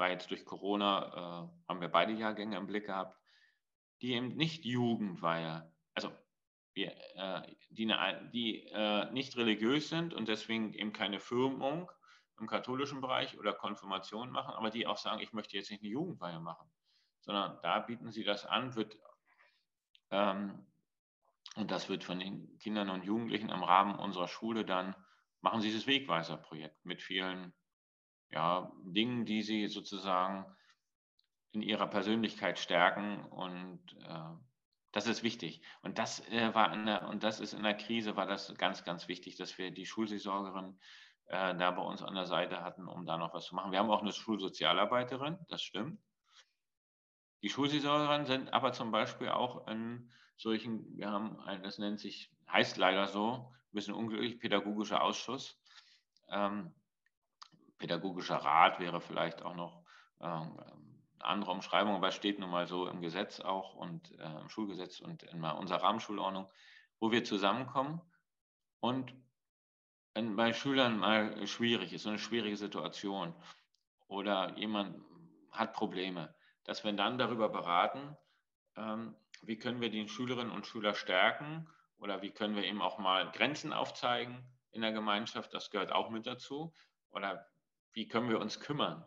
War 0.00 0.10
jetzt 0.10 0.30
durch 0.30 0.44
Corona, 0.44 1.06
äh, 1.46 1.68
haben 1.68 1.80
wir 1.80 1.88
beide 1.88 2.12
Jahrgänge 2.12 2.56
im 2.56 2.66
Blick 2.66 2.86
gehabt, 2.86 3.16
die 4.00 4.14
eben 4.14 4.34
nicht 4.34 4.64
Jugendweihe 4.64 5.70
also 5.94 6.12
wir, 6.72 6.96
äh, 7.16 7.54
die, 7.70 7.86
ne, 7.86 8.30
die 8.32 8.66
äh, 8.68 9.10
nicht 9.12 9.36
religiös 9.36 9.88
sind 9.88 10.14
und 10.14 10.28
deswegen 10.28 10.72
eben 10.74 10.92
keine 10.92 11.20
Firmung 11.20 11.90
im 12.38 12.46
katholischen 12.46 13.00
Bereich 13.00 13.38
oder 13.38 13.52
Konfirmation 13.52 14.30
machen, 14.30 14.54
aber 14.54 14.70
die 14.70 14.86
auch 14.86 14.96
sagen, 14.96 15.20
ich 15.20 15.32
möchte 15.32 15.56
jetzt 15.56 15.70
nicht 15.70 15.82
eine 15.82 15.90
Jugendweihe 15.90 16.40
machen, 16.40 16.70
sondern 17.20 17.58
da 17.62 17.80
bieten 17.80 18.10
sie 18.10 18.24
das 18.24 18.46
an, 18.46 18.74
wird 18.76 18.96
ähm, 20.10 20.66
und 21.56 21.70
das 21.70 21.88
wird 21.88 22.04
von 22.04 22.20
den 22.20 22.58
Kindern 22.58 22.90
und 22.90 23.04
Jugendlichen 23.04 23.50
im 23.50 23.62
Rahmen 23.62 23.98
unserer 23.98 24.28
Schule 24.28 24.64
dann, 24.64 24.94
machen 25.40 25.60
sie 25.60 25.68
dieses 25.68 25.86
Wegweiserprojekt 25.86 26.84
mit 26.84 27.02
vielen 27.02 27.52
ja, 28.32 28.70
Dingen, 28.84 29.24
die 29.24 29.42
sie 29.42 29.68
sozusagen 29.68 30.44
in 31.52 31.62
ihrer 31.62 31.86
Persönlichkeit 31.86 32.58
stärken 32.58 33.24
und 33.24 33.80
äh, 34.04 34.36
das 34.92 35.06
ist 35.06 35.22
wichtig. 35.22 35.62
Und 35.82 35.98
das 35.98 36.20
äh, 36.28 36.54
war 36.54 36.76
der, 36.76 37.08
und 37.08 37.22
das 37.22 37.40
ist 37.40 37.52
in 37.52 37.62
der 37.62 37.76
Krise 37.76 38.16
war 38.16 38.26
das 38.26 38.54
ganz, 38.56 38.84
ganz 38.84 39.08
wichtig, 39.08 39.36
dass 39.36 39.56
wir 39.58 39.70
die 39.70 39.86
Schulseelsorgerin 39.86 40.78
äh, 41.26 41.54
da 41.56 41.70
bei 41.70 41.82
uns 41.82 42.02
an 42.02 42.14
der 42.14 42.26
Seite 42.26 42.62
hatten, 42.62 42.88
um 42.88 43.06
da 43.06 43.16
noch 43.16 43.34
was 43.34 43.46
zu 43.46 43.54
machen. 43.54 43.72
Wir 43.72 43.78
haben 43.78 43.90
auch 43.90 44.02
eine 44.02 44.12
Schulsozialarbeiterin, 44.12 45.38
das 45.48 45.62
stimmt. 45.62 46.00
Die 47.42 47.48
Schulseelsorgerinnen 47.48 48.26
sind 48.26 48.52
aber 48.52 48.72
zum 48.72 48.90
Beispiel 48.90 49.28
auch 49.28 49.66
in 49.68 50.12
solchen, 50.36 50.96
wir 50.96 51.10
haben, 51.10 51.38
ein, 51.40 51.62
das 51.62 51.78
nennt 51.78 52.00
sich, 52.00 52.32
heißt 52.48 52.76
leider 52.76 53.06
so, 53.06 53.52
ein 53.52 53.74
bisschen 53.74 53.94
unglücklich, 53.94 54.40
pädagogischer 54.40 55.02
Ausschuss. 55.02 55.60
Ähm, 56.28 56.74
pädagogischer 57.80 58.36
Rat 58.36 58.78
wäre 58.78 59.00
vielleicht 59.00 59.42
auch 59.42 59.56
noch 59.56 59.82
ähm, 60.20 60.56
andere 61.18 61.50
Umschreibung, 61.50 61.96
aber 61.96 62.12
steht 62.12 62.38
nun 62.38 62.50
mal 62.50 62.66
so 62.66 62.86
im 62.86 63.00
Gesetz 63.00 63.40
auch 63.40 63.74
und 63.74 64.16
äh, 64.20 64.40
im 64.40 64.48
Schulgesetz 64.48 65.00
und 65.00 65.24
in 65.24 65.42
unserer 65.42 65.82
Rahmenschulordnung, 65.82 66.48
wo 67.00 67.10
wir 67.10 67.24
zusammenkommen 67.24 68.00
und 68.78 69.12
wenn 70.14 70.36
bei 70.36 70.52
Schülern 70.52 70.98
mal 70.98 71.46
schwierig 71.46 71.92
ist, 71.92 72.02
so 72.02 72.08
eine 72.10 72.18
schwierige 72.18 72.56
Situation 72.56 73.34
oder 74.08 74.56
jemand 74.56 75.02
hat 75.50 75.72
Probleme, 75.72 76.34
dass 76.64 76.84
wir 76.84 76.92
dann 76.92 77.18
darüber 77.18 77.48
beraten, 77.48 78.16
ähm, 78.76 79.14
wie 79.42 79.58
können 79.58 79.80
wir 79.80 79.90
die 79.90 80.08
Schülerinnen 80.08 80.52
und 80.52 80.66
Schüler 80.66 80.94
stärken 80.94 81.68
oder 81.98 82.22
wie 82.22 82.30
können 82.30 82.56
wir 82.56 82.64
eben 82.64 82.82
auch 82.82 82.98
mal 82.98 83.30
Grenzen 83.30 83.72
aufzeigen 83.72 84.44
in 84.72 84.82
der 84.82 84.92
Gemeinschaft, 84.92 85.54
das 85.54 85.70
gehört 85.70 85.92
auch 85.92 86.10
mit 86.10 86.26
dazu, 86.26 86.74
oder 87.10 87.46
wie 87.92 88.08
können 88.08 88.28
wir 88.28 88.40
uns 88.40 88.60
kümmern. 88.60 89.04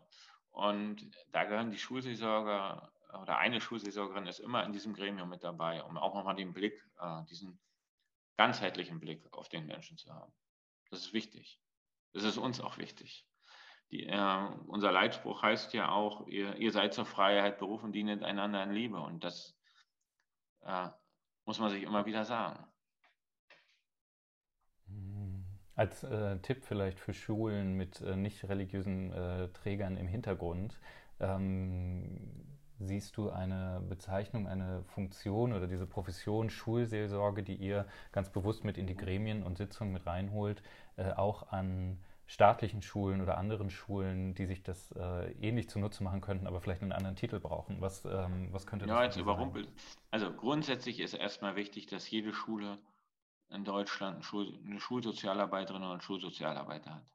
Und 0.50 1.10
da 1.32 1.44
gehören 1.44 1.70
die 1.70 1.78
Schulseelsorger 1.78 2.92
oder 3.20 3.38
eine 3.38 3.60
Schulseelsorgerin 3.60 4.26
ist 4.26 4.40
immer 4.40 4.64
in 4.64 4.72
diesem 4.72 4.94
Gremium 4.94 5.28
mit 5.28 5.44
dabei, 5.44 5.82
um 5.84 5.96
auch 5.96 6.14
nochmal 6.14 6.36
den 6.36 6.52
Blick, 6.52 6.84
äh, 6.98 7.24
diesen 7.30 7.60
ganzheitlichen 8.36 9.00
Blick 9.00 9.32
auf 9.32 9.48
den 9.48 9.66
Menschen 9.66 9.96
zu 9.96 10.12
haben. 10.12 10.32
Das 10.90 11.00
ist 11.00 11.12
wichtig. 11.12 11.60
Das 12.12 12.24
ist 12.24 12.38
uns 12.38 12.60
auch 12.60 12.78
wichtig. 12.78 13.26
Die, 13.90 14.06
äh, 14.06 14.48
unser 14.66 14.92
Leitspruch 14.92 15.42
heißt 15.42 15.72
ja 15.74 15.90
auch, 15.90 16.26
ihr, 16.26 16.56
ihr, 16.56 16.72
seid 16.72 16.94
zur 16.94 17.06
Freiheit 17.06 17.58
berufen, 17.58 17.92
dienet 17.92 18.22
einander 18.22 18.62
in 18.62 18.72
Liebe. 18.72 18.98
Und 18.98 19.22
das 19.24 19.56
äh, 20.62 20.88
muss 21.44 21.58
man 21.58 21.70
sich 21.70 21.82
immer 21.82 22.06
wieder 22.06 22.24
sagen. 22.24 22.66
Als 25.76 26.04
äh, 26.04 26.38
Tipp 26.38 26.64
vielleicht 26.64 27.00
für 27.00 27.12
Schulen 27.12 27.74
mit 27.74 28.00
äh, 28.00 28.16
nicht 28.16 28.48
religiösen 28.48 29.12
äh, 29.12 29.48
Trägern 29.48 29.96
im 29.96 30.06
Hintergrund, 30.06 30.78
ähm, 31.20 32.20
siehst 32.78 33.16
du 33.16 33.30
eine 33.30 33.82
Bezeichnung, 33.88 34.46
eine 34.46 34.82
Funktion 34.94 35.52
oder 35.52 35.66
diese 35.66 35.86
Profession 35.86 36.50
Schulseelsorge, 36.50 37.42
die 37.42 37.54
ihr 37.54 37.86
ganz 38.12 38.30
bewusst 38.30 38.64
mit 38.64 38.78
in 38.78 38.86
die 38.86 38.96
Gremien 38.96 39.42
und 39.42 39.58
Sitzungen 39.58 39.92
mit 39.92 40.06
reinholt, 40.06 40.62
äh, 40.96 41.12
auch 41.12 41.50
an 41.50 41.98
staatlichen 42.26 42.82
Schulen 42.82 43.20
oder 43.20 43.36
anderen 43.36 43.70
Schulen, 43.70 44.34
die 44.34 44.46
sich 44.46 44.62
das 44.62 44.92
äh, 44.92 45.32
ähnlich 45.40 45.68
zunutze 45.68 46.02
machen 46.02 46.20
könnten, 46.20 46.46
aber 46.46 46.60
vielleicht 46.60 46.82
einen 46.82 46.92
anderen 46.92 47.16
Titel 47.16 47.38
brauchen? 47.38 47.80
Was, 47.80 48.04
ähm, 48.04 48.48
was 48.50 48.66
könnte 48.66 48.86
das 48.86 48.94
Ja, 48.94 49.04
jetzt 49.04 49.16
überrumpelt. 49.16 49.68
Also 50.10 50.32
grundsätzlich 50.32 51.00
ist 51.00 51.14
erstmal 51.14 51.56
wichtig, 51.56 51.86
dass 51.86 52.10
jede 52.10 52.32
Schule 52.32 52.78
in 53.50 53.64
Deutschland 53.64 54.24
eine 54.32 54.80
Schulsozialarbeiterin 54.80 55.82
oder 55.82 55.92
einen 55.92 56.00
Schulsozialarbeiter 56.00 56.94
hat. 56.94 57.06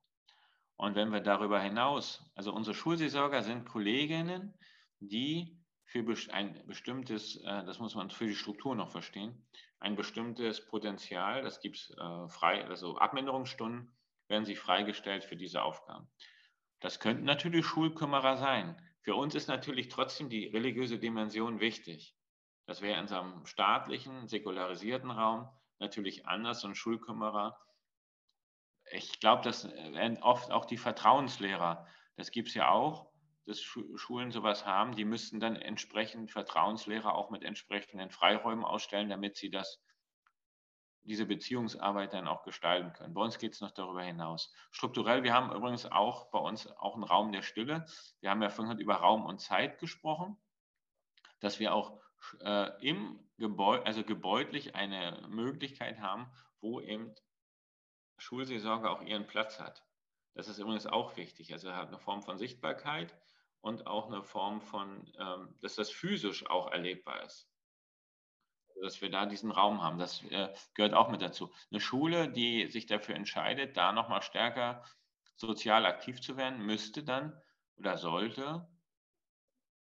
Und 0.78 0.96
wenn 0.96 1.12
wir 1.12 1.20
darüber 1.20 1.60
hinaus, 1.60 2.24
also 2.36 2.54
unsere 2.54 2.74
Schulseelsorger 2.74 3.44
sind 3.44 3.66
Kolleginnen, 3.66 4.54
die 5.00 5.60
für 5.84 6.06
ein 6.32 6.66
bestimmtes, 6.68 7.36
äh, 7.38 7.66
das 7.66 7.80
muss 7.80 7.96
man 7.96 8.10
für 8.12 8.28
die 8.28 8.36
Struktur 8.36 8.76
noch 8.76 8.90
verstehen, 8.90 9.46
ein 9.80 9.96
bestimmtes 9.96 10.66
Potenzial, 10.68 11.42
das 11.42 11.60
gibt 11.60 11.78
es 11.78 11.90
äh, 11.90 12.30
frei, 12.30 12.66
also 12.66 12.98
Abminderungsstunden 12.98 13.92
werden 14.28 14.46
sie 14.46 14.56
freigestellt 14.56 15.24
für 15.24 15.36
diese 15.36 15.64
Aufgaben. 15.64 16.08
Das 16.80 17.00
könnten 17.00 17.26
natürlich 17.26 17.66
Schulkümmerer 17.66 18.38
sein. 18.38 18.80
Für 19.02 19.16
uns 19.16 19.36
ist 19.36 19.48
natürlich 19.48 19.90
trotzdem 19.90 20.30
die 20.30 20.46
religiöse 20.48 21.00
Dimension 21.00 21.60
wichtig. 21.60 22.16
Das 22.68 22.82
wäre 22.82 22.96
in 22.96 23.02
unserem 23.02 23.46
staatlichen, 23.46 24.28
säkularisierten 24.28 25.12
Raum 25.12 25.50
natürlich 25.80 26.26
anders, 26.28 26.64
ein 26.66 26.76
Schulkümmerer. 26.76 27.60
Ich 28.92 29.20
glaube, 29.20 29.44
das 29.44 29.66
werden 29.66 30.22
oft 30.22 30.52
auch 30.52 30.66
die 30.66 30.78
Vertrauenslehrer, 30.78 31.88
das 32.16 32.32
gibt 32.32 32.50
es 32.50 32.54
ja 32.56 32.70
auch, 32.70 33.10
dass 33.46 33.62
Schulen 33.62 34.32
sowas 34.32 34.66
haben, 34.66 34.96
die 34.96 35.06
müssten 35.06 35.40
dann 35.40 35.56
entsprechend 35.56 36.32
Vertrauenslehrer 36.32 37.16
auch 37.16 37.32
mit 37.32 37.44
entsprechenden 37.44 38.12
Freiräumen 38.12 38.64
ausstellen, 38.64 39.10
damit 39.10 39.38
sie 39.38 39.50
das, 39.50 39.82
diese 41.02 41.26
Beziehungsarbeit 41.26 42.14
dann 42.14 42.28
auch 42.28 42.44
gestalten 42.44 42.94
können. 42.94 43.16
Bei 43.16 43.22
uns 43.22 43.40
geht 43.40 43.54
es 43.54 43.62
noch 43.62 43.72
darüber 43.72 44.04
hinaus. 44.04 44.54
Strukturell, 44.70 45.24
wir 45.24 45.34
haben 45.34 45.52
übrigens 45.52 45.86
auch 45.88 46.30
bei 46.30 46.40
uns 46.40 46.68
auch 46.68 46.94
einen 46.94 47.04
Raum 47.04 47.32
der 47.32 47.42
Stille. 47.42 47.86
Wir 48.20 48.30
haben 48.30 48.44
ja 48.44 48.50
vorhin 48.50 48.78
über 48.78 48.96
Raum 48.96 49.26
und 49.26 49.40
Zeit 49.40 49.80
gesprochen, 49.80 50.38
dass 51.40 51.60
wir 51.60 51.74
auch 51.74 52.00
äh, 52.42 52.88
im 52.88 53.20
Gebäude, 53.38 53.86
also 53.86 54.04
gebäudlich 54.04 54.76
eine 54.76 55.26
Möglichkeit 55.30 56.00
haben, 56.00 56.32
wo 56.62 56.82
eben 56.82 57.14
Schulseelsorge 58.18 58.90
auch 58.90 59.02
ihren 59.02 59.28
Platz 59.28 59.60
hat. 59.60 59.86
Das 60.34 60.48
ist 60.48 60.60
übrigens 60.60 60.88
auch 60.88 61.18
wichtig. 61.18 61.54
Also 61.54 61.74
hat 61.74 61.88
eine 61.88 62.00
Form 62.00 62.22
von 62.22 62.38
Sichtbarkeit 62.38 63.16
und 63.62 63.88
auch 63.88 64.08
eine 64.08 64.24
Form 64.24 64.62
von, 64.62 65.12
ähm, 65.18 65.56
dass 65.62 65.76
das 65.76 65.90
physisch 65.90 66.46
auch 66.50 66.72
erlebbar 66.72 67.24
ist. 67.24 67.50
Also, 68.70 68.82
dass 68.82 69.02
wir 69.02 69.10
da 69.10 69.26
diesen 69.26 69.52
Raum 69.52 69.82
haben, 69.82 69.98
das 69.98 70.24
äh, 70.24 70.54
gehört 70.74 70.94
auch 70.94 71.10
mit 71.10 71.22
dazu. 71.22 71.52
Eine 71.72 71.82
Schule, 71.82 72.30
die 72.30 72.68
sich 72.68 72.86
dafür 72.86 73.16
entscheidet, 73.16 73.76
da 73.76 73.92
nochmal 73.92 74.22
stärker 74.22 74.84
sozial 75.36 75.86
aktiv 75.86 76.22
zu 76.22 76.38
werden, 76.38 76.66
müsste 76.66 77.04
dann 77.04 77.42
oder 77.78 77.98
sollte, 77.98 78.68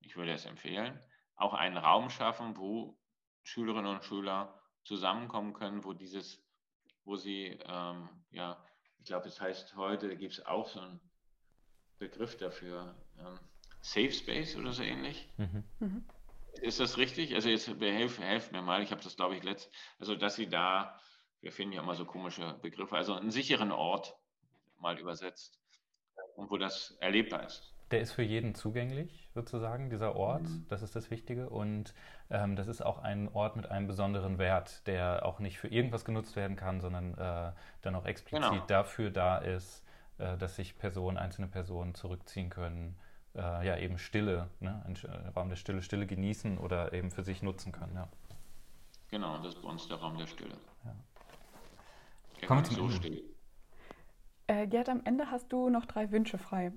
ich 0.01 0.15
würde 0.15 0.31
es 0.31 0.45
empfehlen, 0.45 0.99
auch 1.37 1.53
einen 1.53 1.77
Raum 1.77 2.09
schaffen, 2.09 2.57
wo 2.57 2.97
Schülerinnen 3.43 3.95
und 3.95 4.03
Schüler 4.03 4.59
zusammenkommen 4.83 5.53
können, 5.53 5.83
wo 5.83 5.93
dieses, 5.93 6.43
wo 7.05 7.15
sie, 7.15 7.57
ähm, 7.65 8.09
ja, 8.31 8.61
ich 8.99 9.05
glaube, 9.05 9.27
es 9.27 9.39
heißt 9.39 9.75
heute, 9.75 10.15
gibt 10.17 10.33
es 10.33 10.45
auch 10.45 10.67
so 10.67 10.79
einen 10.81 10.99
Begriff 11.99 12.37
dafür, 12.37 12.95
ähm, 13.19 13.39
Safe 13.81 14.11
Space 14.11 14.55
oder 14.55 14.73
so 14.73 14.83
ähnlich. 14.83 15.29
Mhm. 15.37 15.63
Mhm. 15.79 16.05
Ist 16.61 16.79
das 16.79 16.97
richtig? 16.97 17.35
Also 17.35 17.49
jetzt 17.49 17.67
helft, 17.67 18.19
helft 18.19 18.51
mir 18.51 18.61
mal, 18.61 18.81
ich 18.81 18.91
habe 18.91 19.01
das 19.01 19.15
glaube 19.15 19.37
ich 19.37 19.43
letzt, 19.43 19.71
also 19.99 20.15
dass 20.15 20.35
sie 20.35 20.49
da, 20.49 20.99
wir 21.41 21.51
finden 21.51 21.73
ja 21.73 21.83
immer 21.83 21.95
so 21.95 22.05
komische 22.05 22.57
Begriffe, 22.61 22.95
also 22.95 23.13
einen 23.13 23.31
sicheren 23.31 23.71
Ort 23.71 24.15
mal 24.79 24.97
übersetzt 24.99 25.59
und 26.35 26.49
wo 26.49 26.57
das 26.57 26.91
erlebbar 26.99 27.45
ist. 27.45 27.76
Der 27.91 28.01
ist 28.01 28.11
für 28.11 28.23
jeden 28.23 28.53
zugänglich, 28.53 29.29
sozusagen, 29.33 29.89
dieser 29.89 30.15
Ort. 30.15 30.43
Mhm. 30.43 30.65
Das 30.69 30.81
ist 30.81 30.95
das 30.95 31.09
Wichtige. 31.09 31.49
Und 31.49 31.93
ähm, 32.29 32.55
das 32.55 32.67
ist 32.67 32.81
auch 32.81 32.99
ein 32.99 33.29
Ort 33.33 33.55
mit 33.55 33.69
einem 33.69 33.87
besonderen 33.87 34.37
Wert, 34.37 34.85
der 34.87 35.25
auch 35.25 35.39
nicht 35.39 35.57
für 35.57 35.69
irgendwas 35.69 36.03
genutzt 36.03 36.35
werden 36.35 36.55
kann, 36.57 36.81
sondern 36.81 37.13
äh, 37.17 37.51
dann 37.81 37.95
auch 37.95 38.05
explizit 38.05 38.49
genau. 38.49 38.65
dafür 38.65 39.09
da 39.09 39.37
ist, 39.37 39.83
äh, 40.17 40.37
dass 40.37 40.55
sich 40.55 40.77
Personen, 40.77 41.17
einzelne 41.17 41.47
Personen 41.47 41.95
zurückziehen 41.95 42.49
können. 42.49 42.97
Äh, 43.35 43.65
ja, 43.65 43.77
eben 43.77 43.97
Stille, 43.97 44.49
ne? 44.59 44.83
einen 44.85 44.97
Raum 45.35 45.49
der 45.49 45.55
Stille, 45.55 45.81
Stille 45.81 46.07
genießen 46.07 46.57
oder 46.57 46.91
eben 46.91 47.11
für 47.11 47.23
sich 47.23 47.41
nutzen 47.41 47.71
können. 47.71 47.95
Ja. 47.95 48.07
Genau, 49.09 49.37
das 49.37 49.55
ist 49.55 49.61
bei 49.61 49.69
uns 49.69 49.87
der 49.87 49.97
Raum 49.97 50.17
der 50.17 50.27
Stille. 50.27 50.57
Ja. 50.83 50.95
Der 52.41 52.47
Kommen 52.47 52.61
wir 52.61 52.65
zum 52.65 52.75
so 52.75 52.89
still. 52.89 53.23
Äh, 54.47 54.67
Gerd, 54.67 54.89
am 54.89 55.01
Ende 55.03 55.29
hast 55.29 55.51
du 55.51 55.69
noch 55.69 55.85
drei 55.85 56.11
Wünsche 56.11 56.37
frei. 56.37 56.71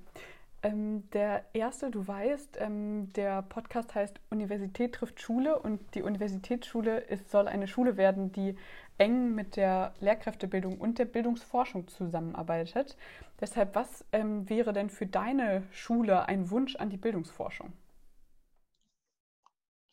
Ähm, 0.62 1.09
der 1.11 1.47
erste, 1.55 1.91
du 1.91 2.07
weißt, 2.07 2.59
ähm, 2.61 3.11
der 3.15 3.41
Podcast 3.43 3.95
heißt 3.95 4.20
Universität 4.28 4.95
trifft 4.95 5.20
Schule 5.20 5.59
und 5.59 5.81
die 5.95 6.03
Universitätsschule 6.03 6.99
ist, 6.99 7.31
soll 7.31 7.49
eine 7.49 7.66
Schule 7.66 7.97
werden, 7.97 8.31
die 8.32 8.57
eng 8.99 9.35
mit 9.35 9.57
der 9.57 9.95
Lehrkräftebildung 10.01 10.78
und 10.78 10.99
der 10.99 11.07
Bildungsforschung 11.07 11.89
zusammenarbeitet. 11.89 12.99
Deshalb, 13.41 13.74
was 13.74 14.05
ähm, 14.12 14.49
wäre 14.51 14.74
denn 14.74 14.91
für 14.91 15.07
deine 15.07 15.66
Schule 15.73 16.27
ein 16.27 16.51
Wunsch 16.51 16.77
an 16.77 16.91
die 16.91 16.99
Bildungsforschung? 16.99 17.73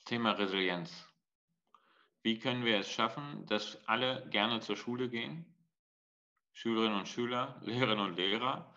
Thema 0.03 0.31
Resilienz. 0.31 1.07
Wie 2.23 2.39
können 2.39 2.65
wir 2.65 2.79
es 2.79 2.91
schaffen, 2.91 3.45
dass 3.45 3.79
alle 3.87 4.27
gerne 4.31 4.59
zur 4.59 4.75
Schule 4.75 5.07
gehen? 5.07 5.45
Schülerinnen 6.51 6.99
und 6.99 7.07
Schüler, 7.07 7.55
Lehrerinnen 7.61 8.05
und 8.05 8.17
Lehrer 8.17 8.73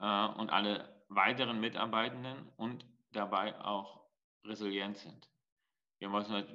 äh, 0.00 0.26
und 0.38 0.48
alle 0.48 0.88
weiteren 1.14 1.60
Mitarbeitenden 1.60 2.48
und 2.56 2.86
dabei 3.12 3.58
auch 3.60 4.02
resilient 4.44 4.98
sind. 4.98 5.28
Wir 5.98 6.08
müssen, 6.08 6.32
halt, 6.32 6.52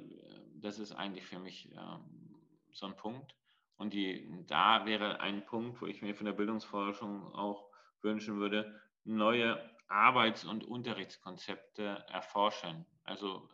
das 0.54 0.78
ist 0.78 0.92
eigentlich 0.92 1.26
für 1.26 1.38
mich 1.38 1.72
ähm, 1.72 2.36
so 2.72 2.86
ein 2.86 2.96
Punkt. 2.96 3.34
Und 3.76 3.92
die, 3.94 4.28
da 4.46 4.84
wäre 4.86 5.20
ein 5.20 5.44
Punkt, 5.46 5.80
wo 5.80 5.86
ich 5.86 6.02
mir 6.02 6.14
von 6.14 6.26
der 6.26 6.32
Bildungsforschung 6.32 7.32
auch 7.34 7.70
wünschen 8.02 8.38
würde, 8.38 8.80
neue 9.04 9.58
Arbeits- 9.88 10.44
und 10.44 10.64
Unterrichtskonzepte 10.64 12.04
erforschen. 12.08 12.84
Also 13.04 13.48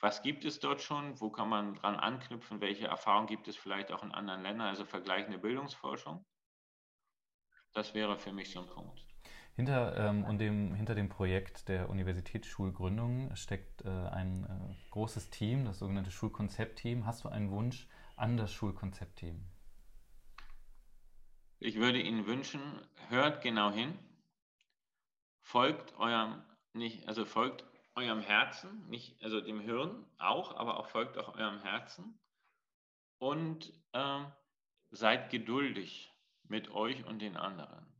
was 0.00 0.22
gibt 0.22 0.44
es 0.44 0.58
dort 0.58 0.80
schon? 0.80 1.20
Wo 1.20 1.30
kann 1.30 1.48
man 1.48 1.74
dran 1.74 1.94
anknüpfen? 1.96 2.60
Welche 2.60 2.86
Erfahrungen 2.86 3.28
gibt 3.28 3.46
es 3.46 3.56
vielleicht 3.56 3.92
auch 3.92 4.02
in 4.02 4.12
anderen 4.12 4.42
Ländern? 4.42 4.66
Also 4.66 4.84
vergleichende 4.84 5.38
Bildungsforschung. 5.38 6.24
Das 7.72 7.94
wäre 7.94 8.18
für 8.18 8.32
mich 8.32 8.50
so 8.50 8.60
ein 8.60 8.66
Punkt. 8.66 9.11
Hinter, 9.54 9.96
ähm, 9.96 10.24
und 10.24 10.38
dem, 10.38 10.74
hinter 10.74 10.94
dem 10.94 11.08
Projekt 11.10 11.68
der 11.68 11.90
Universitätsschulgründung 11.90 13.34
steckt 13.36 13.84
äh, 13.84 13.88
ein 13.88 14.44
äh, 14.44 14.90
großes 14.90 15.28
Team, 15.28 15.66
das 15.66 15.78
sogenannte 15.78 16.10
Schulkonzeptteam. 16.10 17.04
Hast 17.04 17.24
du 17.24 17.28
einen 17.28 17.50
Wunsch 17.50 17.86
an 18.16 18.38
das 18.38 18.52
Schulkonzeptteam? 18.52 19.44
Ich 21.58 21.76
würde 21.76 22.00
Ihnen 22.00 22.26
wünschen, 22.26 22.60
hört 23.08 23.42
genau 23.42 23.70
hin, 23.70 23.96
folgt 25.42 25.96
eurem 25.98 26.42
nicht, 26.72 27.06
also 27.06 27.24
folgt 27.24 27.64
eurem 27.94 28.20
Herzen, 28.20 28.88
nicht, 28.88 29.22
also 29.22 29.40
dem 29.40 29.60
Hirn 29.60 30.06
auch, 30.18 30.56
aber 30.56 30.78
auch 30.78 30.88
folgt 30.88 31.18
auch 31.18 31.36
eurem 31.36 31.60
Herzen 31.60 32.18
und 33.18 33.72
äh, 33.92 34.24
seid 34.90 35.30
geduldig 35.30 36.10
mit 36.44 36.70
euch 36.70 37.04
und 37.04 37.20
den 37.20 37.36
anderen. 37.36 37.91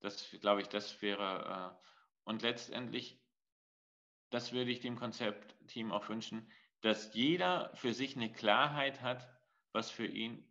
Das 0.00 0.30
glaube 0.40 0.62
ich, 0.62 0.68
das 0.68 1.00
wäre, 1.02 1.76
äh, 1.76 1.88
und 2.24 2.42
letztendlich, 2.42 3.20
das 4.30 4.52
würde 4.52 4.70
ich 4.70 4.80
dem 4.80 4.96
Konzeptteam 4.96 5.92
auch 5.92 6.08
wünschen, 6.08 6.50
dass 6.80 7.14
jeder 7.14 7.70
für 7.74 7.92
sich 7.92 8.16
eine 8.16 8.32
Klarheit 8.32 9.02
hat, 9.02 9.28
was 9.72 9.90
für 9.90 10.06
ihn 10.06 10.46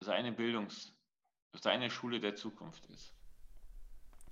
seine 0.00 0.32
Bildungs-, 0.32 0.94
seine 1.54 1.90
Schule 1.90 2.20
der 2.20 2.34
Zukunft 2.34 2.84
ist. 2.86 3.14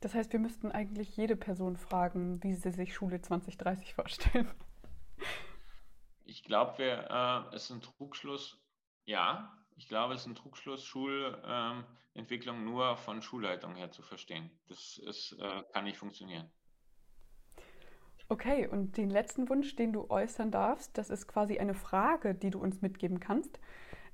Das 0.00 0.14
heißt, 0.14 0.32
wir 0.32 0.40
müssten 0.40 0.70
eigentlich 0.72 1.16
jede 1.16 1.36
Person 1.36 1.76
fragen, 1.76 2.42
wie 2.42 2.54
sie 2.54 2.72
sich 2.72 2.92
Schule 2.92 3.20
2030 3.20 3.94
vorstellen. 3.94 4.50
Ich 6.24 6.42
glaube, 6.42 6.82
äh, 6.82 7.54
es 7.54 7.64
ist 7.64 7.70
ein 7.70 7.82
Trugschluss, 7.82 8.58
ja, 9.04 9.56
ich 9.76 9.88
glaube, 9.88 10.14
es 10.14 10.22
ist 10.22 10.26
ein 10.26 10.34
Trugschluss, 10.34 10.84
Schulentwicklung 10.84 12.56
ähm, 12.58 12.64
nur 12.64 12.96
von 12.96 13.22
Schulleitung 13.22 13.74
her 13.74 13.90
zu 13.90 14.02
verstehen. 14.02 14.50
Das 14.68 14.98
ist, 15.06 15.36
äh, 15.38 15.62
kann 15.72 15.84
nicht 15.84 15.98
funktionieren. 15.98 16.50
Okay, 18.28 18.66
und 18.66 18.96
den 18.96 19.10
letzten 19.10 19.48
Wunsch, 19.48 19.76
den 19.76 19.92
du 19.92 20.08
äußern 20.08 20.50
darfst, 20.50 20.96
das 20.96 21.10
ist 21.10 21.26
quasi 21.26 21.58
eine 21.58 21.74
Frage, 21.74 22.34
die 22.34 22.50
du 22.50 22.60
uns 22.60 22.80
mitgeben 22.80 23.20
kannst. 23.20 23.60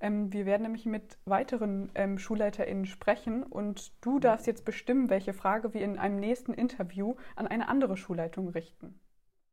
Ähm, 0.01 0.33
wir 0.33 0.47
werden 0.47 0.63
nämlich 0.63 0.87
mit 0.87 1.19
weiteren 1.25 1.91
ähm, 1.95 2.19
SchulleiterInnen 2.19 2.87
sprechen 2.87 3.43
und 3.43 3.93
du 4.05 4.19
darfst 4.19 4.47
jetzt 4.47 4.65
bestimmen, 4.65 5.11
welche 5.11 5.33
Frage 5.33 5.75
wir 5.75 5.83
in 5.83 5.99
einem 5.99 6.17
nächsten 6.17 6.55
Interview 6.55 7.17
an 7.37 7.47
eine 7.47 7.69
andere 7.69 7.97
Schulleitung 7.97 8.49
richten. 8.49 9.01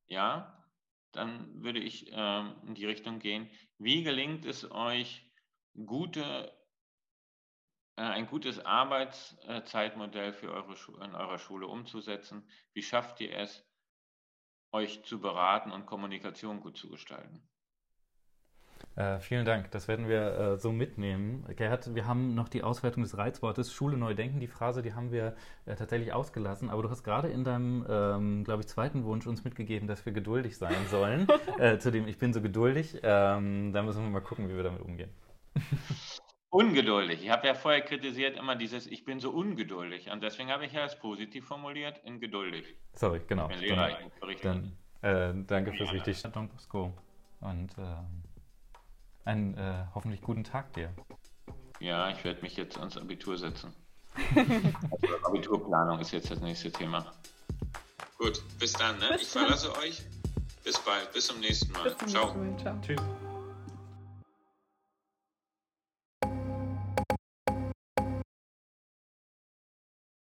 Ja, 0.07 0.64
dann 1.11 1.64
würde 1.64 1.80
ich 1.80 2.11
ähm, 2.11 2.56
in 2.68 2.76
die 2.76 2.86
Richtung 2.86 3.19
gehen. 3.19 3.49
Wie 3.77 4.03
gelingt 4.03 4.45
es 4.45 4.69
euch, 4.72 5.26
gute, 5.85 6.53
äh, 7.97 8.02
ein 8.02 8.27
gutes 8.27 8.60
Arbeitszeitmodell 8.60 10.34
für 10.34 10.52
eure 10.52 10.76
in 11.03 11.15
eurer 11.15 11.38
Schule 11.38 11.68
umzusetzen? 11.68 12.47
Wie 12.73 12.84
schafft 12.84 13.19
ihr 13.22 13.38
es, 13.38 13.65
euch 14.72 15.03
zu 15.03 15.19
beraten 15.19 15.72
und 15.72 15.85
Kommunikation 15.85 16.60
gut 16.60 16.77
zu 16.77 16.89
gestalten? 16.89 17.47
Äh, 18.95 19.19
vielen 19.19 19.45
Dank, 19.45 19.72
das 19.72 19.89
werden 19.89 20.07
wir 20.07 20.38
äh, 20.38 20.57
so 20.57 20.72
mitnehmen. 20.72 21.45
Gerhard, 21.57 21.93
wir 21.95 22.07
haben 22.07 22.34
noch 22.34 22.47
die 22.47 22.64
Auswertung 22.64 23.03
des 23.03 23.18
Reizwortes 23.18 23.73
Schule 23.73 23.97
neu 23.97 24.14
denken. 24.14 24.39
Die 24.39 24.47
Phrase, 24.47 24.81
die 24.81 24.93
haben 24.93 25.11
wir 25.11 25.35
äh, 25.65 25.76
tatsächlich 25.76 26.14
ausgelassen, 26.14 26.69
aber 26.69 26.81
du 26.84 26.89
hast 26.89 27.03
gerade 27.03 27.27
in 27.27 27.43
deinem, 27.43 27.85
ähm, 27.89 28.43
glaube 28.45 28.61
ich, 28.61 28.68
zweiten 28.68 29.03
Wunsch 29.03 29.27
uns 29.27 29.43
mitgegeben, 29.43 29.88
dass 29.88 30.06
wir 30.06 30.14
geduldig 30.14 30.57
sein 30.57 30.88
sollen. 30.89 31.27
Äh, 31.57 31.77
zu 31.80 31.89
dem 31.89 32.07
ich 32.07 32.18
bin 32.18 32.34
so 32.34 32.41
geduldig. 32.41 32.99
Ähm, 33.02 33.72
da 33.72 33.81
müssen 33.81 34.03
wir 34.03 34.10
mal 34.10 34.19
gucken, 34.19 34.49
wie 34.49 34.56
wir 34.56 34.64
damit 34.64 34.81
umgehen. 34.81 35.10
Ungeduldig. 36.49 37.22
Ich 37.22 37.30
habe 37.30 37.48
ja 37.48 37.53
vorher 37.53 37.82
kritisiert 37.82 38.38
immer 38.38 38.56
dieses, 38.56 38.88
ich 38.88 39.03
bin 39.03 39.19
so 39.19 39.32
ungeduldig. 39.32 40.10
Und 40.10 40.23
deswegen 40.23 40.52
habe 40.52 40.65
ich 40.65 40.72
ja 40.72 40.86
es 40.86 40.98
positiv 40.98 41.45
formuliert 41.45 41.99
in 42.06 42.19
geduldig. 42.22 42.65
Sorry, 42.94 43.19
genau. 43.27 43.49
Dann, 43.49 43.98
dann 44.41 44.77
äh, 45.02 45.34
danke 45.45 45.73
fürs 45.73 45.91
richtig 45.91 46.22
Don 46.32 46.48
Bosco. 46.48 46.94
Und 47.41 47.77
äh, 47.77 47.82
einen 49.26 49.57
äh, 49.57 49.86
hoffentlich 49.94 50.22
guten 50.22 50.45
Tag 50.45 50.72
dir. 50.73 50.94
Ja, 51.80 52.10
ich 52.10 52.23
werde 52.23 52.41
mich 52.41 52.56
jetzt 52.56 52.77
ans 52.77 52.98
Abitur 52.98 53.38
setzen. 53.38 53.73
also 54.36 55.26
Abiturplanung 55.26 55.99
ist 55.99 56.11
jetzt 56.11 56.32
das 56.32 56.40
nächste 56.40 56.72
Thema. 56.72 57.06
Gut, 58.18 58.41
bis 58.60 58.72
dann. 58.73 58.98
Ne? 58.99 59.10
Bis 59.11 59.23
ich 59.23 59.27
verlasse 59.27 59.76
euch. 59.77 60.03
Bis 60.64 60.80
bald. 60.80 61.11
Bis 61.11 61.27
zum 61.27 61.40
nächsten 61.41 61.72
Mal. 61.73 61.84
Bis 61.84 61.98
zum 61.98 62.07
Ciao. 62.07 62.34
Nächsten 62.34 62.49
Mal. 62.49 62.57
Ciao. 62.57 62.82
Tschüss. 62.82 63.24